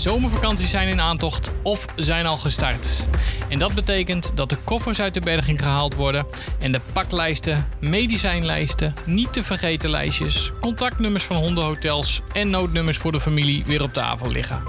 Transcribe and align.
zomervakanties 0.00 0.70
zijn 0.70 0.88
in 0.88 1.00
aantocht 1.00 1.50
of 1.62 1.84
zijn 1.96 2.26
al 2.26 2.36
gestart. 2.36 3.06
En 3.48 3.58
dat 3.58 3.74
betekent 3.74 4.32
dat 4.34 4.48
de 4.48 4.56
koffers 4.64 5.00
uit 5.00 5.14
de 5.14 5.20
berging 5.20 5.62
gehaald 5.62 5.94
worden 5.94 6.26
en 6.58 6.72
de 6.72 6.80
paklijsten, 6.92 7.68
medicijnlijsten, 7.80 8.94
niet 9.06 9.32
te 9.32 9.44
vergeten 9.44 9.90
lijstjes, 9.90 10.52
contactnummers 10.60 11.24
van 11.24 11.36
hondenhotels 11.36 12.20
en 12.32 12.50
noodnummers 12.50 12.96
voor 12.96 13.12
de 13.12 13.20
familie 13.20 13.64
weer 13.66 13.82
op 13.82 13.92
tafel 13.92 14.30
liggen. 14.30 14.62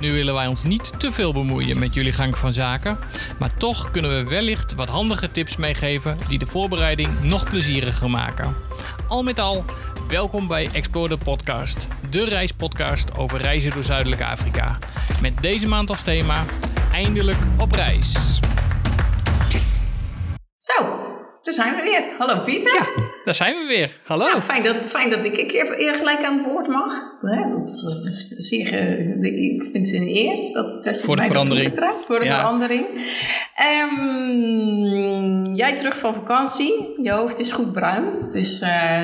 Nu 0.00 0.12
willen 0.12 0.34
wij 0.34 0.46
ons 0.46 0.62
niet 0.62 1.00
te 1.00 1.12
veel 1.12 1.32
bemoeien 1.32 1.78
met 1.78 1.94
jullie 1.94 2.12
gang 2.12 2.38
van 2.38 2.52
zaken, 2.52 2.98
maar 3.38 3.56
toch 3.56 3.90
kunnen 3.90 4.16
we 4.16 4.30
wellicht 4.30 4.74
wat 4.74 4.88
handige 4.88 5.30
tips 5.30 5.56
meegeven 5.56 6.18
die 6.28 6.38
de 6.38 6.46
voorbereiding 6.46 7.08
nog 7.22 7.44
plezieriger 7.50 8.10
maken. 8.10 8.56
Al 9.08 9.22
met 9.22 9.38
al, 9.38 9.64
welkom 10.08 10.46
bij 10.46 10.68
Explore 10.72 11.08
the 11.08 11.24
Podcast, 11.24 11.88
de 12.10 12.24
reispodcast 12.24 13.18
over 13.18 13.40
reizen 13.40 13.72
door 13.72 13.82
Zuidelijk 13.82 14.22
Afrika. 14.22 14.78
Met 15.20 15.42
deze 15.42 15.68
maand 15.68 15.90
als 15.90 16.02
thema 16.02 16.44
Eindelijk 16.92 17.38
op 17.58 17.72
reis. 17.72 18.40
Zo, 20.56 20.98
daar 21.44 21.54
zijn 21.54 21.74
we 21.76 21.82
weer. 21.82 22.02
Hallo 22.18 22.40
Pieter. 22.42 22.74
Ja, 22.74 23.02
daar 23.24 23.34
zijn 23.34 23.56
we 23.56 23.64
weer. 23.66 24.00
Hallo. 24.04 24.26
Ja, 24.26 24.42
fijn, 24.42 24.62
dat, 24.62 24.86
fijn 24.88 25.10
dat 25.10 25.24
ik 25.24 25.36
een 25.38 25.46
keer 25.46 25.80
eer 25.80 25.94
gelijk 25.94 26.24
aan 26.24 26.36
het 26.38 26.46
woord 26.46 26.66
mag. 26.66 26.92
Hè, 27.20 27.50
Dat 27.50 27.60
is, 28.04 28.28
zeer, 28.28 28.66
ge- 28.66 29.18
ik 29.22 29.62
vind 29.72 29.90
het 29.90 30.00
een 30.00 30.08
eer. 30.16 30.52
Dat, 30.52 30.84
dat 30.84 30.94
je 30.94 31.00
Voor 31.00 31.16
de 31.16 31.22
verandering. 31.22 31.78
Voor 32.06 32.18
de 32.18 32.24
Ja. 32.24 32.38
verandering. 32.38 32.86
Ehm, 33.54 35.54
jij 35.54 35.74
terug 35.76 35.98
van 35.98 36.14
vakantie. 36.14 37.00
Je 37.02 37.10
hoofd 37.10 37.38
is 37.38 37.52
goed 37.52 37.72
bruin. 37.72 38.30
Dus, 38.30 38.60
eh, 38.60 39.02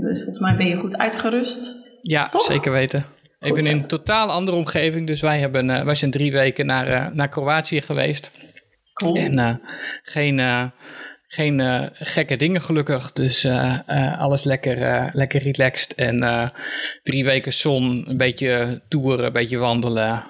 dus 0.00 0.16
volgens 0.18 0.38
mij 0.38 0.56
ben 0.56 0.66
je 0.66 0.76
goed 0.78 0.98
uitgerust. 0.98 1.74
Ja, 2.02 2.26
Toch? 2.26 2.42
zeker 2.42 2.72
weten. 2.72 3.04
Even 3.40 3.56
Goed 3.56 3.64
in 3.66 3.76
een 3.76 3.86
totaal 3.86 4.30
andere 4.30 4.56
omgeving. 4.56 5.06
Dus 5.06 5.20
wij, 5.20 5.38
hebben, 5.38 5.70
eh, 5.70 5.84
wij 5.84 5.94
zijn 5.94 6.10
drie 6.10 6.32
weken 6.32 6.66
naar, 6.66 6.86
eh, 6.88 7.06
naar 7.12 7.28
Kroatië 7.28 7.80
geweest. 7.82 8.32
Cool. 8.92 9.16
En 9.16 9.38
eh, 9.38 9.54
geen, 10.02 10.38
eh, 10.38 10.64
geen 11.32 11.60
eh, 11.60 11.86
gekke 11.92 12.36
dingen 12.36 12.62
gelukkig. 12.62 13.12
Dus 13.12 13.44
eh, 13.44 13.78
eh, 13.86 14.20
alles 14.20 14.44
lekker, 14.44 15.10
lekker 15.12 15.42
relaxed. 15.42 15.94
En 15.94 16.52
drie 17.02 17.24
weken 17.24 17.52
zon, 17.52 18.04
een 18.08 18.16
beetje 18.16 18.82
toeren, 18.88 19.26
een 19.26 19.32
beetje 19.32 19.58
wandelen. 19.58 20.24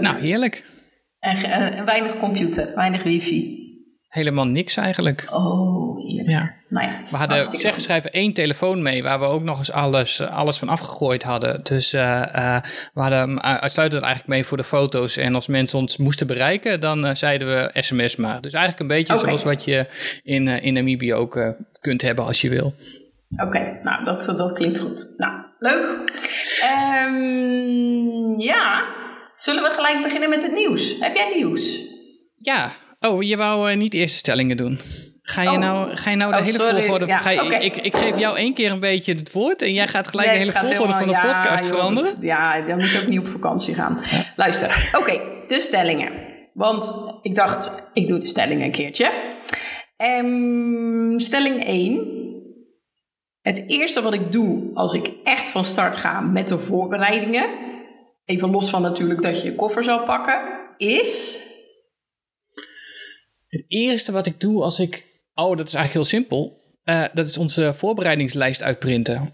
Nou, 0.00 0.20
heerlijk. 0.20 0.64
En 1.18 1.84
weinig 1.84 2.18
computer, 2.18 2.74
weinig 2.74 3.02
wifi. 3.02 3.63
Helemaal 4.14 4.46
niks 4.46 4.76
eigenlijk. 4.76 5.26
Oh, 5.30 5.96
heerlijk. 6.06 6.28
Ja. 6.28 6.54
Nou 6.68 6.86
ja, 6.86 7.00
We 7.10 7.16
hadden 7.16 7.40
zeggen 7.40 7.82
schrijven 7.82 8.12
één 8.12 8.32
telefoon 8.32 8.82
mee, 8.82 9.02
waar 9.02 9.20
we 9.20 9.24
ook 9.24 9.42
nog 9.42 9.58
eens 9.58 9.72
alles, 9.72 10.20
alles 10.20 10.58
van 10.58 10.68
afgegooid 10.68 11.22
hadden. 11.22 11.60
Dus 11.62 11.92
eh, 11.92 12.34
eh, 12.34 12.62
we 12.92 13.00
hadden 13.00 13.42
uitsluitend 13.42 14.02
eigenlijk 14.02 14.32
mee 14.32 14.44
voor 14.44 14.56
de 14.56 14.64
foto's. 14.64 15.16
En 15.16 15.34
als 15.34 15.46
mensen 15.46 15.78
ons 15.78 15.96
moesten 15.96 16.26
bereiken, 16.26 16.80
dan 16.80 17.06
eh, 17.06 17.14
zeiden 17.14 17.48
we 17.48 17.82
sms 17.82 18.16
maar. 18.16 18.40
Dus 18.40 18.52
eigenlijk 18.52 18.82
een 18.82 18.96
beetje 18.96 19.18
zoals 19.18 19.44
wat 19.44 19.64
je 19.64 19.86
in, 20.22 20.48
in 20.48 20.74
Namibië 20.74 21.14
ook 21.14 21.54
kunt 21.80 22.02
hebben 22.02 22.24
als 22.24 22.40
je 22.40 22.48
wil. 22.48 22.74
Oké, 23.36 23.78
nou 23.82 24.04
dat, 24.04 24.34
dat 24.36 24.52
klinkt 24.52 24.78
goed. 24.78 25.14
Nou, 25.16 25.32
leuk. 25.58 26.12
Ehm, 26.60 28.40
ja, 28.40 28.84
zullen 29.34 29.62
we 29.62 29.70
gelijk 29.70 30.02
beginnen 30.02 30.30
met 30.30 30.42
het 30.42 30.52
nieuws? 30.52 31.00
Heb 31.00 31.14
jij 31.14 31.32
nieuws? 31.36 31.92
Ja, 32.38 32.72
oh, 33.08 33.22
je 33.22 33.36
wou 33.36 33.70
eh, 33.70 33.76
niet 33.76 33.94
eerste 33.94 34.18
stellingen 34.18 34.56
doen. 34.56 34.80
Ga 35.22 35.42
je, 35.42 35.48
Oh. 35.48 35.56
nou, 35.58 35.96
ga 35.96 36.10
je 36.10 36.16
nou 36.16 36.32
de 36.32 36.38
Oh, 36.38 36.44
hele 36.44 36.58
sorry. 36.58 36.80
volgorde... 36.80 37.06
Ja, 37.06 37.18
ga 37.18 37.30
je- 37.30 37.64
ik, 37.64 37.76
ik 37.76 37.96
geef 37.96 38.18
jou 38.18 38.36
één 38.36 38.54
keer 38.54 38.70
een 38.70 38.80
beetje 38.80 39.14
het 39.14 39.32
woord 39.32 39.62
en 39.62 39.72
jij 39.72 39.86
gaat 39.88 40.08
gelijk 40.08 40.28
Nee, 40.30 40.38
de 40.46 40.52
hele 40.52 40.66
volgorde 40.66 40.92
van 40.92 41.06
de 41.06 41.10
ja, 41.10 41.20
podcast 41.20 41.64
joh, 41.64 41.72
veranderen. 41.74 42.10
dat- 42.14 42.22
ja, 42.22 42.60
dan 42.60 42.78
moet 42.78 42.90
je 42.90 43.00
ook 43.00 43.06
niet 43.06 43.18
op 43.18 43.26
vakantie 43.28 43.74
gaan. 43.74 44.00
Luister, 44.36 44.90
oké, 44.98 45.20
de 45.46 45.60
stellingen. 45.60 46.10
Want 46.54 46.94
ik 47.22 47.34
dacht, 47.34 47.90
ik 47.92 48.08
doe 48.08 48.18
de 48.18 48.26
stellingen 48.26 48.64
een 48.64 48.72
keertje. 48.72 49.10
Ehm, 49.96 51.18
stelling 51.18 51.64
1. 51.66 52.22
Het 53.42 53.64
eerste 53.68 54.02
wat 54.02 54.14
ik 54.14 54.32
doe 54.32 54.70
als 54.74 54.94
ik 54.94 55.10
echt 55.24 55.50
van 55.50 55.64
start 55.64 55.96
ga 55.96 56.20
met 56.20 56.48
de 56.48 56.58
voorbereidingen, 56.58 57.46
even 58.24 58.50
los 58.50 58.70
van 58.70 58.82
natuurlijk 58.82 59.22
dat 59.22 59.42
je 59.42 59.48
je 59.48 59.54
koffer 59.54 59.84
zal 59.84 60.02
pakken, 60.02 60.40
is... 60.76 61.38
Eerste 63.74 64.12
wat 64.12 64.26
ik 64.26 64.40
doe 64.40 64.62
als 64.62 64.78
ik. 64.78 65.04
Oh, 65.34 65.56
dat 65.56 65.66
is 65.66 65.74
eigenlijk 65.74 65.92
heel 65.92 66.18
simpel. 66.20 66.60
Eh, 66.84 67.04
dat 67.12 67.26
is 67.26 67.38
onze 67.38 67.74
voorbereidingslijst 67.74 68.62
uitprinten. 68.62 69.32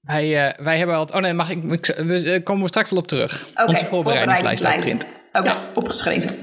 Wij, 0.00 0.46
eh, 0.46 0.64
wij 0.64 0.78
hebben 0.78 0.96
al. 0.96 1.04
Oh 1.04 1.20
nee, 1.20 1.32
mag 1.32 1.50
ik. 1.50 1.64
ik 1.64 1.86
we 1.86 2.32
eh, 2.32 2.44
komen 2.44 2.62
we 2.62 2.68
straks 2.68 2.90
wel 2.90 2.98
op 2.98 3.08
terug. 3.08 3.46
Onze 3.66 3.84
voorbereidingslijst 3.84 4.64
uitprinten. 4.64 5.08
Oké, 5.32 5.48
Ja. 5.48 5.70
opgeschreven. 5.74 6.36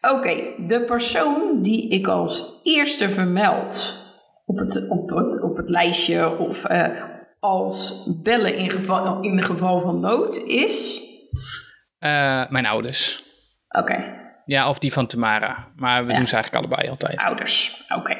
Oké, 0.00 0.54
de 0.66 0.84
persoon 0.86 1.62
die 1.62 1.88
ik 1.88 2.06
als 2.06 2.60
eerste 2.62 3.10
vermeld 3.10 4.00
op 4.44 4.58
het, 4.58 4.88
op 4.88 5.08
het, 5.10 5.42
op 5.42 5.56
het 5.56 5.68
lijstje 5.70 6.38
of 6.38 6.66
als 7.40 8.08
bellen 8.22 8.56
in, 8.56 8.70
geval, 8.70 9.22
in 9.22 9.42
geval 9.42 9.80
van 9.80 10.00
nood 10.00 10.36
is. 10.36 11.00
Mijn 12.48 12.66
ouders. 12.66 13.22
Oké, 13.68 14.21
Ja, 14.44 14.68
of 14.68 14.78
die 14.78 14.92
van 14.92 15.06
Tamara. 15.06 15.68
Maar 15.76 16.04
we 16.04 16.10
Ja. 16.10 16.16
doen 16.16 16.26
ze 16.26 16.34
eigenlijk 16.34 16.64
allebei 16.64 16.90
altijd. 16.90 17.16
ouders. 17.20 17.84
Oké. 17.96 18.16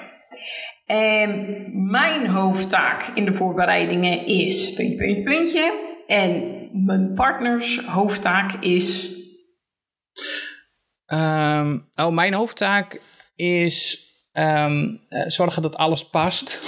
En 0.86 1.64
mijn 1.90 2.26
hoofdtaak 2.26 3.02
in 3.14 3.24
de 3.24 3.34
voorbereidingen 3.34 4.26
is 4.26 4.72
puntje, 4.74 4.96
puntje, 4.96 5.22
puntje. 5.22 5.90
En 6.06 6.68
mijn 6.84 7.14
partners 7.14 7.80
hoofdtaak 7.86 8.52
is. 8.52 9.16
Ehm, 11.06 11.78
oh, 11.94 12.08
mijn 12.12 12.34
hoofdtaak 12.34 13.00
is. 13.36 14.06
ehm, 14.32 14.96
eh, 15.08 15.24
zorgen 15.28 15.62
dat 15.62 15.76
alles 15.76 16.08
past. 16.08 16.60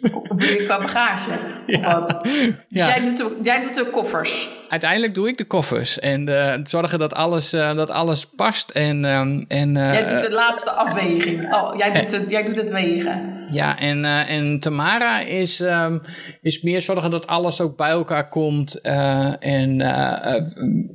Bedoel 0.00 0.48
je 0.48 0.64
qua 0.64 0.78
bagage? 0.78 1.30
Of 1.66 1.80
wat? 1.84 2.20
Dus 2.22 2.54
Ja. 2.68 2.86
jij, 2.86 3.00
doet 3.02 3.16
de, 3.16 3.38
jij 3.42 3.62
doet 3.62 3.74
de 3.74 3.90
koffers. 3.90 4.48
Uiteindelijk 4.72 5.14
doe 5.14 5.28
ik 5.28 5.38
de 5.38 5.44
koffers. 5.44 5.98
En 5.98 6.28
eh, 6.52 6.58
zorgen 6.64 6.98
dat 6.98 7.14
alles, 7.14 7.52
eh, 7.52 7.74
dat 7.74 7.90
alles 7.90 8.26
past. 8.26 8.70
En, 8.70 9.04
ehm, 9.04 9.44
en, 9.48 9.76
eh, 9.76 9.92
Jij 9.92 10.06
doet 10.08 10.20
de 10.20 10.30
laatste 10.30 10.70
afweging. 10.70 11.54
Oh, 11.54 11.76
jij 11.76 11.92
doet 11.92 12.10
het, 12.10 12.30
jij 12.30 12.42
doet 12.42 12.56
het 12.56 12.70
wegen. 12.70 13.40
Ja, 13.50 13.78
en, 13.78 14.04
eh, 14.04 14.30
en 14.30 14.60
Tamara 14.60 15.20
is, 15.20 15.60
ehm, 15.60 15.98
is 16.42 16.62
meer 16.62 16.80
zorgen 16.80 17.10
dat 17.10 17.26
alles 17.26 17.60
ook 17.60 17.76
bij 17.76 17.90
elkaar 17.90 18.28
komt. 18.28 18.80
eh, 18.80 19.44
en 19.44 19.76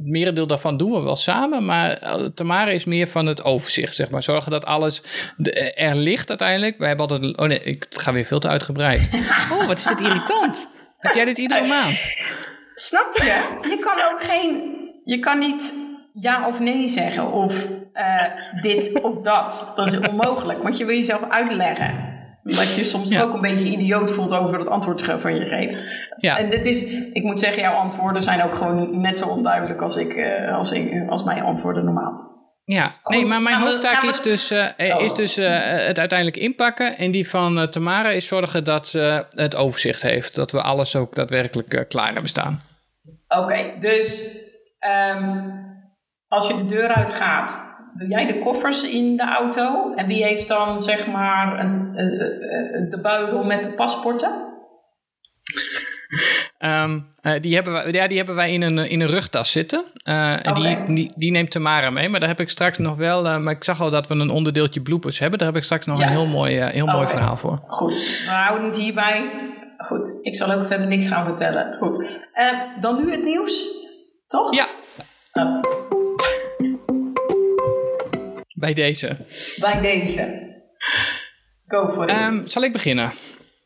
merendeel 0.03 0.47
daarvan 0.47 0.77
doen 0.77 0.91
we 0.91 0.99
wel 1.01 1.15
samen. 1.15 1.65
Maar 1.65 1.99
Tamara 2.33 2.71
is 2.71 2.85
meer 2.85 3.07
van 3.07 3.25
het 3.25 3.43
overzicht, 3.43 3.95
zeg 3.95 4.09
maar. 4.09 4.23
Zorgen 4.23 4.51
dat 4.51 4.65
alles 4.65 5.01
de- 5.37 5.73
er 5.73 5.95
ligt 5.95 6.29
uiteindelijk. 6.29 6.77
Wij 6.77 6.87
hebben 6.87 7.07
altijd... 7.07 7.37
Oh 7.37 7.47
nee, 7.47 7.59
ik 7.63 7.85
ga 7.89 8.13
weer 8.13 8.25
veel 8.25 8.39
te 8.39 8.47
uitgebreid. 8.47 9.09
Oh, 9.51 9.65
wat 9.65 9.77
is 9.77 9.83
dit 9.83 9.99
irritant. 9.99 10.67
Heb 10.97 11.13
jij 11.15 11.25
dit 11.25 11.37
iedere 11.37 11.67
maand? 11.75 11.99
Snap 12.79 13.09
je? 13.13 13.67
Je 13.69 13.77
kan 13.79 13.97
ook 14.11 14.21
geen... 14.21 14.75
Je 15.03 15.19
kan 15.19 15.39
niet 15.39 15.73
ja 16.13 16.47
of 16.47 16.59
nee 16.59 16.87
zeggen. 16.87 17.31
Of 17.31 17.69
eh, 17.93 18.23
dit 18.61 19.01
of 19.01 19.21
dat. 19.21 19.71
Dat 19.75 19.93
is 19.93 19.99
onmogelijk. 20.09 20.63
Want 20.63 20.77
je 20.77 20.85
wil 20.85 20.95
jezelf 20.95 21.29
uitleggen. 21.29 22.15
Omdat 22.43 22.75
je 22.75 22.83
soms 22.83 23.09
Ja. 23.11 23.21
ook 23.21 23.33
een 23.33 23.41
beetje 23.41 23.65
idioot 23.67 24.11
voelt 24.11 24.33
over 24.33 24.59
het 24.59 24.67
antwoord 24.67 25.01
van 25.17 25.35
je 25.35 25.45
geeft. 25.45 25.83
Ja. 26.17 26.37
En 26.37 26.49
dit 26.49 26.65
is, 26.65 26.83
ik 27.13 27.23
moet 27.23 27.39
zeggen, 27.39 27.61
jouw 27.61 27.73
antwoorden 27.73 28.21
zijn 28.21 28.43
ook 28.43 28.55
gewoon 28.55 29.01
net 29.01 29.17
zo 29.17 29.27
onduidelijk 29.27 29.81
als, 29.81 29.95
ik, 29.95 30.13
eh, 30.13 30.55
als, 30.57 30.71
ik, 30.71 31.09
als 31.09 31.23
mijn 31.23 31.43
antwoorden 31.43 31.85
normaal. 31.85 32.25
Ja, 32.65 32.91
nee, 33.03 33.25
maar 33.25 33.41
mijn 33.41 33.61
hoofdtaak 33.61 34.01
we- 34.01 34.07
is 34.07 34.21
dus, 34.21 34.51
eh, 34.51 34.95
Oh. 34.95 35.01
is 35.01 35.13
dus 35.13 35.35
het 35.35 35.99
uiteindelijk 35.99 36.37
inpakken. 36.37 36.97
En 36.97 37.11
die 37.11 37.29
van 37.29 37.69
Tamara 37.69 38.09
is 38.09 38.27
zorgen 38.27 38.63
dat 38.63 38.87
ze 38.87 39.25
het 39.29 39.55
overzicht 39.55 40.01
heeft. 40.01 40.35
Dat 40.35 40.51
we 40.51 40.61
alles 40.61 40.95
ook 40.95 41.15
daadwerkelijk 41.15 41.85
klaar 41.89 42.11
hebben 42.13 42.29
staan. 42.29 42.61
Oké, 43.27 43.73
dus 43.79 44.37
ehm, 44.79 45.49
als 46.27 46.47
je 46.47 46.55
de 46.55 46.65
deur 46.65 46.87
uit 46.87 47.15
gaat, 47.15 47.75
doe 47.95 48.07
jij 48.07 48.25
de 48.25 48.39
koffers 48.39 48.83
in 48.83 49.17
de 49.17 49.23
auto? 49.23 49.93
En 49.95 50.07
wie 50.07 50.23
heeft 50.23 50.47
dan 50.47 50.79
zeg 50.79 51.07
maar 51.07 51.59
een, 51.59 51.95
eh, 51.95 52.03
eh, 52.05 52.81
eh, 52.83 52.89
de 52.89 52.99
buidel 53.01 53.43
met 53.43 53.63
de 53.63 53.73
paspoorten? 53.73 54.45
Ehm, 56.57 56.99
eh, 57.21 57.41
die, 57.41 57.55
hebben 57.55 57.73
wij, 57.73 57.91
ja, 57.91 58.07
die 58.07 58.17
hebben 58.17 58.35
wij 58.35 58.53
in 58.53 58.61
een, 58.61 58.77
in 58.77 58.99
een 58.99 59.07
rugtas 59.07 59.51
zitten. 59.51 59.85
En 60.03 60.53
die, 60.53 60.93
die, 60.93 61.11
die 61.15 61.31
neemt 61.31 61.51
Tamara 61.51 61.89
mee. 61.89 62.09
Maar 62.09 62.19
daar 62.19 62.29
heb 62.29 62.39
ik 62.39 62.49
straks 62.49 62.77
nog 62.77 62.95
wel... 62.95 63.39
maar 63.39 63.53
ik 63.53 63.63
zag 63.63 63.81
al 63.81 63.89
dat 63.89 64.07
we 64.07 64.13
een 64.13 64.29
onderdeeltje 64.29 64.81
bloopers 64.81 65.19
hebben. 65.19 65.39
Daar 65.39 65.47
heb 65.47 65.57
ik 65.57 65.63
straks 65.63 65.85
nog 65.85 65.99
Ja. 65.99 66.05
een 66.05 66.11
heel 66.11 66.27
mooi, 66.27 66.61
heel 66.61 66.85
mooi 66.85 67.07
verhaal 67.07 67.37
voor. 67.37 67.59
Goed, 67.67 68.23
we 68.25 68.31
houden 68.31 68.67
het 68.67 68.77
hierbij. 68.77 69.29
Goed, 69.87 70.19
ik 70.21 70.35
zal 70.35 70.51
ook 70.51 70.65
verder 70.65 70.87
niks 70.87 71.07
gaan 71.07 71.25
vertellen. 71.25 71.77
Goed, 71.77 72.25
Eh, 72.33 72.61
dan 72.79 72.95
nu 73.05 73.11
het 73.11 73.23
nieuws, 73.23 73.67
toch? 74.27 74.53
Ja, 74.53 74.67
Oh, 75.33 75.61
bij 78.55 78.73
deze. 78.73 79.17
bij 79.59 79.81
deze. 79.81 80.45
Go 81.67 81.89
for 81.89 82.03
it. 82.03 82.09
Ehm, 82.09 82.47
zal 82.47 82.63
ik 82.63 82.71
beginnen? 82.71 83.11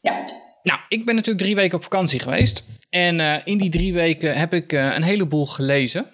ja. 0.01 0.39
Nou, 0.63 0.79
ik 0.87 1.05
ben 1.05 1.15
natuurlijk 1.15 1.43
drie 1.43 1.55
weken 1.55 1.77
op 1.77 1.83
vakantie 1.83 2.19
geweest. 2.19 2.65
En 2.89 3.19
eh, 3.19 3.35
in 3.43 3.57
die 3.57 3.69
drie 3.69 3.93
weken 3.93 4.37
heb 4.37 4.53
ik 4.53 4.73
eh, 4.73 4.95
een 4.95 5.03
heleboel 5.03 5.45
gelezen. 5.45 6.05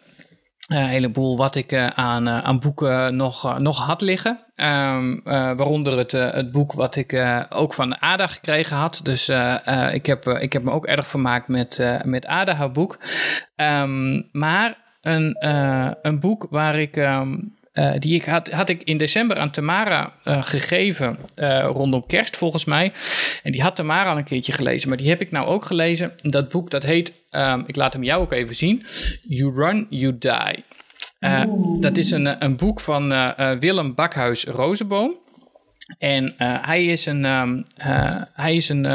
een 0.67 0.85
heleboel 0.85 1.37
wat 1.37 1.55
ik 1.55 1.73
aan, 1.73 2.29
aan 2.29 2.59
boeken 2.59 3.15
nog, 3.15 3.59
nog 3.59 3.85
had 3.85 4.01
liggen. 4.01 4.45
Um, 4.59 5.21
waaronder 5.23 5.97
het, 5.97 6.11
het 6.11 6.51
boek 6.51 6.73
wat 6.73 6.95
ik 6.95 7.25
ook 7.49 7.73
van 7.73 8.01
Ada 8.01 8.27
gekregen 8.27 8.75
had. 8.75 8.99
Dus 9.03 9.29
ik, 9.91 10.05
heb, 10.05 10.27
ik 10.27 10.53
heb 10.53 10.63
me 10.63 10.71
ook 10.71 10.85
erg 10.85 11.07
vermaakt 11.07 11.47
met, 11.47 11.99
met 12.03 12.25
Ada, 12.25 12.53
haar 12.53 12.71
boek. 12.71 12.97
Um, 13.55 14.29
maar 14.31 14.77
een, 15.01 15.47
een 16.01 16.19
boek 16.19 16.47
waar 16.49 16.79
ik 16.79 16.95
uh, 16.97 17.21
die 17.99 18.15
ik 18.15 18.25
had, 18.25 18.51
had 18.51 18.69
ik 18.69 18.83
in 18.83 18.97
december 18.97 19.37
aan 19.37 19.51
Tamara 19.51 20.13
gegeven, 20.23 21.17
rondom 21.61 22.05
kerst 22.05 22.37
volgens 22.37 22.65
mij. 22.65 22.93
En 23.43 23.51
die 23.51 23.61
had 23.61 23.75
Tamara 23.75 24.09
al 24.09 24.17
een 24.17 24.23
keertje 24.23 24.53
gelezen, 24.53 24.89
maar 24.89 24.97
die 24.97 25.09
heb 25.09 25.21
ik 25.21 25.31
nou 25.31 25.47
ook 25.47 25.65
gelezen. 25.65 26.13
Dat 26.21 26.49
boek 26.49 26.71
dat 26.71 26.83
heet, 26.83 27.13
ik 27.65 27.75
laat 27.75 27.93
hem 27.93 28.03
jou 28.03 28.21
ook 28.21 28.31
even 28.31 28.55
zien, 28.55 28.85
You 29.21 29.55
Run, 29.55 29.87
You 29.89 30.17
Die. 30.17 30.63
Dat 31.79 31.97
is 31.97 32.11
een, 32.11 32.43
een 32.43 32.57
boek 32.57 32.79
van 32.79 33.33
Willem 33.59 33.95
Bakhuis 33.95 34.43
Rozenboom. 34.43 35.25
En 35.97 36.25
uh, 36.25 36.57
hij 36.61 36.85
is 36.85 37.05
een, 37.05 37.25
um, 37.25 37.65
uh, 37.79 38.21
hij 38.33 38.55
is 38.55 38.69
een, 38.69 38.85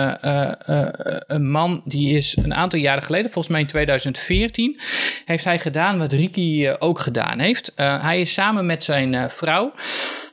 een 1.34 1.50
man 1.50 1.82
die 1.84 2.16
is 2.16 2.36
een 2.36 2.54
aantal 2.54 2.78
jaren 2.78 3.02
geleden, 3.02 3.30
volgens 3.30 3.48
mij 3.48 3.60
in 3.60 3.66
2014, 3.66 4.80
heeft 5.24 5.44
hij 5.44 5.58
gedaan 5.58 5.98
wat 5.98 6.12
Ricky 6.12 6.69
ook 6.78 6.98
gedaan 6.98 7.38
heeft. 7.38 7.72
hij 7.76 8.20
is 8.20 8.32
samen 8.32 8.66
met 8.66 8.84
zijn 8.84 9.30
vrouw, 9.30 9.72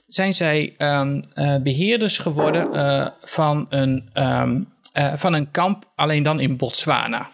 zijn 0.07 0.33
zij 0.33 0.75
um, 0.77 1.23
beheerders 1.63 2.17
geworden 2.17 2.69
van, 3.21 3.65
een, 3.69 4.09
um, 4.13 4.67
van 5.15 5.33
een 5.33 5.51
kamp, 5.51 5.91
alleen 5.95 6.23
dan 6.23 6.39
in 6.39 6.57
Botswana. 6.57 7.29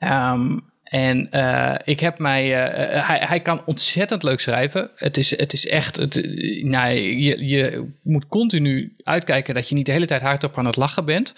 Um, 0.00 0.69
en 0.90 1.28
uh, 1.32 1.74
ik 1.84 2.00
heb 2.00 2.18
mij. 2.18 2.46
Uh, 2.46 3.06
hij, 3.06 3.18
hij 3.24 3.40
kan 3.40 3.62
ontzettend 3.64 4.22
leuk 4.22 4.40
schrijven. 4.40 4.90
Het 4.94 5.16
is, 5.16 5.36
het 5.36 5.52
is 5.52 5.66
echt. 5.66 5.96
Het, 5.96 6.14
nou, 6.62 6.92
je, 6.94 7.46
je 7.48 7.88
moet 8.02 8.26
continu 8.26 8.96
uitkijken 9.04 9.54
dat 9.54 9.68
je 9.68 9.74
niet 9.74 9.86
de 9.86 9.92
hele 9.92 10.06
tijd 10.06 10.22
hardop 10.22 10.58
aan 10.58 10.66
het 10.66 10.76
lachen 10.76 11.04
bent. 11.04 11.34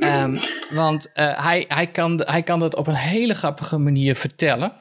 um, 0.00 0.36
want 0.80 1.12
uh, 1.14 1.44
hij, 1.44 1.64
hij, 1.68 1.86
kan, 1.86 2.22
hij 2.24 2.42
kan 2.42 2.60
dat 2.60 2.74
op 2.74 2.86
een 2.86 2.94
hele 2.94 3.34
grappige 3.34 3.78
manier 3.78 4.16
vertellen. 4.16 4.72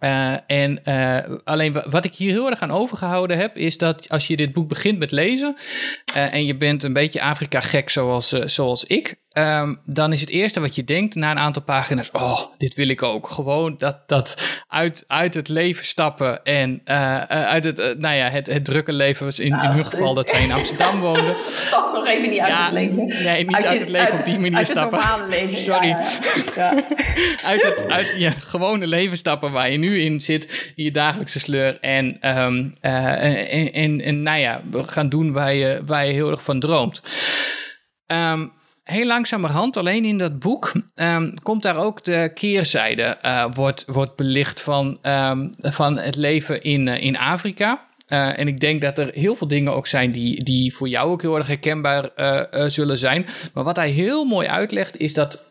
Uh, 0.00 0.34
en 0.46 0.80
uh, 0.84 1.18
alleen 1.44 1.82
wat 1.86 2.04
ik 2.04 2.14
hier 2.14 2.32
heel 2.32 2.50
erg 2.50 2.60
aan 2.60 2.70
overgehouden 2.70 3.38
heb, 3.38 3.56
is 3.56 3.78
dat 3.78 4.08
als 4.08 4.26
je 4.26 4.36
dit 4.36 4.52
boek 4.52 4.68
begint 4.68 4.98
met 4.98 5.10
lezen 5.10 5.56
uh, 6.16 6.34
en 6.34 6.44
je 6.44 6.56
bent 6.56 6.82
een 6.82 6.92
beetje 6.92 7.22
Afrika 7.22 7.60
gek 7.60 7.90
zoals, 7.90 8.28
zoals 8.28 8.84
ik, 8.84 9.16
um, 9.38 9.80
dan 9.84 10.12
is 10.12 10.20
het 10.20 10.30
eerste 10.30 10.60
wat 10.60 10.74
je 10.74 10.84
denkt 10.84 11.14
na 11.14 11.30
een 11.30 11.38
aantal 11.38 11.62
pagina's, 11.62 12.10
oh, 12.12 12.40
dit 12.58 12.74
wil 12.74 12.88
ik 12.88 13.02
ook. 13.02 13.30
Gewoon 13.30 13.74
dat, 13.78 14.08
dat 14.08 14.60
uit, 14.68 15.04
uit 15.06 15.34
het 15.34 15.48
leven 15.48 15.84
stappen 15.84 16.44
en 16.44 16.80
uit 17.28 17.64
het, 17.64 17.76
nou 17.76 18.14
ja, 18.14 18.28
het, 18.28 18.46
het 18.46 18.64
drukke 18.64 18.92
leven, 18.92 19.24
was 19.24 19.38
in, 19.38 19.46
in 19.46 19.70
hun 19.70 19.84
geval 19.84 20.14
dat 20.14 20.30
zij 20.30 20.42
in 20.42 20.52
Amsterdam 20.52 21.00
woonden. 21.00 21.36
Stap 21.68 21.92
nog 21.92 22.06
even 22.06 22.30
niet 22.30 22.40
uit 22.40 22.52
ja, 22.52 22.64
het 22.64 22.72
leven. 22.72 23.06
Nee, 23.06 23.44
niet 23.44 23.54
uit, 23.54 23.66
uit 23.66 23.80
het 23.80 23.88
leven 23.88 24.10
uit, 24.10 24.18
op 24.18 24.24
die 24.24 24.38
manier 24.38 24.56
uit 24.56 24.68
stappen. 24.68 24.98
Het 24.98 25.08
normale 25.08 25.28
leven. 25.28 25.56
Sorry. 25.72 25.88
Ja, 25.88 26.04
ja, 26.56 26.84
uit 27.50 27.62
het 27.62 27.86
uit 27.88 28.14
je 28.16 28.30
gewone 28.30 28.86
leven 28.86 29.16
stappen 29.16 29.52
waar 29.52 29.70
je 29.70 29.78
nu 29.78 30.00
in 30.00 30.20
zit, 30.20 30.72
je 30.74 30.90
dagelijkse 30.90 31.40
sleur. 31.40 31.80
En, 31.80 32.38
um, 32.38 32.76
uh, 32.82 33.52
en, 33.52 33.72
en, 33.72 34.00
en, 34.00 34.22
nou 34.22 34.38
ja, 34.38 34.62
gaan 34.72 35.08
doen 35.08 35.32
waar 35.32 35.54
je, 35.54 35.82
waar 35.86 36.06
je 36.06 36.12
heel 36.12 36.30
erg 36.30 36.42
van 36.42 36.60
droomt. 36.60 37.02
Um, 38.06 38.52
heel 38.90 39.06
langzamerhand, 39.06 39.76
alleen 39.76 40.04
in 40.04 40.18
dat 40.18 40.38
boek, 40.38 40.72
um, 40.94 41.34
komt 41.42 41.62
daar 41.62 41.76
ook 41.76 42.04
de 42.04 42.30
keerzijde, 42.34 43.18
uh, 43.22 43.46
wordt, 43.54 43.84
wordt 43.86 44.16
belicht 44.16 44.60
van, 44.60 44.98
um, 45.02 45.54
van 45.60 45.98
het 45.98 46.16
leven 46.16 46.62
in, 46.62 46.86
uh, 46.86 47.02
in 47.02 47.16
Afrika. 47.16 47.86
Uh, 48.08 48.38
en 48.38 48.48
ik 48.48 48.60
denk 48.60 48.80
dat 48.80 48.98
er 48.98 49.10
heel 49.14 49.34
veel 49.34 49.48
dingen 49.48 49.72
ook 49.72 49.86
zijn 49.86 50.10
die, 50.10 50.42
die 50.42 50.74
voor 50.74 50.88
jou 50.88 51.10
ook 51.10 51.22
heel 51.22 51.36
erg 51.36 51.46
herkenbaar 51.46 52.10
zullen 52.70 52.98
zijn. 52.98 53.26
Maar 53.54 53.64
wat 53.64 53.76
hij 53.76 53.90
heel 53.90 54.24
mooi 54.24 54.48
uitlegt, 54.48 54.98
is 54.98 55.14
dat, 55.14 55.44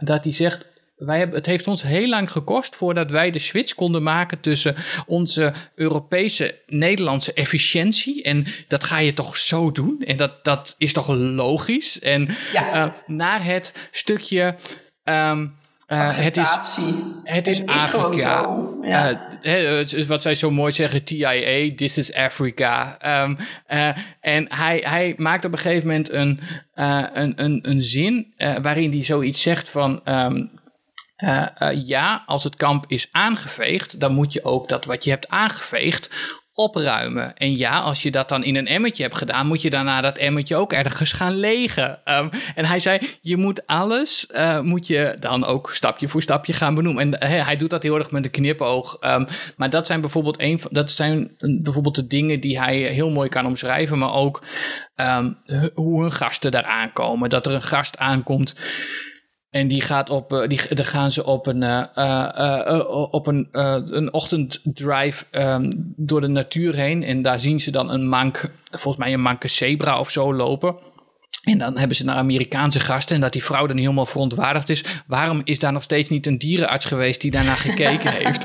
dat 0.00 0.24
hij 0.24 0.32
zegt 0.32 0.64
wij 0.96 1.18
hebben, 1.18 1.36
het 1.36 1.46
heeft 1.46 1.66
ons 1.66 1.82
heel 1.82 2.08
lang 2.08 2.30
gekost 2.30 2.76
voordat 2.76 3.10
wij 3.10 3.30
de 3.30 3.38
switch 3.38 3.74
konden 3.74 4.02
maken 4.02 4.40
tussen 4.40 4.74
onze 5.06 5.52
Europese, 5.74 6.58
Nederlandse 6.66 7.32
efficiëntie. 7.32 8.22
En 8.22 8.46
dat 8.68 8.84
ga 8.84 8.98
je 8.98 9.14
toch 9.14 9.36
zo 9.36 9.72
doen? 9.72 10.02
En 10.06 10.16
dat, 10.16 10.44
dat 10.44 10.74
is 10.78 10.92
toch 10.92 11.08
logisch? 11.08 12.00
En 12.00 12.28
uh, 12.54 12.86
naar 13.06 13.44
het 13.44 13.88
stukje. 13.90 14.54
Um, 15.04 15.54
uh, 15.88 16.16
het 16.16 16.36
is, 16.36 16.58
het 17.24 17.46
is, 17.46 17.66
Afrika. 17.66 18.58
Ja. 18.82 19.28
Uh, 19.42 20.06
wat 20.06 20.22
zij 20.22 20.34
zo 20.34 20.50
mooi 20.50 20.72
zeggen, 20.72 21.04
TIA, 21.04 21.74
this 21.74 21.98
is 21.98 22.14
Africa. 22.14 22.98
Um, 23.22 23.38
uh, 23.68 23.96
en 24.20 24.46
hij, 24.54 24.82
hij 24.84 25.14
maakt 25.16 25.44
op 25.44 25.52
een 25.52 25.58
gegeven 25.58 25.86
moment 25.86 26.12
een, 26.12 26.40
een, 26.74 27.32
een, 27.36 27.58
een 27.62 27.80
zin 27.80 28.34
waarin 28.36 28.90
hij 28.90 29.04
zoiets 29.04 29.42
zegt 29.42 29.68
van. 29.68 30.00
Um, 30.04 30.50
uh, 31.24 31.46
uh, 31.58 31.86
ja, 31.86 32.22
als 32.26 32.44
het 32.44 32.56
kamp 32.56 32.84
is 32.88 33.08
aangeveegd, 33.10 34.00
dan 34.00 34.12
moet 34.12 34.32
je 34.32 34.44
ook 34.44 34.68
dat 34.68 34.84
wat 34.84 35.04
je 35.04 35.10
hebt 35.10 35.28
aangeveegd 35.28 36.10
opruimen. 36.56 37.36
En 37.36 37.56
ja, 37.56 37.80
als 37.80 38.02
je 38.02 38.10
dat 38.10 38.28
dan 38.28 38.44
in 38.44 38.56
een 38.56 38.66
emmertje 38.66 39.02
hebt 39.02 39.16
gedaan, 39.16 39.46
moet 39.46 39.62
je 39.62 39.70
daarna 39.70 40.00
dat 40.00 40.16
emmertje 40.16 40.56
ook 40.56 40.72
ergens 40.72 41.12
gaan 41.12 41.34
legen. 41.34 42.00
Um, 42.04 42.30
en 42.54 42.64
hij 42.64 42.78
zei, 42.78 43.18
je 43.20 43.36
moet 43.36 43.66
alles, 43.66 44.26
uh, 44.34 44.60
moet 44.60 44.86
je 44.86 45.16
dan 45.20 45.44
ook 45.44 45.70
stapje 45.74 46.08
voor 46.08 46.22
stapje 46.22 46.52
gaan 46.52 46.74
benoemen. 46.74 47.18
En 47.20 47.28
hij 47.44 47.56
doet 47.56 47.70
dat 47.70 47.82
heel 47.82 47.96
erg 47.98 48.10
met 48.10 48.24
een 48.24 48.30
knipoog. 48.30 48.96
Um, 49.00 49.26
maar 49.56 49.70
dat 49.70 49.86
zijn 49.86 50.00
bijvoorbeeld 50.00 50.40
een 50.40 50.60
dat 50.70 50.90
zijn 50.90 51.36
bijvoorbeeld 51.62 51.94
de 51.94 52.06
dingen 52.06 52.40
die 52.40 52.60
hij 52.60 52.78
heel 52.78 53.10
mooi 53.10 53.28
kan 53.28 53.46
omschrijven, 53.46 53.98
maar 53.98 54.14
ook 54.14 54.44
um, 54.96 55.38
hoe 55.74 56.00
hun 56.00 56.12
gasten 56.12 56.50
daar 56.50 56.64
aankomen. 56.64 57.30
Dat 57.30 57.46
er 57.46 57.52
een 57.52 57.62
gast 57.62 57.98
aankomt 57.98 58.54
en 59.56 59.68
die 59.68 59.80
gaat 59.80 60.10
op, 60.10 60.32
uh, 60.32 60.48
die, 60.48 60.74
dan 60.74 60.84
gaan 60.84 61.10
ze 61.10 61.24
op 61.24 61.46
een, 61.46 61.62
uh, 61.62 61.84
uh, 61.96 63.08
op 63.10 63.26
een, 63.26 63.48
een 63.52 64.12
ochtenddrive 64.12 65.24
um, 65.30 65.92
door 65.96 66.20
de 66.20 66.26
natuur 66.26 66.74
heen. 66.74 67.02
En 67.02 67.22
daar 67.22 67.40
zien 67.40 67.60
ze 67.60 67.70
dan 67.70 67.90
een 67.90 68.08
mank, 68.08 68.50
volgens 68.70 68.96
mij 68.96 69.12
een 69.12 69.22
manke 69.22 69.48
zebra 69.48 69.98
of 69.98 70.10
zo 70.10 70.34
lopen. 70.34 70.76
En 71.42 71.58
dan 71.58 71.78
hebben 71.78 71.96
ze 71.96 72.04
naar 72.04 72.16
Amerikaanse 72.16 72.80
gasten 72.80 73.14
en 73.14 73.20
dat 73.20 73.32
die 73.32 73.44
vrouw 73.44 73.66
dan 73.66 73.76
helemaal 73.76 74.06
verontwaardigd 74.06 74.68
is. 74.68 74.84
Waarom 75.06 75.40
is 75.44 75.58
daar 75.58 75.72
nog 75.72 75.82
steeds 75.82 76.10
niet 76.10 76.26
een 76.26 76.38
dierenarts 76.38 76.84
geweest 76.84 77.20
die 77.20 77.30
daarna 77.30 77.54
gekeken 77.54 78.12
heeft? 78.22 78.44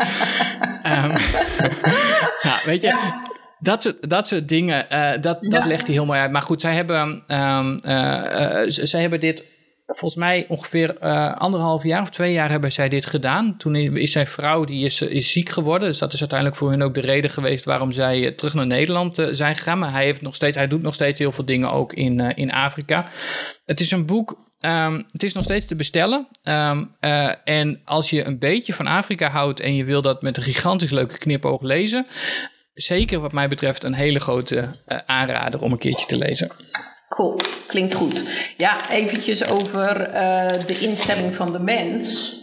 um, 0.86 1.07
nou, 2.47 2.59
weet 2.65 2.81
je, 2.81 3.19
dat 3.59 3.81
soort, 3.81 4.09
dat 4.09 4.27
soort 4.27 4.47
dingen, 4.47 4.86
uh, 4.91 5.12
dat, 5.21 5.38
dat 5.41 5.65
legt 5.65 5.86
hij 5.86 5.95
heel 5.95 6.05
mooi 6.05 6.19
uit. 6.19 6.31
Maar 6.31 6.41
goed, 6.41 6.62
zij 6.62 6.74
hebben, 6.74 7.24
um, 7.27 7.79
uh, 7.86 8.62
uh, 8.63 8.63
zij 8.67 9.01
hebben 9.01 9.19
dit 9.19 9.43
volgens 9.91 10.15
mij 10.15 10.45
ongeveer 10.48 10.95
uh, 11.01 11.36
anderhalf 11.36 11.83
jaar 11.83 12.01
of 12.01 12.10
twee 12.10 12.33
jaar 12.33 12.50
hebben 12.50 12.71
zij 12.71 12.89
dit 12.89 13.05
gedaan. 13.05 13.57
Toen 13.57 13.75
is 13.75 14.12
zijn 14.12 14.27
vrouw, 14.27 14.63
die 14.63 14.86
is, 14.86 15.01
is 15.01 15.31
ziek 15.31 15.50
geworden. 15.50 15.88
Dus 15.88 16.00
dat 16.00 16.13
is 16.13 16.19
uiteindelijk 16.19 16.60
voor 16.60 16.69
hun 16.69 16.81
ook 16.81 16.93
de 16.93 17.01
reden 17.01 17.31
geweest 17.31 17.65
waarom 17.65 17.91
zij 17.91 18.19
uh, 18.19 18.36
terug 18.36 18.53
naar 18.53 18.67
Nederland 18.67 19.27
zijn 19.31 19.55
gegaan. 19.55 19.79
Maar 19.79 19.91
hij, 19.91 20.05
heeft 20.05 20.21
nog 20.21 20.36
steeds, 20.36 20.57
hij 20.57 20.67
doet 20.67 20.81
nog 20.81 20.93
steeds 20.93 21.19
heel 21.19 21.31
veel 21.31 21.45
dingen 21.45 21.71
ook 21.71 21.93
in, 21.93 22.19
in 22.19 22.51
Afrika. 22.51 23.10
Het 23.65 23.79
is 23.79 23.91
een 23.91 24.05
boek 24.05 24.50
Um, 24.65 25.05
het 25.12 25.24
is 25.24 25.33
nog 25.33 25.43
steeds 25.43 25.65
te 25.65 25.75
bestellen. 25.75 26.27
Uh, 26.43 27.33
en 27.43 27.81
als 27.86 28.10
je 28.10 28.24
een 28.24 28.39
beetje 28.39 28.74
van 28.74 28.88
Afrika 28.88 29.29
houdt 29.29 29.60
en 29.60 29.75
je 29.75 29.83
wil 29.83 30.01
dat 30.01 30.21
met 30.21 30.38
een 30.38 30.43
gigantisch 30.43 30.91
leuke 30.91 31.17
knipoog 31.17 31.62
lezen, 31.62 32.05
zeker 32.74 33.19
wat 33.19 33.31
mij 33.31 33.48
betreft 33.48 33.83
een 33.83 33.93
hele 33.93 34.19
grote 34.19 34.69
aanrader 35.05 35.62
om 35.62 35.71
een 35.71 35.77
keertje 35.77 36.07
te 36.07 36.17
lezen. 36.17 36.51
Cool, 37.12 37.39
klinkt 37.68 37.94
goed. 37.94 38.24
Ja, 38.58 38.89
eventjes 38.89 39.50
over 39.50 40.08
uh, 40.08 40.48
de 40.68 40.80
instelling 40.80 41.36
van 41.36 41.51
de 41.51 41.60
mens. 41.60 42.36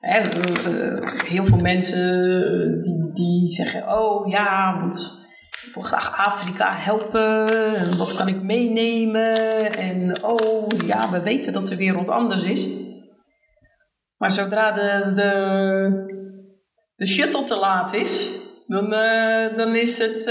Hè, 0.00 0.20
uh, 0.20 1.10
heel 1.24 1.44
veel 1.44 1.58
mensen 1.58 2.80
die, 2.80 3.10
die 3.12 3.48
zeggen: 3.48 3.98
Oh 3.98 4.28
ja, 4.28 4.78
want 4.80 5.26
ik 5.66 5.74
wil 5.74 5.82
graag 5.82 6.26
Afrika 6.26 6.76
helpen. 6.76 7.76
En 7.76 7.96
wat 7.96 8.14
kan 8.14 8.28
ik 8.28 8.42
meenemen? 8.42 9.74
En 9.74 10.24
oh 10.24 10.66
ja, 10.86 11.10
we 11.10 11.22
weten 11.22 11.52
dat 11.52 11.66
de 11.66 11.76
wereld 11.76 12.08
anders 12.08 12.42
is. 12.42 12.68
Maar 14.16 14.30
zodra 14.30 14.72
de, 14.72 15.12
de, 15.14 15.90
de 16.96 17.06
shuttle 17.06 17.42
te 17.42 17.56
laat 17.56 17.92
is, 17.92 18.30
dan, 18.66 18.90
dan 19.56 19.74
is 19.74 19.98
het 19.98 20.24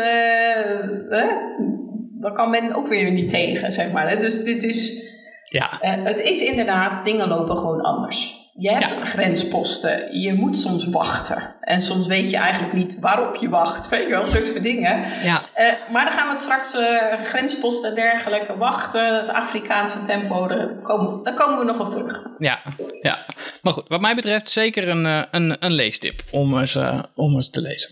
dan 2.19 2.33
kan 2.33 2.49
men 2.49 2.75
ook 2.75 2.88
weer 2.88 3.11
niet 3.11 3.29
tegen, 3.29 3.71
zeg 3.71 3.91
maar. 3.91 4.19
Dus 4.19 4.43
dit 4.43 4.63
is... 4.63 5.07
Ja. 5.49 5.79
Uh, 5.81 6.05
het 6.05 6.19
is 6.19 6.41
inderdaad, 6.41 7.05
dingen 7.05 7.27
lopen 7.27 7.57
gewoon 7.57 7.81
anders. 7.81 8.38
Je 8.57 8.71
hebt 8.71 8.93
grensposten. 9.01 10.19
Je 10.19 10.33
moet 10.33 10.57
soms 10.57 10.85
wachten. 10.85 11.55
En 11.61 11.81
soms 11.81 12.07
weet 12.07 12.29
je 12.29 12.38
eigenlijk 12.38 12.73
niet 12.73 12.99
waarop 12.99 13.35
je 13.35 13.49
wacht. 13.49 13.89
Weet 13.89 14.03
je 14.03 14.09
wel, 14.09 14.25
zulke 14.25 14.45
soort 14.45 14.63
dingen. 14.63 15.23
Ja. 15.23 15.39
Eh, 15.53 15.73
maar 15.91 16.03
dan 16.03 16.13
gaan 16.13 16.25
we 16.25 16.31
het 16.31 16.41
straks 16.41 16.73
uh, 16.73 17.21
grensposten 17.23 17.89
en 17.89 17.95
dergelijke 17.95 18.57
wachten. 18.57 19.19
Het 19.19 19.29
Afrikaanse 19.29 20.01
tempo, 20.01 20.47
daar 20.47 20.67
komen, 20.81 21.23
daar 21.23 21.33
komen 21.33 21.59
we 21.59 21.65
nog 21.65 21.79
op 21.79 21.91
terug. 21.91 22.25
Ja, 22.38 22.59
ja. 23.01 23.25
Maar 23.61 23.73
goed, 23.73 23.88
wat 23.88 24.01
mij 24.01 24.15
betreft 24.15 24.49
zeker 24.49 24.88
een, 24.88 25.05
een, 25.31 25.57
een 25.59 25.73
leestip 25.73 26.21
om 26.31 26.59
eens, 26.59 26.77
om 27.15 27.35
eens 27.35 27.49
te 27.49 27.61
lezen. 27.61 27.89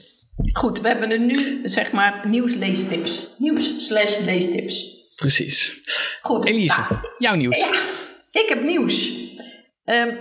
Goed, 0.53 0.81
we 0.81 0.87
hebben 0.87 1.11
er 1.11 1.19
nu 1.19 1.59
zeg 1.63 1.91
maar 1.91 2.27
nieuwsleestips. 2.27 3.35
Nieuws 3.37 3.85
slash 3.85 4.19
leestips. 4.19 5.05
Precies. 5.15 5.81
Goed. 6.21 6.47
Elise, 6.47 6.79
nou, 6.79 7.01
jouw 7.17 7.35
nieuws. 7.35 7.57
Ja, 7.57 7.79
ik 8.41 8.49
heb 8.49 8.63
nieuws. 8.63 9.11
Um, 9.85 10.17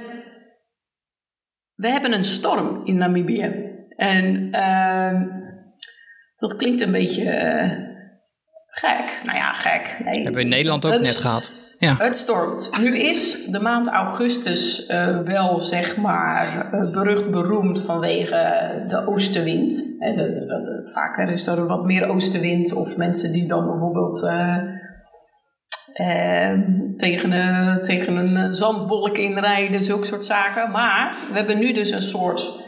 we 1.75 1.91
hebben 1.91 2.13
een 2.13 2.25
storm 2.25 2.87
in 2.87 2.97
Namibië. 2.97 3.75
En 3.97 4.49
uh, 4.53 5.21
dat 6.37 6.57
klinkt 6.57 6.81
een 6.81 6.93
beetje 6.93 7.23
uh, 7.23 7.71
gek. 8.67 9.21
Nou 9.25 9.39
ja, 9.39 9.53
gek. 9.53 10.05
Nee, 10.05 10.15
hebben 10.15 10.35
we 10.35 10.41
in 10.41 10.49
Nederland 10.49 10.85
ook 10.85 11.01
net 11.01 11.17
gehad. 11.17 11.53
Ja. 11.79 11.95
Het 11.99 12.15
stormt. 12.15 12.71
Nu 12.81 12.99
is 12.99 13.45
de 13.45 13.61
maand 13.61 13.89
augustus 13.89 14.89
uh, 14.91 15.19
wel, 15.19 15.61
zeg 15.61 15.97
maar, 15.97 16.69
berucht 16.93 17.31
beroemd 17.31 17.83
vanwege 17.83 18.85
de 18.87 19.07
oostenwind. 19.07 19.75
De, 19.99 20.91
vaker 20.95 21.31
is 21.31 21.47
er 21.47 21.67
wat 21.67 21.85
meer 21.85 22.09
oostenwind 22.09 22.75
of 22.75 22.97
mensen 22.97 23.33
die 23.33 23.49
dan 23.49 23.67
bijvoorbeeld 23.67 24.23
uh, 24.23 24.59
tegen, 26.95 27.33
een, 27.33 27.83
tegen 27.83 28.17
een 28.17 28.55
zandwolk 28.55 29.19
inrijden, 29.19 29.83
zulke 29.83 30.07
soort 30.07 30.25
zaken. 30.25 30.71
Maar 30.71 31.17
we 31.31 31.37
hebben 31.37 31.59
nu 31.59 31.73
dus 31.73 31.91
een 31.91 32.03
soort 32.03 32.65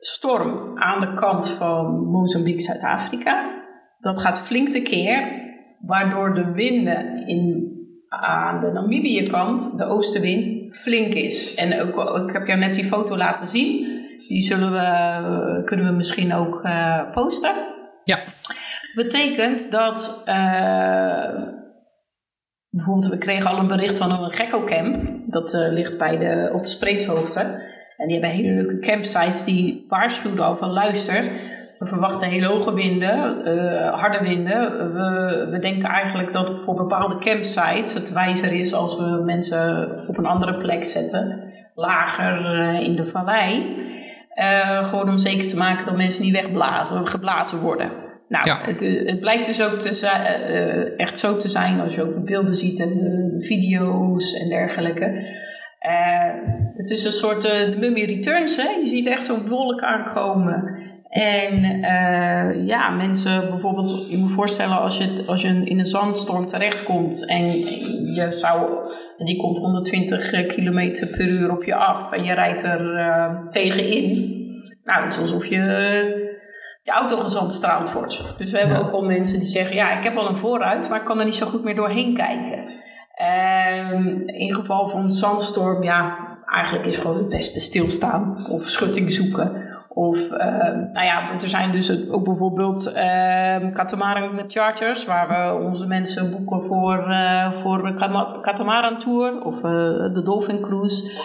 storm 0.00 0.78
aan 0.78 1.00
de 1.00 1.12
kant 1.12 1.50
van 1.50 2.06
Mozambique, 2.06 2.62
Zuid-Afrika. 2.62 3.62
Dat 3.98 4.20
gaat 4.20 4.40
flink 4.40 4.68
tekeer, 4.68 5.42
waardoor 5.80 6.34
de 6.34 6.52
winden 6.52 7.26
in, 7.26 7.73
aan 8.20 8.60
de 8.60 8.70
Namibië-kant, 8.70 9.78
de 9.78 9.84
oostenwind, 9.84 10.76
flink 10.76 11.14
is. 11.14 11.54
En 11.54 11.82
ook, 11.82 12.26
ik 12.28 12.32
heb 12.32 12.46
jou 12.46 12.58
net 12.58 12.74
die 12.74 12.84
foto 12.84 13.16
laten 13.16 13.46
zien. 13.46 13.86
Die 14.28 14.42
zullen 14.42 14.72
we, 14.72 15.62
kunnen 15.64 15.86
we 15.86 15.92
misschien 15.92 16.34
ook 16.34 16.60
uh, 16.64 17.12
posten. 17.12 17.52
Ja. 18.04 18.18
Betekent 18.94 19.70
dat 19.70 20.22
uh, 20.28 21.34
bijvoorbeeld, 22.70 23.08
we 23.08 23.18
kregen 23.18 23.50
al 23.50 23.58
een 23.58 23.66
bericht 23.66 23.98
van 23.98 24.10
een 24.10 24.32
Gekko-camp. 24.32 24.96
Dat 25.26 25.54
uh, 25.54 25.72
ligt 25.72 25.98
bij 25.98 26.18
de, 26.18 26.50
op 26.52 26.62
de 26.62 26.68
Spreetshoogte. 26.68 27.40
En 27.96 28.06
die 28.06 28.20
hebben 28.20 28.36
hele 28.36 28.54
leuke 28.54 28.78
campsites 28.78 29.44
die 29.44 29.84
waarschuwden 29.88 30.44
al 30.44 30.56
van 30.56 30.70
luister. 30.70 31.24
We 31.78 31.86
verwachten 31.86 32.28
hele 32.28 32.46
hoge 32.46 32.74
winden, 32.74 33.48
uh, 33.48 33.94
harde 33.94 34.18
winden. 34.22 34.92
We, 34.92 35.48
we 35.50 35.58
denken 35.58 35.88
eigenlijk 35.88 36.32
dat 36.32 36.64
voor 36.64 36.74
bepaalde 36.74 37.18
campsites 37.18 37.94
het 37.94 38.12
wijzer 38.12 38.52
is 38.52 38.74
als 38.74 38.98
we 38.98 39.22
mensen 39.24 39.90
op 40.08 40.18
een 40.18 40.26
andere 40.26 40.58
plek 40.58 40.84
zetten. 40.84 41.52
Lager 41.74 42.60
uh, 42.60 42.80
in 42.80 42.96
de 42.96 43.06
vallei. 43.06 43.76
gewoon 44.84 45.08
om 45.08 45.18
zeker 45.18 45.48
te 45.48 45.56
maken 45.56 45.86
dat 45.86 45.96
mensen 45.96 46.24
niet 46.24 46.32
wegblazen, 46.32 47.06
geblazen 47.06 47.60
worden. 47.60 47.90
Nou, 48.28 48.46
ja. 48.46 48.60
het, 48.62 48.80
het, 48.80 49.20
blijkt 49.20 49.46
dus 49.46 49.62
ook 49.62 49.80
te 49.80 50.10
uh, 50.48 51.00
echt 51.00 51.18
zo 51.18 51.36
te 51.36 51.48
zijn 51.48 51.80
als 51.80 51.94
je 51.94 52.02
ook 52.02 52.12
de 52.12 52.22
beelden 52.22 52.54
ziet 52.54 52.80
en 52.80 52.88
de, 52.88 53.28
de 53.38 53.44
video's 53.44 54.32
en 54.32 54.48
dergelijke. 54.48 55.04
Uh, 55.86 56.32
het 56.76 56.90
is 56.90 57.04
een 57.04 57.12
soort 57.12 57.42
de 57.42 57.76
Mummy 57.78 58.04
Returns, 58.04 58.56
hè? 58.56 58.68
je 58.68 58.86
ziet 58.86 59.06
echt 59.06 59.24
zo'n 59.24 59.48
wolk 59.48 59.82
aankomen. 59.82 60.92
En 61.14 61.80
ja, 62.66 62.90
mensen 62.90 63.48
bijvoorbeeld, 63.48 64.10
je 64.10 64.16
moet 64.16 64.32
voorstellen 64.32 64.80
als 64.80 64.98
je, 64.98 65.22
als 65.26 65.42
je 65.42 65.48
in 65.64 65.78
een 65.78 65.84
zandstorm 65.84 66.46
terechtkomt 66.46 67.26
en 67.26 67.58
je 68.14 68.26
zou, 68.28 68.86
die 69.18 69.36
komt 69.36 69.58
120 69.58 70.46
km 70.46 71.06
per 71.16 71.28
uur 71.28 71.50
op 71.50 71.64
je 71.64 71.74
af 71.74 72.12
en 72.12 72.24
je 72.24 72.32
rijdt 72.32 72.62
er 72.62 73.46
tegenin. 73.50 74.32
Nou, 74.84 75.02
het 75.02 75.10
is 75.10 75.18
alsof 75.18 75.46
je 75.46 75.56
je 76.84 76.92
auto 76.92 77.16
gezandstraald 77.16 77.92
wordt. 77.92 78.34
Dus 78.38 78.50
we 78.50 78.58
hebben 78.58 78.78
ook 78.78 78.92
al 78.92 79.04
mensen 79.04 79.38
die 79.38 79.48
zeggen: 79.48 79.76
Ja, 79.76 79.98
ik 79.98 80.04
heb 80.04 80.16
al 80.16 80.28
een 80.28 80.36
vooruit, 80.36 80.88
maar 80.88 80.98
ik 80.98 81.04
kan 81.04 81.18
er 81.18 81.24
niet 81.24 81.34
zo 81.34 81.46
goed 81.46 81.64
meer 81.64 81.74
doorheen 81.74 82.14
kijken. 82.14 82.64
Um, 83.94 84.28
in 84.28 84.54
geval 84.54 84.88
van 84.88 85.10
zandstorm, 85.10 85.82
ja, 85.82 86.16
eigenlijk 86.46 86.86
is 86.86 86.96
gewoon 86.96 87.16
het 87.16 87.28
beste 87.28 87.60
stilstaan 87.60 88.46
of 88.50 88.68
schutting 88.68 89.12
zoeken. 89.12 89.63
Of, 89.94 90.30
uh, 90.30 90.38
nou 90.92 91.04
ja, 91.04 91.32
er 91.32 91.48
zijn 91.48 91.70
dus 91.70 92.10
ook 92.10 92.24
bijvoorbeeld 92.24 92.86
uh, 92.86 93.72
catamaran 93.72 94.44
charters, 94.46 95.04
waar 95.04 95.28
we 95.28 95.64
onze 95.64 95.86
mensen 95.86 96.30
boeken 96.30 96.62
voor, 96.62 97.06
uh, 97.08 97.52
voor 97.52 97.86
een 97.86 97.96
catamaran 98.40 98.98
tour 98.98 99.44
of 99.44 99.56
uh, 99.56 99.62
de 100.12 100.22
Dolphin 100.24 100.60
Cruise. 100.60 101.22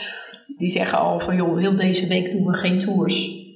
Die 0.55 0.69
zeggen 0.69 0.97
al 0.97 1.19
van, 1.19 1.35
joh, 1.35 1.57
heel 1.57 1.75
deze 1.75 2.07
week 2.07 2.31
doen 2.31 2.45
we 2.45 2.53
geen 2.53 2.77
tours. 2.77 3.47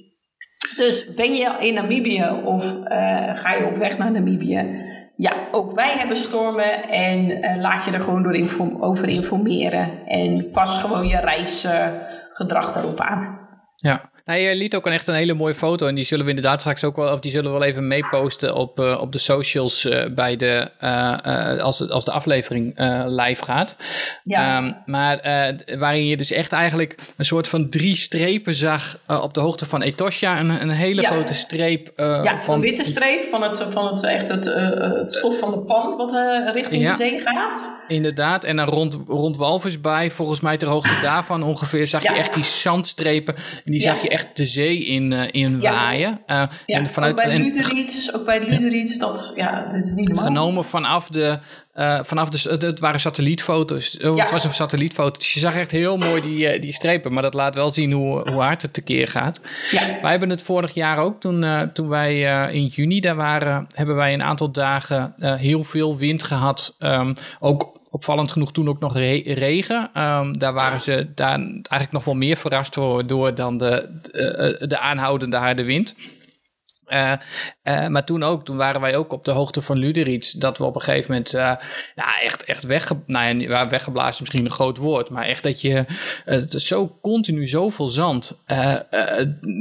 Dus 0.76 1.14
ben 1.14 1.34
je 1.34 1.56
in 1.60 1.74
Namibië 1.74 2.28
of 2.44 2.76
uh, 2.76 3.30
ga 3.34 3.54
je 3.54 3.66
op 3.66 3.76
weg 3.76 3.98
naar 3.98 4.10
Namibië? 4.10 4.82
Ja, 5.16 5.32
ook 5.52 5.74
wij 5.74 5.92
hebben 5.98 6.16
stormen 6.16 6.88
en 6.88 7.40
laat 7.60 7.84
je 7.84 7.90
er 7.90 8.00
gewoon 8.00 8.22
door 8.22 8.34
inform 8.34 8.82
over 8.82 9.08
informeren. 9.08 10.06
En 10.06 10.50
pas 10.50 10.80
gewoon 10.80 11.06
je 11.06 11.18
reisgedrag 11.18 12.76
erop 12.76 13.00
aan. 13.00 13.38
Ja, 13.76 14.12
nou, 14.24 14.40
je 14.40 14.54
liet 14.54 14.74
ook 14.74 14.86
een 14.86 14.92
echt 14.92 15.08
een 15.08 15.14
hele 15.14 15.34
mooie 15.34 15.54
foto. 15.54 15.86
En 15.86 15.94
die 15.94 16.04
zullen 16.04 16.24
we 16.24 16.30
inderdaad 16.30 16.60
straks 16.60 16.84
ook 16.84 16.96
wel, 16.96 17.12
of 17.12 17.20
die 17.20 17.30
zullen 17.30 17.52
we 17.52 17.58
wel 17.58 17.68
even 17.68 17.86
meeposten 17.86 18.54
op, 18.54 18.80
uh, 18.80 19.00
op 19.00 19.12
de 19.12 19.18
socials 19.18 19.84
uh, 19.84 20.04
bij 20.14 20.36
de, 20.36 20.70
uh, 20.80 21.62
als, 21.62 21.90
als 21.90 22.04
de 22.04 22.10
aflevering 22.10 22.72
live 23.06 23.44
gaat. 23.44 23.76
Ja. 24.24 24.58
Um, 24.58 24.76
maar 24.86 25.20
waarin 25.78 26.06
je 26.06 26.16
dus 26.16 26.30
echt 26.30 26.52
eigenlijk 26.52 26.98
een 27.16 27.24
soort 27.24 27.48
van 27.48 27.68
drie 27.68 27.96
strepen 27.96 28.54
zag 28.54 28.98
op 29.06 29.34
de 29.34 29.40
hoogte 29.40 29.66
van 29.66 29.82
Etosha. 29.82 30.40
Een, 30.40 30.50
een 30.50 30.70
hele 30.70 31.00
ja. 31.00 31.10
grote 31.10 31.34
streep. 31.34 31.92
ja, 31.96 32.40
van, 32.40 32.54
een 32.54 32.60
witte 32.60 32.84
streep 32.84 33.24
van 33.24 33.42
het, 33.42 33.66
van 33.70 33.86
het, 33.86 34.04
echt 34.04 34.28
het, 34.28 34.44
het 34.44 35.12
stof 35.12 35.38
van 35.38 35.50
de 35.50 35.58
pan 35.58 35.96
wat 35.96 36.12
richting 36.54 36.82
ja, 36.82 36.90
de 36.90 36.96
zee 36.96 37.20
gaat. 37.20 37.84
Inderdaad, 37.88 38.44
en 38.44 38.56
dan 38.56 38.68
rond, 38.68 38.98
rond 39.06 39.36
Walvisbaai, 39.36 40.10
volgens 40.10 40.40
mij 40.40 40.56
ter 40.56 40.68
hoogte 40.68 40.98
daarvan 41.00 41.42
ongeveer, 41.42 41.86
zag 41.86 42.02
je 42.02 42.08
echt 42.08 42.34
die 42.34 42.44
zandstrepen. 42.44 43.34
En 43.64 43.72
die 43.72 43.80
zag 43.80 44.02
je 44.02 44.12
echt 44.14 44.36
de 44.36 44.44
zee 44.44 44.84
in, 44.84 45.10
uh, 45.10 45.22
in 45.30 45.60
ja. 45.60 45.72
waaien. 45.72 46.10
Uh, 46.26 46.42
ja, 46.66 46.78
en 46.78 46.90
vanuit, 46.90 47.20
ook 47.20 47.26
bij 47.26 47.38
Luderiets, 47.38 48.14
ook 48.14 48.24
bij 48.24 48.40
Luderiets, 48.40 48.98
dat, 48.98 49.32
ja, 49.36 49.66
dit 49.68 49.84
is 49.84 49.92
niet 49.92 50.08
normaal. 50.08 50.24
Genomen 50.24 50.64
vanaf 50.64 51.08
de, 51.08 51.38
uh, 51.74 52.00
vanaf 52.02 52.28
de, 52.28 52.50
het, 52.50 52.62
het 52.62 52.80
waren 52.80 53.00
satellietfoto's. 53.00 53.96
Oh, 53.96 54.16
ja. 54.16 54.22
Het 54.22 54.30
was 54.30 54.44
een 54.44 54.54
satellietfoto. 54.54 55.18
Dus 55.18 55.32
je 55.32 55.40
zag 55.40 55.56
echt 55.56 55.70
heel 55.70 55.98
mooi 55.98 56.20
die, 56.20 56.58
die 56.58 56.74
strepen. 56.74 57.12
Maar 57.12 57.22
dat 57.22 57.34
laat 57.34 57.54
wel 57.54 57.70
zien 57.70 57.92
hoe, 57.92 58.30
hoe 58.30 58.42
hard 58.42 58.62
het 58.62 58.72
tekeer 58.72 59.08
gaat. 59.08 59.40
Ja. 59.70 59.80
Wij 60.02 60.10
hebben 60.10 60.30
het 60.30 60.42
vorig 60.42 60.74
jaar 60.74 60.98
ook, 60.98 61.20
toen, 61.20 61.70
toen 61.72 61.88
wij 61.88 62.20
in 62.52 62.66
juni 62.66 63.00
daar 63.00 63.16
waren, 63.16 63.66
hebben 63.74 63.94
wij 63.94 64.12
een 64.12 64.22
aantal 64.22 64.50
dagen 64.50 65.14
heel 65.18 65.64
veel 65.64 65.96
wind 65.96 66.22
gehad. 66.22 66.76
Um, 66.78 67.12
ook 67.40 67.82
opvallend 67.94 68.32
genoeg 68.32 68.52
toen 68.52 68.68
ook 68.68 68.80
nog 68.80 68.96
re 68.96 69.22
regen. 69.24 69.90
Um, 70.02 70.38
daar 70.38 70.52
waren 70.52 70.80
ze 70.80 71.06
daar 71.14 71.38
eigenlijk 71.38 71.92
nog 71.92 72.04
wel 72.04 72.14
meer 72.14 72.36
verrast 72.36 72.74
door, 72.74 73.34
dan 73.34 73.58
de, 73.58 73.88
de, 74.02 74.64
de 74.68 74.78
aanhoudende 74.78 75.36
harde 75.36 75.62
wind. 75.62 75.94
Uh, 76.88 77.12
uh, 77.64 77.86
maar 77.86 78.04
toen 78.04 78.22
ook, 78.22 78.44
toen 78.44 78.56
waren 78.56 78.80
wij 78.80 78.96
ook 78.96 79.12
op 79.12 79.24
de 79.24 79.30
hoogte 79.30 79.62
van 79.62 79.76
Luderits, 79.76 80.32
dat 80.32 80.58
we 80.58 80.64
op 80.64 80.74
een 80.74 80.82
gegeven 80.82 81.10
moment 81.10 81.34
uh, 81.34 81.40
nou, 81.94 82.10
echt, 82.22 82.44
echt 82.44 82.64
wegge 82.64 83.02
nou 83.06 83.40
ja, 83.40 83.68
weggeblazen 83.68 84.16
misschien 84.20 84.44
een 84.44 84.50
groot 84.50 84.76
woord, 84.76 85.10
maar 85.10 85.24
echt 85.24 85.42
dat 85.42 85.60
je, 85.60 85.84
het 86.24 86.54
is 86.54 86.66
zo 86.66 86.98
continu 87.02 87.46
zoveel 87.46 87.88
zand, 87.88 88.42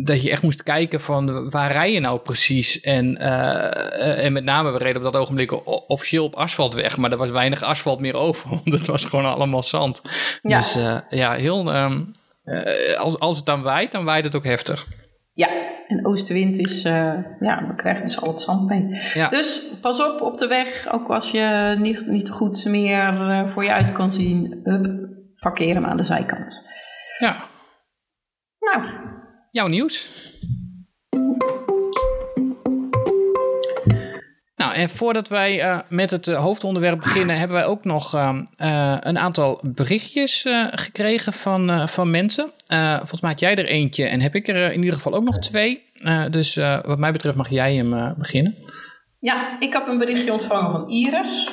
dat 0.04 0.24
je 0.24 0.30
echt 0.30 0.42
moest 0.42 0.64
kijken 0.64 1.02
van 1.02 1.50
waar 1.50 1.72
rij 1.72 1.92
je 1.92 2.00
nou 2.00 2.20
precies? 2.20 2.82
En, 2.82 3.18
en 3.18 4.34
met 4.34 4.44
name, 4.44 4.72
we 4.72 4.78
reden 4.78 5.06
op 5.06 5.12
dat 5.12 5.22
ogenblik 5.22 5.68
officieel 5.90 6.26
op 6.26 6.36
asfaltweg, 6.36 6.98
maar 6.98 7.12
er 7.12 7.18
was 7.18 7.30
weinig 7.30 7.64
asfalt 7.64 8.00
meer 8.00 8.16
over, 8.16 8.50
want 8.64 8.72
het 8.78 8.88
was 8.88 9.06
gewoon 9.06 9.26
allemaal 9.26 9.64
zand. 9.64 10.02
Ja. 10.42 10.58
Dus 10.58 10.78
ja, 11.10 11.34
heel, 11.34 11.76
um, 11.76 12.16
als, 12.98 13.20
als 13.20 13.38
het 13.38 13.46
dan 13.46 13.62
waait, 13.62 13.92
dan 13.92 14.06
waait 14.06 14.26
het 14.26 14.36
ook 14.36 14.46
heftig. 14.46 14.88
Ja, 15.36 15.50
en 15.88 16.06
oostenwind 16.06 16.58
is, 16.58 16.86
uh, 16.86 17.14
ja, 17.40 17.68
we 17.68 17.74
krijgen 17.76 18.06
dus 18.06 18.22
al 18.22 18.30
het 18.30 18.40
zand 18.40 18.70
mee. 18.70 19.02
Ja. 19.14 19.30
Dus 19.30 19.74
pas 19.82 20.12
op 20.12 20.22
op 20.22 20.38
de 20.38 20.48
weg, 20.48 20.94
ook 20.94 21.10
als 21.10 21.32
je 21.32 21.76
niet, 21.80 22.08
niet 22.08 22.30
goed 22.30 22.66
meer 22.66 23.14
uh, 23.14 23.48
voor 23.48 23.64
je 23.64 23.72
uit 23.72 23.92
kan 23.92 24.10
zien, 24.10 24.60
hup, 24.64 25.10
parkeer 25.40 25.74
hem 25.74 25.86
aan 25.86 25.98
de 25.98 26.04
zijkant. 26.04 26.70
Ja. 27.20 27.50
Nou. 28.60 28.90
Jouw 29.52 29.68
nieuws? 29.68 30.10
Nou, 34.64 34.76
en 34.76 34.90
voordat 34.90 35.28
wij 35.28 35.64
uh, 35.64 35.80
met 35.90 36.12
het 36.12 36.28
uh, 36.28 36.40
hoofdonderwerp 36.40 37.00
beginnen, 37.00 37.38
hebben 37.38 37.58
wij 37.58 37.66
ook 37.66 37.84
nog 37.84 38.16
uh, 38.16 38.38
een 39.00 39.18
aantal 39.18 39.60
berichtjes 39.62 40.46
gekregen 40.72 41.34
van, 41.34 41.90
van 41.90 42.12
mensen. 42.12 42.52
volgens 42.98 43.22
mij 43.22 43.32
had 43.32 43.40
jij 43.40 43.56
er 43.56 43.66
eentje 43.66 44.06
en 44.06 44.22
heb 44.22 44.36
ik 44.36 44.48
er 44.48 44.72
in 44.72 44.80
ieder 44.80 44.94
geval 44.94 45.14
ook 45.14 45.24
nog 45.24 45.40
twee. 45.40 45.84
dus 46.30 46.56
wat 46.86 47.00
mij 47.00 47.12
betreft 47.12 47.36
mag 47.36 47.50
jij 47.50 47.76
hem 47.76 48.14
beginnen. 48.18 48.56
Ja, 49.20 49.60
ik 49.60 49.74
heb 49.74 49.88
een 49.88 49.98
berichtje 49.98 50.32
ontvangen 50.32 50.72
van 50.72 50.90
Iris. 50.90 51.52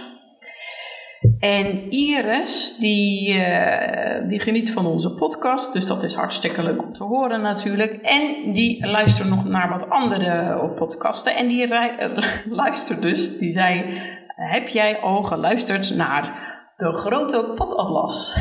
En 1.40 1.90
Iris, 1.90 2.76
die, 2.78 3.34
uh, 3.34 4.28
die 4.28 4.40
geniet 4.40 4.72
van 4.72 4.86
onze 4.86 5.10
podcast, 5.10 5.72
dus 5.72 5.86
dat 5.86 6.02
is 6.02 6.14
hartstikke 6.14 6.62
leuk 6.62 6.82
om 6.82 6.92
te 6.92 7.04
horen 7.04 7.40
natuurlijk. 7.40 7.92
En 7.92 8.52
die 8.52 8.86
luistert 8.86 9.28
nog 9.28 9.44
naar 9.44 9.68
wat 9.68 9.90
andere 9.90 10.72
podcasten. 10.76 11.36
En 11.36 11.48
die 11.48 11.68
luistert 12.62 13.02
dus, 13.02 13.38
die 13.38 13.50
zei, 13.50 14.00
heb 14.26 14.68
jij 14.68 14.98
al 14.98 15.22
geluisterd 15.22 15.96
naar 15.96 16.48
de 16.76 16.92
grote 16.92 17.52
potatlas? 17.54 18.36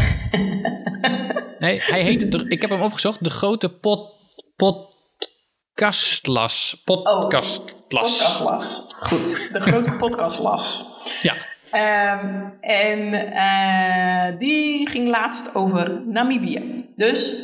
nee, 1.59 1.81
hij 1.81 2.01
heet, 2.01 2.51
ik 2.51 2.61
heb 2.61 2.69
hem 2.69 2.81
opgezocht, 2.81 3.23
de 3.23 3.29
grote 3.29 3.69
pot, 3.69 4.13
podcastlas. 5.75 6.81
Podcastlas. 6.85 7.59
Oh, 7.59 7.67
podcastlas, 7.87 8.95
goed. 8.99 9.49
De 9.53 9.59
grote 9.59 9.91
podcastlas. 9.91 10.83
ja. 11.21 11.48
Um, 11.73 12.53
en 12.61 13.13
uh, 13.13 14.39
die 14.39 14.89
ging 14.89 15.07
laatst 15.07 15.55
over 15.55 16.01
Namibië. 16.05 16.89
Dus 16.95 17.43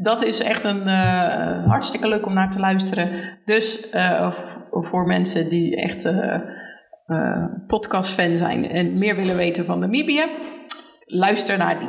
dat 0.00 0.22
is 0.22 0.40
echt 0.40 0.64
een 0.64 0.88
uh, 0.88 1.66
hartstikke 1.66 2.08
leuk 2.08 2.26
om 2.26 2.32
naar 2.32 2.50
te 2.50 2.58
luisteren. 2.58 3.38
Dus 3.44 3.92
uh, 3.94 4.32
voor 4.70 5.06
mensen 5.06 5.48
die 5.48 5.76
echt 5.76 6.08
podcastfan 7.66 8.36
zijn 8.36 8.70
en 8.70 8.98
meer 8.98 9.16
willen 9.16 9.36
weten 9.36 9.64
van 9.64 9.78
Namibië, 9.78 10.24
luister 11.06 11.58
naar 11.58 11.78
die. 11.78 11.88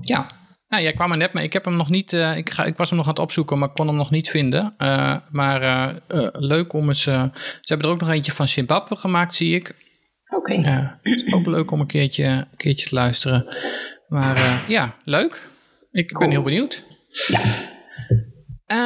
Ja, 0.00 0.26
nou, 0.68 0.82
jij 0.82 0.92
kwam 0.92 1.10
er 1.10 1.16
net 1.16 1.32
mee. 1.32 1.44
Ik 1.44 1.52
heb 1.52 1.64
hem 1.64 1.76
nog 1.76 1.88
niet. 1.88 2.12
Ik, 2.12 2.50
ga, 2.50 2.64
ik 2.64 2.76
was 2.76 2.88
hem 2.88 2.98
nog 2.98 3.06
aan 3.06 3.14
het 3.14 3.22
opzoeken, 3.22 3.58
maar 3.58 3.72
kon 3.72 3.86
hem 3.86 3.96
nog 3.96 4.10
niet 4.10 4.30
vinden. 4.30 4.74
Maar 5.30 5.94
leuk 6.32 6.72
om 6.72 6.88
eens. 6.88 7.02
ze 7.02 7.30
hebben 7.60 7.86
er 7.86 7.92
ook 7.92 8.00
nog 8.00 8.10
eentje 8.10 8.32
van 8.32 8.48
Zimbabwe 8.48 8.96
gemaakt, 8.96 9.34
zie 9.34 9.54
ik. 9.54 9.80
Oké. 10.32 10.52
Ja, 10.52 10.98
is 11.02 11.32
ook 11.32 11.46
leuk 11.46 11.70
om 11.70 11.80
een 11.80 11.86
keertje, 11.86 12.24
een 12.24 12.56
keertje 12.56 12.88
te 12.88 12.94
luisteren. 12.94 13.56
Maar 14.08 14.36
uh, 14.36 14.68
ja, 14.68 14.96
leuk. 15.04 15.48
Ik 15.90 16.08
cool. 16.08 16.20
ben 16.20 16.30
heel 16.30 16.42
benieuwd. 16.42 16.84
Ja. 17.26 17.40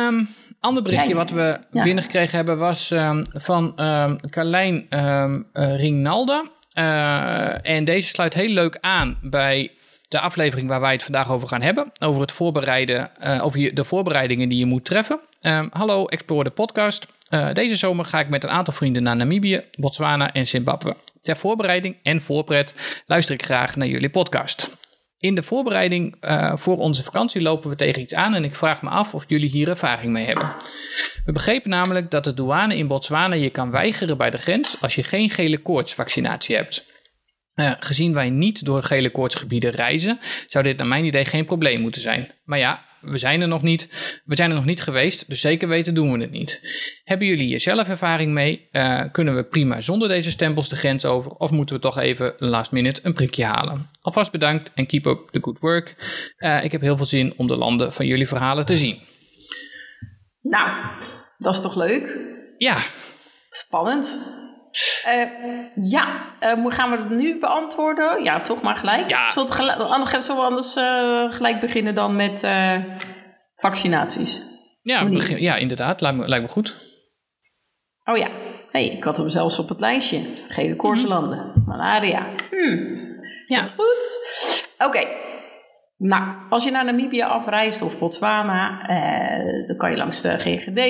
Um, 0.09 0.29
ander 0.61 0.83
berichtje 0.83 1.15
wat 1.15 1.31
we 1.31 1.59
ja. 1.71 1.83
binnengekregen 1.83 2.37
hebben 2.37 2.59
was 2.59 2.91
um, 2.91 3.25
van 3.33 3.81
um, 3.81 4.31
Carlijn 4.31 4.87
um, 4.91 5.47
uh, 5.53 5.77
Rinalda. 5.77 6.45
Uh, 6.75 7.71
en 7.71 7.85
deze 7.85 8.09
sluit 8.09 8.35
heel 8.35 8.49
leuk 8.49 8.79
aan 8.81 9.19
bij 9.23 9.76
de 10.17 10.23
aflevering 10.23 10.69
waar 10.69 10.81
wij 10.81 10.93
het 10.93 11.03
vandaag 11.03 11.31
over 11.31 11.49
gaan 11.49 11.63
hebben. 11.63 11.93
Over, 11.99 12.21
het 12.21 12.33
voorbereiden, 12.33 13.11
uh, 13.23 13.45
over 13.45 13.75
de 13.75 13.85
voorbereidingen 13.85 14.49
die 14.49 14.59
je 14.59 14.67
moet 14.67 14.85
treffen. 14.85 15.21
hallo, 15.71 16.07
Explore 16.07 16.45
de 16.45 16.51
podcast. 16.51 17.07
Uh, 17.31 17.53
deze 17.53 17.77
zomer 17.77 18.05
ga 18.05 18.21
ik 18.21 18.29
met 18.29 18.45
een 18.45 18.51
aantal 18.51 18.75
vrienden 18.75 19.03
naar 19.03 19.17
Namibië, 19.17 19.65
Botswana 19.79 20.33
en 20.33 20.47
Zimbabwe. 20.47 20.97
Ter 21.21 21.37
voorbereiding 21.37 21.97
en 22.03 22.23
voorpret 22.23 22.75
luister 23.07 23.35
ik 23.35 23.45
graag 23.45 23.77
naar 23.77 23.89
jullie 23.89 24.11
podcast. 24.11 24.77
In 25.19 25.35
de 25.35 25.43
voorbereiding 25.43 26.17
uh, 26.21 26.57
voor 26.57 26.77
onze 26.77 27.03
vakantie 27.03 27.43
lopen 27.43 27.71
we 27.71 27.77
tegen 27.77 28.03
iets 28.03 28.15
aan 28.15 28.35
en 28.35 28.45
ik 28.45 28.57
vraag 28.57 28.83
me 28.83 28.89
af 28.89 29.15
of 29.15 29.25
jullie 29.29 29.51
hier 29.51 29.69
ervaring 29.69 30.13
mee 30.13 30.27
hebben. 30.27 30.53
We 31.25 31.33
begrepen 31.33 31.71
namelijk 31.71 32.11
dat 32.11 32.25
de 32.25 32.35
douane 32.35 32.77
in 32.77 32.87
Botswana 32.87 33.35
je 33.35 33.51
kan 33.51 33.71
weigeren 33.71 34.17
bij 34.17 34.31
de 34.31 34.39
grens 34.39 34.83
als 34.83 34.95
je 34.95 35.03
geen 35.03 35.31
gele 35.31 35.59
koortsvaccinatie 35.59 36.57
hebt. 36.57 36.85
Uh, 37.57 37.73
gezien 37.81 38.15
wij 38.15 38.31
niet 38.31 38.65
door 38.65 38.83
gele 38.83 39.11
koortsgebieden 39.11 39.71
reizen, 39.71 40.19
zou 40.47 40.65
dit 40.65 40.77
naar 40.77 40.87
mijn 40.87 41.05
idee 41.05 41.25
geen 41.25 41.45
probleem 41.45 41.81
moeten 41.81 42.01
zijn. 42.01 42.35
Maar 42.45 42.59
ja, 42.59 42.85
we 43.01 43.19
zijn 43.19 43.41
er 43.41 43.49
nog 43.49 43.63
niet. 43.63 43.89
We 44.25 44.37
zijn 44.37 44.51
er 44.51 44.57
nog 44.57 44.65
niet 44.65 44.83
geweest, 44.83 45.29
dus 45.29 45.41
zeker 45.41 45.69
weten 45.69 45.95
doen 45.95 46.13
we 46.13 46.21
het 46.21 46.31
niet. 46.31 46.61
Hebben 47.05 47.27
jullie 47.27 47.47
hier 47.47 47.61
zelf 47.61 47.89
ervaring 47.89 48.33
mee? 48.33 48.69
Uh, 48.73 49.03
kunnen 49.13 49.37
we 49.37 49.45
prima 49.45 49.81
zonder 49.81 50.09
deze 50.09 50.31
stempels 50.31 50.69
de 50.69 50.77
grens 50.77 51.05
over? 51.05 51.31
Of 51.31 51.51
moeten 51.51 51.75
we 51.75 51.81
toch 51.81 51.99
even 51.99 52.35
last 52.39 52.73
minute 52.73 53.01
een 53.03 53.15
prikje 53.15 53.45
halen? 53.45 53.91
Alvast 54.01 54.33
bedankt 54.33 54.71
en 54.75 54.87
keep 54.87 55.07
up 55.07 55.29
the 55.31 55.39
good 55.43 55.59
work. 55.59 55.95
Uh, 56.39 56.65
ik 56.65 56.73
heb 56.73 56.81
heel 56.81 56.97
veel 56.97 57.07
zin 57.07 57.35
om 57.37 57.47
de 57.47 57.57
landen 57.57 57.93
van 57.93 58.07
jullie 58.07 58.29
verhalen 58.29 58.67
te 58.67 58.77
zien. 58.77 58.99
Nou, 60.43 60.71
dat 61.39 61.55
is 61.55 61.61
toch 61.61 61.77
leuk? 61.77 62.19
Ja. 62.59 62.83
Spannend. 63.49 64.19
Uh, 65.07 65.89
ja, 65.91 66.35
uh, 66.41 66.65
gaan 66.69 66.91
we 66.91 66.97
het 66.97 67.11
nu 67.11 67.39
beantwoorden? 67.39 68.23
Ja, 68.25 68.41
toch 68.41 68.63
maar 68.63 68.77
gelijk. 68.77 69.09
Ja. 69.09 69.31
Zullen, 69.31 69.79
we 69.79 69.85
anders, 69.85 70.11
zullen 70.11 70.37
we 70.37 70.43
anders 70.43 70.77
uh, 70.77 71.33
gelijk 71.33 71.61
beginnen 71.61 71.95
dan 71.95 72.17
met 72.17 72.49
vaccinaties? 73.57 74.43
Ja, 74.83 75.09
begin, 75.09 75.41
ja, 75.41 75.57
inderdaad. 75.57 76.01
Lijkt 76.01 76.19
me, 76.19 76.29
lijkt 76.29 76.45
me 76.45 76.51
goed. 76.51 76.77
Oh 78.05 78.17
ja. 78.17 78.29
hey, 78.71 78.89
ik 78.89 79.05
had 79.05 79.17
hem 79.17 79.29
zelfs 79.29 79.59
op 79.59 79.69
het 79.69 79.81
lijstje. 79.81 80.21
Gele 80.49 80.77
koortslanden. 80.77 81.39
Mm 81.39 81.53
-hmm. 81.53 81.65
Malaria. 81.67 82.27
Hmm. 82.51 83.05
Ja. 83.45 83.65
goed. 83.77 84.19
Oké. 84.79 84.87
Okay. 84.87 85.26
Nou, 85.99 86.35
als 86.49 86.65
je 86.65 86.71
naar 86.71 86.85
Namibië 86.85 87.23
afreist 87.23 87.83
of 87.83 87.99
Botswana, 87.99 88.89
eh, 88.89 89.67
dan 89.67 89.77
kan 89.77 89.91
je 89.91 89.97
langs 89.97 90.23
de 90.23 90.29
GGD, 90.29 90.81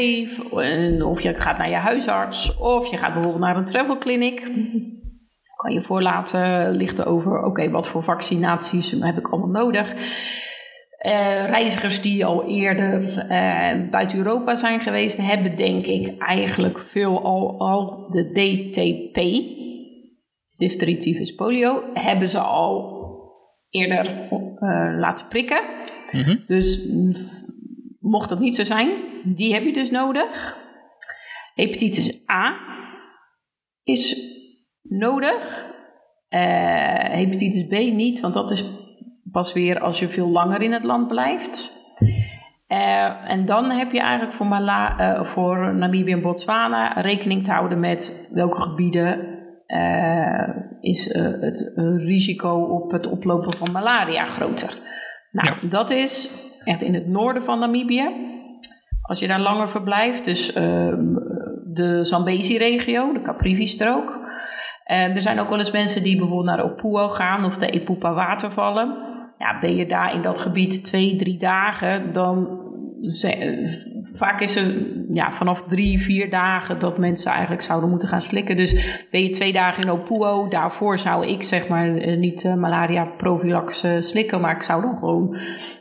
of 1.03 1.21
je 1.21 1.35
gaat 1.35 1.59
naar 1.59 1.71
je 1.71 1.77
huisarts, 1.77 2.57
of 2.57 2.90
je 2.90 2.97
gaat 2.97 3.12
bijvoorbeeld 3.12 3.42
naar 3.42 3.57
een 3.57 3.64
travel 3.64 3.99
clinic. 3.99 4.40
Kan 5.57 5.73
je 5.73 5.83
voor 5.83 6.03
laten 6.03 6.71
lichten 6.71 7.07
over, 7.07 7.42
oké, 7.42 7.71
wat 7.71 7.88
voor 7.88 8.03
vaccinaties 8.03 8.90
heb 8.90 9.19
ik 9.19 9.29
allemaal 9.29 9.62
nodig. 9.62 9.92
Uh, 11.07 11.47
reizigers 11.47 12.03
die 12.03 12.25
al 12.25 12.49
eerder 12.49 13.03
uh, 13.03 13.90
buiten 13.90 14.19
Europa 14.19 14.55
zijn 14.55 14.81
geweest, 14.81 15.16
hebben 15.16 15.57
denk 15.57 15.87
ik 15.87 16.19
eigenlijk 16.19 16.79
veel 16.79 17.23
al, 17.23 17.59
al 17.59 18.11
de 18.11 18.31
DTP, 18.33 19.21
diphtherie, 20.57 20.97
tyfus, 20.97 21.35
polio, 21.35 21.83
hebben 21.95 22.29
ze 22.29 22.38
al 22.38 22.95
eerder 23.77 24.29
uh, 24.31 24.99
laten 24.99 25.29
prikken. 25.29 25.62
Mm 26.12 26.23
-hmm. 26.23 26.43
Dus 26.47 26.93
mocht 28.01 28.29
dat 28.29 28.39
niet 28.39 28.57
zo 28.57 28.65
zijn, 28.65 28.91
die 29.25 29.53
heb 29.55 29.65
je 29.65 29.73
dus 29.73 29.91
nodig. 29.91 30.57
Hepatitis 31.55 32.21
A 32.31 32.55
is 33.83 34.35
nodig. 34.83 35.65
Uh, 36.31 36.41
hepatitis 37.05 37.67
B 37.67 37.73
niet, 37.95 38.21
want 38.21 38.35
dat 38.35 38.51
is 38.51 38.65
pas 39.33 39.53
weer 39.53 39.81
als 39.81 39.99
je 39.99 40.09
veel 40.09 40.29
langer 40.29 40.62
in 40.62 40.73
het 40.73 40.85
land 40.85 41.09
blijft. 41.09 41.85
Uh, 42.69 43.31
en 43.31 43.45
dan 43.45 43.71
heb 43.71 43.93
je 43.93 44.01
eigenlijk 44.01 44.33
voor, 44.33 44.47
Mala 44.47 45.25
voor 45.25 45.75
Namibië 45.75 46.12
en 46.12 46.23
Botswana 46.23 47.01
rekening 47.01 47.45
te 47.45 47.51
houden 47.51 47.81
met 47.81 48.29
welke 48.33 48.62
gebieden 48.62 49.36
uh, 49.66 50.48
is 50.81 51.09
uh, 51.09 51.22
het 51.40 51.72
risico 51.96 52.50
op 52.50 52.90
het 52.90 53.07
oplopen 53.07 53.52
van 53.52 53.72
malaria 53.72 54.26
groter. 54.26 54.76
Nou, 55.31 55.48
ja. 55.61 55.68
dat 55.68 55.90
is 55.90 56.42
echt 56.64 56.83
in 56.83 56.94
het 56.94 57.07
noorden 57.07 57.42
van 57.42 57.59
Namibië. 57.59 58.11
Als 59.02 59.20
je 59.20 59.26
daar 59.26 59.40
langer 59.40 59.68
verblijft, 59.68 60.24
dus 60.24 60.57
uh, 60.57 60.94
de 61.64 62.05
Zambezi-regio, 62.05 63.12
de 63.12 63.22
Caprivi-strook. 63.22 64.18
er 64.85 65.22
zijn 65.22 65.40
ook 65.40 65.48
wel 65.48 65.59
eens 65.59 65.70
mensen 65.70 66.02
die 66.02 66.16
bijvoorbeeld 66.16 66.57
naar 66.57 66.64
Opuo 66.64 67.09
gaan 67.09 67.44
of 67.44 67.57
de 67.57 67.70
Epupa 67.70 68.14
watervallen. 68.14 68.96
Ja, 69.38 69.59
ben 69.61 69.76
je 69.76 69.87
daar 69.87 70.14
in 70.14 70.22
dat 70.22 70.38
gebied 70.38 70.85
twee, 70.85 71.16
drie 71.16 71.38
dagen, 71.38 72.12
dan 72.12 72.64
vaak 74.16 74.40
is 74.40 74.57
er 74.57 74.64
ja, 75.11 75.33
vanaf 75.33 75.62
drie, 75.62 76.00
vier 76.00 76.31
dagen 76.31 76.79
dat 76.79 76.98
mensen 76.98 77.31
eigenlijk 77.31 77.62
zouden 77.62 77.90
moeten 77.90 78.09
gaan 78.09 78.20
slikken. 78.20 78.57
Dus 78.57 79.07
ben 79.11 79.22
je 79.22 79.31
twee 79.31 79.52
dagen 79.52 79.83
in 79.83 79.90
Opuo, 79.90 80.48
daarvoor 80.48 80.98
zou 80.98 81.26
ik 81.26 81.42
zeg 81.42 81.68
maar 81.68 81.96
eh, 81.96 82.16
niet 82.16 82.44
uh, 82.44 82.55
malaria 82.55 83.05
prophylax 83.05 83.85
uh, 83.85 84.00
slikken, 84.00 84.40
maar 84.40 84.55
ik 84.55 84.62
zou 84.62 84.83
dan 84.83 84.98
gewoon 84.98 85.37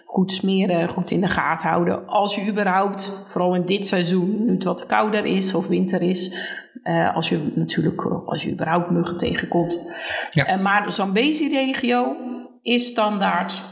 goed 0.06 0.32
smeren, 0.32 0.89
goed 0.89 1.12
in 1.12 1.21
de 1.21 1.28
gaten 1.28 1.69
houden. 1.69 2.08
Als 2.08 2.36
je 2.36 2.48
überhaupt, 2.48 3.24
vooral 3.26 3.56
in 3.56 3.65
dit 3.65 3.86
seizoen, 3.86 4.45
nu 4.45 4.52
het 4.52 4.63
wat 4.63 4.86
kouder 4.86 5.26
is 5.26 5.54
of 5.54 5.67
winter 5.67 6.02
is, 6.02 6.36
uh, 6.84 7.15
als 7.15 7.30
je 7.30 7.52
natuurlijk, 7.56 8.02
als 8.26 8.43
je 8.43 8.52
überhaupt 8.52 8.89
muggen 8.89 9.17
tegenkomt. 9.17 9.93
Ja. 10.32 10.56
maar 10.56 10.86
de 10.86 10.91
Zambezi-regio 10.91 12.15
is 12.62 12.86
standaard 12.86 13.63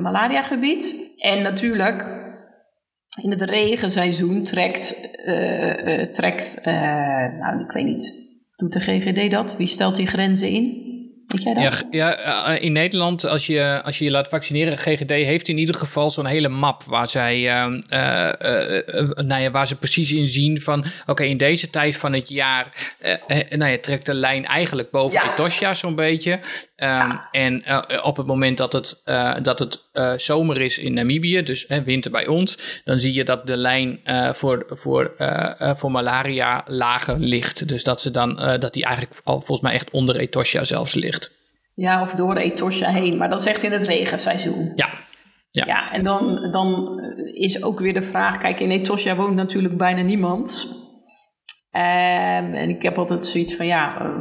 malariagebied. 0.00 1.12
En 1.16 1.42
natuurlijk 1.42 2.25
in 3.22 3.30
het 3.30 3.42
regenseizoen 3.42 4.42
trekt, 4.42 5.10
uh, 5.26 5.98
uh, 5.98 6.02
trekt 6.02 6.58
uh, 6.58 7.38
nou 7.40 7.60
ik 7.60 7.70
weet 7.70 7.84
niet, 7.84 8.14
doet 8.56 8.72
de 8.72 8.80
GGD 8.80 9.30
dat? 9.30 9.56
Wie 9.56 9.66
stelt 9.66 9.96
die 9.96 10.06
grenzen 10.06 10.48
in? 10.48 10.85
Weet 11.26 11.42
jij 11.42 11.54
dat? 11.54 11.84
Ja, 11.90 12.18
ja, 12.20 12.58
in 12.58 12.72
Nederland, 12.72 13.24
als 13.24 13.46
je, 13.46 13.80
als 13.82 13.98
je 13.98 14.04
je 14.04 14.10
laat 14.10 14.28
vaccineren, 14.28 14.78
GGD 14.78 15.10
heeft 15.10 15.48
in 15.48 15.58
ieder 15.58 15.74
geval 15.74 16.10
zo'n 16.10 16.26
hele 16.26 16.48
map 16.48 16.82
waar 16.82 17.08
zij, 17.08 17.38
uh, 17.38 17.72
uh, 17.90 19.10
nou 19.14 19.42
ja, 19.42 19.50
waar 19.50 19.66
ze 19.66 19.76
precies 19.76 20.12
in 20.12 20.26
zien 20.26 20.60
van, 20.60 20.84
oké, 21.06 21.24
in 21.24 21.36
deze 21.36 21.70
tijd 21.70 21.96
van 21.96 22.12
het 22.12 22.28
jaar, 22.28 22.96
nou 23.50 23.70
ja, 23.70 23.78
trekt 23.78 24.06
de 24.06 24.14
lijn 24.14 24.44
eigenlijk 24.44 24.90
boven 24.90 25.20
ja. 25.24 25.32
Etosha 25.32 25.74
zo'n 25.74 25.94
beetje. 25.94 26.32
Um, 26.32 26.86
ja. 26.88 27.28
En 27.32 27.64
op 28.02 28.16
het 28.16 28.26
moment 28.26 28.58
dat 28.58 28.72
het, 28.72 29.02
dat 29.42 29.58
het 29.58 29.80
zomer 30.16 30.60
is 30.60 30.78
in 30.78 30.94
Namibië, 30.94 31.42
dus 31.42 31.66
winter 31.84 32.10
bij 32.10 32.26
ons, 32.26 32.58
dan 32.84 32.98
zie 32.98 33.12
je 33.12 33.24
dat 33.24 33.46
de 33.46 33.56
lijn 33.56 34.00
voor, 34.34 34.66
voor, 34.68 35.14
voor 35.76 35.90
malaria 35.90 36.64
lager 36.66 37.18
ligt. 37.18 37.68
Dus 37.68 37.84
dat 37.84 38.00
ze 38.00 38.10
dan, 38.10 38.36
dat 38.60 38.72
die 38.72 38.84
eigenlijk 38.84 39.20
al 39.24 39.36
volgens 39.36 39.60
mij 39.60 39.72
echt 39.72 39.90
onder 39.90 40.16
Etosha 40.16 40.64
zelfs 40.64 40.94
ligt. 40.94 41.25
Ja, 41.76 42.02
of 42.02 42.12
door 42.12 42.36
Etosha 42.36 42.90
heen, 42.90 43.16
maar 43.16 43.28
dat 43.28 43.40
is 43.40 43.46
echt 43.46 43.62
in 43.62 43.72
het 43.72 43.82
regenseizoen. 43.82 44.72
Ja. 44.74 44.88
Ja, 45.50 45.64
ja 45.66 45.92
en 45.92 46.04
dan, 46.04 46.50
dan 46.50 47.00
is 47.32 47.62
ook 47.62 47.80
weer 47.80 47.94
de 47.94 48.02
vraag, 48.02 48.38
kijk, 48.38 48.60
in 48.60 48.70
Etosha 48.70 49.16
woont 49.16 49.34
natuurlijk 49.34 49.76
bijna 49.76 50.02
niemand. 50.02 50.74
Um, 51.72 52.54
en 52.54 52.68
ik 52.68 52.82
heb 52.82 52.98
altijd 52.98 53.26
zoiets 53.26 53.56
van, 53.56 53.66
ja, 53.66 54.12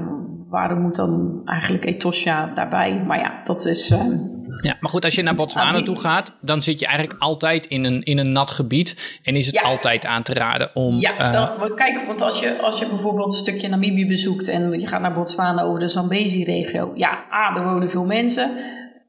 waarom 0.56 0.82
moet 0.82 0.96
dan 0.96 1.42
eigenlijk 1.46 1.86
Etosha 1.86 2.52
daarbij? 2.54 3.04
Maar 3.08 3.20
ja, 3.20 3.42
dat 3.46 3.66
is... 3.66 3.90
Um, 3.90 4.44
ja, 4.62 4.76
maar 4.80 4.92
goed, 4.92 5.04
als 5.04 5.16
je 5.16 5.22
naar 5.22 5.36
Botswana 5.36 5.82
toe 5.82 6.00
gaat, 6.00 6.38
dan 6.42 6.62
zit 6.62 6.80
je 6.80 6.86
eigenlijk 6.86 7.22
altijd 7.22 7.66
in 7.66 7.84
een, 7.84 8.04
in 8.04 8.18
een 8.18 8.32
nat 8.32 8.52
gebied. 8.52 9.20
En 9.24 9.36
is 9.36 9.46
het 9.46 9.62
altijd 9.62 10.06
aan 10.06 10.24
te 10.24 10.34
raden 10.34 10.70
om. 10.74 11.00
Ja, 11.00 11.12
uh, 11.20 11.60
dan, 11.60 11.76
kijk, 11.76 12.04
want 12.08 12.22
als 12.22 12.40
je, 12.40 12.58
als 12.62 12.80
je 12.80 12.88
bijvoorbeeld 12.88 13.34
een 13.34 13.40
stukje 13.40 13.68
Namibië 13.68 14.08
bezoekt 14.08 14.48
en 14.48 14.80
je 14.80 14.88
gaat 14.88 15.02
naar 15.02 15.14
Botswana 15.14 15.62
over 15.62 15.80
de 15.80 15.88
Zambezi-regio. 15.88 16.92
Ja, 16.96 17.24
A, 17.34 17.56
er 17.56 17.64
wonen 17.64 17.90
veel 17.90 18.06
mensen. 18.06 18.52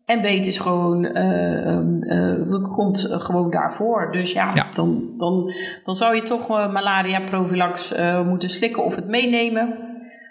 En 0.04 0.20
B, 0.20 0.24
het 0.24 0.46
is 0.46 0.58
gewoon, 0.58 1.04
uh, 1.04 1.78
uh, 2.00 2.38
het 2.38 2.68
komt 2.70 3.06
gewoon 3.10 3.50
daarvoor. 3.50 4.12
Dus 4.12 4.32
ja, 4.32 4.50
ja, 4.54 4.66
Dan, 4.74 5.14
dan, 5.16 5.52
dan 5.84 5.94
zou 5.94 6.14
je 6.14 6.22
toch 6.22 6.48
malaria-profilax 6.48 7.94
moeten 8.24 8.48
slikken 8.48 8.84
of 8.84 8.94
het 8.94 9.06
meenemen. 9.06 9.85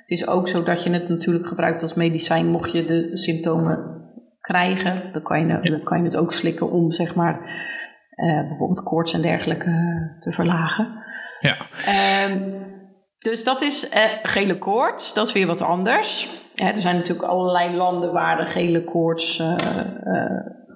Het 0.05 0.19
is 0.19 0.27
ook 0.27 0.47
zo 0.47 0.63
dat 0.63 0.83
je 0.83 0.89
het 0.89 1.09
natuurlijk 1.09 1.47
gebruikt 1.47 1.81
als 1.81 1.93
medicijn 1.93 2.47
mocht 2.47 2.71
je 2.71 2.85
de 2.85 3.17
symptomen 3.17 4.01
krijgen. 4.39 5.11
Dan 5.11 5.21
kan 5.21 5.47
je, 5.47 5.69
dan 5.69 5.83
kan 5.83 5.97
je 5.97 6.03
het 6.03 6.17
ook 6.17 6.33
slikken 6.33 6.71
om 6.71 6.91
zeg 6.91 7.15
maar 7.15 7.39
uh, 8.15 8.47
bijvoorbeeld 8.47 8.83
koorts 8.83 9.13
en 9.13 9.21
dergelijke 9.21 9.69
uh, 9.69 10.19
te 10.19 10.31
verlagen. 10.31 11.03
Ja. 11.39 11.57
Uh, 12.27 12.35
dus 13.17 13.43
dat 13.43 13.61
is 13.61 13.89
uh, 13.89 14.03
gele 14.23 14.57
koorts, 14.57 15.13
dat 15.13 15.27
is 15.27 15.33
weer 15.33 15.47
wat 15.47 15.61
anders. 15.61 16.29
er 16.55 16.81
zijn 16.81 16.95
natuurlijk 16.95 17.27
allerlei 17.27 17.75
landen 17.75 18.11
waar 18.11 18.37
de 18.37 18.45
gele 18.45 18.83
koorts 18.83 19.43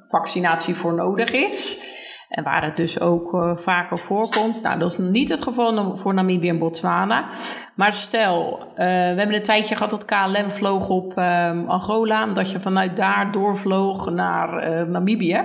vaccinatie 0.09 0.75
voor 0.75 0.93
nodig 0.93 1.31
is. 1.31 1.83
En 2.29 2.43
waar 2.43 2.63
het 2.63 2.77
dus 2.77 2.99
ook 2.99 3.33
uh, 3.33 3.57
vaker 3.57 3.99
voorkomt. 3.99 4.61
Nou, 4.61 4.79
dat 4.79 4.91
is 4.91 4.97
niet 4.97 5.29
het 5.29 5.41
geval 5.41 5.97
voor 5.97 6.13
Namibië 6.13 6.49
en 6.49 6.59
Botswana. 6.59 7.29
Maar 7.75 7.93
stel, 7.93 8.59
uh, 8.59 8.75
we 8.75 8.83
hebben 8.93 9.33
een 9.33 9.43
tijdje 9.43 9.75
gehad 9.75 9.89
dat 9.89 10.05
KLM 10.05 10.51
vloog 10.51 10.89
op 10.89 11.17
uh, 11.17 11.67
Angola. 11.67 12.25
Dat 12.25 12.51
je 12.51 12.59
vanuit 12.59 12.97
daar 12.97 13.31
doorvloog 13.31 14.09
naar 14.09 14.87
Namibië. 14.89 15.43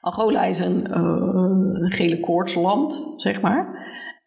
Angola 0.00 0.42
is 0.42 0.58
een, 0.58 0.96
een 0.96 1.92
gele 1.92 2.20
koortsland, 2.20 3.14
zeg 3.16 3.40
maar. 3.40 3.84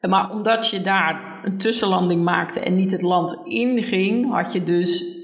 Maar 0.08 0.32
omdat 0.32 0.70
je 0.70 0.82
daar 0.82 1.40
een 1.44 1.58
tussenlanding 1.58 2.24
maakte 2.24 2.60
en 2.60 2.76
niet 2.76 2.92
het 2.92 3.02
land 3.02 3.40
inging, 3.44 4.32
had 4.32 4.54
je 4.54 4.64
dus 4.64 5.19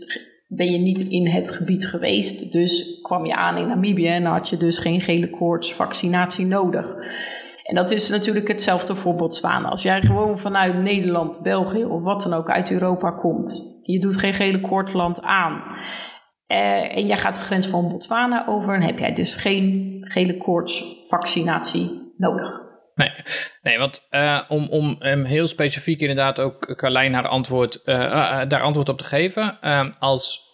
ben 0.56 0.72
je 0.72 0.78
niet 0.78 1.00
in 1.00 1.28
het 1.28 1.52
gebied 1.52 1.88
geweest. 1.88 2.52
Dus 2.52 3.00
kwam 3.02 3.26
je 3.26 3.36
aan 3.36 3.58
in 3.58 3.68
Namibië 3.68 4.08
en 4.08 4.26
had 4.26 4.50
je 4.50 4.58
dus 4.58 4.78
geen 4.78 5.02
gele 5.02 5.30
koorts 5.30 5.74
vaccinatie 5.74 6.46
nodig. 6.46 6.96
En 7.64 7.76
dat 7.76 7.92
is 7.92 8.10
natuurlijk 8.10 8.48
hetzelfde 8.48 8.96
voor 8.96 9.16
Botswana. 9.16 9.70
Als 9.70 9.82
jij 9.82 10.02
gewoon 10.02 10.40
vanuit 10.40 10.76
Nederland, 10.76 11.42
België 11.44 11.86
of 11.86 12.02
wat 12.02 12.22
dan 12.22 12.34
ook 12.34 12.50
uit 12.50 12.72
Europa 12.72 13.12
komt, 13.12 13.80
je 13.84 14.00
doet 14.00 14.18
geen 14.18 14.34
gele 14.34 14.62
koortsland 14.62 15.22
aan. 15.22 15.64
Uh, 16.48 16.98
en 16.98 17.06
jij 17.06 17.18
gaat 17.18 17.34
de 17.34 17.40
grens 17.40 17.68
van 17.68 17.90
Botswana 17.90 18.48
over, 18.48 18.74
dan 18.74 18.88
heb 18.88 19.00
jij 19.00 19.14
dus 19.14 19.36
geen 19.36 19.98
gele 20.02 20.38
koorts 20.38 20.98
vaccinatie 21.02 22.14
nodig. 22.18 22.64
Nee, 22.96 23.12
nee 23.62 23.78
want 23.78 24.08
uh, 24.12 24.42
om, 24.48 24.70
om 24.70 24.98
um, 25.00 25.24
heel 25.24 25.48
specifiek 25.48 26.00
inderdaad 26.00 26.40
ook 26.40 26.76
Carlijn 26.76 27.14
haar 27.14 27.28
antwoord, 27.28 27.82
uh, 27.86 28.42
daar 28.48 28.62
antwoord 28.62 28.90
op 28.90 28.98
te 28.98 29.04
geven. 29.04 29.60
als 30.00 30.45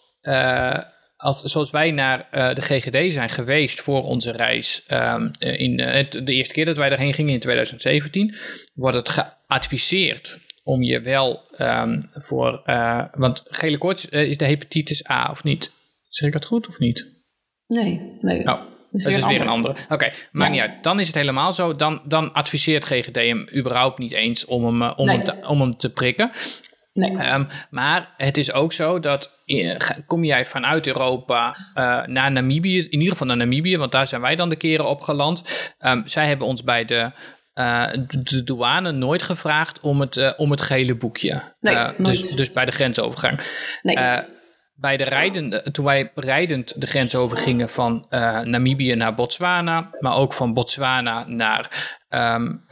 als, 1.16 1.42
zoals 1.42 1.70
wij 1.70 1.90
naar 1.90 2.28
uh, 2.32 2.54
de 2.54 2.62
GGD 2.62 3.12
zijn 3.12 3.28
geweest 3.28 3.80
voor 3.80 4.02
onze 4.04 4.32
reis, 4.32 4.84
um, 4.92 5.30
in 5.38 5.78
uh, 5.78 6.10
de 6.10 6.32
eerste 6.32 6.54
keer 6.54 6.64
dat 6.64 6.76
wij 6.76 6.88
daarheen 6.88 7.14
gingen 7.14 7.32
in 7.32 7.40
2017, 7.40 8.34
wordt 8.74 8.96
het 8.96 9.08
geadviseerd 9.08 10.40
om 10.62 10.82
je 10.82 11.00
wel 11.00 11.40
um, 11.58 12.10
voor, 12.12 12.62
want 13.12 13.42
gele 13.48 13.78
koorts 13.78 14.08
is 14.08 14.36
de 14.36 14.44
hepatitis 14.44 15.10
A 15.10 15.30
of 15.30 15.44
niet? 15.44 15.72
Zeg 16.08 16.26
ik 16.26 16.32
dat 16.32 16.44
goed 16.44 16.68
of 16.68 16.78
niet? 16.78 17.06
Nee, 17.66 18.18
nee. 18.20 18.40
Oh. 18.40 18.70
Dat 18.92 19.12
is, 19.12 19.26
weer 19.26 19.40
een 19.40 19.48
andere. 19.48 19.72
Oké, 19.72 19.92
okay, 19.92 20.12
maakt 20.32 20.54
ja. 20.54 20.62
niet 20.62 20.70
uit. 20.70 20.84
Dan 20.84 21.00
is 21.00 21.06
het 21.06 21.16
helemaal 21.16 21.52
zo. 21.52 21.76
Dan, 21.76 22.02
dan 22.04 22.32
adviseert 22.32 22.84
GGD 22.84 23.16
hem 23.16 23.46
überhaupt 23.54 23.98
niet 23.98 24.12
eens 24.12 24.44
om 24.44 24.64
hem, 24.64 24.92
om, 24.96 25.06
nee. 25.06 25.16
hem, 25.16 25.24
te, 25.24 25.46
om 25.46 25.60
hem 25.60 25.76
te 25.76 25.92
prikken. 25.92 26.30
Nee. 26.92 27.32
Um, 27.32 27.48
maar 27.70 28.14
het 28.16 28.36
is 28.36 28.52
ook 28.52 28.72
zo 28.72 29.00
dat 29.00 29.40
kom 30.06 30.24
jij 30.24 30.46
vanuit 30.46 30.86
Europa 30.86 31.56
uh, 31.74 32.06
naar 32.06 32.32
Namibië, 32.32 32.78
in 32.78 32.98
ieder 32.98 33.10
geval 33.10 33.26
naar 33.26 33.36
Namibië, 33.36 33.76
want 33.76 33.92
daar 33.92 34.06
zijn 34.06 34.20
wij 34.20 34.36
dan 34.36 34.48
de 34.48 34.56
keren 34.56 34.88
op 34.88 35.00
geland. 35.00 35.42
Um, 35.80 36.02
zij 36.06 36.26
hebben 36.26 36.46
ons 36.46 36.64
bij 36.64 36.84
de, 36.84 37.10
uh, 37.54 37.88
de 38.22 38.44
douane 38.44 38.92
nooit 38.92 39.22
gevraagd 39.22 39.80
om 39.80 40.00
het, 40.00 40.16
uh, 40.16 40.32
om 40.36 40.50
het 40.50 40.60
gele 40.60 40.94
boekje. 40.94 41.42
Nee, 41.60 41.92
dus, 41.98 42.30
dus 42.30 42.50
bij 42.50 42.64
de 42.64 42.72
grensovergang. 42.72 43.40
Nee. 43.82 44.24
bij 44.74 44.96
de 44.96 45.04
rijdende, 45.04 45.70
toen 45.72 45.84
wij 45.84 46.10
rijdend 46.14 46.80
de 46.80 46.86
grens 46.86 47.14
overgingen 47.14 47.68
van 47.68 48.06
Namibië 48.44 48.94
naar 48.94 49.14
Botswana, 49.14 49.90
maar 50.00 50.16
ook 50.16 50.34
van 50.34 50.54
Botswana 50.54 51.24
naar 51.26 52.00
um, 52.14 52.62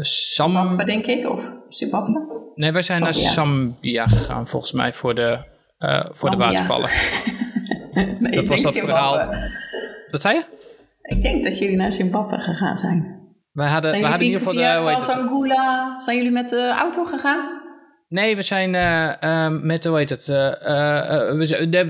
Sam... 0.00 0.52
Zimbabwe, 0.52 0.84
denk 0.84 1.06
ik, 1.06 1.28
of 1.28 1.52
Zimbabwe? 1.68 2.38
Nee, 2.54 2.72
wij 2.72 2.82
zijn 2.82 2.98
Zambia. 2.98 3.22
naar 3.22 3.32
Zambia 3.32 4.06
gegaan, 4.06 4.46
volgens 4.46 4.72
mij, 4.72 4.92
voor 4.92 5.14
de, 5.14 5.38
uh, 5.78 6.04
voor 6.10 6.30
de 6.30 6.36
watervallen. 6.36 6.90
nee, 8.20 8.34
dat 8.34 8.46
was 8.46 8.62
dat 8.62 8.72
Zimbabwe. 8.72 8.96
verhaal. 8.96 9.34
Wat 10.10 10.20
zei 10.20 10.34
je? 10.34 10.44
Ik 11.02 11.22
denk 11.22 11.44
dat 11.44 11.58
jullie 11.58 11.76
naar 11.76 11.92
Zimbabwe 11.92 12.38
gegaan 12.38 12.76
zijn. 12.76 13.18
Wij 13.52 13.68
hadden, 13.68 13.90
zijn 13.90 14.02
we 14.02 14.08
hadden 14.08 14.26
in 14.26 14.32
ieder 14.32 14.48
geval. 14.48 14.92
Pasangula, 14.94 15.98
zijn 15.98 16.16
jullie 16.16 16.32
met 16.32 16.48
de 16.48 16.74
auto 16.78 17.04
gegaan? 17.04 17.58
Nee, 18.10 18.36
we 18.36 18.42
zijn 18.42 18.74
uh, 18.74 19.12
uh, 19.20 19.62
met, 19.62 19.84
hoe 19.84 19.96
heet 19.96 20.10
het, 20.10 20.28
uh, 20.28 20.36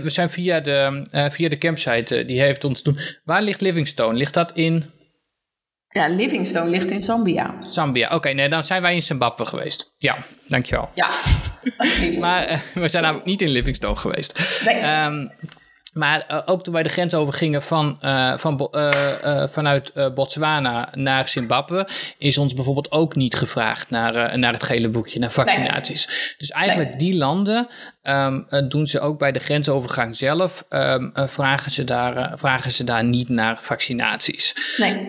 we 0.03 0.11
zijn 0.11 0.31
via 0.31 0.61
de, 0.61 1.07
via 1.31 1.49
de 1.49 1.59
campsite, 1.59 2.25
die 2.25 2.41
heeft 2.41 2.65
ons 2.65 2.83
toen... 2.83 2.99
Waar 3.25 3.43
ligt 3.43 3.61
Livingstone? 3.61 4.19
Ligt 4.19 4.35
dat 4.35 4.53
in... 4.55 4.85
Ja, 5.93 6.09
Livingstone 6.09 6.71
ligt 6.71 6.91
in 6.91 7.03
Zambia. 7.03 7.55
Zambia, 7.69 8.07
oké, 8.07 8.15
okay, 8.15 8.33
nee, 8.33 8.49
dan 8.49 8.63
zijn 8.63 8.83
wij 8.83 8.95
in 8.95 9.03
Zimbabwe 9.03 9.47
geweest. 9.47 9.93
Ja, 9.99 10.17
dankjewel. 10.47 10.91
Ja, 10.95 11.11
Maar 12.21 12.51
uh, 12.51 12.59
we 12.75 12.89
zijn 12.89 13.03
namelijk 13.03 13.27
niet 13.27 13.43
in 13.43 13.49
Livingstone 13.49 13.97
geweest. 13.97 14.63
Nee. 14.65 15.05
Um, 15.05 15.31
maar 15.93 16.27
uh, 16.31 16.43
ook 16.45 16.63
toen 16.63 16.73
wij 16.73 16.83
de 16.83 16.89
grens 16.89 17.15
overgingen 17.15 17.63
van, 17.63 17.99
uh, 18.03 18.39
van, 18.39 18.69
uh, 18.73 19.49
vanuit 19.49 20.15
Botswana 20.15 20.89
naar 20.95 21.29
Zimbabwe, 21.29 21.89
is 22.19 22.39
ons 22.39 22.55
bijvoorbeeld 22.55 22.93
ook 22.93 23.15
niet 23.15 23.35
gevraagd 23.35 23.91
naar, 23.91 24.39
naar 24.39 24.53
het 24.53 24.63
gele 24.63 24.89
boekje, 24.89 25.19
naar 25.19 25.33
vaccinaties. 25.33 26.07
Nee. 26.07 26.35
Dus 26.39 26.51
eigenlijk 26.51 26.89
nee. 26.89 26.99
die 26.99 27.17
landen 27.17 27.69
um, 28.03 28.47
doen 28.69 28.87
ze 28.87 29.01
ook 29.01 29.19
bij 29.19 29.33
de 29.33 29.39
grensovergang 29.39 30.17
zelf, 30.17 30.65
um, 30.69 31.13
vragen, 31.15 31.71
ze 31.71 31.85
daar, 31.85 32.39
vragen 32.39 32.73
ze 32.73 32.85
daar 32.85 33.05
niet 33.05 33.29
naar 33.29 33.59
vaccinaties. 33.61 34.75
Nee. 34.77 35.09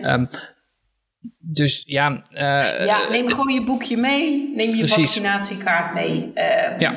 Dus 1.38 1.82
ja. 1.86 2.10
Uh, 2.30 2.86
ja, 2.86 3.08
neem 3.08 3.28
gewoon 3.28 3.54
je 3.54 3.64
boekje 3.64 3.96
mee. 3.96 4.52
Neem 4.54 4.70
je 4.70 4.78
precies. 4.78 4.94
vaccinatiekaart 4.94 5.94
mee. 5.94 6.32
Uh, 6.34 6.78
ja. 6.78 6.94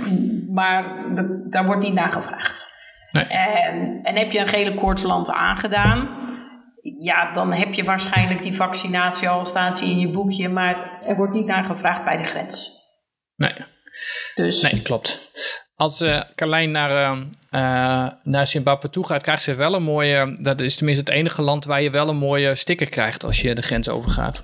Maar 0.49 1.05
daar 1.49 1.65
wordt 1.65 1.83
niet 1.83 1.93
naar 1.93 2.11
gevraagd. 2.11 2.73
Nee. 3.11 3.23
En, 3.25 3.99
en 4.03 4.15
heb 4.15 4.31
je 4.31 4.39
een 4.39 4.47
gele 4.47 4.75
koortsland 4.75 5.31
aangedaan. 5.31 6.23
Ja, 6.99 7.31
dan 7.31 7.53
heb 7.53 7.73
je 7.73 7.83
waarschijnlijk 7.83 8.41
die 8.41 8.55
vaccinatie 8.55 9.29
al 9.29 9.45
staat 9.45 9.81
in 9.81 9.99
je 9.99 10.09
boekje. 10.09 10.49
Maar 10.49 11.01
er 11.03 11.15
wordt 11.15 11.33
niet 11.33 11.45
naar 11.45 11.65
gevraagd 11.65 12.03
bij 12.03 12.17
de 12.17 12.23
grens. 12.23 12.71
Nee. 13.35 13.55
Dus. 14.35 14.71
Nee, 14.71 14.81
klopt. 14.81 15.31
Als 15.75 16.01
uh, 16.01 16.21
Carlijn 16.35 16.71
naar, 16.71 16.89
uh, 17.17 17.21
uh, 17.51 18.09
naar 18.23 18.47
Zimbabwe 18.47 18.89
toe 18.89 19.05
gaat, 19.05 19.21
krijgt 19.21 19.43
ze 19.43 19.53
wel 19.55 19.73
een 19.75 19.83
mooie. 19.83 20.37
Dat 20.39 20.61
is 20.61 20.75
tenminste 20.75 21.03
het 21.03 21.13
enige 21.13 21.41
land 21.41 21.65
waar 21.65 21.81
je 21.81 21.89
wel 21.89 22.09
een 22.09 22.17
mooie 22.17 22.55
sticker 22.55 22.89
krijgt 22.89 23.23
als 23.23 23.41
je 23.41 23.55
de 23.55 23.61
grens 23.61 23.89
overgaat. 23.89 24.43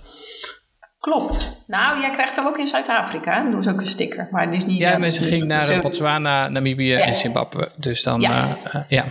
Klopt. 0.99 1.63
Nou, 1.67 1.99
jij 2.01 2.11
krijgt 2.11 2.37
er 2.37 2.45
ook 2.47 2.57
in 2.57 2.67
Zuid-Afrika. 2.67 3.41
Dan 3.43 3.51
doen 3.51 3.63
ze 3.63 3.69
ook 3.69 3.79
een 3.79 3.85
sticker. 3.87 4.27
Maar 4.31 4.45
het 4.45 4.53
is 4.53 4.65
niet... 4.65 4.77
Ja, 4.79 4.93
eh, 4.93 4.99
mensen 4.99 5.23
gingen 5.23 5.47
naar 5.47 5.63
zo- 5.65 5.73
eh, 5.73 5.81
Botswana, 5.81 6.47
Namibië 6.47 6.87
Ja. 6.91 6.99
en 6.99 7.15
Zimbabwe. 7.15 7.71
Dus 7.77 8.03
dan, 8.03 8.21
Ja. 8.21 8.57
ja. 8.71 8.85
ja. 8.87 9.03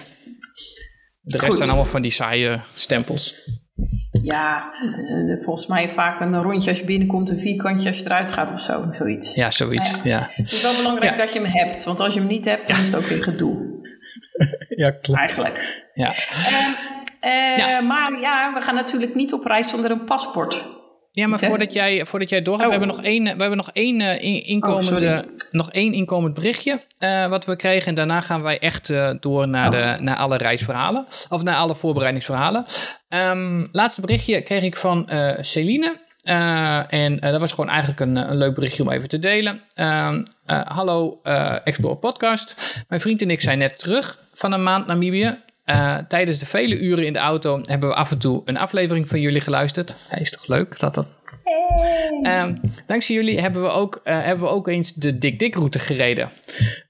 De 1.20 1.36
rest 1.36 1.44
Goed. 1.44 1.56
zijn 1.56 1.68
allemaal 1.68 1.86
van 1.90 2.02
die 2.02 2.10
saaie 2.10 2.60
stempels. 2.74 3.34
Ja, 4.22 4.70
eh, 4.72 5.44
volgens 5.44 5.66
mij 5.66 5.88
vaak 5.90 6.20
een 6.20 6.42
rondje 6.42 6.70
als 6.70 6.78
je 6.78 6.84
binnenkomt, 6.84 7.30
een 7.30 7.38
vierkantje 7.38 7.88
als 7.88 7.98
je 7.98 8.04
eruit 8.04 8.30
gaat 8.30 8.52
of 8.52 8.60
zo. 8.60 8.84
Zoiets. 8.90 9.34
Ja, 9.34 9.50
zoiets. 9.50 10.02
Ja, 10.02 10.26
Het 10.30 10.52
is 10.52 10.62
wel 10.62 10.76
belangrijk 10.76 11.10
Ja. 11.10 11.24
dat 11.24 11.32
je 11.32 11.40
hem 11.40 11.50
hebt. 11.52 11.84
Want 11.84 12.00
als 12.00 12.14
je 12.14 12.20
hem 12.20 12.28
niet 12.28 12.44
hebt, 12.44 12.66
dan 12.66 12.76
is 12.80 12.86
het 12.86 12.96
ook 12.96 13.06
weer 13.06 13.22
gedoe. 13.22 13.78
ja 14.82 14.90
klopt. 14.90 15.20
Eigenlijk. 15.20 15.84
Ja. 15.94 16.08
Ehm, 16.08 16.72
eh, 17.20 17.56
Ja. 17.56 17.80
Maar 17.80 18.20
ja, 18.20 18.52
we 18.54 18.60
gaan 18.60 18.74
natuurlijk 18.74 19.14
niet 19.14 19.32
op 19.32 19.44
reis 19.44 19.68
zonder 19.70 19.90
een 19.90 20.04
paspoort. 20.04 20.64
Ja, 21.12 21.26
maar 21.26 21.38
voordat 21.40 21.72
jij, 21.72 22.06
voordat 22.06 22.28
jij 22.28 22.42
doorgaat, 22.42 22.66
Oh. 22.66 22.72
we 22.72 22.78
hebben 22.78 22.96
nog 22.96 23.04
één, 23.04 23.22
we 23.24 23.28
hebben 23.40 23.56
nog 23.56 23.70
één, 23.72 24.00
eh, 24.00 24.22
in- 24.22 24.44
inkomende, 24.44 24.84
sorry. 24.86 25.24
nog 25.50 25.72
één 25.72 25.92
inkomend 25.92 26.34
berichtje 26.34 26.80
eh, 26.98 27.28
wat 27.28 27.44
we 27.46 27.56
kregen. 27.56 27.88
En 27.88 27.94
daarna 27.94 28.20
gaan 28.20 28.42
wij 28.42 28.58
echt 28.58 28.90
eh, 28.90 29.10
door 29.20 29.48
naar, 29.48 29.66
Oh. 29.66 29.96
de, 29.96 30.02
naar 30.02 30.16
alle 30.16 30.36
reisverhalen. 30.36 31.06
Of 31.28 31.42
naar 31.42 31.56
alle 31.56 31.74
voorbereidingsverhalen. 31.74 32.64
Ehm, 33.08 33.66
laatste 33.72 34.00
berichtje 34.00 34.42
kreeg 34.42 34.62
ik 34.62 34.76
van 34.76 35.10
Celine. 35.40 35.96
En 36.88 37.16
dat 37.20 37.40
was 37.40 37.50
gewoon 37.52 37.70
eigenlijk 37.70 38.00
een, 38.00 38.16
een 38.16 38.36
leuk 38.36 38.54
berichtje 38.54 38.82
om 38.82 38.90
even 38.90 39.08
te 39.08 39.18
delen. 39.18 39.60
Ehm, 39.74 40.24
eh, 40.46 40.60
hallo 40.66 41.20
Explore 41.64 41.96
Podcast. 41.96 42.82
Mijn 42.88 43.00
vriend 43.00 43.22
en 43.22 43.30
ik 43.30 43.40
zijn 43.40 43.58
net 43.58 43.78
terug 43.78 44.18
van 44.34 44.52
een 44.52 44.62
maand 44.62 44.86
Namibië. 44.86 45.38
Eh, 45.70 45.96
tijdens 46.08 46.38
de 46.38 46.46
vele 46.46 46.78
uren 46.78 47.06
in 47.06 47.12
de 47.12 47.18
auto 47.18 47.60
hebben 47.64 47.88
we 47.88 47.94
af 47.94 48.10
en 48.10 48.18
toe 48.18 48.42
een 48.44 48.56
aflevering 48.56 49.08
van 49.08 49.20
jullie 49.20 49.40
geluisterd. 49.40 49.96
Hij 50.08 50.20
is 50.20 50.30
toch 50.30 50.46
leuk 50.46 50.78
dat 50.78 50.94
dat 50.94 51.06
Ehm, 52.22 52.56
dankzij 52.86 53.14
jullie 53.14 53.40
hebben 53.40 53.62
we, 53.62 53.68
ook, 53.68 54.00
eh, 54.04 54.22
hebben 54.22 54.46
we 54.46 54.52
ook 54.52 54.68
eens 54.68 54.92
de 54.92 55.18
Dik 55.18 55.38
Dik 55.38 55.54
route 55.54 55.78
gereden. 55.78 56.30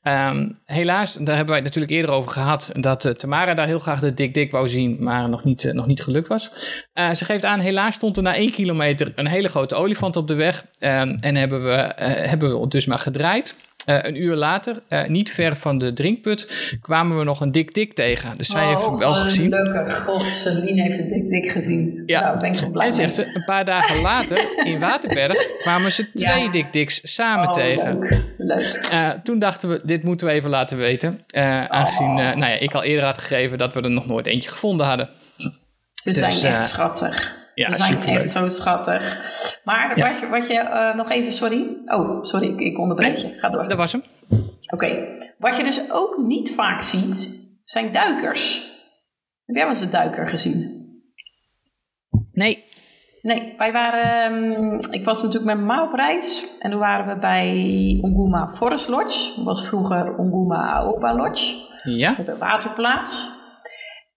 Ehm, 0.02 0.50
helaas, 0.64 1.14
daar 1.14 1.36
hebben 1.36 1.46
wij 1.46 1.56
het 1.56 1.64
natuurlijk 1.64 1.92
eerder 1.92 2.10
over 2.10 2.30
gehad, 2.30 2.72
dat 2.74 3.04
eh, 3.04 3.12
Tamara 3.12 3.54
daar 3.54 3.66
heel 3.66 3.78
graag 3.78 4.00
de 4.00 4.14
Dik 4.14 4.34
Dik 4.34 4.50
wou 4.50 4.68
zien, 4.68 4.96
maar 5.00 5.28
nog 5.28 5.44
niet, 5.44 5.72
nog 5.72 5.86
niet 5.86 6.02
gelukt 6.02 6.28
was. 6.28 6.50
Ze 6.94 7.24
geeft 7.24 7.44
aan, 7.44 7.60
helaas 7.60 7.94
stond 7.94 8.16
er 8.16 8.22
na 8.22 8.34
één 8.34 8.52
kilometer 8.52 9.12
een 9.14 9.26
hele 9.26 9.48
grote 9.48 9.74
olifant 9.74 10.16
op 10.16 10.28
de 10.28 10.34
weg. 10.34 10.64
Ehm, 10.78 11.16
en 11.20 11.36
hebben 11.36 11.64
we, 11.64 11.92
hebben 12.04 12.60
we 12.60 12.68
dus 12.68 12.86
maar 12.86 12.98
gedraaid. 12.98 13.56
Eh, 13.86 13.98
een 14.02 14.22
uur 14.22 14.36
later, 14.36 14.82
eh, 14.88 15.06
niet 15.06 15.30
ver 15.30 15.56
van 15.56 15.78
de 15.78 15.92
drinkput, 15.92 16.52
kwamen 16.80 17.18
we 17.18 17.24
nog 17.24 17.40
een 17.40 17.52
Dik 17.52 17.74
Dik 17.74 17.94
tegen. 17.94 18.36
Dus 18.36 18.48
zij 18.48 18.66
heeft 18.66 18.84
hem 18.84 18.98
wel 18.98 19.14
gezien. 19.14 19.54
Oh, 19.54 19.60
Leuke 19.60 19.90
god, 19.90 20.22
Celine 20.22 20.82
heeft 20.82 20.96
het 20.96 21.08
dik 21.08 21.28
dik 21.28 21.50
gezien. 21.50 22.02
Ja. 22.06 22.20
Nou, 22.20 22.40
ben 22.40 22.52
ik 22.52 22.72
blij 22.72 22.86
En 22.86 22.92
zegt 22.92 23.14
ze, 23.14 23.26
een 23.34 23.44
paar 23.44 23.64
dagen 23.64 24.00
later 24.02 24.48
in 24.64 24.78
Waterberg 24.88 25.58
kwamen 25.58 25.92
ze 25.92 26.12
twee 26.12 26.42
Ja. 26.42 26.50
Dik 26.50 26.72
Diks 26.72 27.00
samen 27.14 27.46
Oh, 27.48 27.52
tegen. 27.52 27.98
Leuk. 27.98 28.24
leuk. 28.36 28.74
Eh, 28.90 29.08
toen 29.22 29.38
dachten 29.38 29.68
we, 29.68 29.80
dit 29.84 30.02
moeten 30.02 30.26
we 30.26 30.32
even 30.32 30.50
laten 30.50 30.78
weten. 30.78 31.20
Aangezien 31.68 32.08
eh, 32.08 32.14
nou 32.14 32.38
ja, 32.38 32.58
ik 32.58 32.74
al 32.74 32.82
eerder 32.82 33.04
had 33.04 33.18
gegeven 33.18 33.58
dat 33.58 33.74
we 33.74 33.80
er 33.80 33.90
nog 33.90 34.06
nooit 34.06 34.26
eentje 34.26 34.50
gevonden 34.50 34.86
hadden. 34.86 35.08
Ze 35.36 35.50
Dus, 36.02 36.18
zijn 36.18 36.30
echt 36.30 36.56
eh, 36.56 36.62
schattig. 36.62 37.38
Ja, 37.60 37.70
Ze 37.70 37.76
zijn 37.76 37.92
superleuk. 37.92 38.18
echt 38.22 38.30
zo 38.30 38.48
schattig. 38.48 39.20
Maar 39.64 39.98
Ja. 39.98 40.08
wat 40.10 40.20
je, 40.20 40.28
wat 40.28 40.46
je 40.46 40.58
eh, 40.58 40.94
nog 40.94 41.10
even, 41.10 41.32
sorry. 41.32 41.76
Oh, 41.86 42.22
sorry, 42.22 42.46
ik, 42.48 42.60
ik 42.60 42.78
onderbreek 42.78 43.16
je. 43.16 43.34
Ga 43.38 43.48
door. 43.48 43.68
Dat 43.68 43.76
was 43.78 43.92
hem. 43.92 44.02
Oké. 44.72 45.06
Wat 45.38 45.56
je 45.56 45.62
dus 45.64 45.80
ook 45.90 46.16
niet 46.18 46.50
vaak 46.54 46.82
ziet, 46.82 47.48
zijn 47.64 47.92
duikers. 47.92 48.54
Heb 49.46 49.56
jij 49.56 49.64
wel 49.64 49.74
eens 49.74 49.80
een 49.84 49.90
duiker 49.90 50.28
gezien? 50.28 50.78
Nee. 52.32 52.64
Nee, 53.22 53.54
wij 53.58 53.72
waren. 53.72 54.32
ehm, 54.34 54.74
ik 54.90 55.04
was 55.04 55.22
natuurlijk 55.22 55.54
met 55.54 55.64
mijn 55.64 55.66
ma 55.78 55.84
op 55.84 55.92
reis. 55.94 56.56
En 56.58 56.70
toen 56.70 56.80
waren 56.80 57.14
we 57.14 57.20
bij 57.20 57.48
Onguma 58.02 58.52
Forest 58.54 58.88
Lodge. 58.88 59.32
Dat 59.36 59.44
was 59.44 59.66
vroeger 59.68 60.16
Onguma 60.16 60.66
Aoba 60.72 61.14
Lodge. 61.14 61.54
Ja. 61.84 62.14
Op 62.18 62.26
de 62.26 62.36
waterplaats. 62.36 63.28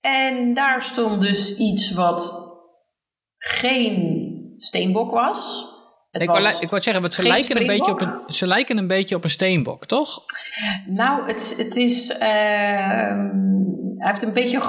En 0.01 0.53
daar 0.53 0.81
stond 0.81 1.21
dus 1.21 1.57
iets 1.57 1.91
wat 1.91 2.51
geen 3.45 4.31
steenbok 4.57 5.11
was. 5.11 5.71
Het 6.11 6.21
Ik 6.21 6.27
wou, 6.29 6.41
was 6.43 6.59
ik 6.61 6.69
wou 6.69 6.81
zeggen, 6.81 7.01
want 7.01 7.13
ze 7.13 7.23
lijken, 7.23 7.57
een 7.61 7.67
beetje 7.67 7.91
op 7.91 8.01
een, 8.01 8.19
ze 8.27 8.47
lijken 8.47 8.77
een 8.77 8.87
beetje 8.87 9.15
op 9.15 9.23
een 9.23 9.29
steenbok, 9.29 9.85
toch? 9.85 10.19
Nou, 10.87 11.27
het, 11.27 11.53
het 11.57 11.75
is. 11.75 12.09
ehm, 12.17 13.29
hij 13.97 14.11
heeft 14.11 14.21
een 14.21 14.33
beetje. 14.33 14.61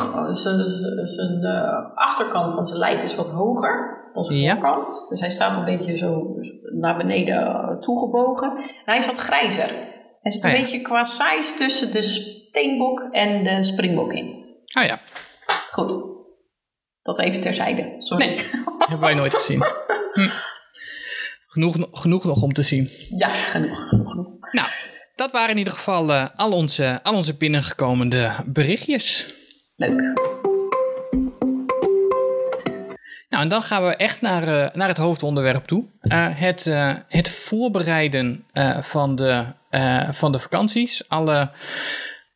Zijn 1.02 1.42
eh, 1.44 1.94
achterkant 1.94 2.52
van 2.54 2.66
zijn 2.66 2.78
lijf 2.78 3.02
is 3.02 3.14
wat 3.14 3.28
hoger 3.30 4.02
dan 4.14 4.24
zijn 4.24 4.38
Ja. 4.38 4.52
voorkant. 4.54 5.06
Dus 5.08 5.20
hij 5.20 5.30
staat 5.30 5.56
een 5.56 5.64
beetje 5.64 5.96
zo 5.96 6.36
naar 6.80 6.96
beneden 6.96 7.46
eh, 7.46 7.76
toegebogen. 7.78 8.56
En 8.56 8.62
hij 8.84 8.98
is 8.98 9.06
wat 9.06 9.18
grijzer. 9.18 9.68
Hij 10.20 10.32
zit 10.32 10.44
een 10.44 10.50
Ah, 10.50 10.56
ja. 10.56 10.62
beetje 10.62 10.80
qua 10.82 11.04
size 11.04 11.54
tussen 11.56 11.92
de 11.92 12.02
steenbok 12.02 13.00
en 13.10 13.44
de 13.44 13.62
springbok 13.62 14.12
in. 14.12 14.44
Ah 14.72 14.84
ja, 14.86 15.00
Goed. 15.70 16.12
Dat 17.04 17.20
even 17.20 17.40
terzijde. 17.40 17.94
Sorry. 17.98 18.26
Nee. 18.26 18.36
hebben 18.78 19.00
wij 19.00 19.14
nooit 19.14 19.34
gezien. 19.34 19.64
Hm. 20.12 20.28
Genoeg, 21.48 21.76
genoeg 21.92 22.24
nog 22.24 22.42
om 22.42 22.52
te 22.52 22.62
zien. 22.62 22.90
Ja, 23.18 23.28
genoeg, 23.28 23.88
genoeg, 23.88 24.10
genoeg. 24.10 24.26
Nou, 24.52 24.68
dat 25.16 25.32
waren 25.32 25.50
in 25.50 25.56
ieder 25.56 25.72
geval 25.72 26.12
eh, 26.12 26.26
al, 26.36 26.52
onze, 26.52 27.00
al 27.02 27.14
onze 27.14 27.34
binnengekomen 27.34 28.10
berichtjes. 28.46 29.34
Leuk. 29.76 30.00
Nou, 33.28 33.42
en 33.42 33.48
dan 33.48 33.62
gaan 33.62 33.84
we 33.84 33.96
echt 33.96 34.20
naar, 34.20 34.42
eh, 34.42 34.74
naar 34.74 34.88
het 34.88 34.96
hoofdonderwerp 34.96 35.64
toe. 35.64 35.84
Eh, 36.00 36.26
het, 36.30 36.64
het 37.08 37.30
voorbereiden 37.30 38.44
van, 38.80 39.16
de, 39.16 39.44
van 40.10 40.32
de 40.32 40.38
vakanties. 40.38 41.08
Alle, 41.08 41.50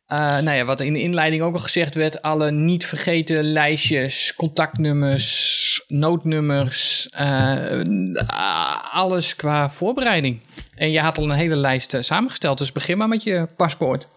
eh, 0.09 0.39
nou 0.39 0.57
ja, 0.57 0.65
wat 0.65 0.79
in 0.79 0.93
de 0.93 1.01
inleiding 1.01 1.41
ook 1.41 1.53
al 1.53 1.59
gezegd 1.59 1.95
werd, 1.95 2.21
alle 2.21 2.51
niet 2.51 2.85
vergeten 2.85 3.43
lijstjes, 3.43 4.35
contactnummers, 4.35 5.83
noodnummers, 5.87 7.09
eh, 7.09 7.81
alles 8.91 9.35
qua 9.35 9.69
voorbereiding. 9.69 10.41
En 10.75 10.91
je 10.91 10.99
had 10.99 11.17
al 11.17 11.23
een 11.23 11.31
hele 11.31 11.55
lijst 11.55 11.93
eh, 11.93 12.01
samengesteld, 12.01 12.57
dus 12.57 12.71
begin 12.71 12.97
maar 12.97 13.07
met 13.07 13.23
je 13.23 13.47
paspoort. 13.57 14.07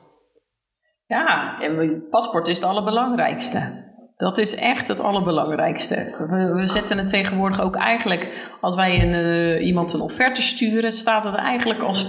Ja, 1.06 1.60
en 1.60 2.04
paspoort 2.10 2.48
is 2.48 2.56
het 2.56 2.66
allerbelangrijkste. 2.66 3.90
Dat 4.16 4.38
is 4.38 4.54
echt 4.54 4.88
het 4.88 5.00
allerbelangrijkste. 5.00 6.14
We, 6.28 6.54
we 6.54 6.66
zetten 6.66 6.98
het 6.98 7.08
tegenwoordig 7.08 7.60
ook 7.60 7.76
eigenlijk, 7.76 8.48
als 8.60 8.74
wij 8.74 9.02
een, 9.02 9.62
iemand 9.62 9.92
een 9.92 10.00
offerte 10.00 10.42
sturen, 10.42 10.92
staat 10.92 11.24
het 11.24 11.34
eigenlijk 11.34 11.82
als, 11.82 12.06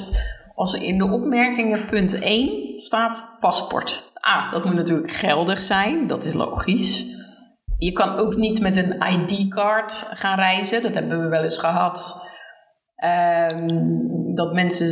als 0.55 0.73
in 0.73 0.97
de 0.97 1.11
opmerkingen 1.11 1.85
punt 1.85 2.19
1 2.19 2.79
staat 2.79 3.37
paspoort. 3.39 4.11
Ah, 4.13 4.51
dat 4.51 4.65
moet 4.65 4.75
natuurlijk 4.75 5.11
geldig 5.11 5.61
zijn, 5.61 6.07
dat 6.07 6.25
is 6.25 6.33
logisch. 6.33 7.21
Je 7.77 7.91
kan 7.91 8.17
ook 8.17 8.35
niet 8.35 8.61
met 8.61 8.75
een 8.75 9.03
ID-card 9.11 9.91
gaan 10.13 10.39
reizen, 10.39 10.81
dat 10.81 10.93
hebben 10.93 11.21
we 11.21 11.27
wel 11.27 11.43
eens 11.43 11.57
gehad. 11.57 12.27
Ehm, 12.95 13.67
dat 14.35 14.53
mensen 14.53 14.87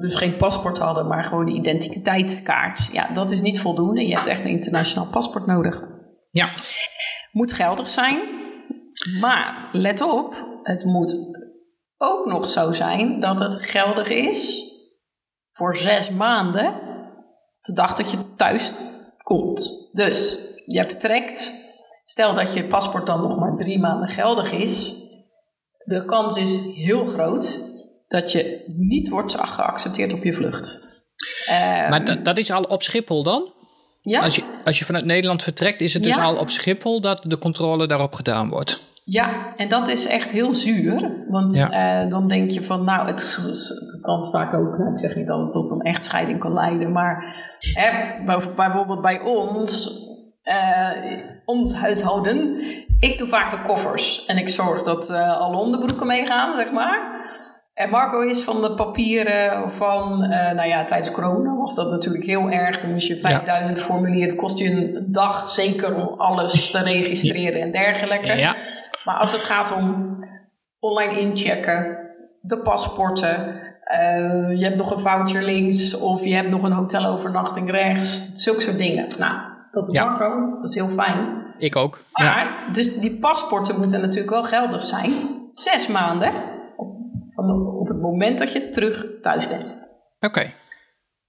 dus 0.00 0.14
geen 0.14 0.36
paspoort 0.36 0.78
hadden, 0.78 1.06
maar 1.06 1.24
gewoon 1.24 1.46
een 1.46 1.54
identiteitskaart. 1.54 2.88
Ja, 2.92 3.12
dat 3.12 3.30
is 3.30 3.40
niet 3.40 3.60
voldoende. 3.60 4.06
Je 4.06 4.14
hebt 4.14 4.26
echt 4.26 4.40
een 4.40 4.50
internationaal 4.50 5.06
paspoort 5.06 5.46
nodig. 5.46 5.82
Ja, 6.30 6.48
Moet 7.32 7.52
geldig 7.52 7.88
zijn. 7.88 8.18
Maar 9.20 9.68
let 9.72 10.00
op, 10.00 10.58
het 10.62 10.84
moet 10.84 11.16
ook 11.96 12.26
nog 12.26 12.48
zo 12.48 12.72
zijn 12.72 13.20
dat 13.20 13.40
het 13.40 13.62
geldig 13.62 14.08
is 14.08 14.67
voor 15.58 15.76
zes 15.76 16.10
maanden. 16.10 16.74
De 17.60 17.72
dag 17.72 17.94
dat 17.94 18.10
je 18.10 18.34
thuis 18.36 18.72
komt. 19.22 19.88
Dus 19.92 20.38
je 20.66 20.84
vertrekt. 20.84 21.52
Stel 22.04 22.34
dat 22.34 22.52
je 22.54 22.64
paspoort 22.64 23.06
dan 23.06 23.20
nog 23.20 23.38
maar 23.38 23.56
drie 23.56 23.78
maanden 23.78 24.08
geldig 24.08 24.52
is. 24.52 24.94
De 25.84 26.04
kans 26.04 26.36
is 26.36 26.54
heel 26.74 27.04
groot 27.04 27.60
dat 28.08 28.32
je 28.32 28.64
niet 28.66 29.08
wordt 29.08 29.34
geaccepteerd 29.38 30.12
op 30.12 30.22
je 30.24 30.34
vlucht. 30.34 30.78
Ehm, 31.46 31.90
maar 31.90 32.04
dat, 32.04 32.24
dat 32.24 32.38
is 32.38 32.50
al 32.50 32.62
op 32.62 32.82
Schiphol 32.82 33.22
dan? 33.22 33.52
ja? 34.02 34.20
Als 34.20 34.36
je, 34.36 34.42
als 34.64 34.78
je 34.78 34.84
vanuit 34.84 35.04
Nederland 35.04 35.42
vertrekt, 35.42 35.80
is 35.80 35.94
het 35.94 36.02
dus 36.02 36.14
Ja. 36.14 36.22
al 36.22 36.36
op 36.36 36.50
Schiphol 36.50 37.00
dat 37.00 37.22
de 37.26 37.38
controle 37.38 37.86
daarop 37.86 38.14
gedaan 38.14 38.48
wordt. 38.48 38.80
Ja, 39.10 39.54
en 39.56 39.68
dat 39.68 39.88
is 39.88 40.06
echt 40.06 40.30
heel 40.32 40.54
zuur. 40.54 41.24
Want 41.28 41.54
Ja. 41.54 41.70
eh, 42.02 42.10
dan 42.10 42.28
denk 42.28 42.50
je 42.50 42.62
van, 42.64 42.84
nou, 42.84 43.06
het, 43.06 43.36
het 43.80 43.98
kan 44.02 44.22
vaak 44.30 44.54
ook, 44.54 44.78
nou, 44.78 44.90
ik 44.92 44.98
zeg 44.98 45.14
niet 45.14 45.26
dat 45.26 45.38
het 45.40 45.52
tot 45.52 45.70
een 45.70 45.80
echtscheiding 45.80 46.38
kan 46.38 46.52
leiden, 46.52 46.92
maar 46.92 47.34
hè, 47.74 47.90
bij- 48.24 48.54
bijvoorbeeld 48.56 49.00
bij 49.02 49.20
ons, 49.20 50.02
eh, 50.42 50.88
ons 51.44 51.74
huishouden, 51.74 52.60
ik 53.00 53.18
doe 53.18 53.28
vaak 53.28 53.50
de 53.50 53.62
koffers 53.62 54.24
en 54.26 54.36
ik 54.38 54.48
zorg 54.48 54.82
dat 54.82 55.10
eh, 55.10 55.38
alle 55.40 55.56
onderbroeken 55.56 56.06
meegaan, 56.06 56.56
zeg 56.56 56.72
maar. 56.72 57.26
En 57.78 57.90
Marco 57.90 58.20
is 58.20 58.42
van 58.42 58.60
de 58.60 58.74
papieren 58.74 59.70
van, 59.70 60.22
eh, 60.22 60.54
nou 60.54 60.68
ja, 60.68 60.84
tijdens 60.84 61.10
corona 61.10 61.54
was 61.54 61.74
dat 61.74 61.90
natuurlijk 61.90 62.24
heel 62.24 62.50
erg. 62.50 62.80
Dan 62.80 62.90
moest 62.90 63.06
je 63.06 63.16
5000 63.16 63.80
formulieren. 63.80 64.28
Het 64.28 64.38
kost 64.38 64.58
je 64.58 64.70
een 64.70 65.06
dag 65.12 65.48
zeker 65.48 65.94
om 65.94 66.18
alles 66.20 66.70
te 66.70 66.82
registreren 66.82 67.60
en 67.60 67.70
dergelijke. 67.70 68.36
Ja, 68.36 68.54
Maar 69.04 69.16
als 69.16 69.32
het 69.32 69.42
gaat 69.42 69.72
om 69.72 70.16
online 70.78 71.20
inchecken, 71.20 71.98
de 72.40 72.58
paspoorten. 72.58 73.66
eh, 73.84 74.58
je 74.58 74.64
hebt 74.64 74.76
nog 74.76 74.90
een 74.90 74.98
voucher 74.98 75.42
links 75.42 75.98
of 75.98 76.24
je 76.24 76.34
hebt 76.34 76.50
nog 76.50 76.62
een 76.62 76.72
hotelovernachting 76.72 77.70
rechts. 77.70 78.30
Zulke 78.34 78.60
soort 78.60 78.78
dingen. 78.78 79.06
Nou, 79.18 79.34
dat 79.70 79.88
Ja. 79.92 80.04
Marco, 80.04 80.50
dat 80.54 80.64
is 80.64 80.74
heel 80.74 80.88
fijn. 80.88 81.46
Ik 81.58 81.76
ook. 81.76 82.04
Ja. 82.12 82.24
Maar, 82.24 82.68
dus 82.72 83.00
die 83.00 83.18
paspoorten 83.18 83.78
moeten 83.78 84.00
natuurlijk 84.00 84.30
wel 84.30 84.44
geldig 84.44 84.82
zijn. 84.82 85.12
Zes 85.52 85.86
maanden 85.86 86.32
van, 87.46 87.66
op 87.80 87.88
het 87.88 88.00
moment 88.00 88.38
dat 88.38 88.52
je 88.52 88.68
terug 88.68 89.06
thuis 89.22 89.48
bent. 89.48 89.86
Oké, 90.20 90.52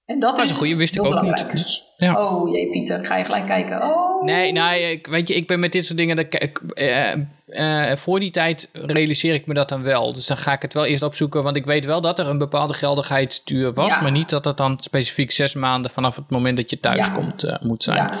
En 0.04 0.18
dat, 0.20 0.36
dat 0.36 0.44
is 0.44 0.50
een 0.50 0.56
goede, 0.56 0.76
wist 0.76 0.96
ik 0.96 1.04
ook 1.04 1.22
niet. 1.22 1.46
Dus, 1.52 1.82
ja. 1.96 2.28
Oh 2.28 2.50
jee, 2.52 2.68
Pieter, 2.70 3.04
ga 3.06 3.16
je 3.16 3.24
gelijk 3.24 3.46
kijken. 3.46 3.82
Oh. 3.82 4.22
Nee, 4.24 4.52
nou, 4.52 4.76
ik, 4.80 5.06
weet 5.06 5.28
je, 5.28 5.34
ik 5.34 5.46
ben 5.46 5.60
met 5.60 5.72
dit 5.72 5.84
soort 5.84 5.98
dingen. 5.98 6.16
dat 6.16 6.26
ik- 6.28 6.60
eh, 6.74 7.12
eh, 7.46 7.96
voor 7.96 8.20
die 8.20 8.30
tijd 8.30 8.68
realiseer 8.72 9.34
ik 9.34 9.46
me 9.46 9.54
dat 9.54 9.68
dan 9.68 9.82
wel. 9.82 10.12
Dus 10.12 10.26
dan 10.26 10.36
ga 10.36 10.52
ik 10.52 10.62
het 10.62 10.74
wel 10.74 10.84
eerst 10.84 11.02
opzoeken. 11.02 11.42
Want 11.42 11.56
ik 11.56 11.64
weet 11.64 11.84
wel 11.84 12.00
dat 12.00 12.18
er 12.18 12.26
een 12.28 12.38
bepaalde 12.38 12.74
geldigheidsduur 12.74 13.72
was. 13.72 13.94
Ja. 13.94 14.00
Maar 14.00 14.10
niet 14.12 14.30
dat 14.30 14.44
het 14.44 14.56
dan 14.56 14.76
specifiek 14.80 15.30
zes 15.30 15.54
maanden 15.54 15.90
vanaf 15.90 16.16
het 16.16 16.30
moment 16.30 16.56
dat 16.56 16.70
je 16.70 16.80
thuis 16.80 17.06
Ja. 17.06 17.12
komt 17.12 17.42
eh, 17.44 17.60
moet 17.62 17.82
zijn. 17.82 18.18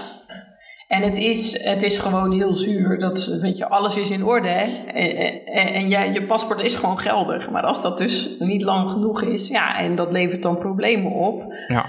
En 0.90 1.02
het 1.02 1.16
is, 1.16 1.64
het 1.64 1.82
is 1.82 1.98
gewoon 1.98 2.32
heel 2.32 2.54
zuur. 2.54 2.98
Dat, 2.98 3.26
weet 3.26 3.58
je, 3.58 3.68
alles 3.68 3.96
is 3.96 4.10
in 4.10 4.24
orde. 4.24 4.48
Hè? 4.48 4.86
En, 4.86 5.44
en, 5.46 5.92
en 5.92 6.12
je 6.12 6.26
paspoort 6.26 6.62
is 6.62 6.74
gewoon 6.74 6.98
geldig. 6.98 7.50
Maar 7.50 7.62
als 7.62 7.82
dat 7.82 7.98
dus 7.98 8.36
niet 8.38 8.62
lang 8.62 8.90
genoeg 8.90 9.22
is, 9.22 9.48
ja, 9.48 9.78
en 9.78 9.96
dat 9.96 10.12
levert 10.12 10.42
dan 10.42 10.58
problemen 10.58 11.12
op. 11.12 11.54
Ja. 11.68 11.84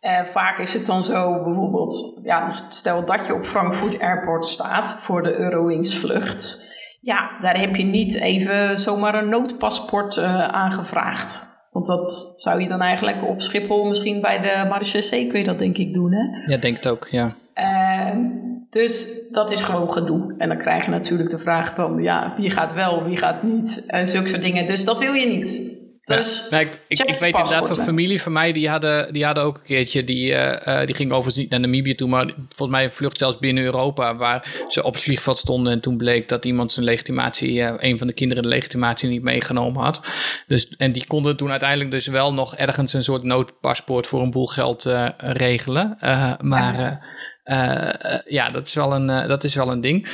Eh, 0.00 0.24
vaak 0.24 0.58
is 0.58 0.72
het 0.72 0.86
dan 0.86 1.02
zo, 1.02 1.42
bijvoorbeeld, 1.42 2.20
ja, 2.22 2.50
stel 2.50 3.04
dat 3.04 3.26
je 3.26 3.34
op 3.34 3.44
Frankfurt 3.44 4.00
Airport 4.00 4.46
staat 4.46 4.96
voor 5.00 5.22
de 5.22 5.38
Eurowings 5.38 5.96
vlucht. 5.96 6.74
Ja, 7.00 7.30
daar 7.40 7.60
heb 7.60 7.76
je 7.76 7.84
niet 7.84 8.14
even 8.14 8.78
zomaar 8.78 9.14
een 9.14 9.28
noodpaspoort 9.28 10.16
eh, 10.16 10.48
aangevraagd. 10.48 11.54
Want 11.70 11.86
dat 11.86 12.34
zou 12.36 12.60
je 12.60 12.68
dan 12.68 12.80
eigenlijk 12.80 13.28
op 13.28 13.42
Schiphol, 13.42 13.86
misschien 13.86 14.20
bij 14.20 14.40
de 14.40 14.68
marechaussee, 14.68 15.26
kun 15.26 15.38
je 15.38 15.44
dat 15.44 15.58
denk 15.58 15.76
ik 15.76 15.94
doen, 15.94 16.12
hè? 16.12 16.52
ja, 16.52 16.60
denk 16.60 16.76
het 16.76 16.88
ook. 16.88 17.08
Ja. 17.10 17.26
Ehm, 17.54 18.35
dus 18.70 19.08
dat 19.30 19.50
is 19.50 19.62
gewoon 19.62 19.92
gedoe. 19.92 20.34
En 20.38 20.48
dan 20.48 20.58
krijg 20.58 20.84
je 20.84 20.90
natuurlijk 20.90 21.30
de 21.30 21.38
vraag 21.38 21.74
van, 21.74 22.02
ja, 22.02 22.34
wie 22.36 22.50
gaat 22.50 22.74
wel, 22.74 23.04
wie 23.04 23.16
gaat 23.16 23.42
niet. 23.42 23.84
En 23.86 24.06
zulke 24.06 24.28
soort 24.28 24.42
dingen. 24.42 24.66
Dus 24.66 24.84
dat 24.84 24.98
wil 24.98 25.12
je 25.12 25.26
niet. 25.26 25.76
Dus, 26.06 26.46
Ja. 26.50 26.58
Ik, 26.58 26.78
ik, 26.88 27.18
weet 27.18 27.36
inderdaad 27.36 27.66
van 27.66 27.76
familie 27.76 28.22
van 28.22 28.32
mij, 28.32 28.52
die 28.52 28.68
hadden, 28.68 29.12
die 29.12 29.24
hadden 29.24 29.44
ook 29.44 29.56
een 29.56 29.62
keertje, 29.62 30.04
die, 30.04 30.34
eh, 30.34 30.80
eh, 30.80 30.86
die 30.86 30.94
ging 30.94 31.10
overigens 31.10 31.36
niet 31.36 31.50
naar 31.50 31.60
Namibië 31.60 31.94
toe, 31.94 32.08
maar 32.08 32.34
volgens 32.34 32.70
mij 32.70 32.84
een 32.84 32.92
vlucht 32.92 33.18
zelfs 33.18 33.38
binnen 33.38 33.64
Europa, 33.64 34.16
waar 34.16 34.64
ze 34.68 34.82
op 34.82 34.94
het 34.94 35.02
vliegveld 35.02 35.38
stonden 35.38 35.72
en 35.72 35.80
toen 35.80 35.96
bleek 35.96 36.28
dat 36.28 36.44
iemand 36.44 36.72
zijn 36.72 36.86
legitimatie, 36.86 37.62
eh, 37.62 37.74
een 37.76 37.98
van 37.98 38.06
de 38.06 38.12
kinderen 38.12 38.42
de 38.42 38.48
legitimatie 38.48 39.08
niet 39.08 39.22
meegenomen 39.22 39.82
had. 39.82 40.00
Dus, 40.46 40.68
en 40.76 40.92
die 40.92 41.06
konden 41.06 41.36
toen 41.36 41.50
uiteindelijk 41.50 41.90
dus 41.90 42.06
wel 42.06 42.32
nog 42.34 42.56
ergens 42.56 42.92
een 42.92 43.04
soort 43.04 43.22
noodpaspoort 43.22 44.06
voor 44.06 44.22
een 44.22 44.30
boel 44.30 44.46
geld 44.46 44.86
regelen. 45.18 45.96
Maar 46.40 46.74
Ja. 46.78 47.14
Eh, 47.46 48.14
eh, 48.14 48.20
ja, 48.26 48.50
dat 48.50 48.66
is 48.66 48.74
wel 48.74 48.94
een, 48.94 49.10
eh, 49.10 49.28
dat 49.28 49.44
is 49.44 49.54
wel 49.54 49.70
een 49.72 49.80
ding. 49.80 50.08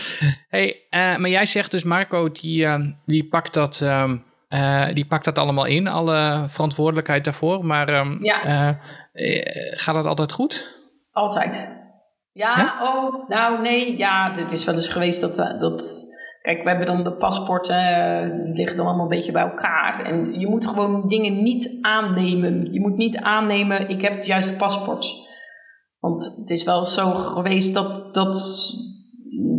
Hey, 0.48 0.76
maar 0.90 1.28
jij 1.28 1.44
zegt 1.46 1.70
dus 1.70 1.84
Marco, 1.84 2.30
die, 2.32 2.66
die 3.06 3.28
pakt 3.28 3.54
dat... 3.54 3.80
ehm, 3.80 4.16
eh, 4.48 4.88
die 4.92 5.06
pakt 5.06 5.24
dat 5.24 5.38
allemaal 5.38 5.64
in, 5.64 5.88
alle 5.88 6.44
verantwoordelijkheid 6.48 7.24
daarvoor. 7.24 7.64
Maar 7.66 7.88
ehm, 7.88 8.24
Ja. 8.24 8.42
eh, 9.12 9.36
eh, 9.36 9.78
gaat 9.78 9.94
dat 9.94 10.06
altijd 10.06 10.32
goed? 10.32 10.80
Altijd. 11.12 11.80
Ja, 12.32 12.78
oh, 12.82 13.28
nou 13.28 13.60
nee, 13.62 13.98
ja, 13.98 14.30
het 14.38 14.52
is 14.52 14.64
wel 14.64 14.74
eens 14.74 14.88
geweest 14.88 15.20
dat, 15.20 15.36
dat... 15.58 16.04
Kijk, 16.42 16.62
we 16.62 16.68
hebben 16.68 16.86
dan 16.86 17.02
de 17.04 17.12
paspoorten, 17.12 18.40
die 18.40 18.54
liggen 18.56 18.76
dan 18.76 18.86
allemaal 18.86 19.02
een 19.04 19.16
beetje 19.16 19.32
bij 19.32 19.42
elkaar. 19.42 20.04
En 20.04 20.40
je 20.40 20.46
moet 20.48 20.66
gewoon 20.66 21.08
dingen 21.08 21.42
niet 21.42 21.78
aannemen. 21.80 22.72
Je 22.72 22.80
moet 22.80 22.96
niet 22.96 23.16
aannemen, 23.16 23.88
ik 23.88 24.02
heb 24.02 24.14
het 24.14 24.26
juiste 24.26 24.56
paspoort. 24.56 25.30
Want 26.02 26.34
het 26.38 26.50
is 26.50 26.64
wel 26.64 26.84
zo 26.84 27.14
geweest 27.14 27.74
dat, 27.74 28.14
dat, 28.14 28.36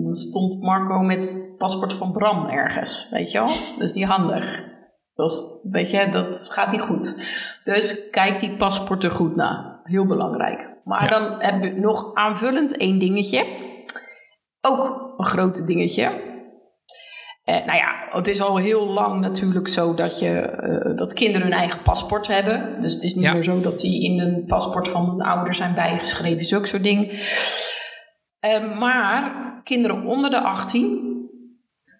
stond 0.04 0.62
Marco 0.62 1.00
met 1.00 1.56
paspoort 1.58 1.94
van 1.94 2.12
Bram 2.12 2.46
ergens, 2.46 3.08
weet 3.12 3.32
je 3.32 3.38
wel? 3.38 3.48
Dat 3.48 3.88
is 3.88 3.94
niet 3.94 4.06
handig. 4.06 4.64
Dat, 5.14 5.30
is, 5.30 5.68
weet 5.72 5.92
je, 5.92 6.10
dat 6.10 6.50
gaat 6.52 6.72
niet 6.72 6.82
goed. 6.82 7.16
Dus 7.64 8.10
kijk 8.10 8.40
die 8.40 8.56
paspoorten 8.58 9.12
goed 9.12 9.36
na. 9.36 9.80
Heel 9.84 10.06
belangrijk. 10.06 10.70
Maar 10.84 11.04
Ja. 11.04 11.10
dan 11.20 11.42
heb 11.42 11.64
je 11.64 11.72
nog 11.72 12.14
aanvullend 12.14 12.78
één 12.78 13.00
dingetje. 13.00 13.46
Ook 14.62 15.14
een 15.18 15.26
groot 15.26 15.68
dingetje. 15.68 16.22
Eh, 17.44 17.56
nou 17.66 17.78
ja, 17.78 18.08
het 18.10 18.28
is 18.28 18.42
al 18.42 18.58
heel 18.58 18.88
lang 18.88 19.20
natuurlijk 19.22 19.68
zo 19.68 19.94
dat, 19.94 20.20
je, 20.20 20.40
eh, 20.40 20.96
dat 20.96 21.14
kinderen 21.14 21.48
hun 21.48 21.58
eigen 21.58 21.82
paspoort 21.82 22.28
hebben. 22.28 22.82
Dus 22.82 22.94
het 22.94 23.04
is 23.04 23.14
niet 23.16 23.24
Ja. 23.24 23.34
meer 23.34 23.44
zo 23.44 23.62
dat 23.62 23.78
die 23.80 24.04
in 24.04 24.20
een 24.20 24.46
paspoort 24.46 24.88
van 24.88 25.10
hun 25.10 25.22
ouder 25.22 25.54
zijn 25.56 25.74
bijgeschreven, 25.74 26.46
zulke 26.46 26.68
soort 26.68 26.84
dingen. 26.84 27.10
Eh, 28.40 28.78
maar 28.80 29.34
kinderen 29.64 30.04
onder 30.06 30.30
de 30.30 30.40
18, 30.40 31.12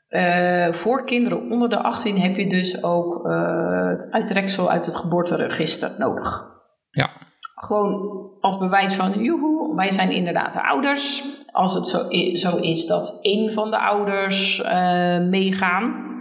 eh, 0.08 0.68
voor 0.72 1.06
kinderen 1.06 1.52
onder 1.52 1.70
de 1.70 1.78
18 1.78 2.20
heb 2.20 2.36
je 2.36 2.50
dus 2.50 2.84
ook 2.84 3.26
eh, 3.28 3.88
het 3.88 4.08
uittreksel 4.12 4.70
uit 4.72 4.86
het 4.86 4.96
geboorteregister 4.96 5.92
nodig. 5.98 6.52
Ja. 6.90 7.10
Gewoon 7.56 8.22
als 8.40 8.58
bewijs 8.58 8.94
van, 8.96 9.12
joehoe, 9.24 9.76
wij 9.76 9.92
zijn 9.92 10.12
inderdaad 10.12 10.54
de 10.54 10.64
ouders. 10.68 11.24
Als 11.54 11.74
het 11.74 11.88
zo, 11.88 12.00
zo 12.34 12.58
is 12.58 12.86
dat 12.86 13.20
één 13.22 13.52
van 13.52 13.72
de 13.72 13.80
ouders 13.80 14.62
eh, 14.62 15.20
meegaan, 15.20 16.12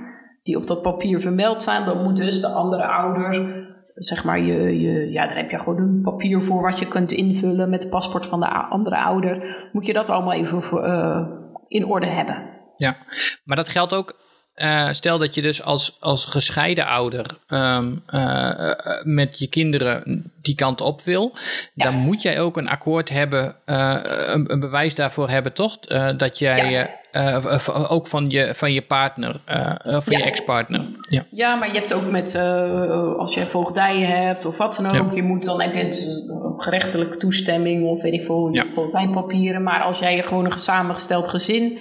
die 0.42 0.57
op 0.57 0.66
dat 0.66 0.83
papier 0.83 1.21
vermeld 1.21 1.61
staan, 1.61 1.85
dan 1.85 2.03
moet 2.03 2.16
dus 2.16 2.40
de 2.40 2.49
andere 2.49 2.87
ouder, 2.87 3.64
zeg 3.95 4.25
maar, 4.25 4.40
je, 4.40 4.81
je, 4.81 5.12
ja, 5.12 5.27
daar 5.27 5.37
heb 5.37 5.51
je 5.51 5.59
gewoon 5.59 5.79
een 5.79 6.01
papier 6.03 6.42
voor 6.42 6.62
wat 6.62 6.79
je 6.79 6.88
kunt 6.88 7.12
invullen 7.12 7.71
met 7.71 7.83
het 7.83 7.90
paspoort 7.92 8.27
van 8.27 8.40
de 8.40 8.49
andere 8.49 8.97
ouder. 8.97 9.68
Moet 9.73 9.87
je 9.87 9.92
dat 9.92 10.11
allemaal 10.11 10.33
even 10.33 10.85
eh, 10.85 11.27
in 11.68 11.87
orde 11.87 12.07
hebben. 12.07 12.51
Ja, 12.77 12.97
maar 13.45 13.57
dat 13.57 13.68
geldt 13.68 13.95
ook. 13.95 14.16
Eh, 14.62 14.88
stel 14.92 15.18
dat 15.18 15.35
je 15.35 15.42
dus 15.42 15.62
als, 15.62 15.96
als 16.01 16.25
gescheiden 16.25 16.87
ouder 16.87 17.27
ehm, 17.46 17.92
eh, 18.07 18.70
eh, 18.70 18.77
met 19.05 19.38
je 19.38 19.46
kinderen 19.46 20.31
die 20.42 20.55
kant 20.55 20.81
op 20.81 21.03
wil, 21.03 21.33
Ja. 21.75 21.85
dan 21.85 21.94
moet 21.94 22.22
jij 22.22 22.40
ook 22.40 22.57
een 22.57 22.68
akkoord 22.68 23.09
hebben, 23.09 23.55
eh, 23.64 23.98
een, 24.03 24.53
een 24.53 24.61
bewijs 24.61 24.94
daarvoor 24.94 25.29
hebben, 25.29 25.53
toch? 25.53 25.77
Eh, 25.81 26.09
dat 26.16 26.38
jij 26.38 26.70
Ja. 26.70 27.40
ook 27.88 28.07
van 28.07 28.29
je, 28.31 28.51
van 28.55 28.72
je 28.72 28.83
partner, 28.83 29.40
eh, 29.44 29.75
of 29.96 30.05
van 30.05 30.12
Ja. 30.12 30.18
je 30.18 30.25
ex-partner. 30.25 30.85
Ja. 31.09 31.25
Ja, 31.31 31.55
maar 31.55 31.72
je 31.72 31.79
hebt 31.79 31.92
ook 31.92 32.11
met, 32.11 32.35
eh, 32.35 33.14
als 33.16 33.35
je 33.35 33.46
voogdijen 33.46 34.09
hebt 34.25 34.44
of 34.44 34.59
wat 34.59 34.77
dan 34.83 34.87
ook, 35.01 35.11
Ja. 35.11 35.14
je 35.16 35.22
moet 35.22 35.44
dan 35.44 35.61
heb 35.61 35.72
je 35.75 35.79
het, 35.85 36.25
eh, 36.29 36.37
gerechtelijke 36.57 37.16
toestemming 37.16 37.85
of 37.85 38.03
weet 38.03 38.12
ik 38.12 38.22
veel, 38.25 38.48
Ja. 38.53 38.66
voogdijpapieren. 38.66 39.62
Maar 39.62 39.83
als 39.83 39.98
jij 39.98 40.22
gewoon 40.22 40.44
een 40.44 40.59
samengesteld 40.59 41.29
gezin 41.29 41.79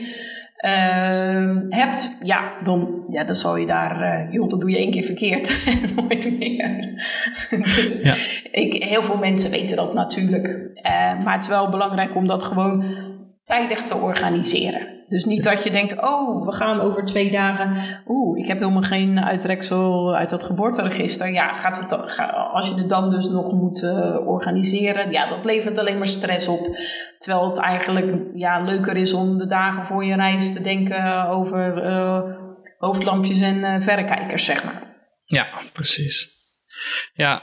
ehm, 0.61 1.65
hebt, 1.69 2.17
ja 2.23 2.53
dan, 2.63 3.03
ja, 3.09 3.23
dan 3.23 3.35
zal 3.35 3.57
je 3.57 3.65
daar, 3.65 4.01
eh, 4.01 4.33
joh, 4.33 4.49
dat 4.49 4.61
doe 4.61 4.69
je 4.69 4.77
één 4.77 4.91
keer 4.91 5.03
verkeerd 5.03 5.49
en 5.71 5.95
nooit 5.95 6.39
meer. 6.39 6.93
dus 7.75 8.01
Ja. 8.01 8.15
ik, 8.51 8.83
heel 8.83 9.03
veel 9.03 9.17
mensen 9.17 9.51
weten 9.51 9.75
dat 9.75 9.93
natuurlijk. 9.93 10.47
Eh, 10.73 10.91
maar 11.23 11.33
het 11.33 11.43
is 11.43 11.49
wel 11.49 11.69
belangrijk 11.69 12.15
om 12.15 12.27
dat 12.27 12.43
gewoon 12.43 12.83
tijdig 13.43 13.83
te 13.83 13.95
organiseren. 13.95 15.00
Dus 15.11 15.25
niet 15.25 15.43
dat 15.43 15.63
je 15.63 15.71
denkt, 15.71 16.01
oh, 16.01 16.45
we 16.45 16.53
gaan 16.53 16.79
over 16.81 17.05
twee 17.05 17.31
dagen. 17.31 18.01
Oeh, 18.07 18.39
ik 18.39 18.47
heb 18.47 18.59
helemaal 18.59 18.81
geen 18.81 19.23
uittreksel 19.23 20.15
uit 20.15 20.29
dat 20.29 20.43
geboorteregister. 20.43 21.31
Ja, 21.31 21.53
gaat 21.53 21.77
het 21.77 21.89
dan, 21.89 21.99
als 22.51 22.67
je 22.67 22.75
het 22.75 22.89
dan 22.89 23.09
dus 23.09 23.27
nog 23.27 23.51
moet 23.51 23.83
eh, 23.83 24.27
organiseren, 24.27 25.11
ja, 25.11 25.27
dat 25.27 25.45
levert 25.45 25.77
alleen 25.77 25.97
maar 25.97 26.07
stress 26.07 26.47
op. 26.47 26.77
Terwijl 27.17 27.47
het 27.47 27.57
eigenlijk 27.57 28.21
ja, 28.33 28.59
leuker 28.59 28.97
is 28.97 29.13
om 29.13 29.37
de 29.37 29.45
dagen 29.45 29.85
voor 29.85 30.05
je 30.05 30.15
reis 30.15 30.53
te 30.53 30.61
denken 30.61 31.27
over 31.27 31.83
eh, 31.83 32.21
hoofdlampjes 32.77 33.39
en 33.39 33.63
eh, 33.63 33.81
verrekijkers, 33.81 34.45
zeg 34.45 34.63
maar. 34.63 34.81
Ja, 35.25 35.47
precies. 35.73 36.29
Ja, 37.13 37.41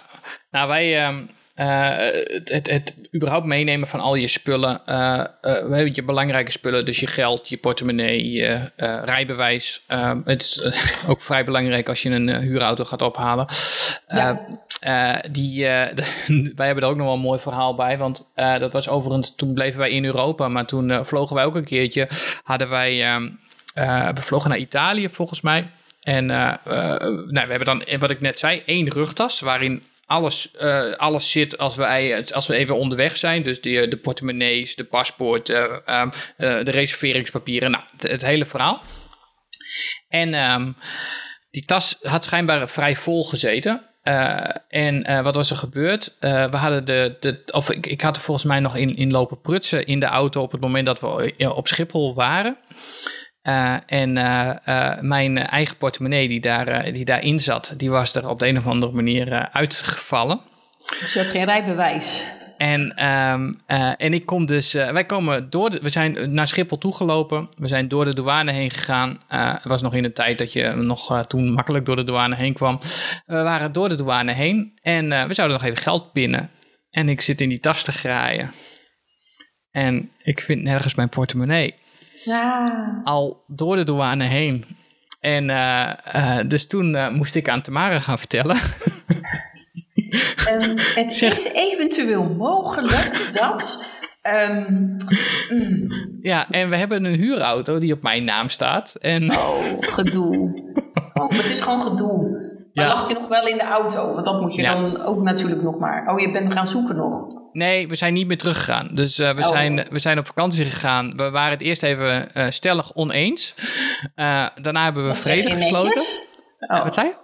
nou 0.51 0.69
wij, 0.69 1.05
ehm, 1.05 1.27
eh, 1.59 2.13
het, 2.33 2.49
het, 2.49 2.71
het 2.71 2.95
überhaupt 3.15 3.47
meenemen 3.47 3.89
van 3.89 4.01
al 4.01 4.15
je 4.15 4.29
spullen, 4.29 4.87
eh, 4.87 5.95
je 5.95 6.03
belangrijke 6.03 6.51
spullen, 6.51 6.85
dus 6.85 7.01
je 7.01 7.07
geld, 7.07 7.49
je 7.49 7.57
portemonnee, 7.57 8.31
je 8.31 8.71
rijbewijs. 9.05 9.83
Ehm, 9.87 10.21
het 10.25 10.43
is 10.43 10.63
ook 11.11 11.23
vrij 11.23 11.45
belangrijk 11.45 11.89
als 11.89 12.03
je 12.03 12.11
een 12.11 12.41
huurauto 12.41 12.85
gaat 12.85 13.03
ophalen. 13.03 13.47
Ja. 14.09 14.47
Eh, 14.81 15.15
eh, 15.15 15.21
die, 15.31 15.65
wij 16.57 16.67
hebben 16.67 16.85
er 16.85 16.91
ook 16.91 16.97
nog 16.97 17.07
wel 17.07 17.15
een 17.15 17.21
mooi 17.21 17.41
verhaal 17.41 17.75
bij, 17.75 17.99
want 17.99 18.31
dat 18.35 18.73
was 18.73 18.89
overigens, 18.89 19.35
toen 19.35 19.55
bleven 19.55 19.79
wij 19.79 19.91
in 19.91 20.05
Europa, 20.05 20.49
maar 20.49 20.67
toen 20.67 21.05
vlogen 21.05 21.37
wij 21.37 21.45
ook 21.45 21.55
een 21.55 21.65
keertje, 21.65 22.09
hadden 22.43 22.69
wij, 22.69 23.05
ehm, 23.05 23.29
eh, 23.75 24.09
we 24.15 24.23
vlogen 24.23 24.51
naar 24.51 24.59
Italië 24.59 25.09
volgens 25.09 25.41
mij. 25.41 25.71
En 26.03 26.27
nou, 26.27 26.59
we 27.31 27.39
hebben 27.49 27.65
dan, 27.65 27.85
wat 27.99 28.11
ik 28.11 28.21
net 28.21 28.39
zei, 28.39 28.63
één 28.67 28.89
rugtas 28.89 29.41
waarin 29.41 29.83
alles, 30.09 30.51
eh, 30.51 30.93
alles 30.93 31.31
zit 31.31 31.59
als 31.59 31.77
we, 31.77 32.27
als 32.33 32.47
we 32.47 32.55
even 32.55 32.77
onderweg 32.77 33.17
zijn. 33.17 33.43
Dus 33.43 33.61
de, 33.61 33.89
de 33.89 33.97
portemonnees, 33.97 34.77
de 34.77 34.85
paspoort, 34.85 35.49
eh, 35.49 35.65
ehm, 35.85 36.09
eh, 36.37 36.65
de 36.65 36.71
reserveringspapieren, 36.71 37.71
nou, 37.71 37.85
het, 37.97 38.23
hele 38.23 38.45
verhaal. 38.45 38.83
En 40.09 40.35
ehm, 40.35 40.73
die 41.51 41.65
tas 41.65 41.99
had 42.03 42.25
schijnbaar 42.25 42.69
vrij 42.69 42.97
vol 42.97 43.25
gezeten. 43.25 43.83
En 44.69 45.23
wat 45.23 45.35
was 45.35 45.51
er 45.51 45.57
gebeurd? 45.57 46.17
We 46.21 46.57
hadden 46.57 46.85
de, 46.85 47.17
de 47.21 47.43
of 47.51 47.71
ik, 47.71 47.87
ik 47.87 48.01
had 48.01 48.17
er 48.17 48.23
volgens 48.23 48.47
mij 48.47 48.61
nog 48.61 48.77
in, 48.77 48.97
in 48.97 49.11
lopen 49.11 49.41
prutsen 49.41 49.87
in 49.87 50.01
de 50.01 50.07
auto 50.07 50.43
op 50.43 50.53
het 50.53 50.61
moment 50.61 50.87
dat 50.87 51.01
we 51.01 51.35
op 51.55 51.69
Schiphol 51.69 52.15
waren. 52.15 52.57
En 53.87 54.13
mijn 55.01 55.39
eigen 55.39 55.77
portemonnee 55.77 56.29
die, 56.29 56.41
daar, 56.41 56.93
die 56.93 57.05
daarin 57.05 57.41
zat, 57.41 57.75
die 57.77 57.91
was 57.91 58.15
er 58.15 58.29
op 58.29 58.39
de 58.39 58.49
een 58.49 58.59
of 58.59 58.67
andere 58.67 58.93
manier 58.93 59.49
uitgevallen. 59.53 60.41
Dus 61.01 61.13
je 61.13 61.19
had 61.19 61.29
geen 61.29 61.45
rijbewijs? 61.45 62.25
En, 62.57 63.07
um, 63.07 63.61
uh, 63.69 63.93
en 63.97 64.15
ik 64.15 64.27
kom 64.27 64.47
dus, 64.47 64.73
wij 64.73 65.05
komen 65.05 65.51
door, 65.51 65.71
de, 65.71 65.79
we 65.83 65.89
zijn 65.89 66.35
naar 66.35 66.47
Schiphol 66.47 66.79
toegelopen. 66.79 67.49
We 67.57 67.69
zijn 67.69 67.89
door 67.89 68.05
de 68.05 68.15
douane 68.15 68.53
heen 68.53 68.71
gegaan. 68.71 69.21
Het 69.29 69.65
was 69.65 69.83
nog 69.83 69.95
in 69.95 70.03
de 70.03 70.13
tijd 70.13 70.39
dat 70.39 70.53
je 70.53 70.73
nog 70.75 71.27
toen 71.27 71.53
makkelijk 71.53 71.85
door 71.85 71.97
de 71.97 72.05
douane 72.05 72.37
heen 72.37 72.53
kwam. 72.53 72.79
We 73.27 73.43
waren 73.43 73.73
door 73.73 73.89
de 73.89 73.95
douane 73.95 74.33
heen 74.33 74.79
en 74.83 75.09
we 75.29 75.35
zouden 75.35 75.59
nog 75.59 75.67
even 75.67 75.83
geld 75.83 76.13
pinnen. 76.13 76.51
En 76.91 77.09
ik 77.09 77.21
zit 77.21 77.41
in 77.41 77.49
die 77.49 77.61
tas 77.61 77.83
te 77.83 77.93
graaien. 77.93 78.55
En 79.71 80.11
ik 80.23 80.41
vind 80.43 80.63
nergens 80.63 80.95
mijn 80.95 81.09
portemonnee. 81.09 81.75
Ja. 82.29 83.01
Al 83.05 83.45
door 83.47 83.77
de 83.77 83.85
douane 83.85 84.25
heen. 84.25 84.65
En 85.21 85.47
dus 86.49 86.67
toen 86.67 87.15
moest 87.15 87.35
ik 87.35 87.49
aan 87.49 87.63
Tamara 87.63 88.01
gaan 88.01 88.19
vertellen. 88.19 88.57
Um, 90.53 90.75
het 91.01 91.23
is 91.23 91.53
eventueel 91.53 92.25
mogelijk 92.25 93.29
dat. 93.33 93.87
Um, 94.51 94.97
mm. 95.49 96.09
Ja, 96.23 96.51
en 96.51 96.71
we 96.71 96.77
hebben 96.77 97.05
een 97.05 97.15
huurauto 97.15 97.79
die 97.79 97.93
op 97.93 98.03
mijn 98.03 98.25
naam 98.25 98.49
staat. 98.49 98.95
En... 98.95 99.31
Oh, 99.31 99.77
gedoe. 99.81 100.67
Oh, 101.21 101.31
het 101.31 101.51
is 101.51 101.61
gewoon 101.61 101.81
gedoe. 101.81 102.47
Maar 102.73 102.87
ja. 102.87 102.93
lag 102.93 103.07
hij 103.07 103.15
nog 103.15 103.29
wel 103.29 103.47
in 103.47 103.57
de 103.57 103.65
auto? 103.65 104.13
Want 104.13 104.25
dat 104.25 104.41
moet 104.41 104.55
je 104.55 104.63
ja. 104.63 104.75
dan 104.75 105.05
ook 105.05 105.23
natuurlijk 105.23 105.63
nog 105.63 105.79
maar. 105.79 106.07
Oh, 106.07 106.21
je 106.21 106.31
bent 106.31 106.53
gaan 106.53 106.67
zoeken 106.67 106.97
nog? 106.97 107.27
Nee, 107.53 107.89
we 107.89 107.95
zijn 107.95 108.13
niet 108.13 108.27
meer 108.27 108.39
teruggegaan. 108.39 108.89
Dus 108.93 109.19
uh, 109.19 109.31
we, 109.31 109.43
oh. 109.43 109.49
zijn, 109.49 109.87
we 109.91 109.99
zijn 109.99 110.19
op 110.19 110.27
vakantie 110.27 110.65
gegaan. 110.65 111.17
We 111.17 111.31
waren 111.31 111.51
het 111.51 111.61
eerst 111.61 111.83
even 111.83 112.29
uh, 112.35 112.47
stellig 112.49 112.95
oneens. 112.95 113.55
Uh, 114.17 114.47
daarna 114.63 114.85
hebben 114.85 115.07
we 115.07 115.15
vrede 115.15 115.51
gesloten. 115.51 116.03
Oh. 116.59 116.83
wat 116.83 116.95
zei 116.95 117.07
je? 117.07 117.15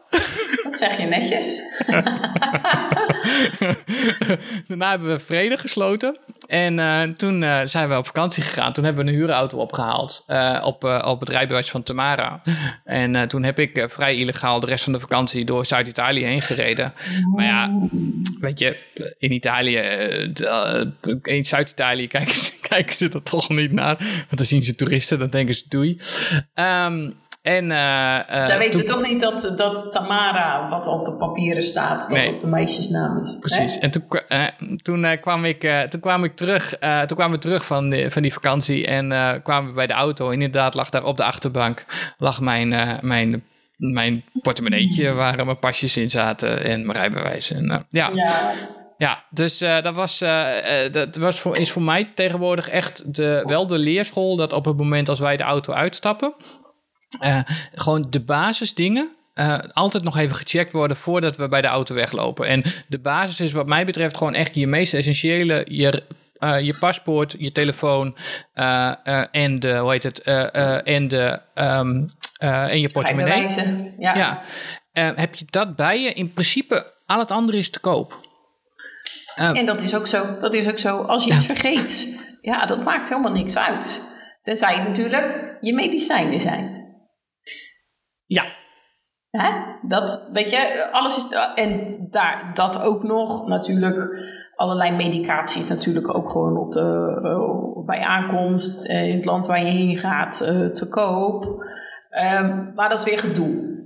Dat 0.63 0.75
zeg 0.75 0.97
je 0.97 1.07
netjes. 1.07 1.61
Daarna 4.69 4.91
hebben 4.91 5.09
we 5.09 5.19
vrede 5.19 5.57
gesloten. 5.57 6.19
En 6.47 6.79
uh, 6.79 7.03
toen 7.03 7.43
uh, 7.43 7.61
zijn 7.65 7.89
we 7.89 7.97
op 7.97 8.07
vakantie 8.07 8.43
gegaan. 8.43 8.73
Toen 8.73 8.85
hebben 8.85 9.05
we 9.05 9.11
een 9.11 9.17
huurauto 9.17 9.59
opgehaald 9.59 10.25
uh, 10.29 10.63
op, 10.65 10.85
op 11.05 11.21
het 11.21 11.29
rijbewijs 11.29 11.71
van 11.71 11.83
Tamara. 11.83 12.43
En 12.85 13.29
toen 13.29 13.43
heb 13.43 13.59
ik 13.59 13.87
vrij 13.89 14.17
illegaal 14.17 14.61
de 14.61 14.67
rest 14.67 14.85
van 14.85 14.93
de 14.93 15.01
vakantie 15.01 15.45
door 15.45 15.67
Zuid-Italië 15.67 16.25
heen 16.25 16.41
gereden. 16.41 16.93
Maar 17.35 17.45
ja, 17.45 17.71
weet 18.41 18.59
je, 18.59 18.79
in 19.19 19.33
Italië, 19.33 19.79
in 21.23 21.45
Zuid-Italië 21.45 22.07
kijken, 22.17 22.35
kijken 22.61 22.97
ze 22.97 23.09
er 23.09 23.23
toch 23.23 23.49
niet 23.49 23.73
naar. 23.73 23.97
Want 23.99 24.37
dan 24.37 24.47
zien 24.47 24.63
ze 24.63 24.75
toeristen, 24.75 25.19
dan 25.19 25.31
denken 25.31 25.55
ze 25.55 25.65
doei. 25.69 26.01
Um, 26.55 27.15
en, 27.45 27.71
uh, 27.71 28.41
Zij 28.41 28.59
weten 28.59 28.85
toch 28.85 29.03
niet 29.07 29.21
dat, 29.21 29.53
dat 29.57 29.93
Tamara, 29.93 30.69
wat 30.69 30.87
op 30.87 31.05
de 31.05 31.17
papieren 31.17 31.63
staat, 31.63 32.01
dat 32.01 32.11
nee. 32.11 32.31
dat 32.31 32.41
de 32.41 32.47
meisjesnaam 32.47 33.19
is. 33.19 33.39
Precies. 33.41 33.75
Hè? 33.75 33.81
En 33.81 33.91
toen, 33.91 34.05
uh, 34.29 34.47
toen, 34.83 35.19
kwam 35.21 35.45
ik, 35.45 35.87
toen 35.89 36.01
kwam 36.01 36.25
ik 36.25 36.37
terug, 36.37 36.69
toen 36.79 37.17
kwamen 37.17 37.35
we 37.35 37.39
terug 37.39 37.67
van, 37.67 37.91
die, 37.91 38.11
van 38.11 38.23
die 38.23 38.33
vakantie 38.33 38.87
en 38.87 39.09
kwamen 39.43 39.69
we 39.69 39.75
bij 39.75 39.87
de 39.87 39.93
auto. 39.93 40.31
Inderdaad 40.31 40.75
lag 40.75 40.91
daar 40.91 41.05
op 41.05 41.17
de 41.17 41.25
achterbank 41.25 41.85
lag 42.19 42.41
mijn, 42.41 42.99
mijn, 43.01 43.45
mijn 43.77 44.25
portemonneetje 44.43 45.13
waar 45.13 45.45
mijn 45.45 45.59
pasjes 45.59 45.97
in 45.97 46.11
zaten 46.11 46.65
en 46.65 46.87
mijn 46.87 46.99
rijbewijs. 46.99 47.51
En, 47.51 47.87
ja. 47.91 48.11
ja. 48.13 48.53
Ja, 48.99 49.25
dus 49.31 49.63
uh, 49.63 49.83
dat, 49.83 49.95
was, 49.95 50.23
uh, 50.23 50.47
dat 50.93 51.17
was 51.17 51.41
voor, 51.41 51.57
is 51.57 51.71
voor 51.71 51.83
mij 51.83 52.13
tegenwoordig 52.15 52.69
echt 52.69 53.15
de, 53.15 53.43
wel 53.47 53.67
de 53.67 53.79
leerschool. 53.79 54.37
Dat 54.37 54.53
op 54.53 54.65
het 54.65 54.77
moment 54.77 55.09
als 55.09 55.19
wij 55.19 55.37
de 55.37 55.43
auto 55.43 55.73
uitstappen, 55.73 56.35
uh, 57.21 57.41
gewoon 57.75 58.07
de 58.11 58.21
basisdingen. 58.21 59.09
Uh, 59.35 59.59
altijd 59.73 60.03
nog 60.05 60.19
even 60.19 60.37
gecheckt 60.37 60.73
worden 60.73 60.97
voordat 60.97 61.37
we 61.37 61.49
bij 61.49 61.61
de 61.61 61.67
auto 61.67 61.95
weglopen. 61.95 62.47
En 62.47 62.65
de 62.89 62.99
basis 62.99 63.41
is 63.41 63.53
wat 63.53 63.67
mij 63.67 63.85
betreft 63.85 64.17
gewoon 64.17 64.35
echt 64.35 64.55
je 64.55 64.67
meest 64.67 64.95
essentiële, 64.95 65.67
je, 65.69 66.03
uh, 66.39 66.61
je 66.61 66.77
paspoort, 66.79 67.35
je 67.39 67.53
telefoon 67.53 68.17
en 69.31 69.61
de, 69.61 69.77
hoe 69.77 69.91
heet 69.91 70.03
het, 70.03 70.23
en, 70.85 71.09
de, 71.09 71.41
um, 71.55 72.13
en 72.39 72.81
je 72.81 72.89
portemonnee. 72.89 73.47
Ja. 73.99 74.15
ja. 74.15 74.43
heb 75.17 75.35
je 75.35 75.45
dat 75.51 75.77
bij 75.77 76.01
je, 76.01 76.13
in 76.13 76.33
principe, 76.33 76.93
al 77.07 77.19
het 77.19 77.31
andere 77.31 77.59
is 77.59 77.71
te 77.71 77.81
koop. 77.81 78.21
en 79.35 79.67
dat 79.67 79.81
is 79.81 79.95
ook 79.95 80.07
zo, 80.07 80.39
dat 80.41 80.55
is 80.55 80.69
ook 80.69 80.79
zo. 80.79 81.03
Als 81.03 81.25
je 81.25 81.33
iets 81.33 81.47
vergeet, 81.47 82.21
ja, 82.41 82.67
dat 82.67 82.85
maakt 82.85 83.09
helemaal 83.09 83.33
niks 83.33 83.57
uit. 83.57 84.03
Tenzij 84.43 84.79
natuurlijk 84.79 85.57
je 85.61 85.75
medicijnen 85.75 86.41
zijn. 86.41 86.84
Ja. 88.35 88.45
Hè? 89.31 89.51
Dat, 89.83 90.29
weet 90.33 90.51
je, 90.51 90.89
alles 90.93 91.17
is. 91.17 91.29
En 91.55 91.97
daar, 92.11 92.51
dat 92.55 92.83
ook 92.83 93.03
nog 93.03 93.47
natuurlijk. 93.47 94.33
Allerlei 94.57 94.97
medicatie 94.97 95.69
natuurlijk 95.69 96.17
ook 96.17 96.31
gewoon 96.31 96.57
op 96.57 96.73
de, 96.73 97.19
uh, 97.23 97.85
bij 97.87 98.01
aankomst 98.01 98.91
uh, 98.91 99.09
in 99.09 99.15
het 99.15 99.25
land 99.25 99.47
waar 99.47 99.59
je 99.59 99.71
heen 99.71 99.99
gaat 99.99 100.41
uh, 100.43 100.67
te 100.67 100.89
koop. 100.89 101.45
Um, 101.45 102.73
maar 102.75 102.89
dat 102.89 102.99
is 102.99 103.05
weer 103.05 103.19
gedoe. 103.19 103.83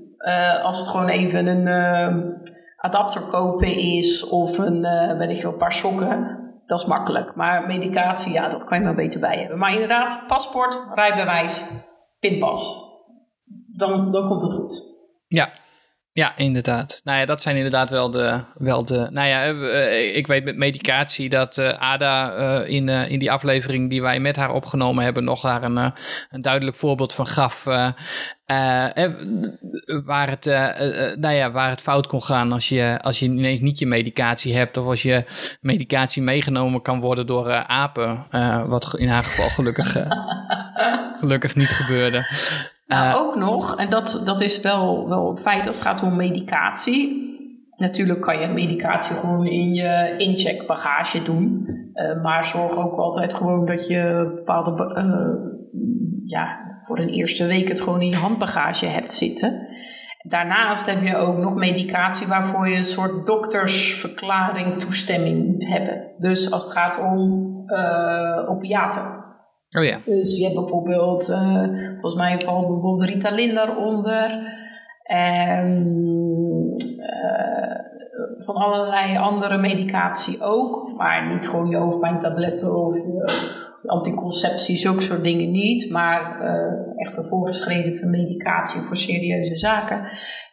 als 0.62 0.78
het 0.78 0.88
gewoon 0.88 1.08
even 1.08 1.46
een 1.46 1.66
ehm, 1.66 2.20
adapter 2.76 3.20
kopen 3.20 3.76
is 3.76 4.28
of 4.28 4.58
een, 4.58 4.80
weet 5.18 5.36
ik 5.36 5.42
wel, 5.42 5.52
paar 5.52 5.72
sokken, 5.72 6.38
dat 6.66 6.80
is 6.80 6.86
makkelijk. 6.86 7.34
Maar 7.34 7.66
medicatie, 7.66 8.32
ja, 8.32 8.48
dat 8.48 8.64
kan 8.64 8.78
je 8.78 8.84
maar 8.84 8.94
beter 8.94 9.20
bij 9.20 9.38
hebben. 9.38 9.58
Maar 9.58 9.72
inderdaad, 9.72 10.26
paspoort, 10.26 10.82
rijbewijs, 10.94 11.64
pinpas 12.20 12.87
dan, 13.78 14.10
dan 14.10 14.28
komt 14.28 14.42
het 14.42 14.52
goed. 14.52 14.82
Ja, 15.28 15.50
ja, 16.18 16.36
inderdaad. 16.36 17.00
Nou 17.04 17.18
ja, 17.18 17.26
dat 17.26 17.42
zijn 17.42 17.56
inderdaad 17.56 17.90
wel 17.90 18.10
de. 18.10 18.40
Wel 18.54 18.84
de 18.84 19.08
nou 19.10 19.28
ja, 19.28 19.44
eh, 19.44 20.16
ik 20.16 20.26
weet 20.26 20.44
met 20.44 20.56
medicatie 20.56 21.28
dat 21.28 21.56
uh, 21.56 21.68
Ada 21.68 22.36
uh, 22.38 22.68
in, 22.74 22.88
uh, 22.88 23.10
in 23.10 23.18
die 23.18 23.30
aflevering 23.30 23.90
die 23.90 24.02
wij 24.02 24.20
met 24.20 24.36
haar 24.36 24.52
opgenomen 24.52 25.04
hebben, 25.04 25.24
nog 25.24 25.42
daar 25.42 25.62
een, 25.62 25.92
een 26.30 26.42
duidelijk 26.42 26.76
voorbeeld 26.76 27.12
van 27.12 27.26
gaf. 27.26 27.64
waar, 30.04 30.28
het, 30.28 30.44
nou 31.20 31.34
ja, 31.34 31.50
waar 31.50 31.70
het 31.70 31.80
fout 31.80 32.06
kon 32.06 32.22
gaan 32.22 32.52
als 32.52 32.68
je, 32.68 32.98
als 33.02 33.18
je 33.18 33.26
ineens 33.26 33.60
niet 33.60 33.78
je 33.78 33.86
medicatie 33.86 34.56
hebt. 34.56 34.76
Of 34.76 34.86
als 34.86 35.02
je 35.02 35.24
medicatie 35.60 36.22
meegenomen 36.22 36.82
kan 36.82 37.00
worden 37.00 37.26
door 37.26 37.52
apen. 37.52 38.26
wat 38.68 38.94
in 38.98 39.08
haar 39.08 39.24
geval 39.24 39.48
gelukkig, 39.48 39.96
gelukkig 41.20 41.54
niet 41.54 41.68
gebeurde. 41.68 42.26
Nou, 42.88 43.18
ook 43.18 43.36
nog, 43.36 43.76
en 43.76 43.90
dat, 43.90 44.20
dat 44.24 44.40
is 44.40 44.60
wel, 44.60 45.08
wel 45.08 45.30
een 45.30 45.38
feit 45.38 45.66
als 45.66 45.76
het 45.76 45.86
gaat 45.86 46.02
om 46.02 46.16
medicatie. 46.16 47.26
Natuurlijk 47.76 48.20
kan 48.20 48.40
je 48.40 48.48
medicatie 48.48 49.16
gewoon 49.16 49.46
in 49.46 49.74
je 49.74 50.14
incheckbagage 50.16 51.22
doen. 51.22 51.64
Uh, 51.94 52.22
maar 52.22 52.44
zorg 52.44 52.76
ook 52.76 52.98
altijd 52.98 53.34
gewoon 53.34 53.66
dat 53.66 53.86
je 53.86 54.32
bepaalde, 54.34 54.94
uh, 54.98 55.52
ja, 56.24 56.58
voor 56.86 56.98
een 56.98 57.08
eerste 57.08 57.46
week 57.46 57.68
het 57.68 57.80
gewoon 57.80 58.00
in 58.00 58.08
je 58.08 58.16
handbagage 58.16 58.86
hebt 58.86 59.12
zitten. 59.12 59.66
Daarnaast 60.22 60.86
heb 60.86 61.02
je 61.02 61.16
ook 61.16 61.36
nog 61.36 61.54
medicatie 61.54 62.26
waarvoor 62.26 62.68
je 62.68 62.76
een 62.76 62.84
soort 62.84 63.26
doktersverklaring 63.26 64.78
toestemming 64.78 65.46
moet 65.46 65.68
hebben. 65.68 66.12
Dus 66.18 66.50
als 66.50 66.64
het 66.64 66.72
gaat 66.72 67.00
om 67.00 67.50
uh, 67.66 68.50
opiaten. 68.50 69.27
Oh 69.76 69.84
ja. 69.84 70.00
Dus 70.04 70.36
je 70.36 70.42
hebt 70.42 70.54
bijvoorbeeld, 70.54 71.28
uh, 71.28 71.62
volgens 71.92 72.14
mij 72.14 72.40
valt 72.40 72.66
bijvoorbeeld 72.66 73.10
Ritalin 73.10 73.54
daaronder. 73.54 74.56
En 75.02 75.94
uh, 76.98 78.44
van 78.44 78.54
allerlei 78.54 79.16
andere 79.16 79.58
medicatie 79.58 80.40
ook. 80.40 80.92
Maar 80.96 81.34
niet 81.34 81.48
gewoon 81.48 81.68
je 81.68 81.76
hoofdpijntabletten 81.76 82.76
of 82.76 82.94
je 82.94 83.30
anticonceptie, 83.86 84.76
zulke 84.76 85.02
soort 85.02 85.24
dingen 85.24 85.50
niet. 85.50 85.90
Maar 85.90 86.40
uh, 86.42 87.06
echt 87.06 87.16
een 87.16 87.24
voorgeschreven 87.24 88.10
medicatie 88.10 88.80
voor 88.80 88.96
serieuze 88.96 89.56
zaken. 89.56 90.06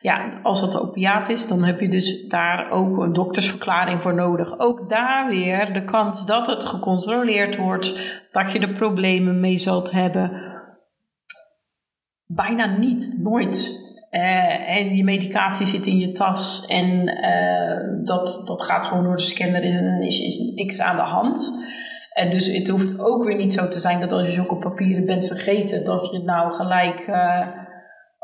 Ja, 0.06 0.30
als 0.44 0.62
dat 0.62 0.82
opiaat 0.82 1.30
is, 1.30 1.48
dan 1.48 1.64
heb 1.64 1.80
je 1.80 1.90
dus 1.90 2.28
daar 2.28 2.72
ook 2.72 2.98
een 2.98 3.14
doktersverklaring 3.14 4.02
voor 4.02 4.14
nodig. 4.14 4.60
Ook 4.60 4.90
daar 4.90 5.28
weer 5.28 5.74
de 5.74 5.84
kans 5.84 6.26
dat 6.26 6.48
het 6.48 6.66
gecontroleerd 6.66 7.56
wordt, 7.56 7.94
dat 8.32 8.52
je 8.52 8.60
er 8.60 8.74
problemen 8.74 9.40
mee 9.40 9.58
zult 9.58 9.92
hebben. 9.92 10.32
Bijna 12.26 12.66
niet, 12.78 13.20
nooit. 13.24 13.80
Uh, 14.12 14.70
en 14.70 14.96
je 14.96 15.04
medicatie 15.04 15.66
zit 15.66 15.86
in 15.86 16.00
je 16.00 16.12
tas 16.12 16.66
en 16.66 17.08
uh, 17.08 18.06
dat, 18.06 18.44
dat 18.46 18.62
gaat 18.62 18.86
gewoon 18.86 19.04
door 19.04 19.16
de 19.16 19.22
scanner 19.22 19.64
en 19.64 20.02
is, 20.02 20.20
is 20.20 20.38
niks 20.56 20.80
aan 20.80 20.96
de 20.96 21.02
hand. 21.02 21.52
En 22.14 22.30
dus 22.30 22.48
het 22.48 22.68
hoeft 22.68 23.00
ook 23.00 23.24
weer 23.24 23.38
niet 23.38 23.54
zo 23.54 23.68
te 23.68 23.80
zijn 23.80 24.00
dat 24.00 24.12
als 24.12 24.28
je 24.28 24.34
zulke 24.34 24.56
papieren 24.56 25.06
bent 25.06 25.26
vergeten, 25.26 25.86
dat 25.86 26.12
je 26.12 26.20
nou 26.20 26.52
gelijk 26.52 27.08
uh, 27.08 27.48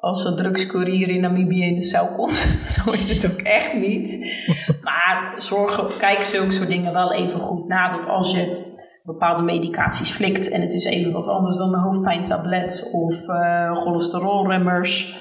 als 0.02 0.26
een 0.26 0.36
drugscourier 0.36 1.10
in 1.10 1.22
Namibië 1.22 1.64
in 1.64 1.76
de 1.76 1.84
cel 1.84 2.16
komt. 2.16 2.38
Zo 2.84 2.92
is 2.92 3.10
het 3.10 3.32
ook 3.32 3.42
echt 3.42 3.74
niet. 3.74 4.20
Maar 4.82 5.34
zorg, 5.38 5.98
kijk 5.98 6.22
zulke 6.22 6.52
soort 6.52 6.68
dingen 6.68 6.94
wel 6.94 7.14
even 7.14 7.40
goed 7.40 7.68
na. 7.68 7.90
Dat 7.90 8.06
als 8.06 8.32
je 8.32 8.70
bepaalde 9.04 9.44
medicaties 9.44 10.14
slikt 10.14 10.50
en 10.50 10.62
het 10.62 10.74
is 10.74 10.84
even 10.84 11.12
wat 11.12 11.28
anders 11.28 11.58
dan 11.58 11.74
een 11.74 11.80
hoofdpijntablet 11.80 12.90
of 12.92 13.28
uh, 13.28 13.78
cholesterolremmers. 13.78 15.16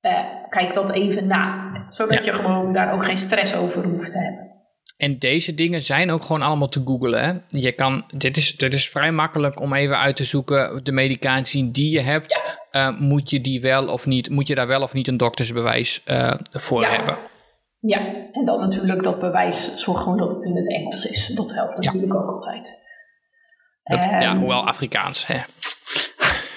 Uh, 0.00 0.18
kijk 0.48 0.74
dat 0.74 0.92
even 0.92 1.26
na. 1.26 1.72
Zodat 1.84 2.24
je 2.24 2.32
gewoon 2.32 2.72
daar 2.72 2.92
ook 2.92 3.04
geen 3.04 3.16
stress 3.16 3.54
over 3.54 3.84
hoeft 3.84 4.10
te 4.10 4.18
hebben. 4.18 4.50
En 4.96 5.18
deze 5.18 5.54
dingen 5.54 5.82
zijn 5.82 6.10
ook 6.10 6.22
gewoon 6.22 6.42
allemaal 6.42 6.68
te 6.68 6.82
googlen. 6.84 7.24
Hè? 7.24 7.58
Je 7.60 7.72
kan, 7.72 8.04
dit, 8.16 8.36
is, 8.36 8.56
dit 8.56 8.74
is 8.74 8.88
vrij 8.88 9.12
makkelijk 9.12 9.60
om 9.60 9.74
even 9.74 9.98
uit 9.98 10.16
te 10.16 10.24
zoeken. 10.24 10.84
De 10.84 10.92
medicatie 10.92 11.70
die 11.70 11.90
je 11.90 12.00
hebt, 12.00 12.60
uh, 12.72 12.98
moet 12.98 13.30
je 13.30 13.40
die 13.40 13.60
wel 13.60 13.88
of 13.88 14.06
niet, 14.06 14.30
moet 14.30 14.48
je 14.48 14.54
daar 14.54 14.66
wel 14.66 14.82
of 14.82 14.92
niet 14.92 15.08
een 15.08 15.16
doktersbewijs 15.16 16.02
uh, 16.06 16.34
voor 16.50 16.80
ja. 16.82 16.88
hebben. 16.90 17.18
Ja, 17.78 17.98
en 18.32 18.44
dan 18.44 18.60
natuurlijk 18.60 19.02
dat 19.02 19.18
bewijs, 19.18 19.74
zorg 19.74 20.02
gewoon 20.02 20.18
dat 20.18 20.34
het 20.34 20.44
in 20.44 20.56
het 20.56 20.72
Engels 20.72 21.06
is. 21.06 21.26
Dat 21.26 21.54
helpt 21.54 21.78
natuurlijk 21.78 22.12
ja. 22.12 22.18
ook 22.18 22.30
altijd. 22.30 22.80
Dat, 23.82 24.04
um, 24.04 24.10
ja, 24.10 24.38
hoewel 24.38 24.66
Afrikaans. 24.66 25.26
Hè. 25.26 25.40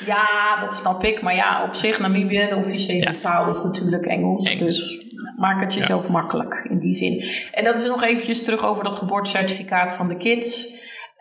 Ja, 0.06 0.60
dat 0.60 0.74
snap 0.74 1.04
ik. 1.04 1.22
Maar 1.22 1.36
ja, 1.36 1.64
op 1.64 1.74
zich, 1.74 2.00
Namibië, 2.00 2.48
de 2.50 2.56
officiële 2.56 3.12
ja. 3.12 3.18
taal 3.18 3.50
is 3.50 3.64
natuurlijk 3.64 4.06
Engels. 4.06 4.46
Engels. 4.46 4.60
Dus 4.60 5.06
maak 5.38 5.62
het 5.62 5.74
jezelf 5.74 6.10
makkelijk 6.10 6.68
in 6.70 6.80
die 6.80 6.94
zin. 6.94 7.24
En 7.52 7.64
dat 7.64 7.76
is 7.76 7.86
nog 7.86 8.04
eventjes 8.04 8.44
terug 8.44 8.66
over 8.66 8.84
dat 8.84 8.96
geboortecertificaat 8.96 9.94
van 9.94 10.08
de 10.08 10.18
kids. 10.18 10.74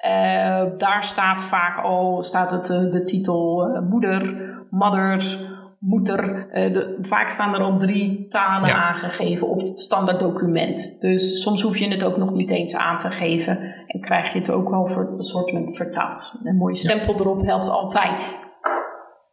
Uh, 0.06 0.64
daar 0.76 1.04
staat 1.04 1.42
vaak 1.42 1.84
al 1.84 2.22
staat 2.22 2.50
het, 2.50 2.66
de 2.66 3.02
titel 3.04 3.68
moeder, 3.90 4.53
mother, 4.74 5.40
moeder. 5.78 6.48
De, 6.52 6.98
vaak 7.02 7.30
staan 7.30 7.54
er 7.54 7.60
al 7.60 7.78
drie 7.78 8.26
talen 8.28 8.68
ja. 8.68 8.74
aangegeven 8.74 9.48
op 9.48 9.60
het 9.60 9.80
standaard 9.80 10.20
document. 10.20 11.00
Dus 11.00 11.42
soms 11.42 11.62
hoef 11.62 11.76
je 11.76 11.88
het 11.88 12.04
ook 12.04 12.16
nog 12.16 12.32
niet 12.32 12.50
eens 12.50 12.74
aan 12.74 12.98
te 12.98 13.10
geven. 13.10 13.58
En 13.86 14.00
krijg 14.00 14.32
je 14.32 14.38
het 14.38 14.50
ook 14.50 14.68
wel 14.70 14.86
voor 14.86 15.12
een 15.16 15.22
soort 15.22 15.76
vertaald. 15.76 16.40
Een 16.44 16.56
mooie 16.56 16.76
stempel 16.76 17.14
erop 17.14 17.44
helpt 17.44 17.68
altijd. 17.68 18.42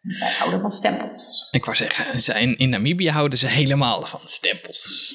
Want 0.02 0.18
wij 0.18 0.32
houden 0.38 0.60
van 0.60 0.70
stempels. 0.70 1.48
Ik 1.52 1.66
wou 1.66 1.78
zeggen, 1.78 2.36
in, 2.42 2.58
in 2.58 2.70
Namibië 2.70 3.10
houden 3.10 3.40
ze 3.40 3.48
helemaal 3.48 4.06
van 4.06 4.20
stempels. 4.24 5.14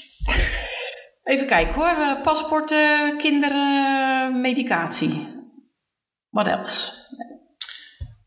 Even 1.22 1.46
kijken 1.46 1.74
hoor. 1.74 2.20
Paspoorten, 2.22 3.16
kinderen, 3.16 4.40
medicatie. 4.40 5.34
Wat 6.30 6.46
else? 6.46 6.92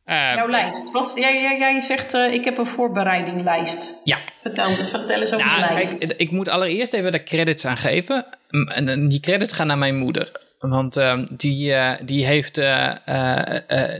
Uh, 0.09 0.33
Jouw 0.35 0.49
lijst. 0.49 0.91
Wat, 0.91 1.11
jij, 1.15 1.41
jij, 1.41 1.57
jij 1.59 1.79
zegt, 1.79 2.13
uh, 2.13 2.33
ik 2.33 2.45
heb 2.45 2.57
een 2.57 2.65
voorbereidinglijst. 2.65 4.01
Ja. 4.03 4.17
Vertel, 4.41 4.75
vertel 4.75 5.19
eens 5.19 5.33
over 5.33 5.45
nou, 5.45 5.61
de 5.61 5.73
lijst. 5.73 6.07
Kijk, 6.07 6.19
ik 6.19 6.31
moet 6.31 6.47
allereerst 6.47 6.93
even 6.93 7.11
de 7.11 7.23
credits 7.23 7.65
aangeven. 7.65 8.25
En 8.67 9.07
die 9.07 9.19
credits 9.19 9.53
gaan 9.53 9.67
naar 9.67 9.77
mijn 9.77 9.97
moeder. 9.97 10.31
Want 10.59 10.97
uh, 10.97 11.19
die, 11.31 11.71
uh, 11.71 11.91
die 12.03 12.25
heeft, 12.25 12.57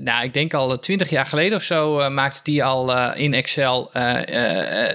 nou, 0.02 0.24
ik 0.24 0.34
denk 0.34 0.54
al 0.54 0.80
twintig 0.80 1.10
jaar 1.10 1.26
geleden 1.26 1.58
of 1.58 1.64
zo, 1.64 2.10
maakte 2.10 2.40
die 2.44 2.64
al 2.64 3.14
in 3.14 3.34
Excel 3.34 3.92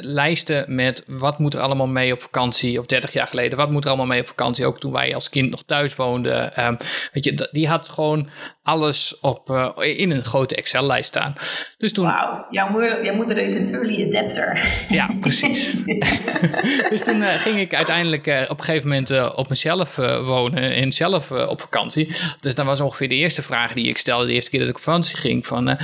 lijsten 0.01 0.75
met 0.75 1.05
wat 1.07 1.39
moet 1.39 1.55
er 1.55 1.61
allemaal 1.61 1.89
mee 1.89 2.13
op 2.13 2.23
vakantie. 2.23 2.79
Of 2.79 2.87
dertig 2.87 3.13
jaar 3.13 3.29
geleden, 3.29 3.59
wat 3.59 3.71
moet 3.71 3.83
er 3.83 3.89
allemaal 3.89 4.07
mee 4.07 4.21
op 4.21 4.29
vakantie. 4.29 4.67
Ook 4.67 4.79
toen 4.79 4.93
wij 4.93 5.15
als 5.15 5.31
kind 5.31 5.51
nog 5.51 5.63
thuis 5.63 5.97
woonden. 5.97 6.67
Um, 6.67 6.77
weet 7.13 7.25
je, 7.25 7.49
die 7.53 7.69
had 7.69 7.89
gewoon 7.89 8.29
alles 8.65 9.19
op, 9.21 9.51
in 9.81 10.11
een 10.11 10.25
grote 10.25 10.57
Excel-lijst 10.57 11.09
staan. 11.09 11.35
Dus 11.79 11.93
toen... 11.93 12.05
Wauw, 12.05 12.47
jouw, 12.51 12.71
moeder, 12.71 13.05
jouw 13.05 13.15
moeder 13.15 13.39
is 13.39 13.55
een 13.55 13.75
early 13.75 14.07
adapter. 14.07 14.85
Ja, 14.89 15.11
precies. 15.21 15.85
dus 16.91 17.01
toen 17.01 17.23
ging 17.23 17.59
ik 17.59 17.75
uiteindelijk 17.75 18.27
op 18.27 18.59
een 18.59 18.65
gegeven 18.65 18.89
moment 18.89 19.35
op 19.37 19.49
mezelf 19.49 19.97
wonen 19.97 20.75
en 20.75 20.93
zelf 20.93 21.31
op 21.31 21.61
vakantie. 21.61 22.17
Dus 22.41 22.55
dat 22.55 22.67
was 22.67 22.81
ongeveer 22.81 23.09
de 23.09 23.15
eerste 23.15 23.43
vraag 23.43 23.73
die 23.73 23.89
ik 23.89 23.99
stelde 23.99 24.27
de 24.27 24.33
eerste 24.33 24.51
keer 24.51 24.61
dat 24.61 24.69
ik 24.69 24.77
op 24.77 24.83
vakantie 24.83 25.17
ging. 25.17 25.47
Van, 25.47 25.79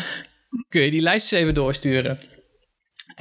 kun 0.68 0.82
je 0.82 0.90
die 0.90 1.02
lijst 1.02 1.32
eens 1.32 1.42
even 1.42 1.54
doorsturen? 1.54 2.20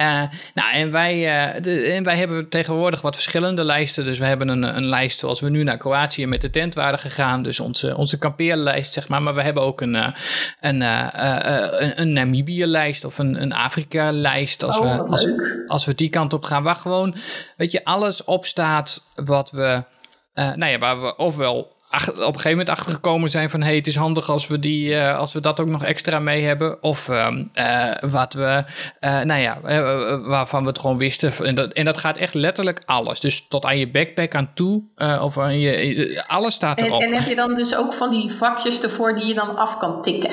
Uh, 0.00 0.22
nou, 0.54 0.72
en 0.72 0.90
wij, 0.90 1.16
uh, 1.54 1.62
de, 1.62 1.82
en 1.82 2.04
wij 2.04 2.16
hebben 2.16 2.48
tegenwoordig 2.48 3.00
wat 3.00 3.14
verschillende 3.14 3.64
lijsten. 3.64 4.04
Dus 4.04 4.18
we 4.18 4.24
hebben 4.24 4.48
een, 4.48 4.62
een 4.62 4.86
lijst 4.86 5.18
zoals 5.18 5.40
we 5.40 5.50
nu 5.50 5.62
naar 5.62 5.76
Kroatië 5.76 6.26
met 6.26 6.40
de 6.40 6.50
tent 6.50 6.74
waren 6.74 6.98
gegaan. 6.98 7.42
Dus 7.42 7.60
onze, 7.60 7.96
onze 7.96 8.18
kampeerlijst, 8.18 8.92
zeg 8.92 9.08
maar. 9.08 9.22
Maar 9.22 9.34
we 9.34 9.42
hebben 9.42 9.62
ook 9.62 9.80
een, 9.80 9.94
uh, 9.94 10.08
een, 10.60 10.80
een, 10.80 12.00
een 12.00 12.12
Namibië-lijst 12.12 13.04
of 13.04 13.18
een, 13.18 13.42
een 13.42 13.52
Afrika-lijst. 13.52 14.62
Als, 14.62 14.78
oh, 14.78 14.96
we, 14.96 15.02
als, 15.02 15.28
als 15.66 15.84
we 15.84 15.94
die 15.94 16.10
kant 16.10 16.32
op 16.32 16.42
gaan. 16.42 16.62
Waar 16.62 16.76
gewoon, 16.76 17.14
weet 17.56 17.72
je, 17.72 17.84
alles 17.84 18.24
op 18.24 18.44
staat 18.44 19.04
wat 19.14 19.50
we, 19.50 19.84
nou 20.34 20.66
ja, 20.66 20.78
waar 20.78 21.02
we 21.02 21.16
ofwel 21.16 21.78
op 21.92 22.16
een 22.16 22.24
gegeven 22.24 22.50
moment 22.50 22.68
achtergekomen 22.68 23.30
zijn 23.30 23.50
van 23.50 23.62
hey, 23.62 23.76
het 23.76 23.86
is 23.86 23.96
handig 23.96 24.28
als 24.28 24.46
we, 24.46 24.58
die, 24.58 24.90
uh, 24.90 25.18
als 25.18 25.32
we 25.32 25.40
dat 25.40 25.60
ook 25.60 25.68
nog 25.68 25.84
extra 25.84 26.18
mee 26.18 26.42
hebben. 26.42 26.82
Of 26.82 27.08
um, 27.08 27.50
uh, 27.54 27.94
wat 28.00 28.32
we, 28.32 28.64
uh, 29.00 29.20
nou 29.20 29.40
ja, 29.40 29.60
waarvan 30.20 30.62
we 30.62 30.68
het 30.68 30.78
gewoon 30.78 30.98
wisten. 30.98 31.32
En 31.46 31.54
dat, 31.54 31.72
en 31.72 31.84
dat 31.84 31.98
gaat 31.98 32.16
echt 32.16 32.34
letterlijk 32.34 32.82
alles. 32.84 33.20
Dus 33.20 33.46
tot 33.48 33.64
aan 33.64 33.78
je 33.78 33.90
backpack 33.90 34.34
aan 34.34 34.50
toe. 34.54 34.82
of 35.20 35.38
aan 35.38 35.60
je, 35.60 36.24
alles 36.26 36.54
staat 36.54 36.80
erop. 36.80 37.00
En, 37.00 37.06
en 37.06 37.14
heb 37.14 37.28
je 37.28 37.34
dan 37.34 37.54
dus 37.54 37.76
ook 37.76 37.92
van 37.92 38.10
die 38.10 38.30
vakjes 38.30 38.82
ervoor 38.82 39.14
die 39.14 39.26
je 39.26 39.34
dan 39.34 39.56
af 39.56 39.76
kan 39.76 40.02
tikken? 40.02 40.30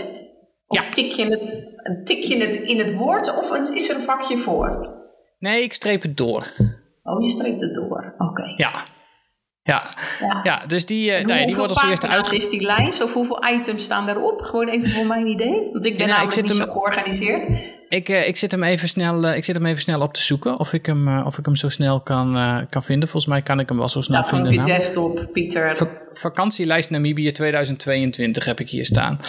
Of 0.68 0.84
ja. 0.84 0.90
tik, 0.90 1.12
je 1.12 1.26
het, 1.26 1.66
tik 2.06 2.24
je 2.24 2.38
het 2.38 2.56
in 2.56 2.78
het 2.78 2.94
woord 2.94 3.38
of 3.38 3.70
is 3.74 3.90
er 3.90 3.96
een 3.96 4.02
vakje 4.02 4.38
voor? 4.38 4.96
Nee, 5.40 5.64
ik 5.64 5.74
streep 5.74 6.02
het 6.02 6.18
door. 6.18 6.48
Oh, 7.04 7.24
je 7.24 7.30
streept 7.30 7.62
het 7.62 7.74
door. 7.76 8.14
Oké. 8.18 8.30
Okay. 8.32 8.54
Ja. 8.58 8.86
Ja, 9.68 9.96
ja. 10.20 10.40
ja 10.44 10.66
dus 10.68 10.86
die, 10.86 11.20
uh, 11.20 11.26
nee, 11.26 11.46
die 11.46 11.56
wordt 11.56 11.72
als 11.72 11.84
eerste 11.84 12.08
uit. 12.08 12.32
is 12.32 12.50
die 12.50 12.62
lijst 12.62 13.02
of 13.02 13.14
hoeveel 13.14 13.46
items 13.54 13.84
staan 13.84 14.06
daarop? 14.06 14.42
Gewoon 14.42 14.68
even 14.68 14.90
voor 14.92 15.06
mijn 15.06 15.28
idee. 15.28 15.70
Want 15.72 15.86
ik 15.86 15.98
ben 15.98 16.08
ja, 16.08 16.14
nou, 16.14 16.26
ik 16.26 16.32
zit 16.32 16.44
niet 16.44 16.58
hem, 16.58 16.68
zo 16.68 16.72
georganiseerd. 16.72 17.72
Ik, 17.90 18.10
uh, 18.10 18.28
ik, 18.28 18.38
zit 18.38 18.52
hem 18.52 18.64
even 18.64 18.90
snel, 18.90 19.24
uh, 19.24 19.36
ik 19.36 19.46
zit 19.46 19.56
hem 19.56 19.66
even 19.66 19.82
snel 19.82 20.02
op 20.02 20.14
te 20.14 20.22
zoeken 20.22 20.60
of 20.60 20.74
ik 20.74 20.86
hem, 20.86 21.22
of 21.22 21.38
ik 21.38 21.46
hem 21.46 21.56
zo 21.56 21.70
snel 21.70 22.02
kan, 22.02 22.34
kan 22.70 22.84
vinden. 22.84 23.10
Volgens 23.10 23.34
mij 23.34 23.42
kan 23.42 23.60
ik 23.60 23.68
hem 23.70 23.78
wel 23.78 23.90
zo 23.90 24.02
snel 24.02 24.24
vinden. 24.24 24.54
Staat 24.54 24.66
op 24.66 24.68
je 24.68 24.74
desktop, 24.74 25.30
Pieter. 25.34 25.78
Va 25.78 25.88
vakantielijst 26.12 26.90
Namibië 26.90 27.32
2022 27.32 28.46
heb 28.46 28.60
ik 28.60 28.70
hier 28.70 28.86
staan. 28.86 29.20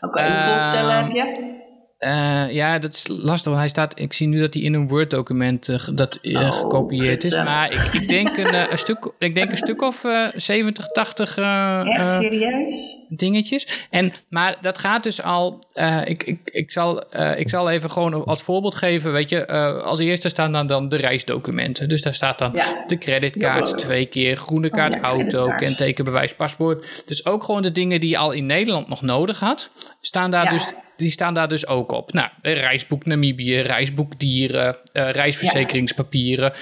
Oké, 0.00 0.06
okay, 0.06 0.32
hoeveel 0.32 0.68
cellen 0.70 1.04
heb 1.04 1.12
je? 1.12 1.62
Uh, 2.04 2.52
ja, 2.52 2.78
dat 2.78 2.92
is 2.92 3.06
lastig. 3.08 3.44
Want 3.44 3.56
hij 3.58 3.68
staat, 3.68 4.00
ik 4.00 4.12
zie 4.12 4.26
nu 4.26 4.38
dat 4.38 4.54
hij 4.54 4.62
in 4.62 4.74
een 4.74 4.88
Word-document 4.88 5.68
uh, 5.68 5.88
dat, 5.94 6.18
uh, 6.22 6.40
oh, 6.40 6.52
gekopieerd 6.52 7.24
is. 7.24 7.30
Maar 7.30 7.72
ik, 7.72 7.92
ik, 7.92 8.08
denk 8.08 8.36
een, 8.36 8.70
een 8.72 8.78
stuk, 8.78 9.12
ik 9.18 9.34
denk 9.34 9.50
een 9.50 9.56
stuk 9.56 9.82
of 9.82 10.04
70, 10.36 10.86
80 10.86 11.36
Echt 11.36 12.12
serieus? 12.12 12.96
dingetjes. 13.08 13.86
En, 13.90 14.12
maar 14.28 14.56
dat 14.60 14.78
gaat 14.78 15.02
dus 15.02 15.22
al. 15.22 15.64
ik, 16.04 16.22
ik, 16.22 16.38
ik, 16.44 16.72
zal, 16.72 17.02
ik 17.36 17.48
zal 17.48 17.70
even 17.70 17.90
gewoon 17.90 18.24
als 18.24 18.42
voorbeeld 18.42 18.74
geven. 18.74 19.12
Weet 19.12 19.30
je, 19.30 19.46
als 19.82 19.98
eerste 19.98 20.28
staan 20.28 20.52
dan, 20.52 20.66
dan 20.66 20.88
de 20.88 20.96
reisdocumenten. 20.96 21.88
Dus 21.88 22.02
daar 22.02 22.14
staat 22.14 22.38
dan 22.38 22.50
ja. 22.54 22.84
de 22.86 22.98
creditkaart 22.98 23.68
ja. 23.68 23.74
twee 23.74 24.06
keer, 24.06 24.36
groene 24.36 24.70
kaart, 24.70 24.94
oh, 24.94 25.00
ja, 25.00 25.06
auto, 25.06 25.46
kentekenbewijs, 25.56 26.34
paspoort. 26.34 27.02
Dus 27.06 27.26
ook 27.26 27.44
gewoon 27.44 27.62
de 27.62 27.72
dingen 27.72 28.00
die 28.00 28.10
je 28.10 28.18
al 28.18 28.32
in 28.32 28.46
Nederland 28.46 28.88
nog 28.88 29.02
nodig 29.02 29.40
had, 29.40 29.70
staan 30.00 30.30
daar 30.30 30.48
dus 30.48 30.72
die 30.96 31.10
staan 31.10 31.34
daar 31.34 31.48
dus 31.48 31.66
ook 31.66 31.92
op. 31.92 32.12
Nou, 32.12 32.28
reisboek 32.42 33.06
Namibië, 33.06 33.60
reisboek 33.60 34.18
dieren, 34.18 34.76
uh, 34.92 35.10
reisverzekeringspapieren. 35.10 36.52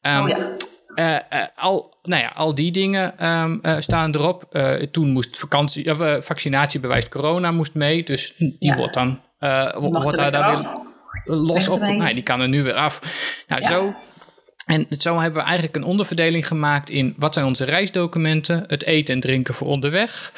Um, 0.00 0.22
oh 0.22 0.28
ja. 0.28 0.56
Uh, 0.94 1.40
uh, 1.40 1.46
al, 1.56 1.94
nou 2.02 2.22
ja, 2.22 2.28
al 2.28 2.54
die 2.54 2.72
dingen 2.72 3.28
um, 3.28 3.58
uh, 3.62 3.76
staan 3.78 4.14
erop. 4.14 4.44
toen 4.90 5.10
moest 5.10 5.38
vakantie, 5.38 5.90
of, 5.90 6.24
vaccinatiebewijs 6.24 7.08
corona 7.08 7.50
moest 7.50 7.74
mee. 7.74 8.04
Dus 8.04 8.34
die 8.36 8.56
ja. 8.58 8.76
wordt 8.76 8.94
dan 8.94 9.20
wordt 9.38 10.16
daar, 10.16 10.30
daar 10.30 10.56
weer 10.56 11.36
los 11.36 11.68
op. 11.68 11.80
Nee, 11.80 12.14
die 12.14 12.22
kan 12.22 12.40
er 12.40 12.48
nu 12.48 12.62
weer 12.62 12.74
af. 12.74 13.00
Nou, 13.46 13.62
ja. 13.62 13.68
zo 13.68 13.94
en 14.66 14.86
zo 14.98 15.18
hebben 15.18 15.40
we 15.40 15.46
eigenlijk 15.46 15.76
een 15.76 15.84
onderverdeling 15.84 16.46
gemaakt 16.46 16.90
in 16.90 17.14
wat 17.16 17.34
zijn 17.34 17.46
onze 17.46 17.64
reisdocumenten, 17.64 18.64
het 18.66 18.84
eten 18.84 19.14
en 19.14 19.20
drinken 19.20 19.54
voor 19.54 19.66
onderweg, 19.66 20.32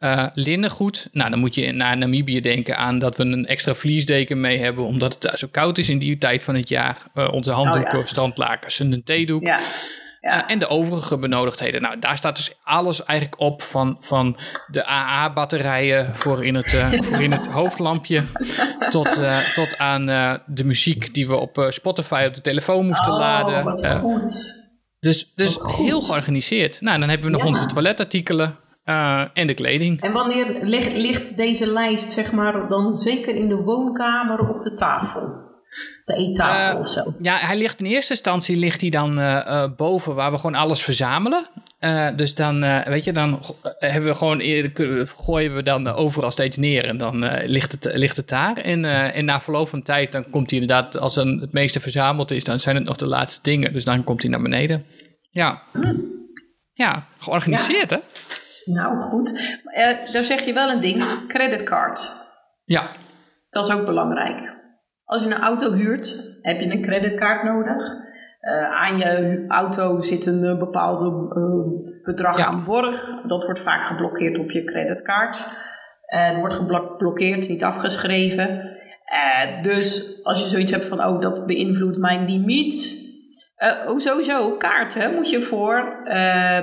uh, 0.00 0.26
linnengoed. 0.34 1.08
Nou, 1.12 1.30
dan 1.30 1.38
moet 1.38 1.54
je 1.54 1.72
naar 1.72 1.96
Namibië 1.96 2.40
denken 2.40 2.76
aan 2.76 2.98
dat 2.98 3.16
we 3.16 3.22
een 3.22 3.46
extra 3.46 3.74
vliesdeken 3.74 4.40
mee 4.40 4.58
hebben, 4.58 4.84
omdat 4.84 5.12
het 5.12 5.22
daar 5.22 5.38
zo 5.38 5.48
koud 5.50 5.78
is 5.78 5.88
in 5.88 5.98
die 5.98 6.18
tijd 6.18 6.44
van 6.44 6.54
het 6.54 6.68
jaar. 6.68 6.98
Uh, 7.14 7.32
onze 7.32 7.50
handdoeken, 7.50 7.98
oh, 7.98 8.04
ja. 8.04 8.06
strandlakens 8.06 8.80
en 8.80 8.92
een 8.92 9.04
theedoek. 9.04 9.42
Ja. 9.42 9.60
Ja. 10.20 10.48
En 10.48 10.58
de 10.58 10.68
overige 10.68 11.18
benodigdheden. 11.18 11.82
Nou, 11.82 11.98
daar 11.98 12.16
staat 12.16 12.36
dus 12.36 12.54
alles 12.62 13.04
eigenlijk 13.04 13.40
op 13.40 13.62
van, 13.62 13.96
van 14.00 14.36
de 14.66 14.86
AA-batterijen 14.86 16.16
voor, 16.16 16.44
in 16.44 16.54
het, 16.54 16.72
uh, 16.72 16.92
voor 17.06 17.22
in 17.22 17.32
het 17.32 17.46
hoofdlampje. 17.46 18.24
Tot, 18.90 19.18
uh, 19.18 19.38
tot 19.38 19.78
aan 19.78 20.06
de 20.46 20.64
muziek 20.64 21.14
die 21.14 21.26
we 21.26 21.36
op 21.36 21.66
Spotify 21.68 22.24
op 22.26 22.34
de 22.34 22.40
telefoon 22.40 22.86
moesten 22.86 23.12
oh, 23.12 23.18
laden. 23.18 23.64
Wat 23.64 23.86
goed. 23.86 24.56
Dus, 25.00 25.32
dus 25.34 25.54
goed. 25.54 25.86
heel 25.86 26.00
georganiseerd. 26.00 26.80
Nou, 26.80 26.98
dan 26.98 27.08
hebben 27.08 27.26
we 27.26 27.32
nog 27.32 27.42
ja. 27.42 27.48
onze 27.48 27.66
toiletartikelen. 27.66 28.58
en 29.32 29.46
de 29.46 29.54
kleding. 29.54 30.00
En 30.00 30.12
wanneer 30.12 30.58
ligt, 30.62 30.92
ligt 30.92 31.36
deze 31.36 31.66
lijst, 31.66 32.10
zeg 32.10 32.32
maar, 32.32 32.68
dan 32.68 32.92
zeker 32.94 33.34
in 33.34 33.48
de 33.48 33.56
woonkamer 33.56 34.48
op 34.48 34.62
de 34.62 34.74
tafel? 34.74 35.47
De 36.08 36.14
eettafel 36.14 36.74
uh, 36.74 36.80
of 36.80 36.88
zo. 36.88 37.14
Ja, 37.20 37.36
hij 37.36 37.56
ligt 37.56 37.80
in 37.80 37.86
eerste 37.86 38.12
instantie 38.12 38.56
ligt 38.56 38.80
hij 38.80 38.90
dan 38.90 39.18
uh, 39.18 39.64
boven 39.76 40.14
waar 40.14 40.30
we 40.30 40.36
gewoon 40.36 40.54
alles 40.54 40.82
verzamelen. 40.82 41.46
dus 42.16 42.34
dan, 42.34 42.60
weet 42.84 43.04
je, 43.04 43.12
dan 43.12 43.42
hebben 43.62 44.10
we 44.10 44.16
gewoon, 44.16 44.40
gooien 45.16 45.54
we 45.54 45.62
dan 45.62 45.88
overal 45.88 46.30
steeds 46.30 46.56
neer 46.56 46.84
en 46.84 46.98
dan 46.98 47.24
ligt, 47.44 47.72
het, 47.72 47.88
ligt 47.92 48.16
het 48.16 48.28
daar. 48.28 48.56
En, 48.56 48.84
en 49.14 49.24
na 49.24 49.40
verloop 49.40 49.68
van 49.68 49.82
tijd, 49.82 50.12
dan 50.12 50.30
komt 50.30 50.50
hij 50.50 50.60
inderdaad, 50.60 50.98
als 50.98 51.16
een, 51.16 51.38
het 51.40 51.52
meeste 51.52 51.80
verzameld 51.80 52.30
is, 52.30 52.44
dan 52.44 52.60
zijn 52.60 52.76
het 52.76 52.84
nog 52.84 52.96
de 52.96 53.06
laatste 53.06 53.42
dingen. 53.42 53.72
Dus 53.72 53.84
dan 53.84 54.04
komt 54.04 54.22
hij 54.22 54.30
naar 54.30 54.42
beneden. 54.42 54.84
Ja. 55.30 55.62
Hm. 55.72 55.94
Ja, 56.72 57.06
georganiseerd 57.18 57.90
hè? 57.90 57.98
Nou, 58.64 58.98
goed. 58.98 59.58
Daar 60.12 60.24
zeg 60.24 60.44
je 60.44 60.52
wel 60.52 60.70
een 60.70 60.80
ding, 60.80 61.04
creditcard. 61.28 62.10
Ja. 62.64 62.90
Dat 63.50 63.68
is 63.68 63.74
ook 63.74 63.86
belangrijk. 63.86 64.57
Als 65.08 65.22
je 65.22 65.28
een 65.28 65.40
auto 65.40 65.72
huurt, 65.72 66.38
heb 66.42 66.60
je 66.60 66.70
een 66.70 66.82
creditcard 66.82 67.42
nodig. 67.42 67.82
Uh, 68.40 68.82
aan 68.82 68.98
je 68.98 69.44
auto 69.48 70.00
zit 70.00 70.26
een 70.26 70.42
uh, 70.42 70.58
bepaalde 70.58 71.10
bedrag 72.02 72.40
aan 72.40 72.64
borg. 72.64 73.22
Dat 73.26 73.44
wordt 73.44 73.60
vaak 73.60 73.86
geblokkeerd 73.86 74.38
op 74.38 74.50
je 74.50 74.64
creditcard. 74.64 75.46
Het 76.06 76.36
wordt 76.36 76.54
geblokkeerd, 76.54 77.48
niet 77.48 77.64
afgeschreven. 77.64 78.70
dus 79.60 80.18
als 80.22 80.42
je 80.42 80.48
zoiets 80.48 80.72
hebt 80.72 80.86
van, 80.86 81.04
oh, 81.04 81.20
dat 81.20 81.46
beïnvloedt 81.46 81.98
mijn 81.98 82.24
limiet, 82.24 82.96
uh, 83.58 83.98
sowieso, 83.98 84.56
kaarten 84.56 85.14
moet 85.14 85.30
je 85.30 85.40
voor 85.40 86.02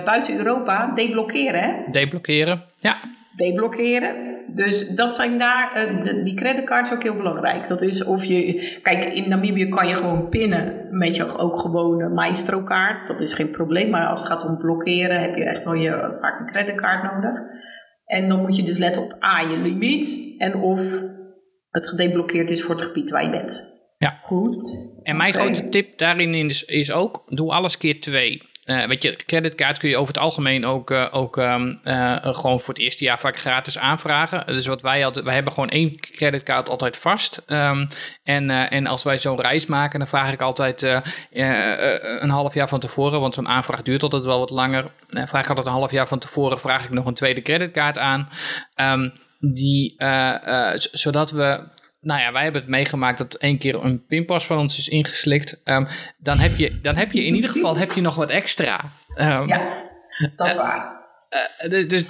buiten 0.05 0.37
Europa 0.37 0.93
deblokkeren. 0.93 1.61
Hè? 1.61 1.91
Deblokkeren, 1.91 2.63
ja. 2.79 2.97
Deblokkeren. 3.35 4.34
Dus 4.47 4.89
dat 4.89 5.15
zijn 5.15 5.37
daar, 5.37 5.87
uh, 5.87 6.03
de, 6.03 6.21
die 6.21 6.33
creditcards 6.33 6.93
ook 6.93 7.03
heel 7.03 7.15
belangrijk. 7.15 7.67
Dat 7.67 7.81
is 7.81 8.03
of 8.03 8.23
je, 8.23 8.79
kijk, 8.81 9.05
in 9.05 9.29
Namibië 9.29 9.69
kan 9.69 9.87
je 9.87 9.95
gewoon 9.95 10.29
pinnen 10.29 10.87
met 10.91 11.15
je 11.15 11.37
ook 11.37 11.59
gewone 11.59 12.09
Maestro-kaart. 12.09 13.07
Dat 13.07 13.21
is 13.21 13.33
geen 13.33 13.51
probleem, 13.51 13.89
maar 13.89 14.07
als 14.07 14.19
het 14.19 14.31
gaat 14.31 14.45
om 14.49 14.57
blokkeren 14.57 15.21
heb 15.21 15.35
je 15.35 15.43
echt 15.43 15.63
wel 15.63 15.73
je, 15.73 16.17
vaak 16.21 16.39
een 16.39 16.51
creditcard 16.51 17.13
nodig. 17.13 17.39
En 18.05 18.27
dan 18.27 18.41
moet 18.41 18.55
je 18.55 18.63
dus 18.63 18.77
letten 18.77 19.01
op 19.01 19.23
A, 19.23 19.39
je 19.39 19.57
limiet 19.57 20.35
en 20.37 20.55
of 20.55 21.01
het 21.69 21.87
gedeblokkeerd 21.87 22.51
is 22.51 22.63
voor 22.63 22.75
het 22.75 22.83
gebied 22.83 23.09
waar 23.09 23.23
je 23.23 23.29
bent. 23.29 23.73
Ja. 23.97 24.19
Goed. 24.21 24.93
En 25.03 25.17
mijn 25.17 25.33
grote 25.33 25.69
tip 25.69 25.97
daarin 25.97 26.33
is, 26.33 26.63
is 26.63 26.91
ook, 26.91 27.23
doe 27.25 27.51
alles 27.51 27.77
keer 27.77 27.99
twee. 27.99 28.41
Uh, 28.66 28.86
weet 28.86 29.03
je, 29.03 29.16
creditcards 29.16 29.80
kun 29.80 29.89
je 29.89 29.97
over 29.97 30.13
het 30.13 30.24
algemeen 30.24 30.66
ook, 30.66 30.91
uh, 30.91 31.07
ook 31.11 31.38
um, 31.38 31.80
uh, 31.84 32.18
gewoon 32.22 32.59
voor 32.59 32.74
het 32.74 32.84
eerste 32.84 33.03
jaar 33.03 33.20
vaak 33.20 33.38
gratis 33.38 33.78
aanvragen. 33.78 34.45
Dus 34.47 34.66
wat 34.66 34.82
wij 34.82 35.05
altijd, 35.05 35.26
wij 35.26 35.34
hebben 35.34 35.53
gewoon 35.53 35.70
één 35.70 35.99
creditcard 35.99 36.70
altijd 36.70 36.97
vast. 36.97 37.43
Um, 37.47 37.88
en, 38.24 38.49
en 38.49 38.88
als 38.88 39.03
wij 39.03 39.18
zo'n 39.18 39.41
reis 39.41 39.66
maken, 39.66 39.99
dan 39.99 40.07
vraag 40.07 40.34
ik 40.34 40.41
altijd 40.41 40.82
een 41.32 42.30
half 42.30 42.53
jaar 42.53 42.68
van 42.68 42.80
tevoren, 42.80 43.20
want 43.20 43.34
zo'n 43.34 43.47
aanvraag 43.47 43.82
duurt 43.82 44.03
altijd 44.03 44.24
wel 44.24 44.39
wat 44.39 44.49
langer. 44.49 44.91
Vraag 45.09 45.43
ik 45.43 45.49
altijd 45.49 45.66
een 45.66 45.72
half 45.72 45.91
jaar 45.91 46.07
van 46.07 46.20
tevoren, 46.20 46.59
vraag 46.59 46.84
ik 46.84 46.89
nog 46.89 47.05
een 47.05 47.13
tweede 47.13 47.41
creditcard 47.41 47.97
aan. 47.97 48.30
Um, 48.76 49.13
die, 49.39 49.95
zodat 50.91 51.32
we 51.32 51.63
nou 52.05 52.21
ja, 52.21 52.31
wij 52.31 52.43
hebben 52.43 52.61
het 52.61 52.69
meegemaakt 52.69 53.17
dat 53.17 53.35
één 53.35 53.57
keer 53.57 53.83
een 53.83 54.05
pinpas 54.05 54.45
van 54.45 54.57
ons 54.57 54.77
is 54.77 54.89
ingeslikt. 54.89 55.61
Um, 55.63 55.87
dan, 56.17 56.39
heb 56.39 56.55
je, 56.55 56.79
dan 56.81 56.95
heb 56.95 57.11
je 57.11 57.25
in 57.25 57.35
ieder 57.35 57.49
geval 57.49 57.77
heb 57.77 57.91
je 57.91 58.01
nog 58.01 58.15
wat 58.15 58.29
extra. 58.29 58.79
Um, 59.17 59.47
ja, 59.47 59.83
dat 60.35 60.47
is 60.47 60.55
uh, 60.55 60.61
waar. 60.61 61.03
Uh, 61.63 61.69
dus, 61.69 61.87
dus 61.87 62.05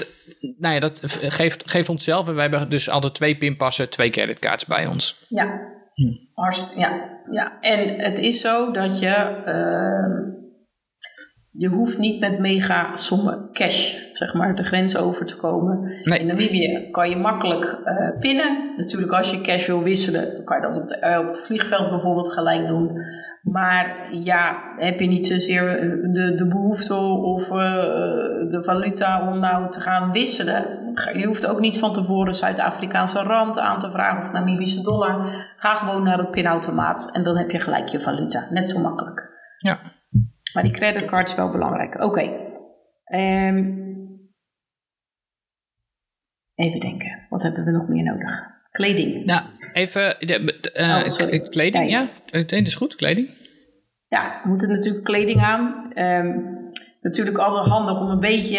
nou 0.57 0.73
ja, 0.73 0.79
dat 0.79 1.01
geeft, 1.05 1.69
geeft 1.69 1.89
ons 1.89 2.03
zelf. 2.03 2.27
En 2.27 2.33
wij 2.33 2.41
hebben 2.41 2.69
dus 2.69 2.89
altijd 2.89 3.13
twee 3.13 3.37
pinpassen, 3.37 3.89
twee 3.89 4.09
creditcards 4.09 4.65
bij 4.65 4.85
ons. 4.85 5.25
Ja, 5.29 5.45
hm. 5.93 6.15
Hartst, 6.33 6.73
ja, 6.75 7.19
ja. 7.31 7.57
En 7.61 7.99
het 7.99 8.19
is 8.19 8.41
zo 8.41 8.71
dat 8.71 8.99
je 8.99 9.43
uh, 9.47 10.44
je 11.58 11.68
hoeft 11.68 11.97
niet 11.97 12.20
met 12.20 12.39
mega 12.39 12.95
sommen 12.95 13.49
cash, 13.51 13.95
zeg 14.12 14.34
maar, 14.34 14.56
de 14.56 14.64
grens 14.64 14.97
over 14.97 15.26
te 15.26 15.36
komen. 15.36 15.91
In 16.03 16.26
Namibië 16.26 16.88
kan 16.91 17.10
je 17.10 17.16
makkelijk 17.16 17.64
uh, 17.64 18.20
pinnen. 18.20 18.74
Natuurlijk, 18.78 19.12
als 19.12 19.32
je 19.32 19.41
cash 19.41 19.68
wil 19.68 19.84
wisselen, 19.84 20.34
dan 20.34 20.43
kan 20.43 20.58
je 20.58 20.68
dat 20.68 20.78
op, 20.78 20.88
de, 20.88 20.97
uh, 21.01 21.20
op 21.20 21.28
het 21.28 21.45
vliegveld 21.45 21.89
bijvoorbeeld 21.89 22.34
gelijk 22.34 22.68
doen. 22.68 22.91
Maar 23.41 24.08
ja, 24.12 24.74
heb 24.78 24.99
je 24.99 25.08
niet 25.08 25.28
zozeer 25.28 25.64
de, 26.12 26.34
de 26.36 26.47
behoefte 26.47 26.95
of 26.95 27.51
uh, 27.51 27.58
de 28.49 28.60
valuta 28.64 29.32
om 29.32 29.39
nou 29.39 29.72
te 29.72 29.80
gaan 29.80 30.12
wisselen. 30.12 30.66
Je 31.14 31.26
hoeft 31.26 31.47
ook 31.47 31.60
niet 31.60 31.80
van 31.80 31.93
tevoren 31.93 32.34
Zuid-Afrikaanse 32.34 33.20
rand 33.20 33.60
aan 33.60 33.80
te 33.80 33.91
vragen 33.91 34.24
of 34.24 34.32
Namibische 34.32 34.82
dollar. 34.82 35.28
Ga 35.58 35.76
gewoon 35.76 36.03
naar 36.03 36.20
een 36.20 36.30
pinautomaat 36.30 37.10
en 37.14 37.24
dan 37.24 37.38
heb 37.38 37.51
je 37.51 37.60
gelijk 37.60 37.88
je 37.88 37.99
valuta. 37.99 38.47
Net 38.49 38.70
zo 38.70 38.80
makkelijk. 38.80 39.30
Ja. 39.58 39.80
Maar 40.56 40.64
die 40.64 40.74
creditcard 40.74 41.28
is 41.28 41.36
wel 41.36 41.49
belangrijk. 41.49 42.01
Oké. 42.01 42.32
Ehm, 43.03 43.74
even 46.56 46.80
denken. 46.80 47.26
Wat 47.30 47.43
hebben 47.43 47.66
we 47.66 47.72
nog 47.72 47.88
meer 47.88 48.03
nodig? 48.03 48.53
Kleding. 48.72 49.26
Nou, 49.26 49.43
even. 49.74 50.16
De, 50.20 50.62
uh, 50.74 51.49
kleding, 51.49 51.89
ja. 51.89 52.10
Het 52.26 52.51
is 52.51 52.76
goed, 52.76 52.95
kleding. 52.95 53.30
Ja, 54.08 54.39
we 54.43 54.49
moeten 54.49 54.70
natuurlijk 54.70 55.06
kleding 55.06 55.41
aan. 55.41 55.91
Um, 55.95 56.72
natuurlijk 57.01 57.38
altijd 57.38 57.68
handig 57.68 58.01
om 58.01 58.10
een 58.10 58.20
beetje 58.20 58.58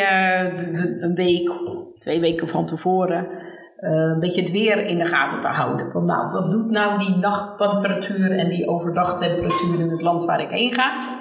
de, 0.56 0.96
een 1.00 1.14
week, 1.14 1.50
twee 1.98 2.20
weken 2.20 2.48
van 2.48 2.66
tevoren. 2.66 3.28
Een 3.76 4.20
beetje 4.20 4.40
het 4.40 4.50
weer 4.50 4.86
in 4.86 4.98
de 4.98 5.06
gaten 5.06 5.40
te 5.40 5.48
houden. 5.48 5.90
Van 5.90 6.04
nou, 6.04 6.30
wat 6.30 6.50
doet 6.50 6.70
nou 6.70 6.98
die 6.98 7.16
nachttemperatuur 7.16 8.38
en 8.38 8.48
die 8.48 8.68
overdagtemperatuur 8.68 9.80
in 9.80 9.90
het 9.90 10.02
land 10.02 10.24
waar 10.24 10.40
ik 10.40 10.50
heen 10.50 10.74
ga? 10.74 11.15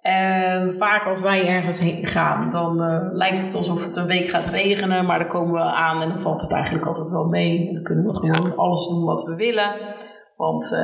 En 0.00 0.74
vaak 0.78 1.06
als 1.06 1.20
wij 1.20 1.48
ergens 1.48 1.78
heen 1.78 2.06
gaan, 2.06 2.50
dan 2.50 2.82
uh, 2.82 3.08
lijkt 3.12 3.44
het 3.44 3.54
alsof 3.54 3.84
het 3.84 3.96
een 3.96 4.06
week 4.06 4.28
gaat 4.28 4.46
regenen, 4.46 5.04
maar 5.04 5.18
dan 5.18 5.28
komen 5.28 5.52
we 5.52 5.60
aan 5.60 6.02
en 6.02 6.08
dan 6.08 6.18
valt 6.18 6.40
het 6.40 6.52
eigenlijk 6.52 6.86
altijd 6.86 7.10
wel 7.10 7.24
mee. 7.24 7.68
En 7.68 7.74
dan 7.74 7.82
kunnen 7.82 8.04
we 8.04 8.14
gewoon 8.14 8.56
alles 8.56 8.88
doen 8.88 9.04
wat 9.04 9.22
we 9.22 9.34
willen. 9.34 9.74
Want 10.36 10.72
uh, 10.72 10.78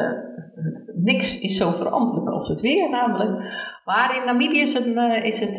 het, 0.65 0.93
niks 0.97 1.39
is 1.41 1.57
zo 1.57 1.71
veranderlijk 1.71 2.29
als 2.29 2.49
het 2.49 2.61
weer 2.61 2.91
namelijk. 2.91 3.55
Maar 3.85 4.17
in 4.17 4.25
Namibië 4.25 4.61
is 4.61 4.73
het, 4.73 4.87
uh, 4.87 5.25
is 5.25 5.41
het, 5.41 5.57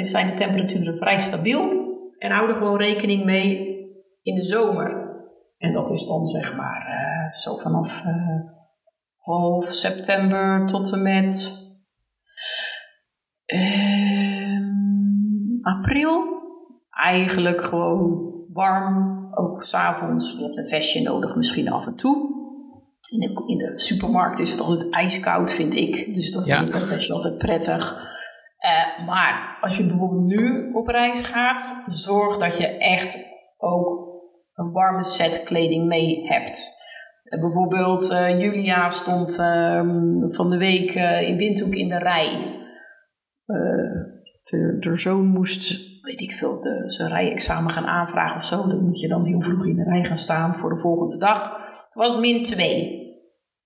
zijn 0.00 0.26
de 0.26 0.32
temperaturen 0.32 0.96
vrij 0.96 1.18
stabiel. 1.18 1.84
En 2.18 2.30
houden 2.30 2.56
gewoon 2.56 2.78
rekening 2.78 3.24
mee 3.24 3.76
in 4.22 4.34
de 4.34 4.42
zomer. 4.42 5.04
En 5.58 5.72
dat 5.72 5.90
is 5.90 6.06
dan 6.06 6.24
zeg 6.24 6.56
maar 6.56 6.94
zo 7.32 7.56
vanaf 7.56 8.02
half 9.16 9.64
september 9.64 10.66
tot 10.66 10.92
en 10.92 11.02
met 11.02 11.65
Ehm, 13.46 14.64
april. 15.62 16.24
Eigenlijk 16.90 17.62
gewoon 17.62 18.32
warm. 18.52 19.14
Ook 19.34 19.62
s'avonds. 19.62 20.32
Je 20.38 20.44
hebt 20.44 20.56
een 20.56 20.66
vestje 20.66 21.02
nodig 21.02 21.36
misschien 21.36 21.70
af 21.70 21.86
en 21.86 21.96
toe. 21.96 22.34
In 23.10 23.20
de, 23.20 23.44
in 23.46 23.58
de 23.58 23.72
supermarkt 23.78 24.38
is 24.38 24.50
het 24.50 24.60
altijd 24.60 24.92
ijskoud, 24.92 25.52
vind 25.52 25.74
ik. 25.74 26.14
Dus 26.14 26.32
dat 26.32 26.44
vind 26.44 26.66
ik 26.66 26.74
een 26.74 26.86
vestje 26.86 27.12
altijd 27.12 27.38
prettig. 27.38 28.14
Uh, 28.60 29.06
maar 29.06 29.58
als 29.60 29.76
je 29.76 29.86
bijvoorbeeld 29.86 30.24
nu 30.24 30.72
op 30.72 30.88
reis 30.88 31.22
gaat, 31.22 31.84
zorg 31.86 32.36
dat 32.36 32.56
je 32.56 32.66
echt 32.66 33.18
ook 33.58 34.06
een 34.54 34.72
warme 34.72 35.04
set 35.04 35.42
kleding 35.42 35.86
mee 35.86 36.26
hebt. 36.26 36.74
Uh, 37.24 37.40
bijvoorbeeld 37.40 38.10
uh, 38.10 38.40
Julia 38.40 38.90
stond 38.90 39.38
ehm, 39.38 40.28
van 40.28 40.50
de 40.50 40.56
week 40.56 40.94
in 41.26 41.36
Windhoek 41.36 41.74
in 41.74 41.88
de 41.88 41.98
rij. 41.98 42.64
Uh, 43.46 44.14
de, 44.80 44.96
zoon 44.96 45.26
moest, 45.26 45.78
weet 46.02 46.20
ik 46.20 46.32
veel, 46.32 46.60
de, 46.60 46.82
zijn 46.86 47.08
rijexamen 47.08 47.70
gaan 47.70 47.86
aanvragen 47.86 48.36
of 48.36 48.44
zo. 48.44 48.68
Dan 48.68 48.84
moet 48.84 49.00
je 49.00 49.08
dan 49.08 49.24
heel 49.24 49.42
vroeg 49.42 49.66
in 49.66 49.76
de 49.76 49.84
rij 49.84 50.04
gaan 50.04 50.16
staan 50.16 50.54
voor 50.54 50.70
de 50.70 50.80
volgende 50.80 51.16
dag. 51.16 51.52
Het 51.52 51.94
was 51.94 52.20
min 52.20 52.42
2. 52.42 53.04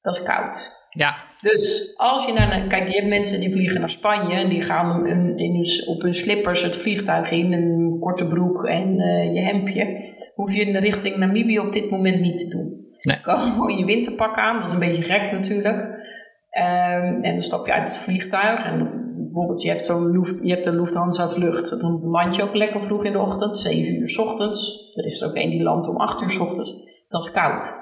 Dat 0.00 0.14
is 0.14 0.22
koud. 0.22 0.78
Ja. 0.90 1.28
Dus 1.40 1.94
als 1.96 2.24
je 2.24 2.32
naar. 2.32 2.66
Kijk, 2.66 2.88
je 2.88 2.94
hebt 2.94 3.08
mensen 3.08 3.40
die 3.40 3.52
vliegen 3.52 3.80
naar 3.80 3.90
Spanje 3.90 4.34
en 4.34 4.48
die 4.48 4.62
gaan 4.62 5.06
in, 5.06 5.38
in, 5.38 5.64
op 5.86 6.02
hun 6.02 6.14
slippers 6.14 6.62
het 6.62 6.76
vliegtuig 6.76 7.30
in, 7.30 7.52
een 7.52 7.96
korte 8.00 8.26
broek 8.26 8.64
en 8.64 8.98
uh, 8.98 9.34
je 9.34 9.40
hemdje. 9.40 10.14
Hoef 10.34 10.54
je 10.54 10.60
in 10.60 10.72
de 10.72 10.78
richting 10.78 11.16
Namibië 11.16 11.58
op 11.58 11.72
dit 11.72 11.90
moment 11.90 12.20
niet 12.20 12.38
te 12.38 12.48
doen. 12.48 12.88
Nee. 13.02 13.18
Gewoon 13.22 13.76
je 13.76 13.84
winterpak 13.84 14.36
aan, 14.36 14.58
dat 14.58 14.66
is 14.66 14.72
een 14.72 14.78
beetje 14.78 15.02
gek 15.02 15.32
natuurlijk. 15.32 15.80
Um, 16.58 17.22
en 17.22 17.32
dan 17.32 17.40
stap 17.40 17.66
je 17.66 17.72
uit 17.72 17.86
het 17.86 17.98
vliegtuig 17.98 18.64
en 18.64 18.99
bijvoorbeeld 19.22 19.62
je 19.62 19.68
hebt, 19.68 19.84
zo'n 19.84 20.26
je 20.42 20.52
hebt 20.52 20.66
een 20.66 20.80
Lufthansa 20.80 21.28
vlucht, 21.28 21.80
dan 21.80 22.00
land 22.04 22.36
je 22.36 22.42
ook 22.42 22.54
lekker 22.54 22.82
vroeg 22.82 23.04
in 23.04 23.12
de 23.12 23.18
ochtend, 23.18 23.58
7 23.58 23.94
uur 23.94 24.08
s 24.08 24.18
ochtends. 24.18 24.88
Er 24.96 25.04
is 25.04 25.20
er 25.20 25.28
ook 25.28 25.34
één 25.34 25.50
die 25.50 25.62
landt 25.62 25.88
om 25.88 25.96
8 25.96 26.22
uur 26.22 26.30
s 26.30 26.38
ochtends. 26.38 26.74
Dat 27.08 27.22
is 27.22 27.30
koud. 27.30 27.74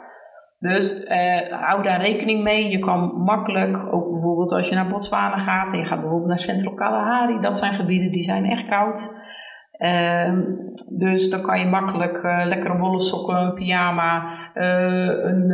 Dus 0.59 1.05
eh, 1.05 1.51
hou 1.51 1.83
daar 1.83 2.01
rekening 2.01 2.43
mee. 2.43 2.69
Je 2.69 2.79
kan 2.79 3.23
makkelijk, 3.25 3.93
ook 3.93 4.09
bijvoorbeeld 4.09 4.53
als 4.53 4.69
je 4.69 4.75
naar 4.75 4.87
Botswana 4.87 5.39
gaat 5.39 5.73
en 5.73 5.79
je 5.79 5.85
gaat 5.85 6.01
bijvoorbeeld 6.01 6.29
naar 6.29 6.39
Central 6.39 6.75
Kalahari, 6.75 7.41
dat 7.41 7.59
zijn 7.59 7.73
gebieden 7.73 8.13
die 8.13 8.23
zijn 8.23 8.45
echt 8.45 8.67
koud. 8.67 9.27
Uh, 9.79 10.33
dus 10.99 11.31
dan 11.31 11.43
kan 11.43 11.59
je 11.59 11.67
makkelijk 11.67 12.23
uh, 12.23 12.45
lekkere 12.47 12.79
wollen 12.79 12.99
sokken, 12.99 13.37
een 13.37 13.55
pyjama, 13.55 14.23
uh, 14.55 15.25
een, 15.25 15.53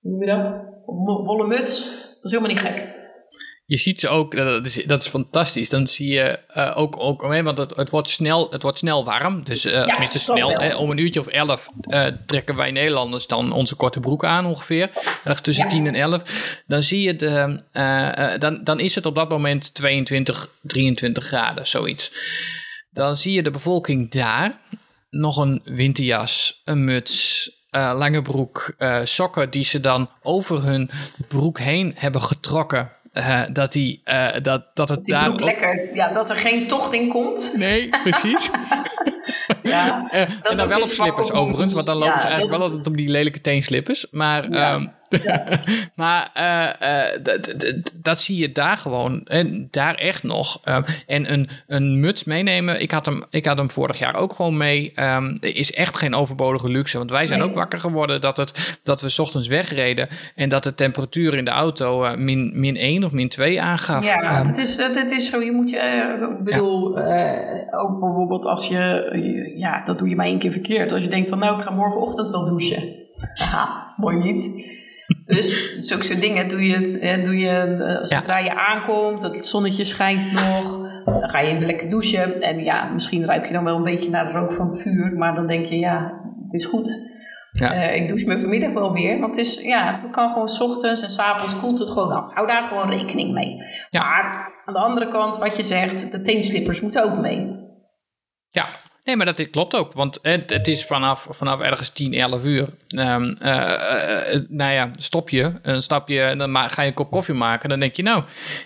hoe 0.00 0.10
noem 0.10 0.20
je 0.22 0.26
dat? 0.26 0.68
wollen 1.24 1.48
muts. 1.48 1.98
Dat 2.14 2.24
is 2.24 2.30
helemaal 2.30 2.52
niet 2.52 2.60
gek 2.60 2.89
je 3.70 3.76
ziet 3.76 4.00
ze 4.00 4.08
ook, 4.08 4.36
dat 4.36 4.64
is, 4.64 4.74
dat 4.74 5.00
is 5.00 5.08
fantastisch. 5.08 5.68
Dan 5.68 5.86
zie 5.86 6.08
je 6.12 6.38
uh, 6.56 6.78
ook, 6.78 7.00
ook 7.00 7.22
want 7.22 7.58
het, 7.58 7.76
het, 7.76 7.90
wordt 7.90 8.08
snel, 8.08 8.50
het 8.50 8.62
wordt 8.62 8.78
snel 8.78 9.04
warm. 9.04 9.44
Dus 9.44 9.66
uh, 9.66 9.72
ja, 9.72 9.84
tenminste 9.84 10.18
snel, 10.18 10.60
hè, 10.60 10.76
om 10.76 10.90
een 10.90 10.98
uurtje 10.98 11.20
of 11.20 11.26
elf 11.26 11.68
uh, 11.82 12.06
trekken 12.26 12.56
wij 12.56 12.70
Nederlanders 12.70 13.26
dan 13.26 13.52
onze 13.52 13.74
korte 13.74 14.00
broek 14.00 14.24
aan 14.24 14.46
ongeveer. 14.46 14.90
Ergens 15.24 15.40
tussen 15.40 15.64
ja. 15.64 15.70
10 15.70 15.86
en 15.86 15.94
11. 15.94 16.62
Dan 16.66 16.82
zie 16.82 17.02
je, 17.02 17.16
de, 17.16 17.60
dan, 18.38 18.60
dan 18.64 18.80
is 18.80 18.94
het 18.94 19.06
op 19.06 19.14
dat 19.14 19.28
moment 19.28 19.74
22, 19.74 20.48
23 20.62 21.24
graden, 21.24 21.66
zoiets. 21.66 22.12
Dan 22.90 23.16
zie 23.16 23.32
je 23.32 23.42
de 23.42 23.50
bevolking 23.50 24.10
daar 24.10 24.60
nog 25.10 25.36
een 25.36 25.60
winterjas, 25.64 26.60
een 26.64 26.84
muts, 26.84 27.50
lange 27.70 28.22
broek, 28.22 28.74
sokken 29.04 29.50
die 29.50 29.64
ze 29.64 29.80
dan 29.80 30.10
over 30.22 30.62
hun 30.62 30.90
broek 31.28 31.58
heen 31.58 31.92
hebben 31.96 32.22
getrokken 32.22 32.98
uh, 33.12 33.42
dat, 33.52 33.72
die, 33.72 34.02
uh, 34.04 34.28
dat, 34.42 34.64
dat 34.74 34.88
het 34.88 35.04
die 35.04 35.44
lekker, 35.44 35.94
ja, 35.94 36.12
dat 36.12 36.30
er 36.30 36.36
geen 36.36 36.66
tocht 36.66 36.92
in 36.92 37.08
komt. 37.08 37.54
Nee, 37.56 37.88
precies. 38.02 38.50
ja, 39.62 40.08
uh, 40.12 40.20
en 40.20 40.40
dan 40.56 40.68
wel 40.68 40.78
op 40.78 40.84
slippers 40.84 41.32
overigens, 41.32 41.72
want 41.72 41.86
dan 41.86 41.96
lopen 41.96 42.14
ja, 42.14 42.20
ze 42.20 42.26
eigenlijk 42.26 42.56
wel 42.56 42.66
altijd 42.68 42.86
op 42.86 42.96
die 42.96 43.08
lelijke 43.08 43.40
teenslippers. 43.40 44.06
Maar 44.10 44.50
ja. 44.50 44.74
um, 44.74 44.92
maar 45.94 46.30
uh, 46.36 47.14
uh, 47.14 47.82
dat 47.94 48.20
zie 48.20 48.36
je 48.36 48.52
daar 48.52 48.76
gewoon. 48.76 49.24
En 49.24 49.68
daar 49.70 49.94
echt 49.94 50.22
nog. 50.22 50.60
Um, 50.64 50.84
en 51.06 51.32
een, 51.32 51.48
een 51.66 52.00
muts 52.00 52.24
meenemen. 52.24 52.80
Ik 52.80 52.90
had, 52.90 53.06
hem, 53.06 53.24
ik 53.30 53.44
had 53.44 53.56
hem 53.56 53.70
vorig 53.70 53.98
jaar 53.98 54.14
ook 54.14 54.32
gewoon 54.32 54.56
mee. 54.56 54.92
Um, 54.96 55.36
is 55.40 55.72
echt 55.72 55.98
geen 55.98 56.14
overbodige 56.14 56.68
luxe. 56.68 56.98
Want 56.98 57.10
wij 57.10 57.26
zijn 57.26 57.40
nee. 57.40 57.48
ook 57.48 57.54
wakker 57.54 57.80
geworden 57.80 58.20
dat, 58.20 58.36
het, 58.36 58.78
dat 58.82 59.00
we 59.00 59.08
s 59.08 59.18
ochtends 59.18 59.48
wegreden. 59.48 60.08
En 60.34 60.48
dat 60.48 60.64
de 60.64 60.74
temperatuur 60.74 61.34
in 61.34 61.44
de 61.44 61.50
auto 61.50 62.04
uh, 62.04 62.16
min, 62.16 62.52
min 62.54 62.76
1 62.76 63.04
of 63.04 63.12
min 63.12 63.28
2 63.28 63.60
aangaf. 63.60 64.04
Ja, 64.04 64.40
um, 64.40 64.46
het, 64.46 64.58
is, 64.58 64.76
het 64.76 65.10
is 65.10 65.30
zo. 65.30 65.40
Je 65.40 65.52
moet 65.52 65.70
je. 65.70 66.08
Ik 66.38 66.44
bedoel, 66.44 66.98
ook 67.70 68.00
bijvoorbeeld 68.00 68.44
als 68.44 68.68
je. 68.68 69.52
Ja, 69.56 69.84
dat 69.84 69.98
doe 69.98 70.08
je 70.08 70.16
maar 70.16 70.26
één 70.26 70.38
keer 70.38 70.52
verkeerd. 70.52 70.92
Als 70.92 71.02
je 71.02 71.08
denkt 71.08 71.28
van 71.28 71.38
nou, 71.38 71.56
ik 71.56 71.62
ga 71.62 71.70
morgenochtend 71.70 72.30
wel 72.30 72.44
douchen. 72.44 73.08
Aha, 73.34 73.94
mooi 73.96 74.16
niet. 74.16 74.78
Dus 75.30 75.76
zulke 75.78 76.04
soort 76.04 76.20
dingen 76.20 76.48
doe 76.48 76.66
je, 76.66 77.20
doe 77.22 77.38
je 77.38 77.48
eh, 77.48 77.98
zodra 78.02 78.38
je 78.38 78.54
aankomt, 78.54 79.22
het 79.22 79.46
zonnetje 79.46 79.84
schijnt 79.84 80.32
nog, 80.32 80.88
dan 81.04 81.28
ga 81.28 81.40
je 81.40 81.48
even 81.48 81.66
lekker 81.66 81.90
douchen. 81.90 82.40
En 82.40 82.64
ja, 82.64 82.90
misschien 82.92 83.24
ruik 83.24 83.46
je 83.46 83.52
dan 83.52 83.64
wel 83.64 83.76
een 83.76 83.82
beetje 83.82 84.10
naar 84.10 84.24
de 84.24 84.38
rook 84.38 84.52
van 84.52 84.66
het 84.66 84.80
vuur, 84.80 85.12
maar 85.16 85.34
dan 85.34 85.46
denk 85.46 85.66
je, 85.66 85.78
ja, 85.78 86.20
het 86.44 86.54
is 86.54 86.66
goed. 86.66 87.18
Ja. 87.52 87.74
Uh, 87.74 87.96
ik 87.96 88.08
douche 88.08 88.26
me 88.26 88.38
vanmiddag 88.38 88.72
wel 88.72 88.92
weer. 88.92 89.20
Want 89.20 89.36
het, 89.36 89.46
is, 89.46 89.60
ja, 89.60 89.92
het 89.92 90.10
kan 90.10 90.30
gewoon 90.30 90.48
s 90.48 90.60
ochtends 90.60 91.02
en 91.02 91.08
s 91.08 91.18
avonds 91.18 91.60
koelt 91.60 91.78
het 91.78 91.90
gewoon 91.90 92.12
af. 92.12 92.34
Hou 92.34 92.46
daar 92.46 92.64
gewoon 92.64 92.90
rekening 92.90 93.32
mee. 93.32 93.56
Ja. 93.90 94.00
Maar 94.04 94.52
aan 94.64 94.74
de 94.74 94.80
andere 94.80 95.08
kant, 95.08 95.36
wat 95.36 95.56
je 95.56 95.62
zegt, 95.62 96.12
de 96.12 96.20
teenslippers 96.20 96.80
moeten 96.80 97.04
ook 97.04 97.18
mee. 97.18 97.58
Ja, 98.48 98.68
Nee, 99.04 99.16
maar 99.16 99.26
dat 99.26 99.50
klopt 99.50 99.74
ook. 99.74 99.92
Want 99.92 100.18
het, 100.22 100.50
het 100.50 100.68
is 100.68 100.84
vanaf, 100.84 101.26
vanaf 101.30 101.60
ergens 101.60 101.90
10, 101.90 102.14
11 102.14 102.44
uur. 102.44 102.68
Um, 102.88 103.36
uh, 103.42 103.48
uh, 103.48 104.40
nou 104.48 104.72
ja, 104.72 104.90
stop 104.98 105.30
je, 105.30 105.52
een 105.62 105.82
stapje, 105.82 106.20
en 106.20 106.38
dan 106.38 106.70
ga 106.70 106.82
je 106.82 106.88
een 106.88 106.94
kop 106.94 107.10
koffie 107.10 107.34
maken. 107.34 107.68
Dan 107.68 107.80
denk 107.80 107.96
je, 107.96 108.02
nou, 108.02 108.24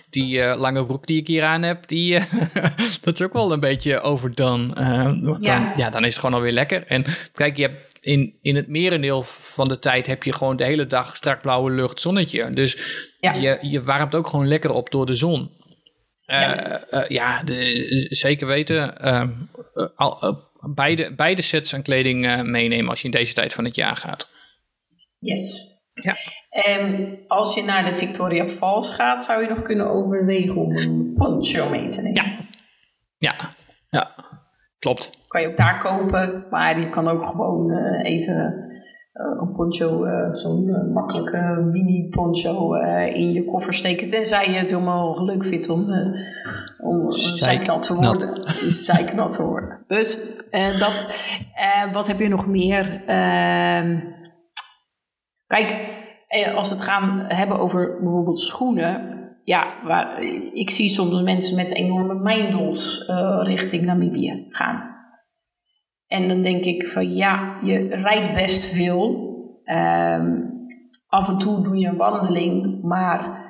die 0.09 0.37
uh, 0.37 0.55
lange 0.57 0.85
broek 0.85 1.07
die 1.07 1.19
ik 1.19 1.27
hier 1.27 1.43
aan 1.43 1.61
heb, 1.61 1.87
die, 1.87 2.19
dat 3.01 3.13
is 3.13 3.21
ook 3.21 3.33
wel 3.33 3.51
een 3.51 3.59
beetje 3.59 3.99
overdone. 3.99 4.73
Dan, 4.73 5.37
ja. 5.41 5.73
ja, 5.75 5.89
dan 5.89 6.03
is 6.03 6.11
het 6.11 6.19
gewoon 6.19 6.35
alweer 6.35 6.51
lekker. 6.51 6.87
En 6.87 7.05
kijk, 7.33 7.57
je 7.57 7.61
hebt 7.61 7.95
in, 8.05 8.33
in 8.41 8.55
het 8.55 8.67
merendeel 8.67 9.23
van 9.41 9.67
de 9.67 9.79
tijd 9.79 10.07
heb 10.07 10.23
je 10.23 10.33
gewoon 10.33 10.57
de 10.57 10.65
hele 10.65 10.85
dag 10.85 11.15
strak 11.15 11.41
blauwe 11.41 11.71
lucht, 11.71 12.01
zonnetje. 12.01 12.49
Dus 12.53 12.77
ja. 13.19 13.33
je, 13.33 13.57
je 13.61 13.83
warmt 13.83 14.15
ook 14.15 14.27
gewoon 14.27 14.47
lekker 14.47 14.71
op 14.71 14.91
door 14.91 15.05
de 15.05 15.13
zon. 15.13 15.51
Ja, 16.25 16.81
uh, 16.91 17.07
ja 17.07 17.43
de, 17.43 18.07
zeker 18.09 18.47
weten. 18.47 19.01
Ehm, 19.01 19.31
al, 19.95 20.37
beide, 20.75 21.15
beide 21.15 21.41
sets 21.41 21.73
aan 21.73 21.81
kleding 21.81 22.43
meenemen 22.43 22.89
als 22.89 22.99
je 22.99 23.05
in 23.05 23.11
deze 23.11 23.33
tijd 23.33 23.53
van 23.53 23.63
het 23.63 23.75
jaar 23.75 23.95
gaat. 23.95 24.29
Yes. 25.19 25.73
Ja. 25.93 26.15
En 26.49 27.17
als 27.27 27.55
je 27.55 27.63
naar 27.63 27.85
de 27.85 27.95
Victoria 27.95 28.47
Falls 28.47 28.91
gaat, 28.91 29.23
zou 29.23 29.41
je 29.41 29.49
nog 29.49 29.61
kunnen 29.61 29.89
overwegen 29.89 30.61
om 30.61 30.75
een 30.75 31.13
poncho 31.17 31.69
mee 31.69 31.87
te 31.87 32.01
nemen. 32.01 32.23
Ja. 32.23 32.37
Ja. 33.17 33.53
Ja. 33.89 34.15
Klopt. 34.79 35.23
Kan 35.27 35.41
je 35.41 35.47
ook 35.47 35.57
daar 35.57 35.79
kopen, 35.79 36.45
maar 36.49 36.79
je 36.79 36.89
kan 36.89 37.07
ook 37.07 37.25
gewoon 37.25 37.71
even 38.03 38.69
een 39.15 39.51
poncho, 39.55 40.05
uh, 40.05 40.31
zo'n 40.31 40.67
uh, 40.67 40.93
makkelijke 40.93 41.69
mini 41.71 42.09
poncho 42.09 42.73
in 43.13 43.33
je 43.33 43.45
koffer 43.45 43.73
steken. 43.73 44.07
Tenzij 44.07 44.51
je 44.51 44.57
het 44.57 44.69
helemaal 44.69 45.25
leuk 45.25 45.45
vindt 45.45 45.69
om, 45.69 45.85
om 46.83 47.11
zijknat 47.11 47.83
te 47.83 47.95
worden. 47.95 48.29
zijknat 48.89 49.31
te 49.31 49.43
worden. 49.43 49.83
Dus 49.87 50.35
dat, 50.79 51.29
wat 51.91 52.07
heb 52.07 52.19
je 52.19 52.27
nog 52.27 52.47
meer? 52.47 53.03
Ehm, 53.05 53.99
kijk, 55.47 55.77
als 56.55 56.69
we 56.69 56.75
het 56.75 56.83
gaan 56.83 57.25
hebben 57.27 57.59
over 57.59 57.97
bijvoorbeeld 58.01 58.39
schoenen. 58.39 59.13
Ja, 59.43 59.73
waar, 59.83 60.23
ik 60.53 60.69
zie 60.69 60.89
soms 60.89 61.21
mensen 61.21 61.55
met 61.55 61.73
enorme 61.73 62.13
mijndels 62.13 63.11
richting 63.43 63.85
Namibië 63.85 64.45
gaan. 64.49 64.94
En 66.07 66.27
dan 66.27 66.41
denk 66.41 66.65
ik 66.65 66.87
van 66.87 67.15
ja, 67.15 67.59
je 67.61 67.87
rijdt 67.87 68.33
best 68.33 68.73
veel. 68.73 69.33
Um, 69.65 70.53
af 71.07 71.29
en 71.29 71.37
toe 71.37 71.63
doe 71.63 71.77
je 71.77 71.87
een 71.87 71.97
wandeling, 71.97 72.81
maar 72.81 73.43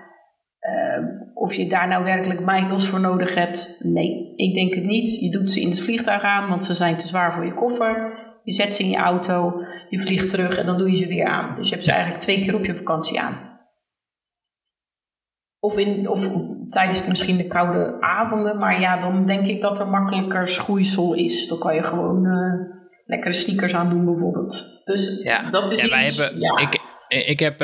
uh, 0.61 1.05
of 1.33 1.53
je 1.53 1.67
daar 1.67 1.87
nou 1.87 2.03
werkelijk 2.03 2.45
miles 2.45 2.87
voor 2.87 2.99
nodig 2.99 3.35
hebt, 3.35 3.77
nee, 3.79 4.33
ik 4.35 4.53
denk 4.53 4.73
het 4.73 4.83
niet. 4.83 5.19
Je 5.19 5.29
doet 5.29 5.51
ze 5.51 5.61
in 5.61 5.69
het 5.69 5.83
vliegtuig 5.83 6.21
aan, 6.21 6.49
want 6.49 6.63
ze 6.63 6.73
zijn 6.73 6.97
te 6.97 7.07
zwaar 7.07 7.33
voor 7.33 7.45
je 7.45 7.53
koffer. 7.53 8.23
Je 8.43 8.53
zet 8.53 8.73
ze 8.73 8.83
in 8.83 8.89
je 8.89 8.97
auto, 8.97 9.53
je 9.89 9.99
vliegt 9.99 10.29
terug 10.29 10.57
en 10.57 10.65
dan 10.65 10.77
doe 10.77 10.89
je 10.89 10.95
ze 10.95 11.07
weer 11.07 11.25
aan. 11.25 11.55
Dus 11.55 11.67
je 11.67 11.73
hebt 11.73 11.85
ze 11.85 11.91
eigenlijk 11.91 12.21
twee 12.21 12.41
keer 12.41 12.55
op 12.55 12.65
je 12.65 12.75
vakantie 12.75 13.19
aan. 13.19 13.54
Of, 15.65 15.77
in, 15.77 16.09
of 16.09 16.29
tijdens 16.65 17.07
misschien 17.07 17.37
de 17.37 17.47
koude 17.47 17.95
avonden. 17.99 18.57
Maar 18.57 18.79
ja, 18.79 18.97
dan 18.97 19.25
denk 19.25 19.47
ik 19.47 19.61
dat 19.61 19.79
er 19.79 19.87
makkelijker 19.87 20.47
schoeisel 20.47 21.13
is. 21.13 21.47
Dan 21.47 21.57
kan 21.57 21.75
je 21.75 21.83
gewoon 21.83 22.25
uh, 22.25 22.53
lekkere 23.05 23.33
sneakers 23.33 23.75
aan 23.75 23.89
doen 23.89 24.05
bijvoorbeeld. 24.05 24.81
Dus 24.85 25.23
ja. 25.23 25.49
dat 25.49 25.71
is 25.71 25.81
ja, 25.81 25.85
iets... 25.85 26.17
Wij 26.17 26.25
hebben, 26.25 26.41
ja. 26.41 26.57
ik, 26.57 26.79
ik 27.07 27.39
heb 27.39 27.61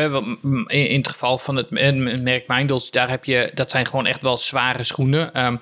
in 0.67 0.97
het 0.97 1.07
geval 1.07 1.37
van 1.37 1.55
het 1.55 1.69
merk 2.21 2.47
Mindels, 2.47 2.91
daar 2.91 3.09
heb 3.09 3.25
je, 3.25 3.51
dat 3.53 3.71
zijn 3.71 3.85
gewoon 3.85 4.05
echt 4.05 4.21
wel 4.21 4.37
zware 4.37 4.83
schoenen. 4.83 5.45
Um, 5.45 5.59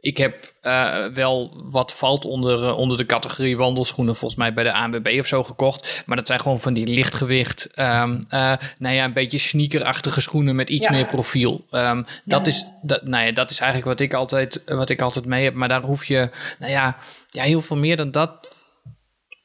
ik 0.00 0.16
heb 0.16 0.52
uh, 0.62 1.06
wel 1.06 1.62
wat 1.70 1.92
valt 1.92 2.24
onder, 2.24 2.74
onder 2.74 2.96
de 2.96 3.06
categorie 3.06 3.56
wandelschoenen, 3.56 4.16
volgens 4.16 4.40
mij 4.40 4.54
bij 4.54 4.64
de 4.64 4.72
ANWB 4.72 5.16
of 5.20 5.26
zo 5.26 5.44
gekocht. 5.44 6.02
Maar 6.06 6.16
dat 6.16 6.26
zijn 6.26 6.40
gewoon 6.40 6.60
van 6.60 6.74
die 6.74 6.86
lichtgewicht, 6.86 7.68
um, 7.78 8.20
uh, 8.30 8.54
nou 8.78 8.94
ja, 8.94 9.04
een 9.04 9.12
beetje 9.12 9.38
sneakerachtige 9.38 10.20
schoenen 10.20 10.56
met 10.56 10.70
iets 10.70 10.86
ja. 10.86 10.92
meer 10.92 11.06
profiel. 11.06 11.64
Um, 11.70 12.06
dat, 12.24 12.46
is, 12.46 12.64
dat, 12.82 13.02
nou 13.02 13.24
ja, 13.24 13.32
dat 13.32 13.50
is 13.50 13.58
eigenlijk 13.60 13.90
wat 13.90 14.00
ik, 14.00 14.14
altijd, 14.14 14.62
wat 14.66 14.90
ik 14.90 15.00
altijd 15.00 15.26
mee 15.26 15.44
heb. 15.44 15.54
Maar 15.54 15.68
daar 15.68 15.82
hoef 15.82 16.04
je, 16.04 16.30
nou 16.58 16.72
ja, 16.72 16.96
ja 17.28 17.42
heel 17.42 17.62
veel 17.62 17.76
meer 17.76 17.96
dan 17.96 18.10
dat 18.10 18.48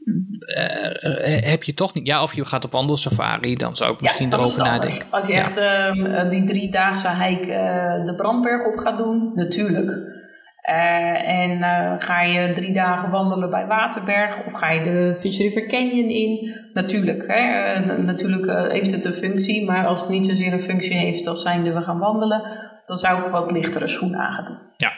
uh, 0.08 1.50
heb 1.50 1.64
je 1.64 1.74
toch 1.74 1.94
niet. 1.94 2.08
Ja, 2.08 2.24
of 2.24 2.34
je 2.34 2.46
gaat 2.46 2.66
op 2.66 2.72
wandelsafari, 2.72 3.56
dan 3.56 3.76
zou 3.76 3.94
ik 3.94 4.02
misschien 4.02 4.30
ja, 4.30 4.38
erover 4.38 4.64
nadenken. 4.64 5.06
Als 5.10 5.28
je 5.28 5.34
ja. 5.34 5.40
echt 5.40 5.58
uh, 5.58 6.30
die 6.30 6.44
driedaagse 6.44 7.10
hike 7.10 7.52
uh, 7.52 8.06
de 8.06 8.14
Brandberg 8.16 8.66
op 8.66 8.78
gaat 8.78 8.98
doen, 8.98 9.32
natuurlijk. 9.36 10.16
en 10.62 11.60
ga 12.00 12.22
je 12.22 12.52
drie 12.52 12.74
dagen 12.74 13.10
wandelen 13.10 13.50
bij 13.50 13.66
Waterberg 13.66 14.46
of 14.46 14.54
ga 14.54 14.72
je 14.72 14.84
de 14.84 15.16
Fish 15.20 15.38
River 15.38 15.68
Canyon 15.68 16.10
in? 16.10 16.56
Natuurlijk. 16.74 17.24
Hè? 17.28 17.80
natuurlijk 17.96 18.72
heeft 18.72 18.92
het 18.92 19.06
een 19.06 19.14
functie, 19.14 19.66
maar 19.66 19.86
als 19.86 20.02
het 20.02 20.10
niet 20.10 20.26
zozeer 20.26 20.54
een 20.54 20.60
functie 20.60 20.98
heeft 20.98 21.28
als 21.28 21.42
zijnde 21.42 21.74
we 21.74 21.82
gaan 21.82 22.00
wandelen, 22.00 22.42
dan 22.86 22.98
zou 22.98 23.20
ik 23.20 23.26
wat 23.26 23.52
lichtere 23.52 23.88
schoenen 23.88 24.20
aan 24.20 24.34
gaan 24.34 24.46
doen. 24.46 24.60
Ja, 24.78 24.92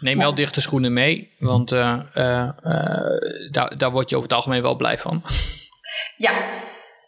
Neem 0.00 0.18
wel 0.18 0.34
dichte 0.34 0.60
schoenen 0.60 0.92
mee, 0.92 1.30
want 1.38 1.72
uh, 1.72 1.98
uh, 2.14 2.50
daar, 3.50 3.78
daar 3.78 3.90
word 3.90 4.10
je 4.10 4.16
over 4.16 4.28
het 4.28 4.36
algemeen 4.36 4.62
wel 4.62 4.76
blij 4.76 4.98
van. 4.98 5.22
Ja, 6.16 6.32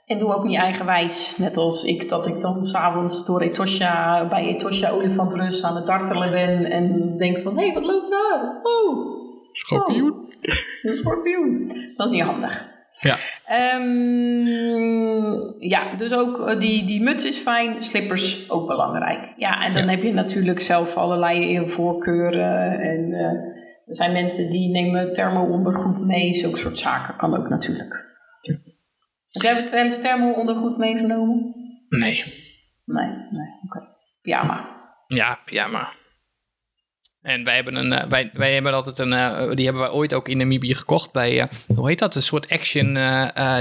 en 0.07 0.19
doe 0.19 0.35
ook 0.35 0.45
niet 0.45 0.59
eigenwijs. 0.59 1.35
Net 1.37 1.57
als 1.57 1.85
ik, 1.85 2.09
dat 2.09 2.27
ik 2.27 2.41
dan 2.41 2.63
s'avonds 2.63 3.25
door 3.25 3.41
Etosha, 3.41 4.29
bij 4.29 4.47
Etosha 4.47 4.91
Olifantrus 4.91 5.65
aan 5.65 5.77
het 5.77 5.87
dartelen 5.87 6.31
ben 6.31 6.71
en 6.71 7.17
denk 7.17 7.39
van, 7.39 7.57
hé, 7.57 7.65
hey, 7.65 7.75
wat 7.75 7.85
loopt 7.85 8.11
daar? 8.11 8.61
Oh, 8.63 9.21
schorpioen. 9.53 10.13
Oh, 10.13 10.29
een 10.83 10.95
schorpioen. 10.95 11.69
Dat 11.97 12.09
is 12.09 12.15
niet 12.15 12.23
handig. 12.23 12.70
Ja. 13.01 13.17
Um, 13.77 14.47
ja, 15.59 15.95
dus 15.97 16.13
ook 16.13 16.39
uh, 16.39 16.61
die, 16.61 16.87
die 16.87 17.03
muts 17.03 17.25
is 17.25 17.39
fijn, 17.39 17.83
slippers 17.83 18.51
ook 18.51 18.67
belangrijk. 18.67 19.35
Ja, 19.37 19.65
en 19.65 19.73
dan 19.73 19.85
ja. 19.85 19.91
heb 19.91 20.03
je 20.03 20.13
natuurlijk 20.13 20.61
zelf 20.61 20.97
allerlei 20.97 21.69
voorkeuren. 21.71 22.81
En 22.81 23.09
uh, 23.11 23.25
er 23.87 23.95
zijn 23.95 24.13
mensen 24.13 24.51
die 24.51 24.71
nemen 24.71 25.13
thermo-ondergoed 25.13 26.07
mee, 26.07 26.33
zulke 26.33 26.59
soort 26.59 26.79
zaken 26.79 27.17
kan 27.17 27.37
ook 27.37 27.49
natuurlijk. 27.49 28.09
Ja. 28.41 28.55
Heb 29.31 29.43
jij 29.43 29.69
wel 29.71 29.85
eens 29.85 30.01
thermo-ondergoed 30.01 30.77
meegenomen? 30.77 31.55
Nee. 31.89 32.25
Nee, 32.85 33.09
nee, 33.31 33.49
oké. 33.65 33.89
Pyjama. 34.23 34.79
Ja, 35.07 35.39
pyjama. 35.45 35.93
En 37.23 37.45
wij 37.45 37.55
hebben, 37.55 37.75
een, 37.75 37.93
uh, 37.93 38.05
wij, 38.09 38.31
wij 38.33 38.55
hebben 38.55 38.75
altijd 38.75 38.99
een, 38.99 39.13
uh, 39.13 39.51
die 39.55 39.65
hebben 39.65 39.83
wij 39.83 39.91
ooit 39.91 40.15
ook 40.15 40.29
in 40.29 40.37
Namibië 40.37 40.75
gekocht 40.75 41.13
bij, 41.13 41.39
uh, 41.39 41.45
hoe 41.77 41.89
heet 41.89 41.99
dat, 41.99 42.15
een 42.15 42.23
soort 42.23 42.49
action, 42.49 42.99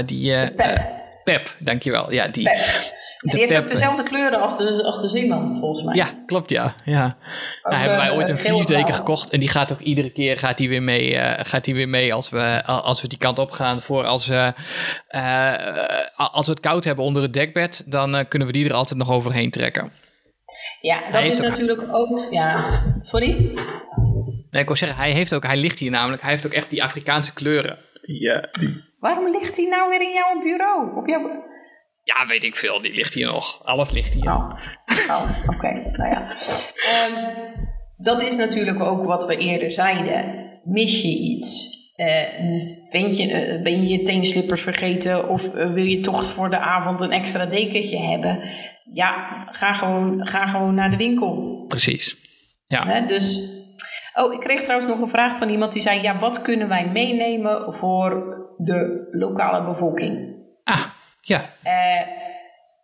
die... 0.06 0.52
Pep. 0.54 0.98
Pep, 1.24 1.56
dankjewel. 1.58 2.12
Ja, 2.12 2.28
die, 2.28 2.44
Pep. 2.44 2.98
Die 3.16 3.40
heeft 3.40 3.56
ook 3.56 3.68
dezelfde 3.68 4.02
kleuren 4.02 4.40
als 4.40 4.58
de, 4.58 4.84
als 4.84 5.00
de 5.00 5.08
Zeeman, 5.08 5.56
volgens 5.58 5.84
mij. 5.84 5.94
Ja, 5.94 6.10
klopt, 6.26 6.50
ja. 6.50 6.74
ja. 6.84 7.16
nou, 7.62 7.76
hebben 7.76 7.96
wij 7.96 8.12
ooit 8.12 8.28
een 8.28 8.38
vliesdeken 8.38 8.94
gekocht 8.94 9.30
en 9.30 9.40
die 9.40 9.48
gaat 9.48 9.72
ook 9.72 9.80
iedere 9.80 10.10
keer 10.10 10.38
gaat 10.38 10.56
die 10.58 10.68
weer 10.68 10.82
mee, 10.82 11.14
gaat 11.44 11.64
die 11.64 11.74
weer 11.74 11.88
mee 11.88 12.14
als 12.14 12.30
we, 12.30 12.64
als 12.64 13.02
we 13.02 13.08
die 13.08 13.18
kant 13.18 13.38
op 13.38 13.50
gaan. 13.50 13.82
Voor 13.82 14.04
als, 14.04 14.30
als 16.16 16.46
we 16.46 16.52
het 16.52 16.60
koud 16.60 16.84
hebben 16.84 17.04
onder 17.04 17.22
het 17.22 17.32
dekbed, 17.32 17.84
dan 17.86 18.28
kunnen 18.28 18.48
we 18.48 18.54
die 18.54 18.68
er 18.68 18.74
altijd 18.74 18.98
nog 18.98 19.10
overheen 19.10 19.50
trekken. 19.50 19.92
Ja, 20.80 21.10
dat 21.10 21.22
is 21.22 21.40
natuurlijk 21.40 21.82
ook... 21.90 22.26
Ja, 22.30 22.54
sorry? 23.00 23.54
Nee, 24.50 24.62
ik 24.62 24.66
wil 24.66 24.76
zeggen, 24.76 24.98
hij, 24.98 25.12
heeft 25.12 25.34
ook, 25.34 25.46
hij 25.46 25.56
ligt 25.56 25.78
hier 25.78 25.90
namelijk, 25.90 26.22
hij 26.22 26.30
heeft 26.30 26.46
ook 26.46 26.52
echt 26.52 26.70
die 26.70 26.82
Afrikaanse 26.82 27.32
kleuren. 27.32 27.78
Ja, 28.02 28.48
die... 28.58 28.84
Waarom 28.98 29.30
ligt 29.30 29.56
hij 29.56 29.66
nou 29.66 29.90
weer 29.90 30.00
in 30.00 30.12
jouw 30.12 30.40
bureau? 30.42 30.96
Op 30.96 31.06
jouw... 31.08 31.48
Ja, 32.04 32.26
weet 32.26 32.44
ik 32.44 32.56
veel. 32.56 32.80
Die 32.80 32.94
ligt 32.94 33.14
hier 33.14 33.26
nog. 33.26 33.64
Alles 33.64 33.90
ligt 33.90 34.12
hier. 34.12 34.24
Oh, 34.24 34.52
oh 35.08 35.30
oké. 35.46 35.54
Okay. 35.54 35.90
nou 35.92 36.10
ja. 36.10 36.30
Um, 36.30 37.68
dat 37.96 38.22
is 38.22 38.36
natuurlijk 38.36 38.80
ook 38.80 39.04
wat 39.04 39.26
we 39.26 39.36
eerder 39.36 39.72
zeiden. 39.72 40.50
Mis 40.64 41.02
je 41.02 41.08
iets? 41.08 41.68
Uh, 41.96 42.06
vind 42.90 43.16
je, 43.16 43.54
uh, 43.56 43.62
ben 43.62 43.82
je 43.82 43.98
je 43.98 44.02
teenslippers 44.02 44.62
vergeten 44.62 45.28
of 45.28 45.54
uh, 45.54 45.72
wil 45.72 45.84
je 45.84 46.00
toch 46.00 46.24
voor 46.24 46.50
de 46.50 46.58
avond 46.58 47.00
een 47.00 47.12
extra 47.12 47.46
dekentje 47.46 47.98
hebben? 47.98 48.42
Ja, 48.92 49.44
ga 49.50 49.72
gewoon, 49.72 50.26
ga 50.26 50.46
gewoon 50.46 50.74
naar 50.74 50.90
de 50.90 50.96
winkel. 50.96 51.64
Precies. 51.68 52.16
Ja. 52.64 52.86
Hè, 52.86 53.06
dus, 53.06 53.50
oh, 54.14 54.32
ik 54.32 54.40
kreeg 54.40 54.60
trouwens 54.60 54.90
nog 54.90 55.00
een 55.00 55.08
vraag 55.08 55.36
van 55.36 55.48
iemand 55.48 55.72
die 55.72 55.82
zei: 55.82 56.02
ja, 56.02 56.18
wat 56.18 56.42
kunnen 56.42 56.68
wij 56.68 56.88
meenemen 56.88 57.72
voor 57.72 58.38
de 58.56 59.08
lokale 59.10 59.64
bevolking? 59.64 60.38
Ah, 60.64 60.86
ja. 61.20 61.40
Uh, 61.64 62.06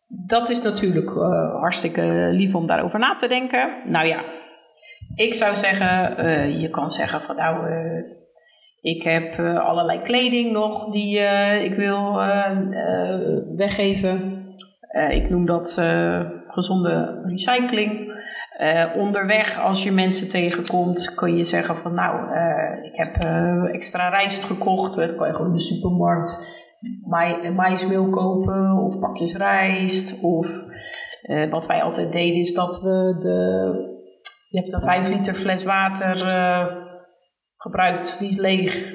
dat 0.09 0.49
is 0.49 0.63
natuurlijk 0.63 1.11
uh, 1.11 1.61
hartstikke 1.61 2.29
lief 2.33 2.55
om 2.55 2.67
daarover 2.67 2.99
na 2.99 3.15
te 3.15 3.29
denken. 3.29 3.83
Nou 3.85 4.07
ja, 4.07 4.25
ik 5.15 5.35
zou 5.35 5.57
zeggen, 5.57 6.25
uh, 6.25 6.61
je 6.61 6.71
kan 6.71 6.91
zeggen 6.91 7.23
van 7.23 7.37
nou, 7.37 7.67
ik 8.81 9.03
heb 9.03 9.39
allerlei 9.41 10.03
kleding 10.03 10.53
nog 10.53 10.91
die 10.91 11.19
ik 11.65 11.75
wil 11.75 12.15
weggeven. 13.57 14.36
Ik 15.09 15.31
noem 15.31 15.47
dat 15.47 15.73
gezonde 16.47 17.23
recycling. 17.25 18.15
onderweg, 18.97 19.61
als 19.61 19.83
je 19.83 19.93
mensen 19.93 20.29
tegenkomt, 20.29 21.15
kun 21.15 21.37
je 21.37 21.45
zeggen 21.45 21.77
van 21.77 21.95
nou, 21.95 22.31
ik 22.83 22.97
heb 22.97 23.25
extra 23.73 24.09
rijst 24.09 24.45
gekocht. 24.45 24.95
Dat 24.95 25.15
kan 25.15 25.27
je 25.27 25.35
gewoon 25.35 25.51
in 25.51 25.57
de 25.57 25.63
supermarkt 25.63 26.65
maïsmeel 27.55 28.11
kopen 28.11 28.73
of 28.73 28.99
pakjes 28.99 29.35
rijst. 29.35 30.23
Of 30.23 30.65
wat 31.51 31.67
wij 31.67 31.83
altijd 31.83 32.13
deden 32.13 32.41
is 32.41 32.55
dat 32.55 32.81
we 32.81 33.17
de... 33.19 33.95
Je 34.49 34.59
hebt 34.59 34.73
een 34.73 34.81
5 34.81 35.09
liter 35.09 35.35
fles 35.35 35.65
water 35.65 36.17
gebruikt, 37.57 38.19
die 38.19 38.29
is 38.29 38.37
leeg. 38.37 38.95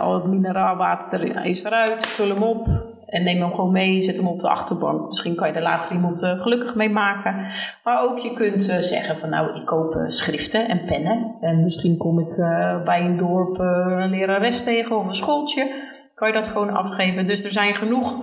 Al 0.00 0.14
het 0.14 0.26
mineraalwater 0.26 1.46
is 1.46 1.64
eruit, 1.64 2.06
vul 2.06 2.28
hem 2.28 2.42
op 2.42 2.81
en 3.12 3.22
neem 3.22 3.40
hem 3.40 3.54
gewoon 3.54 3.72
mee, 3.72 4.00
zet 4.00 4.16
hem 4.16 4.26
op 4.26 4.40
de 4.40 4.48
achterbank. 4.48 5.08
Misschien 5.08 5.34
kan 5.34 5.48
je 5.48 5.54
er 5.54 5.62
later 5.62 5.92
iemand 5.92 6.18
gelukkig 6.36 6.74
mee 6.74 6.90
maken. 6.90 7.46
Maar 7.84 8.02
ook 8.02 8.18
je 8.18 8.32
kunt 8.32 8.62
zeggen 8.62 9.16
van 9.16 9.30
nou, 9.30 9.56
ik 9.60 9.66
koop 9.66 10.04
schriften 10.06 10.68
en 10.68 10.84
pennen. 10.84 11.36
En 11.40 11.62
misschien 11.62 11.96
kom 11.96 12.18
ik 12.18 12.36
bij 12.84 13.00
een 13.00 13.16
dorp 13.16 13.58
een 13.58 14.10
lerares 14.10 14.62
tegen 14.62 14.98
of 14.98 15.06
een 15.06 15.14
schooltje 15.14 15.90
kan 16.14 16.28
je 16.28 16.34
dat 16.34 16.48
gewoon 16.48 16.70
afgeven. 16.70 17.26
Dus 17.26 17.44
er 17.44 17.50
zijn 17.50 17.74
genoeg 17.74 18.16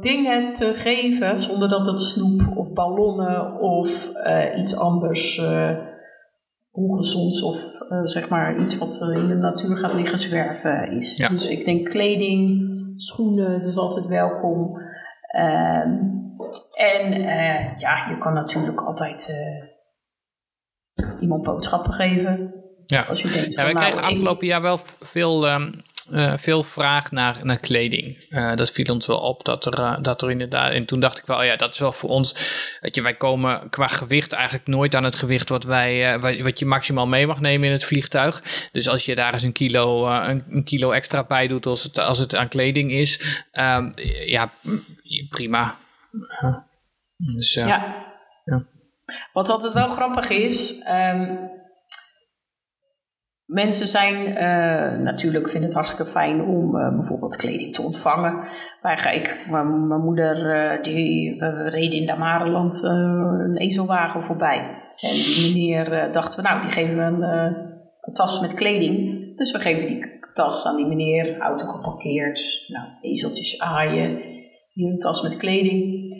dingen 0.00 0.52
te 0.52 0.74
geven 0.74 1.40
zonder 1.40 1.68
dat 1.68 1.86
het 1.86 2.00
snoep 2.00 2.42
of 2.54 2.72
ballonnen 2.72 3.60
of 3.60 4.12
iets 4.56 4.76
anders 4.76 5.42
ongezonds 6.72 7.42
of 7.42 7.56
zeg 8.04 8.28
maar 8.28 8.60
iets 8.60 8.78
wat 8.78 9.10
in 9.14 9.28
de 9.28 9.34
natuur 9.34 9.76
gaat 9.76 9.94
liggen 9.94 10.18
zwerven 10.18 10.90
is. 10.98 11.16
Ja. 11.16 11.28
Dus 11.28 11.48
ik 11.48 11.64
denk 11.64 11.88
kleding, 11.88 12.72
schoenen, 13.06 13.62
dus 13.62 13.76
altijd 13.76 14.06
welkom. 14.06 14.80
Ehm, 15.26 16.12
en 16.72 17.20
ja, 17.76 18.08
je 18.08 18.16
kan 18.18 18.34
natuurlijk 18.34 18.80
altijd 18.80 19.32
iemand 21.20 21.42
boodschappen 21.42 21.92
geven. 21.92 22.63
Ja, 22.86 23.02
als 23.02 23.22
je 23.22 23.28
denkt 23.28 23.52
ja 23.52 23.62
wij 23.62 23.72
nou, 23.72 23.86
kregen 23.86 24.06
afgelopen 24.06 24.46
jaar 24.46 24.62
wel 24.62 24.80
veel 25.00 25.48
um, 25.48 25.82
uh, 26.10 26.36
veel 26.36 26.62
vraag 26.62 27.10
naar, 27.10 27.40
naar 27.42 27.58
kleding. 27.58 28.26
Uh, 28.28 28.54
dat 28.56 28.70
viel 28.70 28.94
ons 28.94 29.06
wel 29.06 29.18
op 29.18 29.44
dat 29.44 29.66
er, 29.66 29.78
uh, 29.78 29.96
dat 30.00 30.22
er 30.22 30.30
inderdaad. 30.30 30.72
En 30.72 30.84
toen 30.84 31.00
dacht 31.00 31.18
ik 31.18 31.26
wel, 31.26 31.42
ja, 31.42 31.56
dat 31.56 31.74
is 31.74 31.80
wel 31.80 31.92
voor 31.92 32.10
ons. 32.10 32.34
Weet 32.80 32.94
je, 32.94 33.02
wij 33.02 33.14
komen 33.14 33.70
qua 33.70 33.88
gewicht 33.88 34.32
eigenlijk 34.32 34.66
nooit 34.66 34.94
aan 34.94 35.04
het 35.04 35.14
gewicht 35.14 35.48
wat, 35.48 35.64
wij, 35.64 36.20
wat 36.42 36.58
je 36.58 36.66
maximaal 36.66 37.06
mee 37.06 37.26
mag 37.26 37.40
nemen 37.40 37.66
in 37.66 37.72
het 37.72 37.84
vliegtuig. 37.84 38.42
Dus 38.72 38.88
als 38.88 39.04
je 39.04 39.14
daar 39.14 39.32
eens 39.32 39.42
een 39.42 39.52
kilo, 39.52 40.06
een, 40.06 40.44
een, 40.50 40.64
kilo 40.64 40.90
extra 40.90 41.24
bij 41.24 41.46
doet 41.46 41.66
als 41.66 41.82
het, 41.82 41.98
als 41.98 42.18
het 42.18 42.34
aan 42.34 42.48
kleding 42.48 42.92
is, 42.92 43.42
um, 43.52 43.92
ja, 44.26 44.52
prima. 45.28 45.76
Dus, 47.16 47.54
ja. 47.54 47.66
ja. 48.44 48.66
Wat 49.32 49.48
altijd 49.48 49.72
wel 49.72 49.88
grappig 49.88 50.28
is. 50.28 50.74
Um, 50.88 51.62
Mensen 53.46 53.88
zijn 53.88 54.26
uh, 54.28 55.02
natuurlijk 55.02 55.48
vinden 55.48 55.68
het 55.68 55.74
hartstikke 55.74 56.10
fijn 56.10 56.42
om 56.42 56.76
uh, 56.76 56.94
bijvoorbeeld 56.96 57.36
kleding 57.36 57.74
te 57.74 57.82
ontvangen. 57.82 58.38
Waar 58.82 58.98
ga 58.98 59.10
ik, 59.10 59.46
mijn, 59.50 60.00
moeder, 60.00 60.36
uh, 60.36 60.82
die 60.82 61.44
reden 61.68 61.98
in 61.98 62.06
Damarenland 62.06 62.82
een 62.82 63.56
ezelwagen 63.56 64.22
voorbij. 64.22 64.58
En 64.96 65.12
die 65.12 65.52
meneer 65.52 66.12
dachten 66.12 66.42
we, 66.42 66.48
nou, 66.48 66.60
die 66.60 66.70
geven 66.70 66.96
we 66.96 67.02
een, 67.02 67.22
een, 67.22 68.12
tas 68.12 68.40
met 68.40 68.52
kleding. 68.52 69.22
Dus 69.36 69.52
we 69.52 69.58
geven 69.58 69.86
die 69.86 70.18
tas 70.32 70.66
aan 70.66 70.76
die 70.76 70.86
meneer, 70.86 71.38
auto 71.38 71.66
geparkeerd, 71.66 72.64
nou, 72.68 72.86
ezeltjes 73.00 73.60
aaien, 73.60 74.20
hier 74.70 74.90
een 74.90 74.98
tas 74.98 75.22
met 75.22 75.36
kleding. 75.36 76.12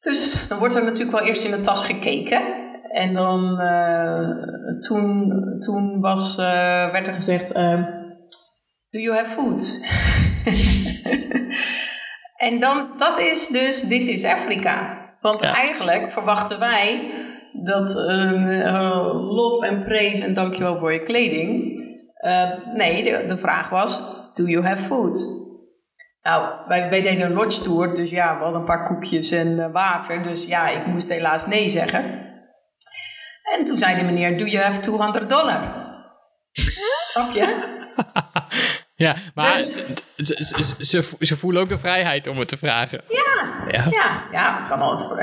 Dus 0.00 0.48
dan 0.48 0.58
wordt 0.58 0.74
er 0.74 0.84
natuurlijk 0.84 1.18
wel 1.18 1.26
eerst 1.26 1.44
in 1.44 1.50
de 1.50 1.60
tas 1.60 1.84
gekeken. 1.84 2.65
En 2.96 3.12
dan, 3.12 3.60
uh, 3.60 4.30
toen, 4.78 5.32
toen 5.58 6.00
was, 6.00 6.38
uh, 6.38 6.90
werd 6.90 7.06
er 7.06 7.14
gezegd, 7.14 7.56
uh, 7.56 7.82
do 8.90 8.98
you 8.98 9.16
have 9.16 9.30
food? 9.30 9.80
en 12.48 12.60
dan, 12.60 12.88
dat 12.96 13.18
is 13.18 13.46
dus, 13.46 13.88
this 13.88 14.08
is 14.08 14.24
Afrika. 14.24 14.98
Want 15.20 15.40
ja. 15.40 15.54
eigenlijk 15.54 16.10
verwachten 16.10 16.58
wij 16.58 17.10
dat 17.62 17.94
lof 19.14 19.62
en 19.62 19.78
praise 19.78 20.24
en 20.24 20.34
dankjewel 20.34 20.78
voor 20.78 20.92
je 20.92 21.02
kleding. 21.02 21.80
nee, 22.74 23.02
de, 23.02 23.22
de 23.26 23.36
vraag 23.36 23.68
was, 23.68 24.00
do 24.34 24.44
you 24.44 24.64
have 24.64 24.82
food? 24.82 25.44
Nou, 26.22 26.56
wij, 26.68 26.90
wij 26.90 27.02
deden 27.02 27.24
een 27.24 27.32
lodge 27.32 27.62
tour, 27.62 27.94
dus 27.94 28.10
ja, 28.10 28.36
we 28.36 28.42
hadden 28.42 28.60
een 28.60 28.66
paar 28.66 28.86
koekjes 28.86 29.30
en 29.30 29.72
water. 29.72 30.22
Dus 30.22 30.44
ja, 30.44 30.68
ik 30.68 30.86
moest 30.86 31.08
helaas 31.08 31.46
nee 31.46 31.68
zeggen. 31.68 32.25
En 33.58 33.64
toen 33.64 33.78
zei 33.78 33.96
de 33.96 34.04
meneer, 34.04 34.38
do 34.38 34.44
you 34.44 34.64
have 34.64 34.80
200 34.80 35.28
dollar? 35.28 35.84
Snap 37.12 37.32
je? 37.32 37.74
ja, 39.06 39.16
maar 39.34 39.54
dus, 39.54 39.72
ze, 40.16 40.44
ze, 40.44 40.84
ze, 40.84 41.16
ze, 41.20 41.36
voelen 41.36 41.62
ook 41.62 41.68
de 41.68 41.78
vrijheid 41.78 42.26
om 42.26 42.38
het 42.38 42.48
te 42.48 42.56
vragen. 42.56 43.00
Ja, 43.08 43.64
ja, 43.70 43.86
ja. 43.90 44.28
ja 44.32 44.66
kan 44.68 44.80
al, 44.80 45.14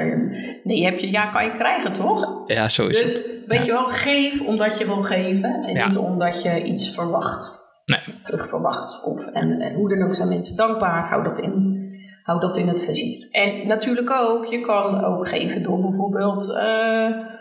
nee, 0.64 0.86
heb 0.86 1.00
je, 1.00 1.12
ja, 1.12 1.26
kan 1.26 1.46
je 1.46 1.52
krijgen, 1.52 1.92
toch? 1.92 2.44
Ja, 2.48 2.70
zo 2.70 2.88
is 2.88 2.98
dus, 3.00 3.14
het. 3.14 3.24
Dus 3.24 3.46
weet 3.46 3.66
je 3.66 3.72
wel, 3.72 3.88
geef 3.88 4.42
omdat 4.42 4.78
je 4.78 4.86
wil 4.86 5.04
geven 5.04 5.64
en 5.64 5.86
niet 5.86 5.98
omdat 5.98 6.42
je 6.42 6.64
iets 6.64 6.90
verwacht. 6.90 7.62
Nee. 7.86 8.00
Of 8.08 8.20
terug 8.20 8.48
verwacht. 8.48 9.04
Of, 9.04 9.28
en, 9.28 9.62
en 9.62 9.74
hoe 9.74 9.90
dan 9.90 10.04
ook 10.04 10.16
zijn 10.16 10.30
mensen 10.30 10.56
dankbaar, 10.56 11.08
hou 11.10 11.24
dat 11.24 11.40
in. 11.40 11.82
Hou 12.24 12.40
dat 12.40 12.58
in 12.58 12.68
het 12.68 12.84
vizier. 12.84 13.28
En 13.32 13.68
natuurlijk 13.68 14.12
ook, 14.12 14.46
je 14.46 14.62
kan 14.62 15.04
ook 15.04 15.28
geven 15.28 15.64
door 15.64 15.82
bijvoorbeeld... 15.82 16.50
Uh, 16.50 17.32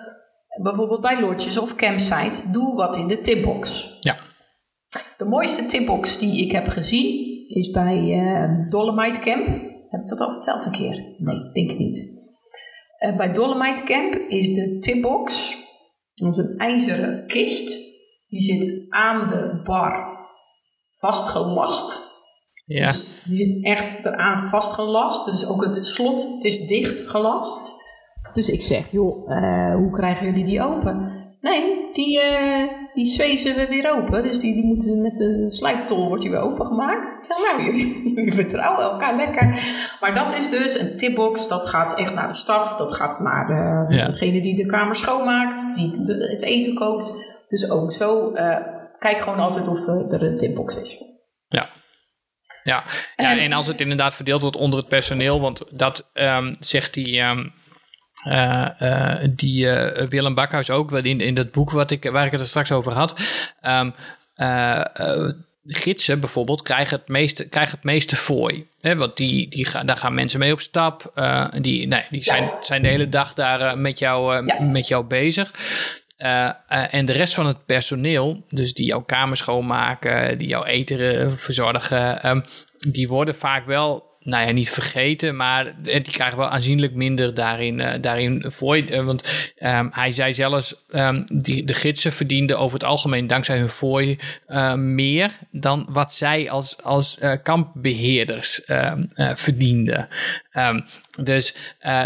bijvoorbeeld 0.62 1.00
bij 1.00 1.20
lodges 1.20 1.59
of 1.59 1.74
campsites, 1.74 2.42
doe 2.53 2.76
wat 2.76 2.96
in 2.96 3.07
de 3.07 3.20
tipbox. 3.20 3.96
Ja. 4.00 4.16
De 5.16 5.24
mooiste 5.24 5.66
tipbox 5.66 6.18
die 6.18 6.44
ik 6.44 6.53
heb 6.53 6.68
gezien 6.68 7.30
is 7.48 7.70
bij 7.70 7.98
uh, 7.98 8.68
Dolomite 8.68 9.20
Camp. 9.20 9.46
Heb 9.88 10.00
ik 10.00 10.09
dat 10.09 10.20
al 10.20 10.30
verteld 10.30 10.66
een 10.66 10.72
keer? 10.72 11.14
Nee, 11.18 11.50
denk 11.53 11.70
ik 11.70 11.78
niet. 11.78 12.20
Uh, 12.98 13.16
bij 13.16 13.32
Dolomite 13.32 13.82
Camp 13.82 14.14
is 14.14 14.55
de 14.55 14.78
tipbox, 14.78 15.57
dat 16.14 16.32
is 16.32 16.36
een 16.36 16.57
ijzeren 16.57 17.26
kist, 17.26 17.80
die 18.28 18.40
zit 18.40 18.86
aan 18.88 19.28
de 19.28 19.61
bar 19.64 20.20
vastgelast. 20.90 22.11
Ja. 22.66 22.86
Dus 22.86 23.07
die 23.24 23.36
zit 23.36 23.64
echt 23.64 24.07
eraan 24.07 24.48
vastgelast. 24.48 25.24
Dus 25.24 25.46
ook 25.46 25.64
het 25.64 25.86
slot, 25.86 26.28
het 26.34 26.44
is 26.44 26.66
dicht 26.66 27.09
gelast. 27.09 27.72
Dus 28.33 28.49
ik 28.49 28.62
zeg, 28.62 28.91
joh, 28.91 29.28
uh, 29.30 29.74
hoe 29.74 29.91
krijgen 29.91 30.26
jullie 30.26 30.45
die 30.45 30.62
open? 30.62 31.20
Nee, 31.41 31.89
die, 31.93 32.20
uh, 32.20 32.68
die 32.95 33.07
zwezen 33.07 33.55
we 33.57 33.66
weer 33.68 33.93
open. 33.97 34.22
Dus 34.22 34.39
die, 34.39 34.55
die 34.55 34.64
moeten 34.64 35.03
met 35.03 35.16
de 35.18 35.45
slijptol 35.49 36.07
wordt 36.07 36.22
die 36.22 36.30
weer 36.30 36.41
opengemaakt. 36.41 37.12
Ik 37.12 37.24
zeg, 37.24 37.37
nou, 37.37 37.64
jullie, 37.64 38.03
jullie 38.14 38.35
vertrouwen 38.35 38.85
elkaar 38.85 39.16
lekker. 39.16 39.59
Maar 40.01 40.14
dat 40.14 40.33
is 40.33 40.49
dus 40.51 40.80
een 40.80 40.97
tipbox. 40.97 41.49
Dat 41.49 41.68
gaat 41.68 41.99
echt 41.99 42.14
naar 42.14 42.28
de 42.28 42.35
staf. 42.35 42.76
Dat 42.76 42.93
gaat 42.95 43.20
naar 43.20 43.47
de, 43.47 43.95
Ja. 43.97 44.07
degene 44.07 44.41
die 44.41 44.57
de 44.57 44.66
kamer 44.66 44.97
schoonmaakt. 44.97 45.74
Die 45.74 46.01
de- 46.03 46.28
het 46.30 46.43
eten 46.43 46.74
kookt. 46.74 47.12
Dus 47.49 47.70
ook 47.70 47.93
zo. 47.93 48.33
eh, 48.33 48.57
kijk 48.99 49.20
gewoon 49.20 49.39
altijd 49.39 49.68
of 49.68 49.87
eh, 49.89 50.12
er 50.12 50.22
een 50.22 50.37
tipbox 50.37 50.80
is. 50.80 51.03
Ja. 51.49 51.68
Ja. 52.62 52.83
ja, 53.16 53.30
En- 53.30 53.39
en 53.39 53.53
als 53.53 53.66
het 53.66 53.80
inderdaad 53.80 54.14
verdeeld 54.14 54.41
wordt 54.43 54.57
onder 54.57 54.78
het 54.78 54.89
personeel, 54.89 55.41
want 55.41 55.78
dat 55.78 56.11
ehm, 56.12 56.55
zegt 56.61 56.95
die, 56.95 57.18
ehm, 57.20 57.45
eh, 58.23 58.81
eh, 59.23 59.29
die 59.31 59.68
eh, 59.70 60.09
Willem 60.09 60.35
Bakhuis 60.35 60.70
ook 60.70 60.91
wel 60.91 61.05
in, 61.05 61.20
in 61.20 61.35
dat 61.35 61.51
boek 61.53 61.70
wat 61.70 61.91
ik, 61.91 62.11
waar 62.11 62.27
ik 62.27 62.33
het 62.33 62.41
er 62.41 62.47
straks 62.47 62.73
over 62.73 62.93
had. 62.93 63.14
Ehm, 63.61 63.91
eh, 64.35 64.81
eh, 64.95 65.31
gidsen 65.66 66.20
bijvoorbeeld 66.20 66.62
krijgen 66.62 66.99
het 66.99 67.09
meeste, 67.09 67.49
krijgen 67.49 67.75
het 67.75 67.85
meeste 67.85 68.16
fooi. 68.16 68.66
Hè, 68.81 68.97
want 68.97 69.16
die, 69.16 69.49
die 69.49 69.66
gaan, 69.66 69.87
daar 69.87 69.97
gaan 69.97 70.14
mensen 70.14 70.39
mee 70.39 70.53
op 70.53 70.61
stap. 70.61 71.12
die 71.61 71.87
nee, 71.87 72.05
die 72.11 72.25
zijn, 72.25 72.51
zijn 72.61 72.83
de 72.83 72.89
hele 72.89 73.09
dag 73.09 73.35
daar 73.35 73.79
met, 73.79 73.99
jou, 73.99 74.47
Ja. 74.47 74.61
met 74.61 74.89
jou 74.89 75.05
bezig. 75.05 75.51
En 76.68 77.07
de 77.07 77.12
rest 77.12 77.35
van 77.35 77.47
het 77.47 77.66
personeel, 77.66 78.45
dus 78.49 78.75
die 78.75 78.87
jouw 78.87 79.01
kamer 79.03 79.37
schoonmaken, 79.37 80.39
die 80.39 80.49
jouw 80.49 80.64
eten 80.64 81.39
verzorgen, 81.39 82.23
ehm, 82.23 82.41
die 82.79 83.09
worden 83.09 83.35
vaak 83.35 83.66
wel, 83.66 84.11
nou 84.25 84.47
ja, 84.47 84.53
niet 84.53 84.70
vergeten, 84.70 85.37
maar 85.37 85.66
eh, 85.66 85.75
die 86.05 86.12
krijgen 86.12 86.39
wel 86.39 86.49
aanzienlijk 86.49 86.95
minder 86.95 87.35
daarin, 87.35 87.81
eh, 87.81 88.03
daarin 88.03 88.43
eh, 88.43 89.05
want 89.05 89.53
ehm, 89.57 89.89
hij 89.91 90.12
zei 90.12 90.33
zelfs, 90.33 90.85
ehm, 90.91 91.23
die, 91.25 91.64
de 91.64 91.75
gidsen 91.75 92.12
verdienden 92.12 92.59
over 92.59 92.75
het 92.75 92.85
algemeen 92.85 93.27
dankzij 93.27 93.59
hun 93.59 93.68
fooi 93.68 94.18
meer 94.77 95.39
dan 95.51 95.87
wat 95.89 96.12
zij 96.12 96.51
als, 96.51 96.83
als 96.83 97.18
eh, 97.18 97.33
kampbeheerders 97.43 98.64
ehm, 98.64 99.05
eh, 99.14 99.31
verdienden. 99.35 100.09
Dus, 101.23 101.57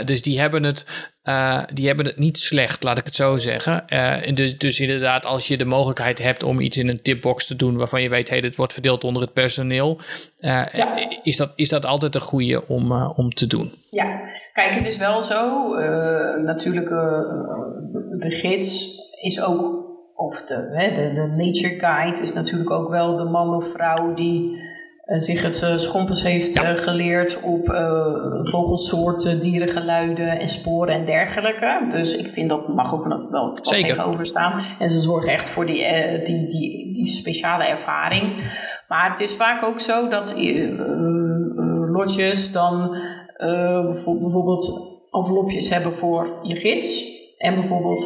dus 0.05 0.23
die 0.23 0.41
hebben 0.41 0.63
het. 0.63 0.87
Eh, 1.27 1.63
die 1.73 1.87
hebben 1.87 2.07
het 2.07 2.19
niet 2.19 2.39
slecht, 2.39 2.83
laat 2.83 2.99
ik 2.99 3.05
het 3.05 3.15
zo 3.15 3.37
zeggen. 3.37 3.89
Eh, 3.89 4.35
dus, 4.35 4.59
dus 4.59 4.81
inderdaad, 4.81 5.25
als 5.25 5.49
je 5.49 5.57
de 5.57 5.65
mogelijkheid 5.65 6.19
hebt 6.19 6.43
om 6.43 6.61
iets 6.61 6.77
in 6.77 6.89
een 6.89 7.03
tipbox 7.03 7.47
te 7.47 7.57
doen 7.57 7.77
waarvan 7.77 8.03
je 8.03 8.09
weet, 8.09 8.29
hey, 8.29 8.41
dit 8.41 8.57
wordt 8.57 8.73
verdeeld 8.73 9.05
onder 9.05 9.23
het 9.23 9.33
personeel, 9.33 9.99
eh, 10.41 10.67
Ja. 10.73 11.09
is, 11.23 11.37
dat, 11.37 11.53
is 11.57 11.69
dat 11.69 11.85
altijd 11.87 12.15
een 12.15 12.21
goede 12.21 12.69
om, 12.69 12.93
om 12.93 13.35
te 13.35 13.47
doen. 13.47 13.73
Ja, 13.91 14.21
kijk, 14.53 14.75
het 14.75 14.87
is 14.87 14.97
wel 14.97 15.23
zo. 15.23 15.69
natuurlijk, 16.43 16.89
de 18.19 18.31
gids 18.31 18.99
is 19.21 19.41
ook, 19.43 19.85
of 20.15 20.43
de, 20.43 20.69
hè, 20.73 20.93
de, 20.93 21.13
de 21.13 21.27
nature 21.27 21.79
guide 21.79 22.23
is 22.23 22.33
natuurlijk 22.33 22.71
ook 22.71 22.89
wel 22.91 23.17
de 23.17 23.25
man 23.25 23.55
of 23.55 23.71
vrouw 23.71 24.15
die 24.15 24.59
eh, 25.07 25.19
zich 25.19 25.43
het 25.43 25.61
uh, 25.65 25.77
schompens 25.77 26.23
heeft 26.23 26.55
Ja. 26.55 26.63
eh, 26.63 26.77
geleerd 26.77 27.41
op 27.43 27.69
eh, 27.69 28.05
vogelsoorten, 28.41 29.41
dierengeluiden 29.41 30.39
en 30.41 30.49
sporen 30.49 30.95
en 30.95 31.05
dergelijke. 31.05 31.87
Dus 31.91 32.17
ik 32.17 32.29
vind 32.29 32.49
dat 32.49 32.69
mag 32.69 32.95
ook 32.95 33.05
wat, 33.07 33.29
wel 33.29 33.47
wat 33.47 33.65
tegenover 33.65 34.27
staan. 34.27 34.63
En 34.79 34.91
ze 34.91 35.01
zorgen 35.01 35.33
echt 35.33 35.49
voor 35.49 35.67
die, 35.67 35.85
eh, 35.85 36.25
die, 36.25 36.49
die, 36.49 36.93
die 36.95 37.07
speciale 37.07 37.65
ervaring. 37.65 38.51
Maar 38.89 39.11
het 39.11 39.21
is 39.21 39.35
vaak 39.37 39.63
ook 39.65 39.81
zo 39.81 40.09
dat 40.09 40.35
eh, 40.35 40.71
eh, 40.71 40.79
lodges 41.93 42.53
dan 42.53 42.95
eh, 43.37 43.83
bijvo- 43.87 44.19
bijvoorbeeld 44.19 44.95
envelopjes 45.11 45.69
hebben 45.71 45.95
voor 45.95 46.39
je 46.43 46.55
gids 46.55 47.05
en 47.39 47.55
bijvoorbeeld 47.55 48.03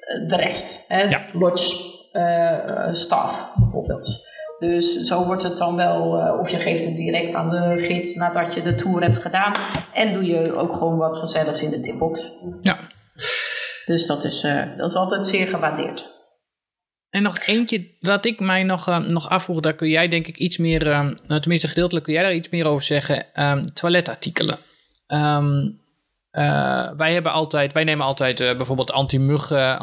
eh, 0.00 0.28
de 0.28 0.36
rest, 0.36 0.84
hè, 0.88 1.02
Ja. 1.02 1.24
lodge 1.32 1.96
eh, 2.12 2.58
eh, 2.58 2.92
staf 2.92 3.52
bijvoorbeeld. 3.56 4.26
Dus 4.58 5.00
zo 5.00 5.24
wordt 5.24 5.42
het 5.42 5.56
dan 5.56 5.76
wel, 5.76 6.20
eh, 6.20 6.38
of 6.38 6.50
je 6.50 6.58
geeft 6.58 6.84
het 6.84 6.96
direct 6.96 7.34
aan 7.34 7.48
de 7.48 7.74
gids 7.76 8.14
nadat 8.14 8.54
je 8.54 8.62
de 8.62 8.74
tour 8.74 9.02
hebt 9.02 9.18
gedaan. 9.18 9.52
En 9.94 10.12
doe 10.12 10.24
je 10.24 10.56
ook 10.56 10.74
gewoon 10.74 10.96
wat 10.96 11.16
gezelligs 11.16 11.62
in 11.62 11.70
de 11.70 11.80
tipbox. 11.80 12.32
Ja. 12.60 12.78
Dus 13.86 14.06
dat 14.06 14.24
is, 14.24 14.42
eh, 14.42 14.76
dat 14.76 14.88
is 14.88 14.96
altijd 14.96 15.26
zeer 15.26 15.46
gewaardeerd. 15.46 16.16
En 17.10 17.22
nog 17.22 17.38
eentje 17.46 17.96
wat 18.00 18.24
ik 18.24 18.40
mij 18.40 18.62
nog, 18.62 18.88
eh, 18.88 18.98
nog 18.98 19.28
afvroeg, 19.28 19.60
daar 19.60 19.74
kun 19.74 19.88
jij 19.88 20.08
denk 20.08 20.26
ik 20.26 20.36
iets 20.36 20.56
meer, 20.56 20.84
nou, 21.26 21.40
tenminste 21.40 21.68
gedeeltelijk 21.68 22.04
kun 22.04 22.14
jij 22.14 22.22
daar 22.22 22.34
iets 22.34 22.48
meer 22.48 22.66
over 22.66 22.82
zeggen. 22.82 23.34
Ehm, 23.34 23.64
toiletartikelen. 23.74 24.58
Ehm, 25.06 25.70
eh, 26.38 26.90
wij 26.96 27.12
hebben 27.12 27.32
altijd, 27.32 27.72
wij 27.72 27.84
nemen 27.84 28.06
altijd 28.06 28.40
eh, 28.40 28.56
bijvoorbeeld 28.56 28.92
anti-mug, 28.92 29.50
eh, 29.50 29.78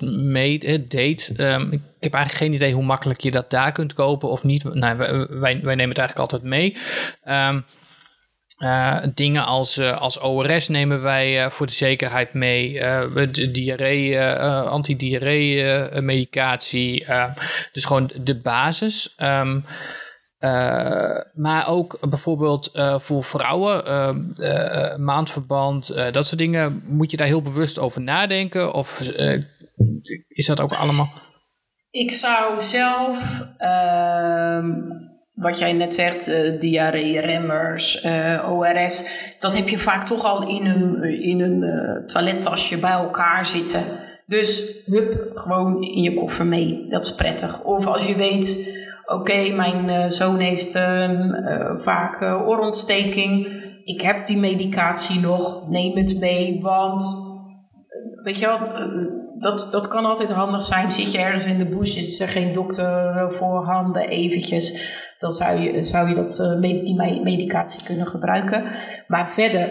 mee, 0.00 0.58
date. 0.88 1.32
Ehm, 1.36 1.72
ik 1.72 1.80
heb 2.00 2.14
eigenlijk 2.14 2.44
geen 2.44 2.52
idee 2.52 2.72
hoe 2.74 2.84
makkelijk 2.84 3.20
je 3.20 3.30
dat 3.30 3.50
daar 3.50 3.72
kunt 3.72 3.92
kopen 3.92 4.28
of 4.28 4.44
niet. 4.44 4.74
Nou, 4.74 4.96
wij, 4.96 5.28
wij, 5.40 5.54
nemen 5.54 5.88
het 5.88 5.98
eigenlijk 5.98 6.18
altijd 6.18 6.42
mee. 6.42 6.76
Ehm, 7.24 7.60
eh, 8.58 8.96
dingen 9.14 9.44
als, 9.44 9.80
als 9.80 10.18
ORS 10.20 10.68
nemen 10.68 11.02
wij 11.02 11.50
voor 11.50 11.66
de 11.66 11.72
zekerheid 11.72 12.34
mee. 12.34 12.72
De 13.30 13.50
diarree, 13.50 14.20
antidiarree 14.20 15.64
medicatie. 16.00 17.04
eh, 17.04 17.24
dus 17.72 17.84
gewoon 17.84 18.10
de 18.14 18.40
basis. 18.40 19.14
Ehm, 19.16 19.60
eh, 20.40 21.20
maar 21.34 21.68
ook 21.68 21.98
bijvoorbeeld 22.08 22.70
eh, 22.72 22.98
voor 22.98 23.24
vrouwen, 23.24 23.86
eh, 23.86 24.08
eh, 24.36 24.98
maandverband, 24.98 25.94
dat 26.12 26.26
soort 26.26 26.38
dingen. 26.38 26.82
Moet 26.86 27.10
je 27.10 27.16
daar 27.16 27.26
heel 27.26 27.42
bewust 27.42 27.78
over 27.78 28.00
nadenken? 28.00 28.74
Of 28.74 29.00
is 30.28 30.46
dat 30.46 30.60
ook 30.60 30.72
allemaal... 30.72 31.10
Ik 31.90 32.10
zou 32.10 32.60
zelf, 32.60 33.46
ehm, 33.58 34.70
wat 35.34 35.58
jij 35.58 35.72
net 35.72 35.94
zegt, 35.94 36.30
diarree-remmers, 36.60 38.00
eh, 38.00 38.50
ORS, 38.50 39.04
dat 39.38 39.56
heb 39.56 39.68
je 39.68 39.78
vaak 39.78 40.06
toch 40.06 40.24
al 40.24 40.48
in 40.48 40.66
een, 40.66 41.02
in 41.22 41.40
een 41.40 42.06
toilettasje 42.06 42.78
bij 42.78 42.90
elkaar 42.90 43.46
zitten. 43.46 43.82
Dus 44.26 44.64
hup, 44.86 45.30
gewoon 45.34 45.82
in 45.82 46.02
je 46.02 46.14
koffer 46.14 46.46
mee. 46.46 46.86
Dat 46.88 47.04
is 47.04 47.14
prettig. 47.14 47.62
Of 47.62 47.86
als 47.86 48.06
je 48.06 48.14
weet, 48.14 48.78
oké, 49.10 49.50
mijn 49.50 49.88
eh, 49.88 50.10
zoon 50.10 50.38
heeft 50.38 50.74
ehm, 50.74 51.32
eh, 51.34 51.76
vaak 51.76 52.20
eh, 52.20 52.48
oorontsteking. 52.48 53.46
Ik 53.84 54.00
heb 54.00 54.26
die 54.26 54.36
medicatie 54.36 55.20
nog, 55.20 55.68
neem 55.68 55.96
het 55.96 56.18
mee, 56.18 56.60
want 56.62 57.28
weet 58.22 58.38
je 58.38 58.46
wel, 58.46 58.58
dat, 59.38 59.68
dat 59.70 59.88
kan 59.88 60.04
altijd 60.04 60.30
handig 60.30 60.62
zijn. 60.62 60.90
Zit 60.90 61.12
je 61.12 61.18
ergens 61.18 61.46
in 61.46 61.58
de 61.58 61.66
bush, 61.66 61.96
is 61.96 62.20
er 62.20 62.28
geen 62.28 62.52
dokter 62.52 63.24
voorhanden 63.32 64.08
eventjes. 64.08 64.98
Dan 65.18 65.30
zou 65.30 65.60
je, 65.60 65.82
zou 65.82 66.08
je 66.08 66.14
dat, 66.14 66.58
die 66.60 66.94
me- 66.94 67.20
medicatie 67.22 67.84
kunnen 67.84 68.06
gebruiken. 68.06 68.64
Maar 69.06 69.30
verder, 69.30 69.70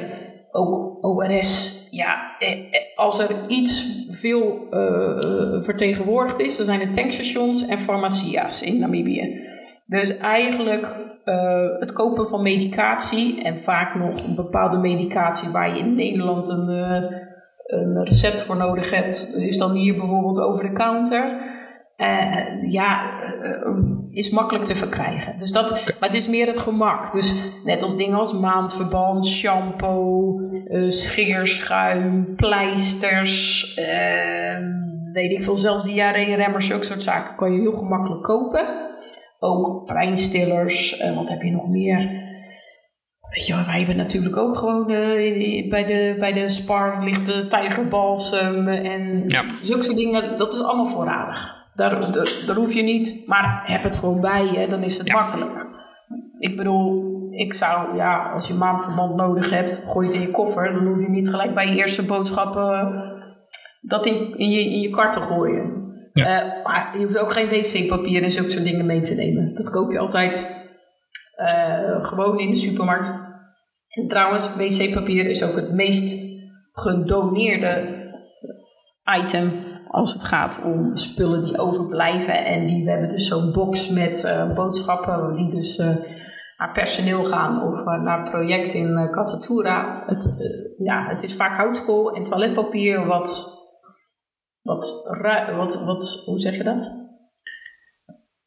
ook 0.51 0.97
ORS. 1.05 1.78
Ja, 1.91 2.37
eh, 2.39 2.51
eh, 2.51 2.65
als 2.95 3.19
er 3.19 3.29
iets 3.47 4.05
veel 4.09 4.67
eh, 4.71 5.61
vertegenwoordigd 5.61 6.39
is, 6.39 6.57
dan 6.57 6.65
zijn 6.65 6.79
het 6.79 6.93
tankstations 6.93 7.65
en 7.65 7.79
farmacia's 7.79 8.61
in 8.61 8.79
Namibië. 8.79 9.47
Dus 9.85 10.17
eigenlijk 10.17 10.95
het 11.79 11.93
kopen 11.93 12.27
van 12.27 12.41
medicatie 12.41 13.43
en 13.43 13.59
vaak 13.59 13.95
nog 13.95 14.27
een 14.27 14.35
bepaalde 14.35 14.77
medicatie 14.77 15.49
waar 15.49 15.73
je 15.73 15.79
in 15.79 15.95
Nederland 15.95 16.49
een, 16.49 16.67
een 17.65 18.05
recept 18.05 18.41
voor 18.41 18.57
nodig 18.57 18.91
hebt, 18.91 19.35
is 19.37 19.57
dan 19.57 19.71
hier 19.71 19.95
bijvoorbeeld 19.95 20.39
over 20.39 20.63
de 20.63 20.71
counter. 20.71 21.35
Eh, 21.99 22.71
ja, 22.71 23.19
eh, 23.21 23.73
is 24.11 24.29
makkelijk 24.29 24.65
te 24.65 24.75
verkrijgen. 24.75 25.37
Dus 25.37 25.51
dat, 25.51 25.69
maar 25.71 26.09
het 26.09 26.13
is 26.13 26.27
meer 26.27 26.47
het 26.47 26.57
gemak. 26.57 27.11
Dus 27.11 27.33
net 27.63 27.83
als 27.83 27.95
dingen 27.97 28.17
als 28.17 28.33
maandverband, 28.33 29.27
shampoo, 29.27 30.39
eh, 30.67 30.83
scheerschuim, 30.89 32.35
pleisters, 32.35 33.73
eh, 33.75 34.57
weet 35.13 35.31
ik 35.31 35.43
veel, 35.43 35.55
zelfs 35.55 35.83
diarree-remmers, 35.83 36.65
zulke 36.67 36.85
soort 36.85 37.03
zaken 37.03 37.35
kan 37.35 37.53
je 37.53 37.59
heel 37.59 37.73
gemakkelijk 37.73 38.23
kopen. 38.23 38.67
Ook 39.39 39.85
pijnstillers, 39.85 40.97
eh, 40.97 41.15
wat 41.15 41.29
heb 41.29 41.41
je 41.41 41.51
nog 41.51 41.67
meer? 41.67 41.97
Weet 43.29 43.47
je, 43.47 43.53
wij 43.65 43.77
hebben 43.77 43.95
natuurlijk 43.97 44.37
ook 44.37 44.57
gewoon 44.57 44.89
eh, 44.89 45.69
bij, 45.69 45.85
de, 45.85 46.15
bij 46.19 46.33
de 46.33 46.49
spar 46.49 47.03
ligt 47.03 47.25
de 47.25 47.47
tijgerbalsem 47.47 48.67
en 48.67 49.23
Ja. 49.27 49.43
zulke 49.61 49.83
soort 49.83 49.97
dingen. 49.97 50.37
Dat 50.37 50.53
is 50.53 50.61
allemaal 50.63 50.87
voorradig. 50.87 51.57
Daar, 51.79 52.11
daar, 52.11 52.43
daar 52.47 52.55
hoef 52.55 52.73
je 52.73 52.81
niet, 52.81 53.23
maar 53.27 53.61
heb 53.65 53.83
het 53.83 53.95
gewoon 53.97 54.21
bij 54.21 54.45
je, 54.45 54.67
dan 54.67 54.83
is 54.83 54.97
het 54.97 55.07
Ja. 55.07 55.13
makkelijk. 55.13 55.65
Ik 56.39 56.57
bedoel, 56.57 57.03
ik 57.31 57.53
zou, 57.53 57.95
ja, 57.95 58.31
als 58.33 58.47
je 58.47 58.53
maandverband 58.53 59.15
nodig 59.15 59.49
hebt, 59.49 59.83
gooi 59.85 60.05
het 60.05 60.15
in 60.15 60.21
je 60.21 60.31
koffer. 60.31 60.73
Dan 60.73 60.85
hoef 60.87 60.99
je 60.99 61.09
niet 61.09 61.29
gelijk 61.29 61.53
bij 61.53 61.67
je 61.67 61.75
eerste 61.75 62.05
boodschappen 62.05 62.93
dat 63.81 64.05
in, 64.05 64.37
in, 64.37 64.49
je, 64.49 64.59
in 64.61 64.79
je 64.81 64.89
kar 64.89 65.11
te 65.11 65.19
gooien. 65.19 65.87
Ja. 66.13 66.25
Eh, 66.25 66.63
maar 66.63 66.97
je 66.97 67.03
hoeft 67.03 67.17
ook 67.17 67.31
geen 67.31 67.49
wc-papier 67.49 68.23
en 68.23 68.31
zulke 68.31 68.49
soort 68.51 68.63
dingen 68.63 68.85
mee 68.85 69.01
te 69.01 69.13
nemen. 69.13 69.53
Dat 69.53 69.69
koop 69.69 69.91
je 69.91 69.99
altijd 69.99 70.57
gewoon 71.99 72.39
in 72.39 72.49
de 72.49 72.55
supermarkt. 72.55 73.13
En 73.89 74.07
trouwens, 74.07 74.49
wc-papier 74.55 75.25
is 75.25 75.43
ook 75.43 75.55
het 75.55 75.71
meest 75.71 76.27
gedoneerde 76.71 77.97
item 79.21 79.51
als 79.89 80.13
het 80.13 80.23
gaat 80.23 80.61
om 80.63 80.97
spullen 80.97 81.41
die 81.41 81.57
overblijven. 81.57 82.45
En 82.45 82.65
die, 82.65 82.83
we 82.83 82.89
hebben 82.91 83.09
dus 83.09 83.27
zo'n 83.27 83.51
box 83.51 83.89
met 83.89 84.23
uh, 84.25 84.53
boodschappen 84.55 85.35
die 85.35 85.49
dus 85.49 85.77
uh, 85.77 85.87
naar 86.57 86.71
personeel 86.73 87.23
gaan 87.23 87.63
of 87.63 87.79
uh, 87.79 88.01
naar 88.01 88.29
project 88.29 88.73
in 88.73 88.89
uh, 88.89 89.09
Catatura. 89.09 90.03
Het, 90.05 90.35
ja, 90.77 91.05
het 91.07 91.23
is 91.23 91.35
vaak 91.35 91.55
houtskool 91.55 92.11
en 92.11 92.23
toiletpapier 92.23 93.05
wat, 93.05 93.57
wat, 94.61 95.15
wat, 95.55 95.83
wat, 95.85 96.23
hoe 96.25 96.39
zeg 96.39 96.57
je 96.57 96.63
dat? 96.63 96.98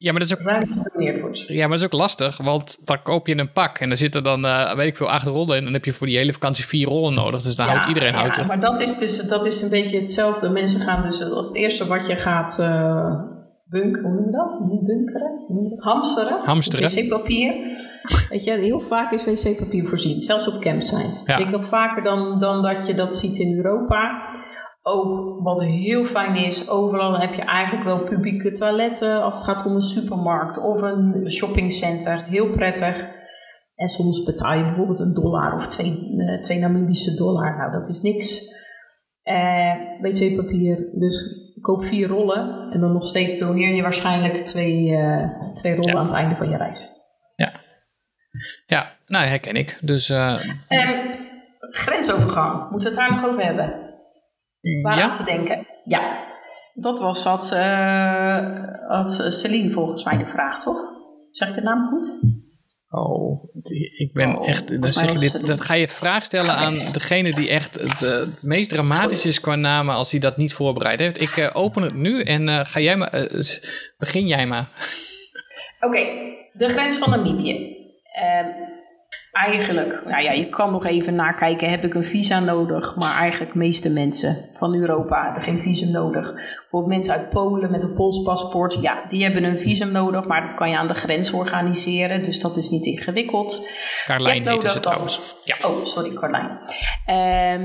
Ja, 0.02 0.10
maar 0.12 0.20
dat 0.20 0.30
is 0.30 0.38
ook, 0.38 0.46
ruim 0.46 0.70
gedoneerd 0.70 1.20
wordt. 1.20 1.38
Ja, 1.46 1.60
maar 1.60 1.78
dat 1.78 1.78
is 1.78 1.84
ook 1.84 2.00
lastig, 2.00 2.36
want 2.36 2.78
dan 2.84 3.02
koop 3.02 3.26
je 3.26 3.38
een 3.38 3.52
pak 3.52 3.78
en 3.78 3.90
er 3.90 3.96
zitten 3.96 4.22
dan, 4.22 4.44
uh, 4.44 4.74
weet 4.74 4.88
ik 4.88 4.96
veel, 4.96 5.10
acht 5.10 5.26
rollen 5.26 5.48
in. 5.48 5.58
En 5.58 5.64
dan 5.64 5.72
heb 5.72 5.84
je 5.84 5.92
voor 5.92 6.06
die 6.06 6.16
hele 6.16 6.32
vakantie 6.32 6.64
vier 6.64 6.88
rollen 6.88 7.12
nodig. 7.12 7.42
Dus 7.42 7.56
dan 7.56 7.66
ja, 7.66 7.72
houdt 7.72 7.88
iedereen 7.88 8.14
hout. 8.14 8.36
Ja, 8.36 8.44
maar 8.44 8.60
dat 8.60 8.80
is, 8.80 8.98
dus, 8.98 9.18
dat 9.18 9.46
is 9.46 9.62
een 9.62 9.68
beetje 9.68 9.98
hetzelfde. 9.98 10.48
Mensen 10.48 10.80
gaan 10.80 11.02
dus, 11.02 11.22
als 11.22 11.46
het 11.46 11.56
eerste 11.56 11.86
wat 11.86 12.06
je 12.06 12.16
gaat 12.16 12.56
uh, 12.60 13.20
bunk, 13.64 13.96
hoe 13.96 14.12
noem 14.12 14.24
je 14.24 14.32
dat? 14.32 14.64
Niet 14.70 14.84
bunkeren? 14.84 15.30
Hamsteren. 15.76 16.38
Hamsteren. 16.44 16.90
Wc-papier. 16.90 17.54
Weet 18.28 18.44
je, 18.44 18.58
heel 18.58 18.80
vaak 18.80 19.12
is 19.12 19.24
wc-papier 19.24 19.86
voorzien, 19.86 20.20
zelfs 20.20 20.48
op 20.48 20.60
campsites. 20.60 21.22
Ja. 21.24 21.32
Ik 21.32 21.38
denk 21.38 21.50
nog 21.50 21.66
vaker 21.66 22.02
dan, 22.02 22.38
dan 22.38 22.62
dat 22.62 22.86
je 22.86 22.94
dat 22.94 23.16
ziet 23.16 23.38
in 23.38 23.56
Europa. 23.56 24.30
Ook 24.82 25.40
wat 25.42 25.62
heel 25.62 26.04
fijn 26.04 26.36
is, 26.36 26.68
overal 26.68 27.18
heb 27.20 27.34
je 27.34 27.42
eigenlijk 27.42 27.84
wel 27.84 28.02
publieke 28.02 28.52
toiletten 28.52 29.22
als 29.22 29.36
het 29.36 29.44
gaat 29.44 29.66
om 29.66 29.74
een 29.74 29.80
supermarkt 29.80 30.58
of 30.58 30.80
een 30.80 31.30
shoppingcenter. 31.30 32.24
Heel 32.24 32.50
prettig. 32.50 33.06
En 33.74 33.88
soms 33.88 34.22
betaal 34.22 34.56
je 34.56 34.64
bijvoorbeeld 34.64 34.98
een 34.98 35.14
dollar 35.14 35.54
of 35.54 35.66
twee, 35.66 36.12
uh, 36.16 36.40
twee 36.40 36.58
Namibische 36.58 37.14
dollar. 37.14 37.56
Nou, 37.56 37.72
dat 37.72 37.88
is 37.88 38.00
niks. 38.00 38.40
Uh, 39.24 39.74
wc-papier, 40.00 40.90
dus 40.94 41.40
koop 41.60 41.84
vier 41.84 42.08
rollen 42.08 42.70
en 42.72 42.80
dan 42.80 42.90
nog 42.90 43.06
steeds 43.06 43.38
doneer 43.38 43.74
je 43.74 43.82
waarschijnlijk 43.82 44.34
twee, 44.34 44.88
uh, 44.88 45.26
twee 45.54 45.74
rollen 45.74 45.92
Ja. 45.92 45.98
aan 45.98 46.06
het 46.06 46.14
einde 46.14 46.34
van 46.34 46.50
je 46.50 46.56
reis. 46.56 46.90
Ja. 47.36 47.52
Ja, 48.66 48.92
nou, 49.06 49.26
herken 49.26 49.54
ik. 49.54 49.78
Dus 49.80 50.08
uh, 50.10 50.40
En 50.68 51.18
grensovergang, 51.70 52.70
moeten 52.70 52.92
we 52.92 52.98
het 52.98 53.08
daar 53.08 53.20
nog 53.20 53.30
over 53.30 53.44
hebben? 53.44 53.90
Waar 54.82 54.96
ja. 54.96 55.02
aan 55.02 55.12
te 55.12 55.24
denken. 55.24 55.66
Ja, 55.84 56.24
dat 56.74 56.98
was 56.98 57.22
wat 57.24 57.50
uh, 57.54 58.64
had 58.88 59.26
Celine 59.30 59.70
volgens 59.70 60.04
mij 60.04 60.18
de 60.18 60.26
vraag, 60.26 60.60
toch? 60.60 60.78
Zeg 61.30 61.48
ik 61.48 61.54
de 61.54 61.60
naam 61.62 61.84
goed? 61.84 62.18
Oh, 62.88 63.44
ik 63.98 64.10
ben 64.12 64.38
Oh, 64.38 64.48
echt. 64.48 64.82
Dan 64.82 64.92
zeg 64.92 65.12
je 65.12 65.18
dit, 65.18 65.46
dat 65.46 65.60
ga 65.60 65.74
je 65.74 65.88
vraag 65.88 66.24
stellen 66.24 66.54
aan 66.54 66.74
degene 66.92 67.34
die 67.34 67.48
echt 67.48 67.74
het, 67.74 68.02
eh, 68.02 68.10
het 68.10 68.42
meest 68.42 68.70
dramatisch 68.70 69.26
is 69.26 69.40
qua 69.40 69.54
namen 69.54 69.94
als 69.94 70.10
hij 70.10 70.20
dat 70.20 70.36
niet 70.36 70.54
voorbereid 70.54 70.98
heeft. 70.98 71.20
Ik 71.20 71.36
eh, 71.36 71.50
open 71.52 71.82
het 71.82 71.94
nu 71.94 72.22
en 72.22 72.48
eh, 72.48 72.60
ga 72.64 72.80
jij 72.80 72.96
maar. 72.96 73.10
eh, 73.12 73.40
begin 73.98 74.26
jij 74.26 74.46
maar. 74.46 74.68
Oké, 75.80 76.04
de 76.52 76.68
grens 76.68 76.96
van 76.96 77.10
Namibië. 77.10 77.76
Eigenlijk, 79.32 80.04
nou 80.04 80.22
ja, 80.22 80.32
je 80.32 80.48
kan 80.48 80.72
nog 80.72 80.86
even 80.86 81.14
nakijken, 81.14 81.70
heb 81.70 81.84
ik 81.84 81.94
een 81.94 82.04
visa 82.04 82.40
nodig? 82.40 82.96
Maar 82.96 83.16
eigenlijk 83.16 83.52
de 83.52 83.58
meeste 83.58 83.90
mensen 83.90 84.36
van 84.52 84.74
Europa 84.74 85.24
hebben 85.24 85.42
geen 85.42 85.58
visum 85.60 85.90
nodig. 85.90 86.32
Bijvoorbeeld 86.32 86.92
mensen 86.92 87.12
uit 87.14 87.28
Polen 87.28 87.70
met 87.70 87.82
een 87.82 87.92
Pools 87.92 88.22
paspoort, 88.22 88.78
ja, 88.80 89.02
die 89.08 89.22
hebben 89.22 89.44
een 89.44 89.58
visum 89.58 89.92
nodig, 89.92 90.26
maar 90.26 90.40
dat 90.40 90.54
kan 90.54 90.70
je 90.70 90.76
aan 90.78 90.86
de 90.86 90.94
grens 90.94 91.32
organiseren, 91.32 92.22
dus 92.22 92.40
dat 92.40 92.56
is 92.56 92.68
niet 92.70 92.86
ingewikkeld. 92.86 93.68
Carlijn 94.06 94.42
nodig 94.42 94.72
dan- 94.72 94.82
trouwens. 94.82 95.20
Ja. 95.44 95.56
Oh, 95.62 95.84
sorry, 95.84 96.12
Carlijn. 96.12 96.58
Ehm, 97.06 97.62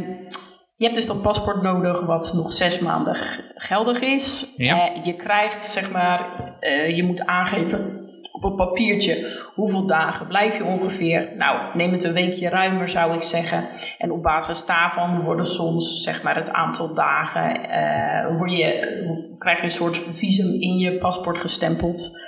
je 0.76 0.84
hebt 0.84 0.96
dus 0.96 1.08
dat 1.08 1.22
paspoort 1.22 1.62
nodig 1.62 2.02
wat 2.06 2.32
nog 2.36 2.52
zes 2.52 2.80
maanden 2.80 3.16
geldig 3.56 4.00
is. 4.02 4.54
Ja. 4.56 4.90
Eh, 4.92 5.04
je 5.04 5.14
krijgt, 5.16 5.64
zeg 5.64 5.92
maar, 5.92 6.26
eh, 6.60 6.96
je 6.96 7.04
moet 7.04 7.26
aangeven 7.26 8.06
op 8.42 8.44
een 8.44 8.56
papiertje 8.56 9.46
hoeveel 9.56 9.86
dagen 9.86 10.28
blijf 10.28 10.58
je 10.58 10.64
ongeveer. 10.64 11.32
Nou, 11.38 11.78
neem 11.78 11.92
het 11.92 12.04
een 12.04 12.14
weekje 12.14 12.50
ruimer 12.50 12.90
zou 12.90 13.14
ik 13.14 13.22
zeggen. 13.22 13.64
En 13.98 14.12
op 14.12 14.24
basis 14.24 14.66
daarvan 14.66 15.22
worden 15.22 15.46
soms, 15.46 16.04
zeg 16.04 16.24
maar, 16.24 16.36
het 16.36 16.54
aantal 16.54 16.94
dagen, 16.94 17.70
eh, 17.70 18.36
word 18.36 18.52
je, 18.52 19.36
krijg 19.38 19.58
je 19.58 19.64
een 19.64 19.70
soort 19.70 19.98
visum 19.98 20.62
in 20.62 20.78
je 20.78 20.98
paspoort 20.98 21.38
gestempeld. 21.38 22.26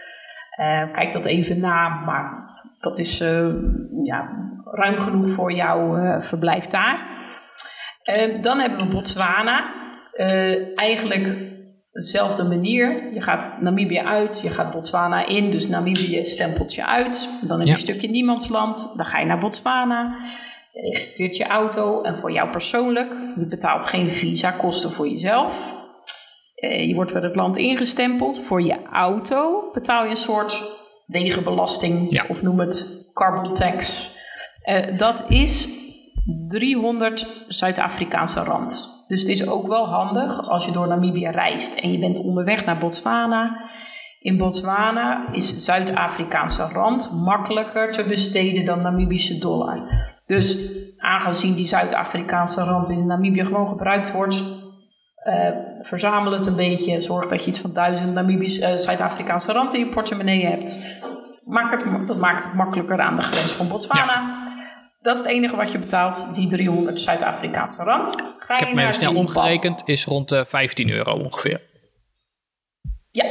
Eh, 0.59 0.91
kijk 0.91 1.11
dat 1.11 1.25
even 1.25 1.59
na, 1.59 1.89
maar 1.89 2.53
dat 2.79 2.97
is 2.97 3.21
eh, 3.21 3.47
ja, 4.03 4.29
ruim 4.65 4.99
genoeg 4.99 5.29
voor 5.29 5.51
jouw 5.51 6.19
verblijf 6.21 6.65
daar. 6.65 7.07
Eh, 8.03 8.41
dan 8.41 8.59
hebben 8.59 8.79
we 8.79 8.95
Botswana. 8.95 9.77
Eigenlijk 10.75 11.37
dezelfde 11.91 12.43
manier. 12.43 13.13
Je 13.13 13.21
gaat 13.21 13.57
Namibië 13.61 13.99
uit, 13.99 14.41
je 14.41 14.49
gaat 14.49 14.71
Botswana 14.71 15.25
in. 15.25 15.51
Dus 15.51 15.67
Namibië 15.67 16.23
stempelt 16.25 16.73
je 16.73 16.85
uit. 16.85 17.29
Dan 17.41 17.49
heb 17.57 17.59
je 17.59 17.65
Ja. 17.65 17.71
een 17.71 17.77
stukje 17.79 18.09
niemandsland. 18.09 18.93
Dan 18.95 19.05
ga 19.05 19.19
je 19.19 19.25
naar 19.25 19.39
Botswana. 19.39 20.17
Je 20.71 20.81
registreert 20.91 21.37
je 21.37 21.47
auto. 21.47 22.01
En 22.01 22.17
voor 22.17 22.31
jou 22.31 22.49
persoonlijk, 22.49 23.13
je 23.35 23.45
betaalt 23.47 23.85
geen 23.85 24.09
visa-kosten 24.09 24.91
voor 24.91 25.07
jezelf. 25.07 25.73
Eh, 26.55 26.87
je 26.87 26.95
wordt 26.95 27.11
weer 27.11 27.23
het 27.23 27.35
land 27.35 27.57
ingestempeld. 27.57 28.39
Voor 28.39 28.61
je 28.61 28.83
auto 28.91 29.69
betaal 29.73 30.03
je 30.03 30.09
een 30.09 30.15
soort 30.15 30.63
wegenbelasting. 31.05 32.11
Ja. 32.11 32.25
Of 32.27 32.41
noem 32.41 32.59
het 32.59 33.05
carbon 33.13 33.53
tax. 33.53 34.09
Eh, 34.61 34.97
dat 34.97 35.25
is 35.27 35.69
300 36.47 37.27
Zuid-Afrikaanse 37.47 38.39
rand. 38.43 38.97
Dus 39.09 39.19
het 39.19 39.29
is 39.29 39.47
ook 39.47 39.67
wel 39.67 39.87
handig 39.87 40.49
als 40.49 40.65
je 40.65 40.71
door 40.71 40.87
Namibië 40.87 41.27
reist 41.27 41.75
en 41.75 41.91
je 41.91 41.99
bent 41.99 42.19
onderweg 42.19 42.65
naar 42.65 42.77
Botswana. 42.77 43.69
In 44.19 44.37
Botswana 44.37 45.31
is 45.31 45.55
Zuid-Afrikaanse 45.55 46.67
rand 46.73 47.11
makkelijker 47.23 47.91
te 47.91 48.03
besteden 48.03 48.65
dan 48.65 48.81
Namibische 48.81 49.37
dollar. 49.37 49.81
Dus 50.25 50.57
aangezien 50.97 51.53
die 51.55 51.67
Zuid-Afrikaanse 51.67 52.63
rand 52.63 52.89
in 52.89 53.05
Namibië 53.05 53.45
gewoon 53.45 53.67
gebruikt 53.67 54.11
wordt, 54.11 54.43
eh, 55.15 55.49
verzamel 55.81 56.31
het 56.31 56.45
een 56.45 56.55
beetje. 56.55 57.01
Zorg 57.01 57.27
dat 57.27 57.43
je 57.43 57.49
iets 57.49 57.59
van 57.59 57.73
1000 57.73 58.13
Namibisch, 58.13 58.59
eh, 58.59 58.75
Zuid-Afrikaanse 58.75 59.51
rand 59.51 59.73
in 59.73 59.79
je 59.79 59.91
portemonnee 59.91 60.45
hebt. 60.45 60.79
Het, 61.45 62.07
dat 62.07 62.17
maakt 62.17 62.43
het 62.43 62.53
makkelijker 62.53 62.99
aan 62.99 63.15
de 63.15 63.21
grens 63.21 63.51
van 63.51 63.67
Botswana. 63.67 64.47
Dat 65.01 65.15
is 65.15 65.21
het 65.21 65.31
enige 65.31 65.55
wat 65.55 65.71
je 65.71 65.77
betaalt, 65.77 66.33
die 66.33 66.47
300 66.47 67.01
Zuid-Afrikaanse 67.01 67.83
rand. 67.83 68.15
Ga 68.39 68.53
Ik 68.53 68.59
heb 68.59 68.73
me 68.73 68.81
even 68.81 68.93
snel 68.93 69.15
omgerekend, 69.15 69.81
is 69.85 70.05
rond 70.05 70.29
de 70.29 70.45
15 70.45 70.89
euro 70.89 71.13
ongeveer. 71.13 71.61
Ja, 73.11 73.25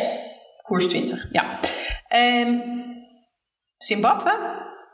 koers 0.62 0.88
20, 0.88 1.28
ja. 1.32 1.60
Ehm, 2.08 2.58
Zimbabwe, 3.76 4.32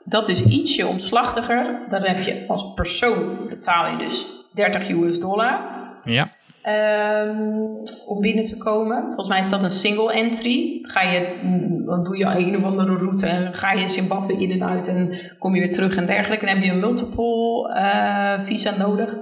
dat 0.04 0.28
is 0.28 0.42
ietsje 0.42 0.86
omslachtiger. 0.86 1.84
Daar 1.88 2.06
heb 2.06 2.18
je 2.18 2.44
als 2.48 2.74
persoon 2.74 3.46
betaal 3.48 3.90
je 3.90 3.96
dus 3.96 4.26
30 4.52 4.88
US 4.88 5.20
dollar 5.20 5.72
Ja. 6.04 6.32
Ehm, 6.64 7.66
om 8.06 8.20
binnen 8.20 8.44
te 8.44 8.56
komen. 8.56 9.02
Volgens 9.02 9.28
mij 9.28 9.40
is 9.40 9.48
dat 9.48 9.62
een 9.62 9.70
single 9.70 10.12
entry. 10.12 10.78
Ga 10.82 11.02
je, 11.02 11.38
mm, 11.42 11.84
dan 11.84 12.04
doe 12.04 12.16
je 12.16 12.24
een 12.24 12.56
of 12.56 12.62
andere 12.62 12.96
route 12.96 13.26
en 13.26 13.54
ga 13.54 13.72
je 13.72 13.88
Zimbabwe 13.88 14.32
in 14.32 14.50
en 14.50 14.64
uit 14.64 14.88
en 14.88 15.10
kom 15.38 15.54
je 15.54 15.60
weer 15.60 15.72
terug 15.72 15.96
en 15.96 16.06
dergelijke. 16.06 16.46
Dan 16.46 16.54
heb 16.54 16.64
je 16.64 16.70
een 16.70 16.80
multiple 16.80 17.72
eh, 17.74 18.40
visa 18.40 18.76
nodig. 18.78 19.16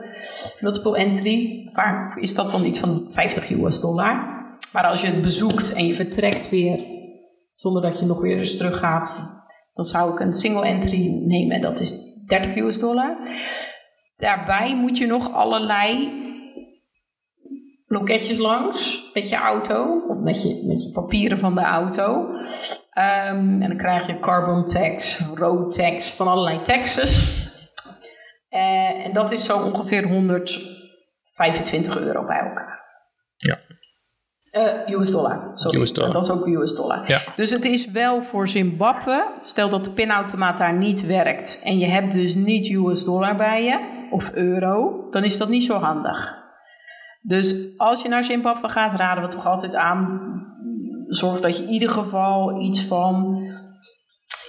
Multiple 0.61 0.97
entry. 0.97 1.69
Vaak 1.73 2.17
is 2.17 2.35
dat 2.35 2.51
dan 2.51 2.65
iets 2.65 2.79
van 2.79 3.07
50 3.11 3.51
US 3.51 3.81
dollar. 3.81 4.41
Maar 4.73 4.85
als 4.87 5.01
je 5.01 5.07
het 5.07 5.23
bezoekt 5.23 5.73
en 5.73 5.87
je 5.87 5.95
vertrekt 5.95 6.51
weer 6.51 6.81
zonder 7.55 7.83
dat 7.83 7.99
je 7.99 8.07
nog 8.07 8.21
weer 8.21 8.37
eens 8.37 8.57
terug 8.57 8.79
gaat, 8.79 9.17
dan 9.75 9.85
zou 9.85 10.13
ik 10.13 10.21
een 10.21 10.33
single 10.33 10.67
entry 10.67 11.23
nemen. 11.27 11.61
Dat 11.61 11.81
is 11.81 11.95
30 12.27 12.57
US 12.57 12.79
dollar. 12.79 13.17
Daarbij 14.17 14.77
moet 14.77 14.99
je 14.99 15.07
nog 15.07 15.33
allerlei 15.33 16.22
loketjes 17.93 18.39
langs 18.39 19.11
met 19.13 19.29
je 19.29 19.37
auto 19.37 20.05
of 20.09 20.17
met 20.17 20.43
je, 20.43 20.63
met 20.67 20.85
je 20.85 20.91
papieren 20.91 21.39
van 21.39 21.55
de 21.55 21.61
auto. 21.61 22.29
Ehm, 22.91 23.63
en 23.63 23.69
dan 23.69 23.77
krijg 23.77 24.07
je 24.07 24.19
carbon 24.19 24.65
tax, 24.65 25.21
road 25.35 25.73
tax, 25.73 26.11
van 26.11 26.29
allerlei 26.29 26.61
taxes. 26.61 27.41
Eh, 28.49 29.05
en 29.05 29.13
dat 29.13 29.31
is 29.31 29.45
zo 29.45 29.59
ongeveer 29.59 30.09
125 30.09 31.99
euro 31.99 32.25
bij 32.25 32.39
elkaar. 32.39 32.81
Ja. 33.37 33.59
Eh, 34.51 34.95
US 34.99 35.11
dollar, 35.11 35.51
sorry. 35.55 35.81
US 35.81 35.93
dollar. 35.93 36.13
Dat 36.13 36.23
is 36.23 36.31
ook 36.31 36.47
US 36.47 36.75
dollar. 36.75 37.09
Ja. 37.09 37.21
Dus 37.37 37.51
het 37.51 37.65
is 37.65 37.91
wel 37.91 38.23
voor 38.23 38.49
Zimbabwe, 38.49 39.27
stel 39.43 39.69
dat 39.69 39.85
de 39.85 39.91
pinautomaat 39.91 40.59
daar 40.59 40.75
niet 40.75 41.07
werkt 41.07 41.61
en 41.65 41.79
je 41.79 41.87
hebt 41.87 42.13
dus 42.13 42.35
niet 42.35 42.71
US 42.71 43.05
dollar 43.05 43.37
bij 43.37 43.65
je, 43.65 44.07
of 44.11 44.33
euro, 44.33 45.07
dan 45.11 45.25
is 45.25 45.37
dat 45.37 45.49
niet 45.49 45.65
zo 45.65 45.79
handig. 45.79 46.42
Dus 47.23 47.79
als 47.79 48.03
je 48.03 48.09
naar 48.09 48.25
Zimbabwe 48.25 48.69
gaat, 48.69 48.93
raden 48.93 49.23
we 49.25 49.29
toch 49.29 49.47
altijd 49.47 49.77
aan, 49.77 50.21
zorg 51.07 51.41
dat 51.41 51.57
je 51.57 51.63
in 51.63 51.69
ieder 51.69 51.89
geval 51.89 52.61
iets 52.61 52.85
van 52.85 53.43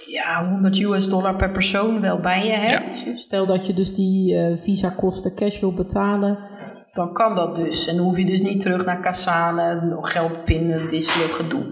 ja, 0.06 0.48
100 0.48 0.80
US 0.80 1.08
dollar 1.08 1.36
per 1.36 1.50
persoon 1.50 2.00
wel 2.00 2.18
bij 2.18 2.46
je 2.46 2.52
hebt. 2.52 2.94
Stel 3.16 3.46
dat 3.46 3.66
je 3.66 3.72
dus 3.72 3.94
die 3.94 4.34
uh, 4.34 4.56
visa 4.56 4.88
kosten 4.88 5.34
cash 5.34 5.60
wil 5.60 5.72
betalen, 5.72 6.38
dan 6.90 7.12
kan 7.12 7.34
dat 7.34 7.56
dus. 7.56 7.86
En 7.86 7.96
dan 7.96 8.04
hoef 8.04 8.16
je 8.16 8.24
dus 8.24 8.40
niet 8.40 8.60
terug 8.60 8.84
naar 8.84 9.00
Cassane, 9.00 9.80
nog 9.80 10.12
geld 10.12 10.44
pinnen, 10.44 10.88
wisselen, 10.88 11.30
gedoe. 11.30 11.64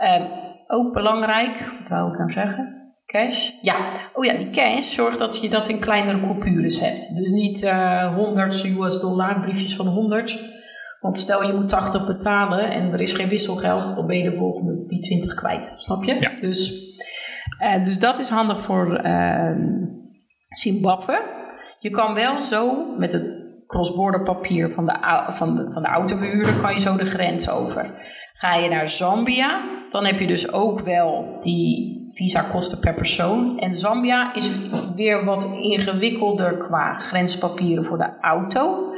Uh, 0.00 0.24
ook 0.66 0.92
belangrijk, 0.92 1.72
wat 1.78 1.88
wou 1.88 2.12
ik 2.12 2.18
nou 2.18 2.30
zeggen? 2.30 2.79
Cash? 3.10 3.50
Ja. 3.62 3.76
Oh 4.12 4.24
ja, 4.24 4.36
die 4.36 4.50
cash 4.50 4.94
zorgt 4.94 5.18
dat 5.18 5.40
je 5.40 5.48
dat 5.48 5.68
in 5.68 5.78
kleinere 5.78 6.20
coupures 6.20 6.80
hebt. 6.80 7.16
Dus 7.16 7.30
niet 7.30 7.62
uh, 7.62 8.14
100 8.14 8.64
US 8.64 9.00
dollar, 9.00 9.40
briefjes 9.40 9.76
van 9.76 9.86
100 9.86 10.58
want 11.00 11.16
stel 11.16 11.46
je 11.46 11.52
moet 11.52 11.68
80 11.68 12.06
betalen 12.06 12.70
en 12.70 12.92
er 12.92 13.00
is 13.00 13.12
geen 13.12 13.28
wisselgeld, 13.28 13.96
dan 13.96 14.06
ben 14.06 14.16
je 14.16 14.30
de 14.30 14.36
volgende 14.36 14.86
die 14.86 15.00
20 15.00 15.34
kwijt. 15.34 15.72
Snap 15.76 16.04
je? 16.04 16.14
Ja. 16.16 16.30
Dus, 16.40 16.88
uh, 17.60 17.84
dus 17.84 17.98
dat 17.98 18.18
is 18.18 18.28
handig 18.28 18.60
voor 18.60 19.06
uh, 19.06 19.56
Zimbabwe. 20.48 21.38
Je 21.78 21.90
kan 21.90 22.14
wel 22.14 22.42
zo 22.42 22.94
met 22.98 23.12
het 23.12 23.48
crossborder 23.66 24.22
papier 24.22 24.70
van 24.70 24.86
de, 24.86 25.26
van, 25.28 25.54
de, 25.54 25.70
van 25.70 25.82
de 25.82 25.88
autoverhuurder 25.88 26.54
kan 26.54 26.72
je 26.72 26.80
zo 26.80 26.96
de 26.96 27.04
grens 27.04 27.50
over. 27.50 27.90
Ga 28.40 28.54
je 28.54 28.68
naar 28.68 28.88
Zambia, 28.88 29.60
dan 29.90 30.06
heb 30.06 30.18
je 30.18 30.26
dus 30.26 30.52
ook 30.52 30.80
wel 30.80 31.38
die 31.40 32.04
visa 32.08 32.42
kosten 32.42 32.80
per 32.80 32.94
persoon. 32.94 33.58
En 33.58 33.74
Zambia 33.74 34.34
is 34.34 34.50
weer 34.96 35.24
wat 35.24 35.44
ingewikkelder 35.44 36.56
qua 36.56 36.98
grenspapieren 36.98 37.84
voor 37.84 37.98
de 37.98 38.18
auto. 38.20 38.92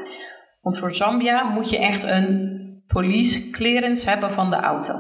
Want 0.61 0.79
voor 0.79 0.95
Zambia 0.95 1.43
moet 1.43 1.71
je 1.71 1.79
echt 1.79 2.03
een 2.03 2.61
police 2.87 3.51
clearance 3.51 4.09
hebben 4.09 4.33
van 4.33 4.51
de 4.51 4.57
auto. 4.57 4.95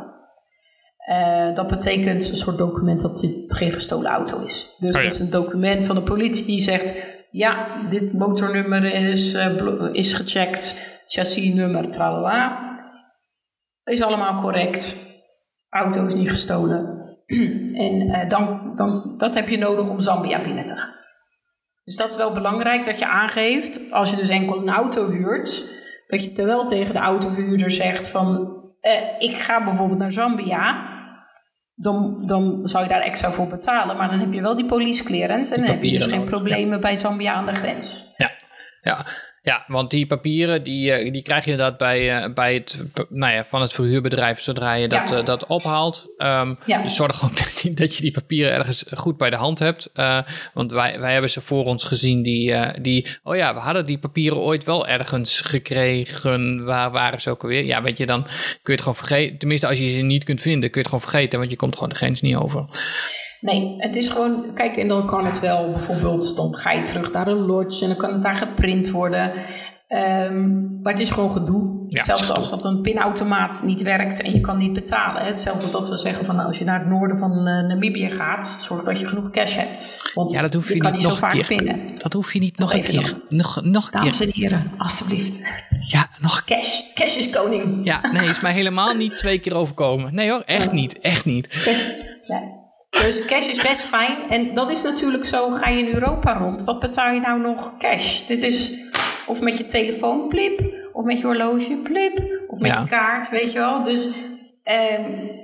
Uh, 1.10 1.54
dat 1.54 1.66
betekent 1.66 2.28
een 2.28 2.36
soort 2.36 2.58
document 2.58 3.00
dat 3.00 3.20
het 3.20 3.54
geen 3.54 3.72
gestolen 3.72 4.10
auto 4.10 4.44
is. 4.44 4.74
Dus 4.78 4.96
oh 4.96 5.02
dat 5.02 5.12
is 5.12 5.18
een 5.18 5.30
document 5.30 5.84
van 5.84 5.94
de 5.94 6.02
politie 6.02 6.44
die 6.44 6.60
zegt: 6.60 6.94
ja, 7.30 7.82
dit 7.88 8.12
motornummer 8.12 8.84
is, 8.84 9.34
uh, 9.34 9.88
is 9.92 10.12
gecheckt, 10.12 10.74
chassisnummer, 11.06 11.90
tralala. 11.90 12.70
Is 13.84 14.02
allemaal 14.02 14.40
correct. 14.40 15.10
Auto 15.68 16.06
is 16.06 16.14
niet 16.14 16.30
gestolen. 16.30 17.00
en 17.86 18.00
uh, 18.00 18.28
dan, 18.28 18.72
dan, 18.76 19.14
dat 19.16 19.34
heb 19.34 19.48
je 19.48 19.58
nodig 19.58 19.88
om 19.88 20.00
Zambia 20.00 20.42
binnen 20.42 20.64
te 20.64 20.76
gaan. 20.76 21.00
Dus 21.84 21.96
dat 21.96 22.08
is 22.08 22.16
wel 22.16 22.32
belangrijk 22.32 22.84
dat 22.84 22.98
je 22.98 23.06
aangeeft, 23.06 23.90
als 23.90 24.10
je 24.10 24.16
dus 24.16 24.28
enkel 24.28 24.56
een 24.56 24.68
auto 24.68 25.10
huurt, 25.10 25.70
dat 26.06 26.24
je 26.24 26.32
terwijl 26.32 26.66
tegen 26.66 26.94
de 26.94 27.00
autoverhuurder 27.00 27.70
zegt 27.70 28.08
van 28.08 28.60
eh, 28.80 28.92
ik 29.18 29.36
ga 29.36 29.64
bijvoorbeeld 29.64 29.98
naar 29.98 30.12
Zambia, 30.12 30.90
dan, 31.74 32.26
dan 32.26 32.60
zou 32.68 32.82
je 32.82 32.88
daar 32.88 33.00
extra 33.00 33.30
voor 33.30 33.46
betalen. 33.46 33.96
Maar 33.96 34.10
dan 34.10 34.18
heb 34.18 34.32
je 34.32 34.42
wel 34.42 34.56
die 34.56 34.66
police 34.66 35.04
clearance 35.04 35.54
en 35.54 35.60
dan 35.60 35.70
heb 35.70 35.82
je 35.82 35.92
dus 35.92 36.06
geen 36.06 36.24
problemen 36.24 36.80
bij 36.80 36.96
Zambia 36.96 37.32
aan 37.32 37.46
de 37.46 37.54
grens. 37.54 38.14
Ja, 38.16 38.30
ja. 38.80 39.06
Ja, 39.44 39.64
want 39.66 39.90
die 39.90 40.06
papieren 40.06 40.62
die, 40.62 40.92
eh, 40.92 41.12
die 41.12 41.22
krijg 41.22 41.44
je 41.44 41.50
inderdaad 41.50 41.78
bij, 41.78 42.24
uh, 42.24 42.34
bij 42.34 42.54
het, 42.54 42.84
nou 43.08 43.32
ja, 43.32 43.44
van 43.44 43.60
het 43.60 43.72
verhuurbedrijf 43.72 44.40
zodra 44.40 44.74
je 44.74 44.88
dat, 44.88 45.12
uh, 45.12 45.24
dat 45.24 45.46
ophaalt. 45.46 46.06
Um, 46.18 46.58
ja. 46.66 46.82
Dus 46.82 46.96
zorg 46.96 47.24
ook 47.24 47.36
dat, 47.44 47.60
die, 47.62 47.74
dat 47.74 47.96
je 47.96 48.02
die 48.02 48.10
papieren 48.10 48.52
ergens 48.52 48.84
goed 48.94 49.16
bij 49.16 49.30
de 49.30 49.36
hand 49.36 49.58
hebt. 49.58 49.90
Uh, 49.94 50.18
want 50.54 50.72
wij, 50.72 51.00
wij 51.00 51.12
hebben 51.12 51.30
ze 51.30 51.40
voor 51.40 51.64
ons 51.64 51.84
gezien 51.84 52.22
die, 52.22 52.54
die, 52.80 53.06
oh 53.22 53.36
ja, 53.36 53.54
we 53.54 53.60
hadden 53.60 53.86
die 53.86 53.98
papieren 53.98 54.38
ooit 54.38 54.64
wel 54.64 54.88
ergens 54.88 55.40
gekregen. 55.40 56.64
Waar 56.64 56.90
waren 56.90 57.20
ze 57.20 57.30
ook 57.30 57.42
alweer? 57.42 57.64
Ja, 57.64 57.82
weet 57.82 57.98
je, 57.98 58.06
dan 58.06 58.22
kun 58.22 58.32
je 58.62 58.72
het 58.72 58.80
gewoon 58.80 58.96
vergeten. 58.96 59.38
Tenminste, 59.38 59.66
als 59.66 59.78
je 59.78 59.92
ze 59.92 60.02
niet 60.02 60.24
kunt 60.24 60.40
vinden, 60.40 60.70
kun 60.70 60.80
je 60.80 60.88
het 60.88 60.88
gewoon 60.88 61.10
vergeten, 61.10 61.38
want 61.38 61.50
je 61.50 61.56
komt 61.56 61.74
gewoon 61.74 61.88
de 61.88 61.94
grens 61.94 62.20
niet 62.20 62.36
over. 62.36 62.66
Nee, 63.42 63.74
het 63.78 63.96
is 63.96 64.08
gewoon, 64.08 64.54
kijk, 64.54 64.76
en 64.76 64.88
dan 64.88 65.06
kan 65.06 65.26
het 65.26 65.40
wel 65.40 65.70
bijvoorbeeld, 65.70 66.36
dan 66.36 66.54
ga 66.54 66.70
je 66.72 66.82
terug 66.82 67.12
naar 67.12 67.26
een 67.26 67.46
lodge 67.46 67.82
en 67.82 67.88
dan 67.88 67.98
kan 67.98 68.12
het 68.12 68.22
daar 68.22 68.34
geprint 68.34 68.90
worden. 68.90 69.32
Um, 69.88 70.78
maar 70.82 70.92
het 70.92 71.02
is 71.02 71.10
gewoon 71.10 71.32
gedoe. 71.32 71.84
Ja, 71.88 71.98
Hetzelfde 71.98 72.32
als 72.32 72.50
dat 72.50 72.64
een 72.64 72.80
pinautomaat 72.80 73.62
niet 73.64 73.82
werkt 73.82 74.22
en 74.22 74.32
je 74.32 74.40
kan 74.40 74.58
niet 74.58 74.72
betalen. 74.72 75.24
Hetzelfde 75.24 75.70
dat 75.70 75.88
we 75.88 75.96
zeggen 75.96 76.24
van 76.24 76.34
nou, 76.34 76.48
als 76.48 76.58
je 76.58 76.64
naar 76.64 76.78
het 76.78 76.88
noorden 76.88 77.18
van 77.18 77.30
uh, 77.30 77.44
Namibië 77.44 78.10
gaat, 78.10 78.56
zorg 78.60 78.82
dat 78.82 79.00
je 79.00 79.06
genoeg 79.06 79.30
cash 79.30 79.56
hebt. 79.56 80.10
Want 80.14 80.34
ja, 80.34 80.40
dat 80.40 80.52
hoef 80.54 80.68
je, 80.68 80.74
je 80.74 80.82
niet, 80.82 80.92
niet 80.92 81.02
nog 81.02 81.12
zo 81.12 81.18
vaak 81.18 81.32
keer. 81.32 81.46
pinnen. 81.46 81.78
Dat 81.94 82.12
hoef 82.12 82.32
je 82.32 82.38
niet 82.38 82.58
nog, 82.58 82.72
nog 82.72 82.78
een 82.78 82.90
keer. 82.90 83.20
Nog, 83.28 83.62
nog, 83.62 83.86
een 83.86 83.92
Dames 83.92 84.18
keer. 84.18 84.26
en 84.26 84.32
heren, 84.34 84.72
alstublieft. 84.78 85.40
Ja, 85.80 86.08
nog 86.20 86.44
Cash. 86.44 86.80
Cash 86.94 87.16
is 87.16 87.30
koning. 87.30 87.80
Ja, 87.84 88.00
nee, 88.12 88.24
is 88.24 88.40
mij 88.40 88.52
helemaal 88.52 88.94
niet 88.94 89.16
twee 89.16 89.38
keer 89.38 89.54
overkomen. 89.54 90.14
Nee 90.14 90.30
hoor, 90.30 90.42
echt 90.46 90.72
niet. 90.72 90.98
Echt 90.98 91.24
niet. 91.24 91.48
Cash, 91.48 91.82
ja. 92.26 92.61
Dus 93.00 93.24
cash 93.24 93.48
is 93.48 93.62
best 93.62 93.82
fijn. 93.82 94.28
En 94.28 94.54
dat 94.54 94.70
is 94.70 94.82
natuurlijk 94.82 95.24
zo, 95.24 95.50
ga 95.50 95.68
je 95.68 95.86
in 95.86 95.94
Europa 95.94 96.38
rond, 96.38 96.64
wat 96.64 96.80
betaal 96.80 97.12
je 97.12 97.20
nou 97.20 97.40
nog 97.40 97.76
cash? 97.78 98.24
Dit 98.24 98.42
is 98.42 98.78
of 99.26 99.40
met 99.40 99.58
je 99.58 99.64
telefoon, 99.64 100.28
plip, 100.28 100.62
of 100.92 101.04
met 101.04 101.18
je 101.18 101.26
horloge, 101.26 101.76
plip, 101.82 102.22
of 102.46 102.58
met 102.58 102.72
ja. 102.72 102.80
je 102.80 102.88
kaart, 102.88 103.30
weet 103.30 103.52
je 103.52 103.58
wel. 103.58 103.82
Dus 103.82 104.08
eh, 104.62 104.98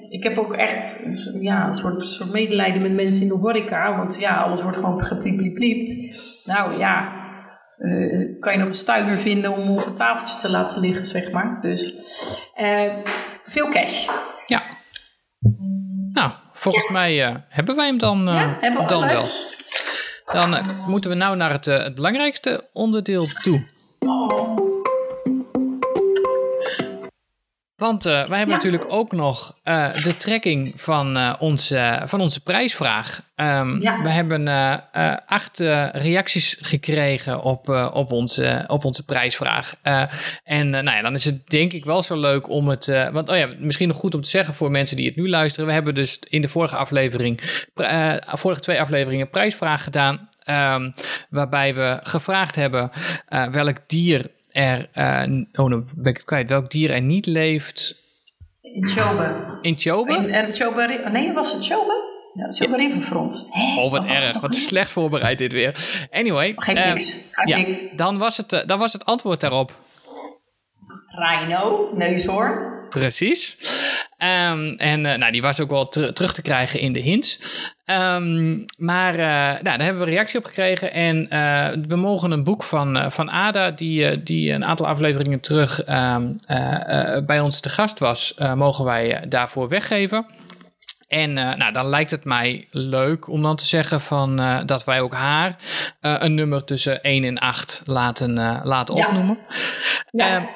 ik 0.08 0.22
heb 0.22 0.38
ook 0.38 0.52
echt 0.52 1.00
ja, 1.40 1.66
een 1.66 1.74
soort, 1.74 2.06
soort 2.06 2.32
medelijden 2.32 2.82
met 2.82 2.92
mensen 2.92 3.22
in 3.22 3.28
de 3.28 3.34
horeca, 3.34 3.96
want 3.96 4.16
ja, 4.20 4.36
alles 4.36 4.62
wordt 4.62 4.76
gewoon 4.76 5.04
gepliept. 5.04 5.96
Nou 6.44 6.78
ja, 6.78 7.12
uh, 7.78 8.40
kan 8.40 8.52
je 8.52 8.58
nog 8.58 8.68
een 8.68 8.74
stuiver 8.74 9.16
vinden 9.16 9.52
om 9.52 9.70
op 9.70 9.86
een 9.86 9.94
tafeltje 9.94 10.38
te 10.38 10.50
laten 10.50 10.80
liggen, 10.80 11.06
zeg 11.06 11.32
maar. 11.32 11.60
Dus 11.60 11.92
uh, 12.60 12.94
veel 13.44 13.68
cash. 13.68 14.08
Ja. 14.46 14.62
Nou, 16.12 16.32
volgens 16.59 16.85
ja. 16.85 16.93
mij 16.93 17.28
uh, 17.28 17.35
hebben 17.48 17.76
wij 17.76 17.86
hem 17.86 17.98
dan, 17.98 18.28
uh, 18.28 18.52
ja, 18.60 18.86
dan 18.86 19.06
wel. 19.06 19.24
Dan 20.32 20.55
uh, 20.55 20.86
moeten 20.86 21.10
we 21.10 21.16
nou 21.16 21.36
naar 21.36 21.51
het, 21.51 21.64
het 21.64 21.94
belangrijkste 21.94 22.68
onderdeel 22.72 23.26
toe. 23.43 23.66
Want 27.78 28.05
wij 28.05 28.14
hebben 28.14 28.38
ja. 28.38 28.46
natuurlijk 28.46 28.84
ook 28.88 29.12
nog 29.12 29.55
de 30.02 30.14
trekking 30.16 30.72
van, 30.76 31.38
onze, 31.40 32.02
van 32.05 32.20
onze 32.20 32.42
prijsvraag. 32.42 33.22
Um, 33.36 33.82
ja. 33.82 34.02
We 34.02 34.09
hebben 34.09 34.46
uh, 34.46 34.76
uh, 34.96 35.14
acht 35.26 35.60
uh, 35.60 35.88
reacties 35.92 36.56
gekregen 36.60 37.42
op, 37.42 37.68
op, 37.92 38.12
onze, 38.12 38.64
op 38.66 38.84
onze 38.84 39.05
prijsvraag. 39.05 39.74
en 40.44 40.70
nou 40.70 40.90
ja, 40.90 41.02
dan 41.02 41.14
is 41.14 41.24
het 41.24 41.50
denk 41.50 41.72
ik 41.72 41.84
wel 41.84 42.02
zo 42.02 42.16
leuk 42.16 42.48
om 42.48 42.68
het. 42.68 42.86
want 43.12 43.28
oh 43.28 43.36
ja, 43.36 43.48
misschien 43.59 43.88
nog 43.88 43.96
goed 43.96 44.14
om 44.14 44.20
te 44.20 44.28
zeggen 44.28 44.55
voor 44.55 44.70
mensen 44.70 44.96
die 44.96 45.06
het 45.06 45.16
nu 45.16 45.28
luisteren. 45.28 45.66
We 45.66 45.72
hebben 45.72 45.94
dus 45.94 46.18
in 46.28 46.42
de 46.42 46.48
vorige 46.48 46.76
aflevering, 46.76 47.62
vorige 48.20 48.60
twee 48.60 48.80
afleveringen, 48.80 49.30
prijsvraag 49.30 49.84
gedaan. 49.84 50.28
Um, 50.50 50.94
waarbij 51.30 51.74
we 51.74 51.98
gevraagd 52.02 52.55
hebben 52.55 52.90
welk 53.50 53.76
dier 53.86 54.26
er. 54.59 54.89
oh, 55.52 55.70
dan 55.70 55.89
ben 55.94 56.10
ik 56.10 56.16
het 56.16 56.24
kwijt. 56.24 56.51
Welk 56.51 56.70
dier 56.70 56.90
er 56.90 57.01
niet 57.01 57.26
leeft. 57.26 58.06
In 58.62 58.89
Chobe. 58.89 59.59
In 59.62 59.78
Chobe? 59.78 60.12
In, 60.12 60.52
Chobe. 60.52 61.09
Nee, 61.12 61.32
was 61.32 61.52
het 61.52 61.66
Chobe? 61.66 62.06
Ja, 62.35 62.44
dat 62.44 62.55
is 62.55 62.60
op 62.60 62.72
Riverfront. 62.72 63.47
Hè? 63.51 63.80
Oh, 63.80 63.90
wat 63.90 64.05
erg. 64.05 64.40
Wat 64.40 64.55
slecht 64.55 64.93
voorbereid 64.93 65.39
dit 65.39 65.52
weer. 65.52 66.06
Anyway. 66.10 66.52
Geef 66.56 66.76
uh, 66.76 66.86
niks. 66.86 67.16
Ja, 67.44 67.56
niks. 67.56 67.97
Dan 67.97 68.18
was, 68.18 68.36
het, 68.36 68.52
uh, 68.52 68.60
dan 68.66 68.78
was 68.78 68.93
het 68.93 69.05
antwoord 69.05 69.40
daarop. 69.40 69.78
Rhino, 71.18 71.90
neushoorn. 71.94 72.76
Precies. 72.88 73.56
Um, 74.18 74.74
en 74.76 75.04
uh, 75.04 75.14
nou, 75.14 75.32
die 75.32 75.42
was 75.42 75.60
ook 75.60 75.70
wel 75.70 75.88
ter 75.88 76.14
terug 76.14 76.32
te 76.32 76.42
krijgen 76.42 76.80
in 76.80 76.92
de 76.92 77.00
hints. 77.00 77.40
Um, 77.86 78.64
maar 78.76 79.16
nou, 79.16 79.62
daar 79.62 79.82
hebben 79.82 80.04
we 80.04 80.10
reactie 80.10 80.38
op 80.38 80.44
gekregen. 80.44 80.92
En 80.92 81.28
we 81.88 81.96
mogen 81.96 82.30
een 82.30 82.44
boek 82.44 82.62
van, 82.62 83.12
van 83.12 83.30
Ada, 83.30 83.70
die, 83.70 84.22
die 84.22 84.52
een 84.52 84.64
aantal 84.64 84.86
afleveringen 84.86 85.40
terug 85.40 85.88
um, 85.88 86.36
bij 87.26 87.40
ons 87.40 87.60
te 87.60 87.68
gast 87.68 87.98
was, 87.98 88.34
mogen 88.54 88.84
wij 88.84 89.24
daarvoor 89.28 89.68
weggeven. 89.68 90.26
En 91.09 91.36
uh, 91.36 91.55
nou, 91.55 91.72
dan 91.72 91.86
lijkt 91.86 92.10
het 92.10 92.24
mij 92.24 92.66
leuk 92.70 93.28
om 93.28 93.43
dan 93.43 93.56
te 93.56 93.64
zeggen 93.64 94.01
van, 94.01 94.40
uh, 94.40 94.60
dat 94.66 94.85
wij 94.85 95.01
ook 95.01 95.14
haar 95.14 95.56
uh, 96.01 96.14
een 96.18 96.35
nummer 96.35 96.64
tussen 96.64 97.02
1 97.02 97.24
en 97.24 97.39
8 97.39 97.82
laten, 97.85 98.35
laten 98.64 98.97
ja. 98.97 99.06
opnoemen. 99.06 99.39
Ja. 100.10 100.48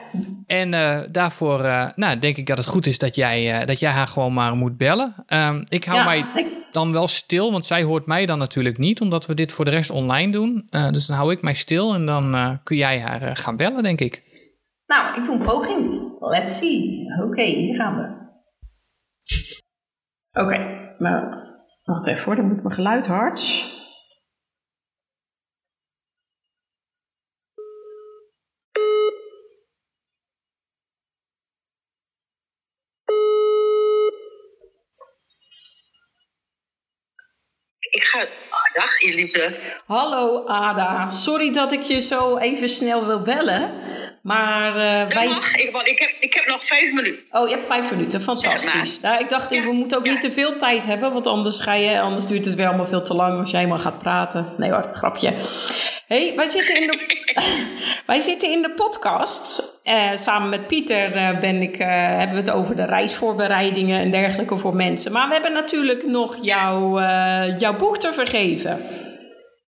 en 0.47 0.70
daarvoor 1.12 1.62
nou, 1.97 2.19
denk 2.19 2.37
ik 2.37 2.47
dat 2.47 2.59
het 2.59 2.66
goed 2.66 2.87
is 2.87 2.99
dat 2.99 3.15
jij, 3.15 3.65
dat 3.65 3.81
jij 3.81 3.91
haar 3.91 4.09
gewoon 4.09 4.33
maar 4.33 4.55
moet 4.55 4.77
bellen. 4.77 5.15
Ehm, 5.27 5.65
ik 5.69 5.85
hou 5.85 5.99
ja, 5.99 6.05
mij 6.05 6.24
ik... 6.35 6.47
dan 6.73 6.93
wel 6.93 7.09
stil, 7.09 7.53
want 7.53 7.66
zij 7.66 7.83
hoort 7.83 8.07
mij 8.07 8.27
dan 8.27 8.39
natuurlijk 8.39 8.79
niet, 8.79 9.01
omdat 9.01 9.27
we 9.27 9.35
dit 9.35 9.53
voor 9.53 9.65
de 9.65 9.70
rest 9.70 9.91
online 9.91 10.33
doen. 10.33 10.66
dus 10.91 11.07
dan 11.07 11.16
hou 11.16 11.33
ik 11.33 11.43
mij 11.43 11.55
stil 11.55 11.95
en 11.95 12.07
dan 12.07 12.59
kun 12.62 12.77
jij 12.77 13.01
haar 13.01 13.37
gaan 13.37 13.57
bellen, 13.57 13.83
denk 13.83 14.01
ik. 14.01 14.23
Nou, 14.87 15.16
ik 15.19 15.24
doe 15.24 15.35
een 15.35 15.43
poging. 15.43 16.12
Let's 16.19 16.59
see. 16.59 17.07
Oké, 17.16 17.27
okay, 17.27 17.55
hier 17.55 17.74
gaan 17.74 17.97
we. 17.97 18.22
Oké, 20.33 20.45
okay, 20.45 20.95
maar 20.99 21.49
wacht 21.85 22.07
even 22.07 22.25
hoor, 22.25 22.37
dan 22.37 22.47
moet 22.47 22.63
mijn 22.63 22.75
geluid 22.75 23.07
hard. 23.07 23.71
gaat. 38.13 38.29
Ah, 38.51 38.75
dag 38.75 39.01
Elise. 39.01 39.57
Hallo 39.87 40.47
Ada, 40.47 41.09
sorry 41.09 41.53
dat 41.53 41.73
ik 41.73 41.83
je 41.83 42.01
zo 42.01 42.37
even 42.37 42.69
snel 42.69 43.07
wil 43.07 43.23
bellen. 43.23 43.91
Maar 44.23 44.69
uh, 44.69 45.15
wij... 45.15 45.27
Mag, 45.27 45.55
ik, 45.55 45.73
want 45.73 45.86
ik, 45.86 45.99
heb, 45.99 46.11
ik 46.20 46.35
heb 46.35 46.47
nog 46.47 46.66
vijf 46.66 46.93
minuten. 46.93 47.24
Oh, 47.31 47.49
je 47.49 47.55
hebt 47.55 47.66
vijf 47.66 47.90
minuten, 47.90 48.20
fantastisch. 48.20 49.01
Nou, 49.01 49.20
ik 49.20 49.28
dacht, 49.28 49.51
we 49.51 49.73
moeten 49.73 49.99
ook 49.99 50.05
niet 50.05 50.20
te 50.20 50.31
veel 50.31 50.57
tijd 50.57 50.86
hebben, 50.86 51.12
want 51.12 51.27
anders, 51.27 51.61
ga 51.61 51.74
je, 51.74 52.01
anders 52.01 52.27
duurt 52.27 52.44
het 52.44 52.55
weer 52.55 52.66
allemaal 52.66 52.86
veel 52.86 53.03
te 53.03 53.15
lang 53.15 53.40
als 53.40 53.51
jij 53.51 53.66
maar 53.66 53.78
gaat 53.78 53.99
praten. 53.99 54.55
Nee 54.57 54.70
hoor, 54.70 54.90
grapje. 54.93 55.35
hey, 56.07 56.32
wij 56.36 56.47
zitten 56.47 56.81
in 56.81 56.86
de, 56.86 57.23
wij 58.07 58.20
zitten 58.20 58.51
in 58.53 58.62
de 58.62 58.70
podcast. 58.70 59.81
Uh, 59.85 60.11
samen 60.15 60.49
met 60.49 60.66
Pieter 60.66 61.16
uh, 61.16 61.40
ben 61.40 61.62
ik, 61.62 61.77
hebben 61.78 62.36
we 62.36 62.43
het 62.43 62.51
over 62.51 62.77
de 62.77 62.85
reisvoorbereidingen 62.85 64.01
en 64.01 64.11
dergelijke 64.11 64.59
voor 64.59 64.74
mensen. 64.74 65.12
Maar 65.12 65.28
we 65.28 65.35
hebben 65.35 65.53
natuurlijk 65.53 66.07
nog 66.07 66.39
jouw, 66.40 66.99
jouw 67.59 67.77
boek 67.77 67.99
te 67.99 68.12
vergeven. 68.12 68.70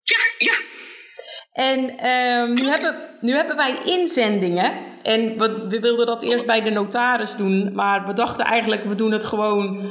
Ja, 0.03 0.19
ja, 0.39 0.55
en 1.55 2.09
um, 2.11 2.55
nu, 2.55 2.69
hebben, 2.69 2.95
nu 3.21 3.33
hebben 3.33 3.57
wij 3.57 3.75
inzendingen. 3.85 4.73
En 5.03 5.39
we, 5.39 5.69
we, 5.69 5.81
wilden 5.81 6.07
dat 6.07 6.23
eerst 6.23 6.47
bij 6.47 6.61
de 6.61 6.71
notaris 6.71 7.37
doen. 7.37 7.73
Maar 7.75 8.07
we 8.07 8.13
dachten 8.13 8.45
eigenlijk, 8.45 8.85
we 8.85 8.95
doen 8.95 9.13
het 9.13 9.25
gewoon 9.25 9.89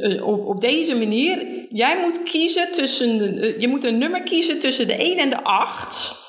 uh, 0.00 0.26
op, 0.26 0.46
op 0.46 0.60
deze 0.60 0.96
manier. 0.96 1.66
Jij 1.68 1.98
moet 2.00 2.22
kiezen 2.22 2.72
tussen. 2.72 3.38
Uh, 3.44 3.60
je 3.60 3.68
moet 3.68 3.84
een 3.84 3.98
nummer 3.98 4.22
kiezen 4.22 4.58
tussen 4.58 4.86
de 4.86 4.96
1 4.96 5.18
en 5.18 5.30
de 5.30 5.42
8. 5.42 6.22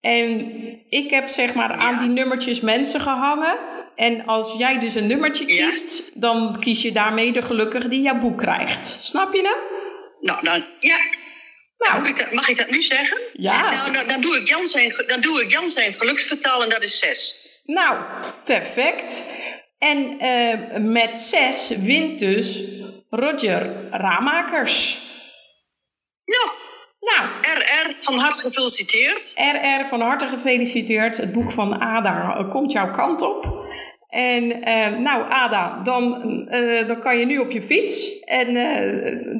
En 0.00 0.52
ik 0.88 1.10
heb 1.10 1.28
zeg 1.28 1.54
maar 1.54 1.72
aan 1.72 1.98
die 1.98 2.08
nummertjes 2.08 2.60
mensen 2.60 3.00
gehangen. 3.00 3.58
En 3.94 4.26
als 4.26 4.56
jij 4.58 4.78
dus 4.78 4.94
een 4.94 5.06
nummertje 5.06 5.46
kiest, 5.46 6.10
ja. 6.14 6.20
dan 6.20 6.56
kies 6.60 6.82
je 6.82 6.92
daarmee 6.92 7.32
de 7.32 7.42
gelukkige 7.42 7.88
die 7.88 8.02
jouw 8.02 8.18
boek 8.18 8.38
krijgt. 8.38 8.86
Snap 9.00 9.34
je 9.34 9.42
hem? 9.42 9.76
Nou, 10.20 10.44
dan, 10.44 10.64
ja, 10.80 10.96
nou, 11.78 12.00
mag 12.00 12.10
ik, 12.10 12.18
dat, 12.18 12.32
mag 12.32 12.48
ik 12.48 12.56
dat 12.56 12.70
nu 12.70 12.82
zeggen? 12.82 13.20
Ja. 13.32 13.70
Nou, 13.70 13.92
dan, 13.92 14.08
dan, 14.08 14.20
doe 14.20 14.36
ik 14.36 14.48
Jan 14.48 14.66
zijn, 14.66 15.04
dan 15.06 15.20
doe 15.20 15.42
ik 15.42 15.50
Jan 15.50 15.68
zijn 15.68 15.94
geluksvertaal 15.94 16.62
en 16.62 16.68
dat 16.68 16.82
is 16.82 16.98
6. 16.98 17.46
Nou, 17.64 17.98
perfect. 18.44 19.36
En 19.78 20.24
uh, 20.24 20.76
met 20.92 21.16
6 21.16 21.68
wint 21.68 22.18
dus 22.18 22.64
Roger 23.10 23.88
Ramakers. 23.90 24.98
Nou, 26.24 26.50
nou. 27.00 27.28
RR, 27.40 27.96
van 28.00 28.18
harte 28.18 28.40
gefeliciteerd. 28.40 29.32
RR, 29.34 29.86
van 29.86 30.00
harte 30.00 30.26
gefeliciteerd. 30.26 31.16
Het 31.16 31.32
boek 31.32 31.52
van 31.52 31.80
Ada 31.80 32.46
komt 32.50 32.72
jouw 32.72 32.90
kant 32.90 33.22
op. 33.22 33.66
En 34.08 34.44
uh, 34.44 34.88
nou, 34.98 35.30
Ada, 35.30 35.80
dan, 35.82 36.22
dan 36.86 37.00
kan 37.00 37.18
je 37.18 37.26
nu 37.26 37.38
op 37.38 37.50
je 37.50 37.62
fiets. 37.62 38.20
En 38.20 38.54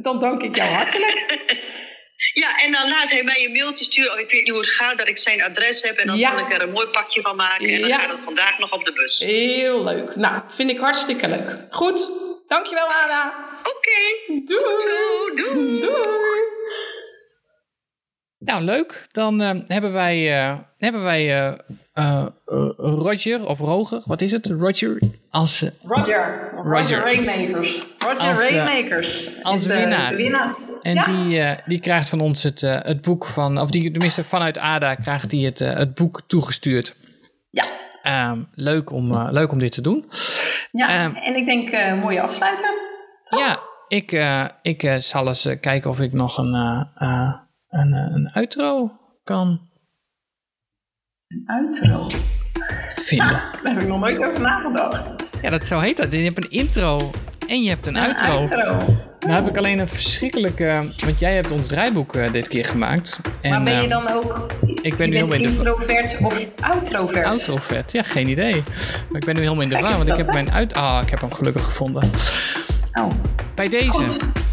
dan 0.03 0.19
dank 0.19 0.43
ik 0.43 0.57
jou 0.57 0.71
hartelijk. 0.71 1.27
Ja, 2.35 2.61
en 2.61 2.73
dan 2.73 2.89
laat 2.89 3.11
hij 3.11 3.23
mij 3.23 3.45
een 3.45 3.53
mailtje 3.53 3.85
sturen. 3.85 4.13
Oh, 4.13 4.19
ik 4.19 4.31
weet 4.31 4.43
niet 4.43 4.53
hoe 4.53 4.61
het 4.61 4.71
gaat, 4.71 4.99
dat 4.99 5.09
ik 5.09 5.19
zijn 5.19 5.43
adres 5.43 5.83
heb. 5.83 5.97
En 5.97 6.07
dan 6.07 6.19
zal 6.19 6.39
ik 6.39 6.53
er 6.53 6.63
een 6.63 6.71
mooi 6.71 6.87
pakje 6.87 7.23
van 7.23 7.37
maken. 7.37 7.69
En 7.69 7.81
dan 7.81 7.91
gaat 7.91 8.11
het 8.11 8.21
vandaag 8.25 8.59
nog 8.59 8.73
op 8.73 8.85
de 8.85 8.93
bus. 8.93 9.19
Heel 9.19 9.85
leuk. 9.85 10.17
Nou, 10.17 10.43
vind 10.49 10.71
ik 10.71 10.79
hartstikke 10.79 11.29
leuk. 11.29 11.67
Goed, 11.71 12.09
dankjewel 12.49 12.93
Ada. 12.93 13.35
Oké. 13.59 13.69
Okay. 13.69 14.43
Doei. 14.45 14.77
Doei. 15.35 15.81
Doei. 15.81 16.41
Nou, 18.39 18.63
leuk. 18.63 19.07
Dan 19.13 19.41
uh, 19.41 19.51
hebben 19.67 19.93
wij, 19.93 20.41
uh, 20.41 20.59
hebben 20.79 21.03
wij 21.03 21.53
uh, 21.95 22.27
Roger 22.77 23.47
of 23.47 23.59
Roger, 23.59 24.03
wat 24.05 24.21
is 24.21 24.33
het? 24.33 24.47
Roger 24.47 24.99
als... 25.31 25.65
Roger. 25.83 26.51
Roger. 26.55 26.73
Roger 26.73 26.99
Rainmakers. 26.99 27.83
Roger 27.99 28.29
als, 28.29 28.49
Rainmakers 28.49 29.43
als 29.43 29.61
is, 29.61 29.67
winnaar. 29.67 29.99
Is 29.99 30.09
de 30.09 30.17
winnaar. 30.17 30.57
En 30.83 31.03
die, 31.13 31.39
uh, 31.39 31.51
die 31.65 31.81
krijgt 31.81 32.09
van 32.09 32.21
ons 32.21 32.43
het, 32.43 32.63
uh, 32.63 32.83
het 32.83 33.03
boek 33.03 33.27
van, 33.27 33.59
of 33.59 33.71
die, 33.71 33.91
tenminste 33.91 34.25
vanuit 34.25 34.59
ADA 34.59 34.95
krijgt 34.95 35.33
hij 35.33 35.41
het, 35.41 35.61
uh, 35.61 35.75
het 35.75 35.95
boek 35.95 36.23
toegestuurd. 36.27 36.97
Ja. 37.51 37.65
Um, 38.31 38.49
leuk, 38.55 38.93
om, 38.93 39.31
leuk 39.31 39.53
om 39.53 39.59
dit 39.59 39.73
te 39.73 39.81
doen. 39.81 40.11
Ja, 40.71 41.05
um, 41.05 41.15
en 41.15 41.37
ik 41.37 41.47
denk 41.47 41.97
mooie 42.01 42.21
afsluiter. 42.21 42.69
Toch? 43.23 43.41
Ja, 43.41 43.57
ik, 43.89 44.13
ik 44.63 44.97
zal 45.03 45.29
eens 45.29 45.49
kijken 45.61 45.91
of 45.91 46.01
ik 46.01 46.13
nog 46.13 46.39
een, 46.39 46.55
een, 47.69 47.93
een 47.93 48.31
outro 48.33 48.93
kan. 49.25 49.69
Een 51.27 51.43
outro? 51.47 52.07
Vinden. 52.95 53.29
Daar 53.63 53.73
heb 53.73 53.83
ik 53.83 53.89
nog 53.89 54.01
nooit 54.01 54.25
over 54.25 54.41
nagedacht. 54.41 55.17
Ja, 55.43 55.51
dat 55.51 55.67
zo 55.67 55.79
heet 55.79 55.97
dat. 55.97 56.13
Je 56.13 56.19
hebt 56.19 56.45
een 56.45 56.51
intro 56.51 57.11
en 57.49 57.63
je 57.63 57.69
hebt 57.69 57.87
een, 57.87 57.97
een 57.97 58.03
outro. 58.03 58.27
outro. 58.27 59.08
Nou 59.29 59.41
heb 59.41 59.51
ik 59.51 59.57
alleen 59.57 59.79
een 59.79 59.89
verschrikkelijke... 59.89 60.93
Want 61.05 61.19
jij 61.19 61.35
hebt 61.35 61.51
ons 61.51 61.67
draaiboek 61.67 62.17
uh, 62.17 62.33
dit 62.33 62.49
keer 62.49 62.65
gemaakt. 62.65 63.21
En, 63.41 63.51
maar 63.51 63.63
ben 63.63 63.83
je 63.83 63.89
dan 63.89 64.11
ook... 64.11 64.47
Ik 64.83 64.97
ben 64.97 65.11
nu 65.11 65.17
in 65.17 65.27
de... 65.27 65.39
introvert 65.39 66.17
of 66.23 66.49
outrovert? 66.61 67.25
Outrovert, 67.25 67.93
ja, 67.93 68.03
geen 68.03 68.29
idee. 68.29 68.63
Maar 69.09 69.21
ik 69.21 69.25
ben 69.25 69.35
nu 69.35 69.41
helemaal 69.41 69.63
in 69.63 69.69
de 69.69 69.79
war, 69.79 69.97
want 69.97 70.09
ik 70.09 70.17
heb 70.17 70.33
mijn 70.33 70.53
uit... 70.53 70.75
Ah, 70.75 71.01
ik 71.03 71.11
heb 71.11 71.21
hem 71.21 71.33
gelukkig 71.33 71.65
gevonden. 71.65 72.11
Oh. 72.93 73.11
Bij 73.55 73.69
deze, 73.69 74.03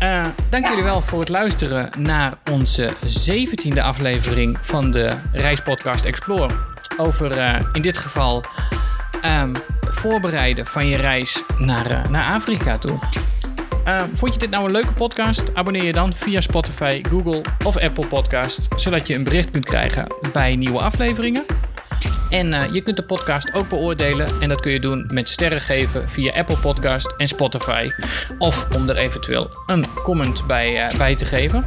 uh, 0.01 0.25
dank 0.49 0.63
ja. 0.63 0.69
jullie 0.69 0.83
wel 0.83 1.01
voor 1.01 1.19
het 1.19 1.29
luisteren 1.29 1.89
naar 1.97 2.33
onze 2.51 2.89
zeventiende 3.05 3.81
aflevering 3.81 4.57
van 4.61 4.91
de 4.91 5.11
reispodcast 5.31 6.05
Explore. 6.05 6.53
Over 6.97 7.37
uh, 7.37 7.59
in 7.73 7.81
dit 7.81 7.97
geval 7.97 8.43
um, 9.25 9.53
voorbereiden 9.87 10.65
van 10.65 10.87
je 10.87 10.97
reis 10.97 11.43
naar, 11.57 11.91
uh, 11.91 12.03
naar 12.09 12.33
Afrika 12.33 12.77
toe. 12.77 12.99
Uh, 13.87 14.01
vond 14.13 14.33
je 14.33 14.39
dit 14.39 14.49
nou 14.49 14.65
een 14.65 14.71
leuke 14.71 14.93
podcast? 14.93 15.43
Abonneer 15.53 15.83
je 15.83 15.91
dan 15.91 16.13
via 16.13 16.41
Spotify, 16.41 17.01
Google 17.09 17.41
of 17.63 17.77
Apple 17.77 18.07
Podcast, 18.07 18.67
zodat 18.75 19.07
je 19.07 19.15
een 19.15 19.23
bericht 19.23 19.51
kunt 19.51 19.65
krijgen 19.65 20.07
bij 20.33 20.55
nieuwe 20.55 20.79
afleveringen. 20.79 21.45
En 22.29 22.47
uh, 22.47 22.73
je 22.73 22.81
kunt 22.81 22.95
de 22.95 23.03
podcast 23.03 23.53
ook 23.53 23.69
beoordelen 23.69 24.41
en 24.41 24.49
dat 24.49 24.61
kun 24.61 24.71
je 24.71 24.79
doen 24.79 25.05
met 25.07 25.29
sterren 25.29 25.61
geven 25.61 26.09
via 26.09 26.33
Apple 26.33 26.57
Podcast 26.57 27.13
en 27.17 27.27
Spotify. 27.27 27.89
Of 28.37 28.67
om 28.75 28.89
er 28.89 28.97
eventueel 28.97 29.49
een 29.67 29.85
comment 30.03 30.47
bij, 30.47 30.91
uh, 30.91 30.97
bij 30.97 31.15
te 31.15 31.25
geven. 31.25 31.65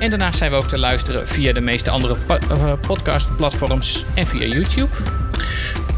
En 0.00 0.10
daarnaast 0.10 0.38
zijn 0.38 0.50
we 0.50 0.56
ook 0.56 0.68
te 0.68 0.78
luisteren 0.78 1.28
via 1.28 1.52
de 1.52 1.60
meeste 1.60 1.90
andere 1.90 2.16
podcastplatforms 2.86 4.04
en 4.14 4.26
via 4.26 4.46
YouTube. 4.46 4.90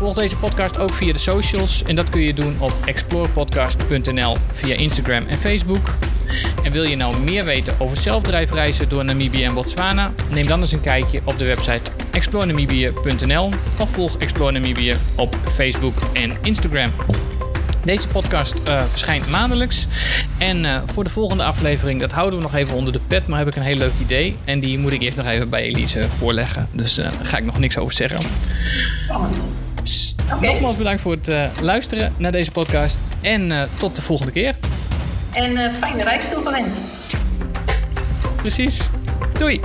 Volg 0.01 0.15
deze 0.15 0.37
podcast 0.37 0.79
ook 0.79 0.93
via 0.93 1.13
de 1.13 1.19
socials 1.19 1.83
en 1.83 1.95
dat 1.95 2.11
kun 2.11 2.21
je 2.21 2.35
doen 2.35 2.57
op 2.59 2.77
explorepodcast.nl 2.85 4.37
via 4.53 4.75
Instagram 4.75 5.27
en 5.27 5.39
Facebook. 5.39 5.95
En 6.63 6.73
wil 6.73 6.83
je 6.83 6.97
nou 6.97 7.21
meer 7.21 7.45
weten 7.45 7.75
over 7.79 7.97
zelfdrijfreizen 7.97 8.89
door 8.89 9.05
Namibië 9.05 9.45
en 9.45 9.55
Botswana? 9.55 10.11
Neem 10.31 10.47
dan 10.47 10.61
eens 10.61 10.73
een 10.73 10.81
kijkje 10.81 11.21
op 11.25 11.39
de 11.39 11.45
website 11.45 11.91
explorenamibia.nl 12.11 13.51
of 13.81 13.91
volg 13.91 14.19
Explore 14.19 14.53
Namibië 14.53 14.97
op 15.17 15.37
Facebook 15.51 15.95
en 16.13 16.33
Instagram. 16.43 16.91
Deze 17.85 18.09
podcast 18.09 18.55
uh, 18.69 18.83
verschijnt 18.83 19.31
maandelijks. 19.31 19.87
En 20.39 20.65
uh, 20.65 20.83
voor 20.87 21.05
de 21.05 21.11
volgende 21.11 21.45
aflevering, 21.45 22.01
dat 22.01 22.11
houden 22.13 22.39
we 22.39 22.45
nog 22.45 22.55
even 22.55 22.75
onder 22.75 22.93
de 22.93 23.01
pet, 23.07 23.27
maar 23.27 23.39
heb 23.39 23.49
ik 23.49 23.57
een 23.57 23.63
heel 23.63 23.77
leuk 23.77 23.93
idee. 24.01 24.37
En 24.45 24.61
die 24.61 24.79
moet 24.79 24.93
ik 24.93 25.01
eerst 25.01 25.17
nog 25.17 25.27
even 25.27 25.51
bij 25.51 25.63
Elise 25.63 26.09
voorleggen. 26.19 26.69
Dus 26.73 26.99
uh, 26.99 27.05
daar 27.05 27.27
ga 27.27 27.37
ik 27.37 27.45
nog 27.45 27.59
niks 27.59 27.79
over 27.79 27.95
zeggen. 27.95 28.21
Spannend. 28.95 29.49
Okay. 30.35 30.53
Nogmaals 30.53 30.77
bedankt 30.77 31.01
voor 31.01 31.17
het 31.23 31.61
luisteren 31.61 32.13
naar 32.19 32.33
deze 32.33 32.51
podcast. 32.51 32.99
En 33.21 33.69
tot 33.79 33.97
de 33.97 34.03
volgende 34.03 34.33
keer. 34.33 34.57
En 35.33 35.73
fijne 35.73 36.03
reis 36.03 36.29
toegewenst. 36.29 37.07
Precies. 38.37 38.81
Doei. 39.39 39.61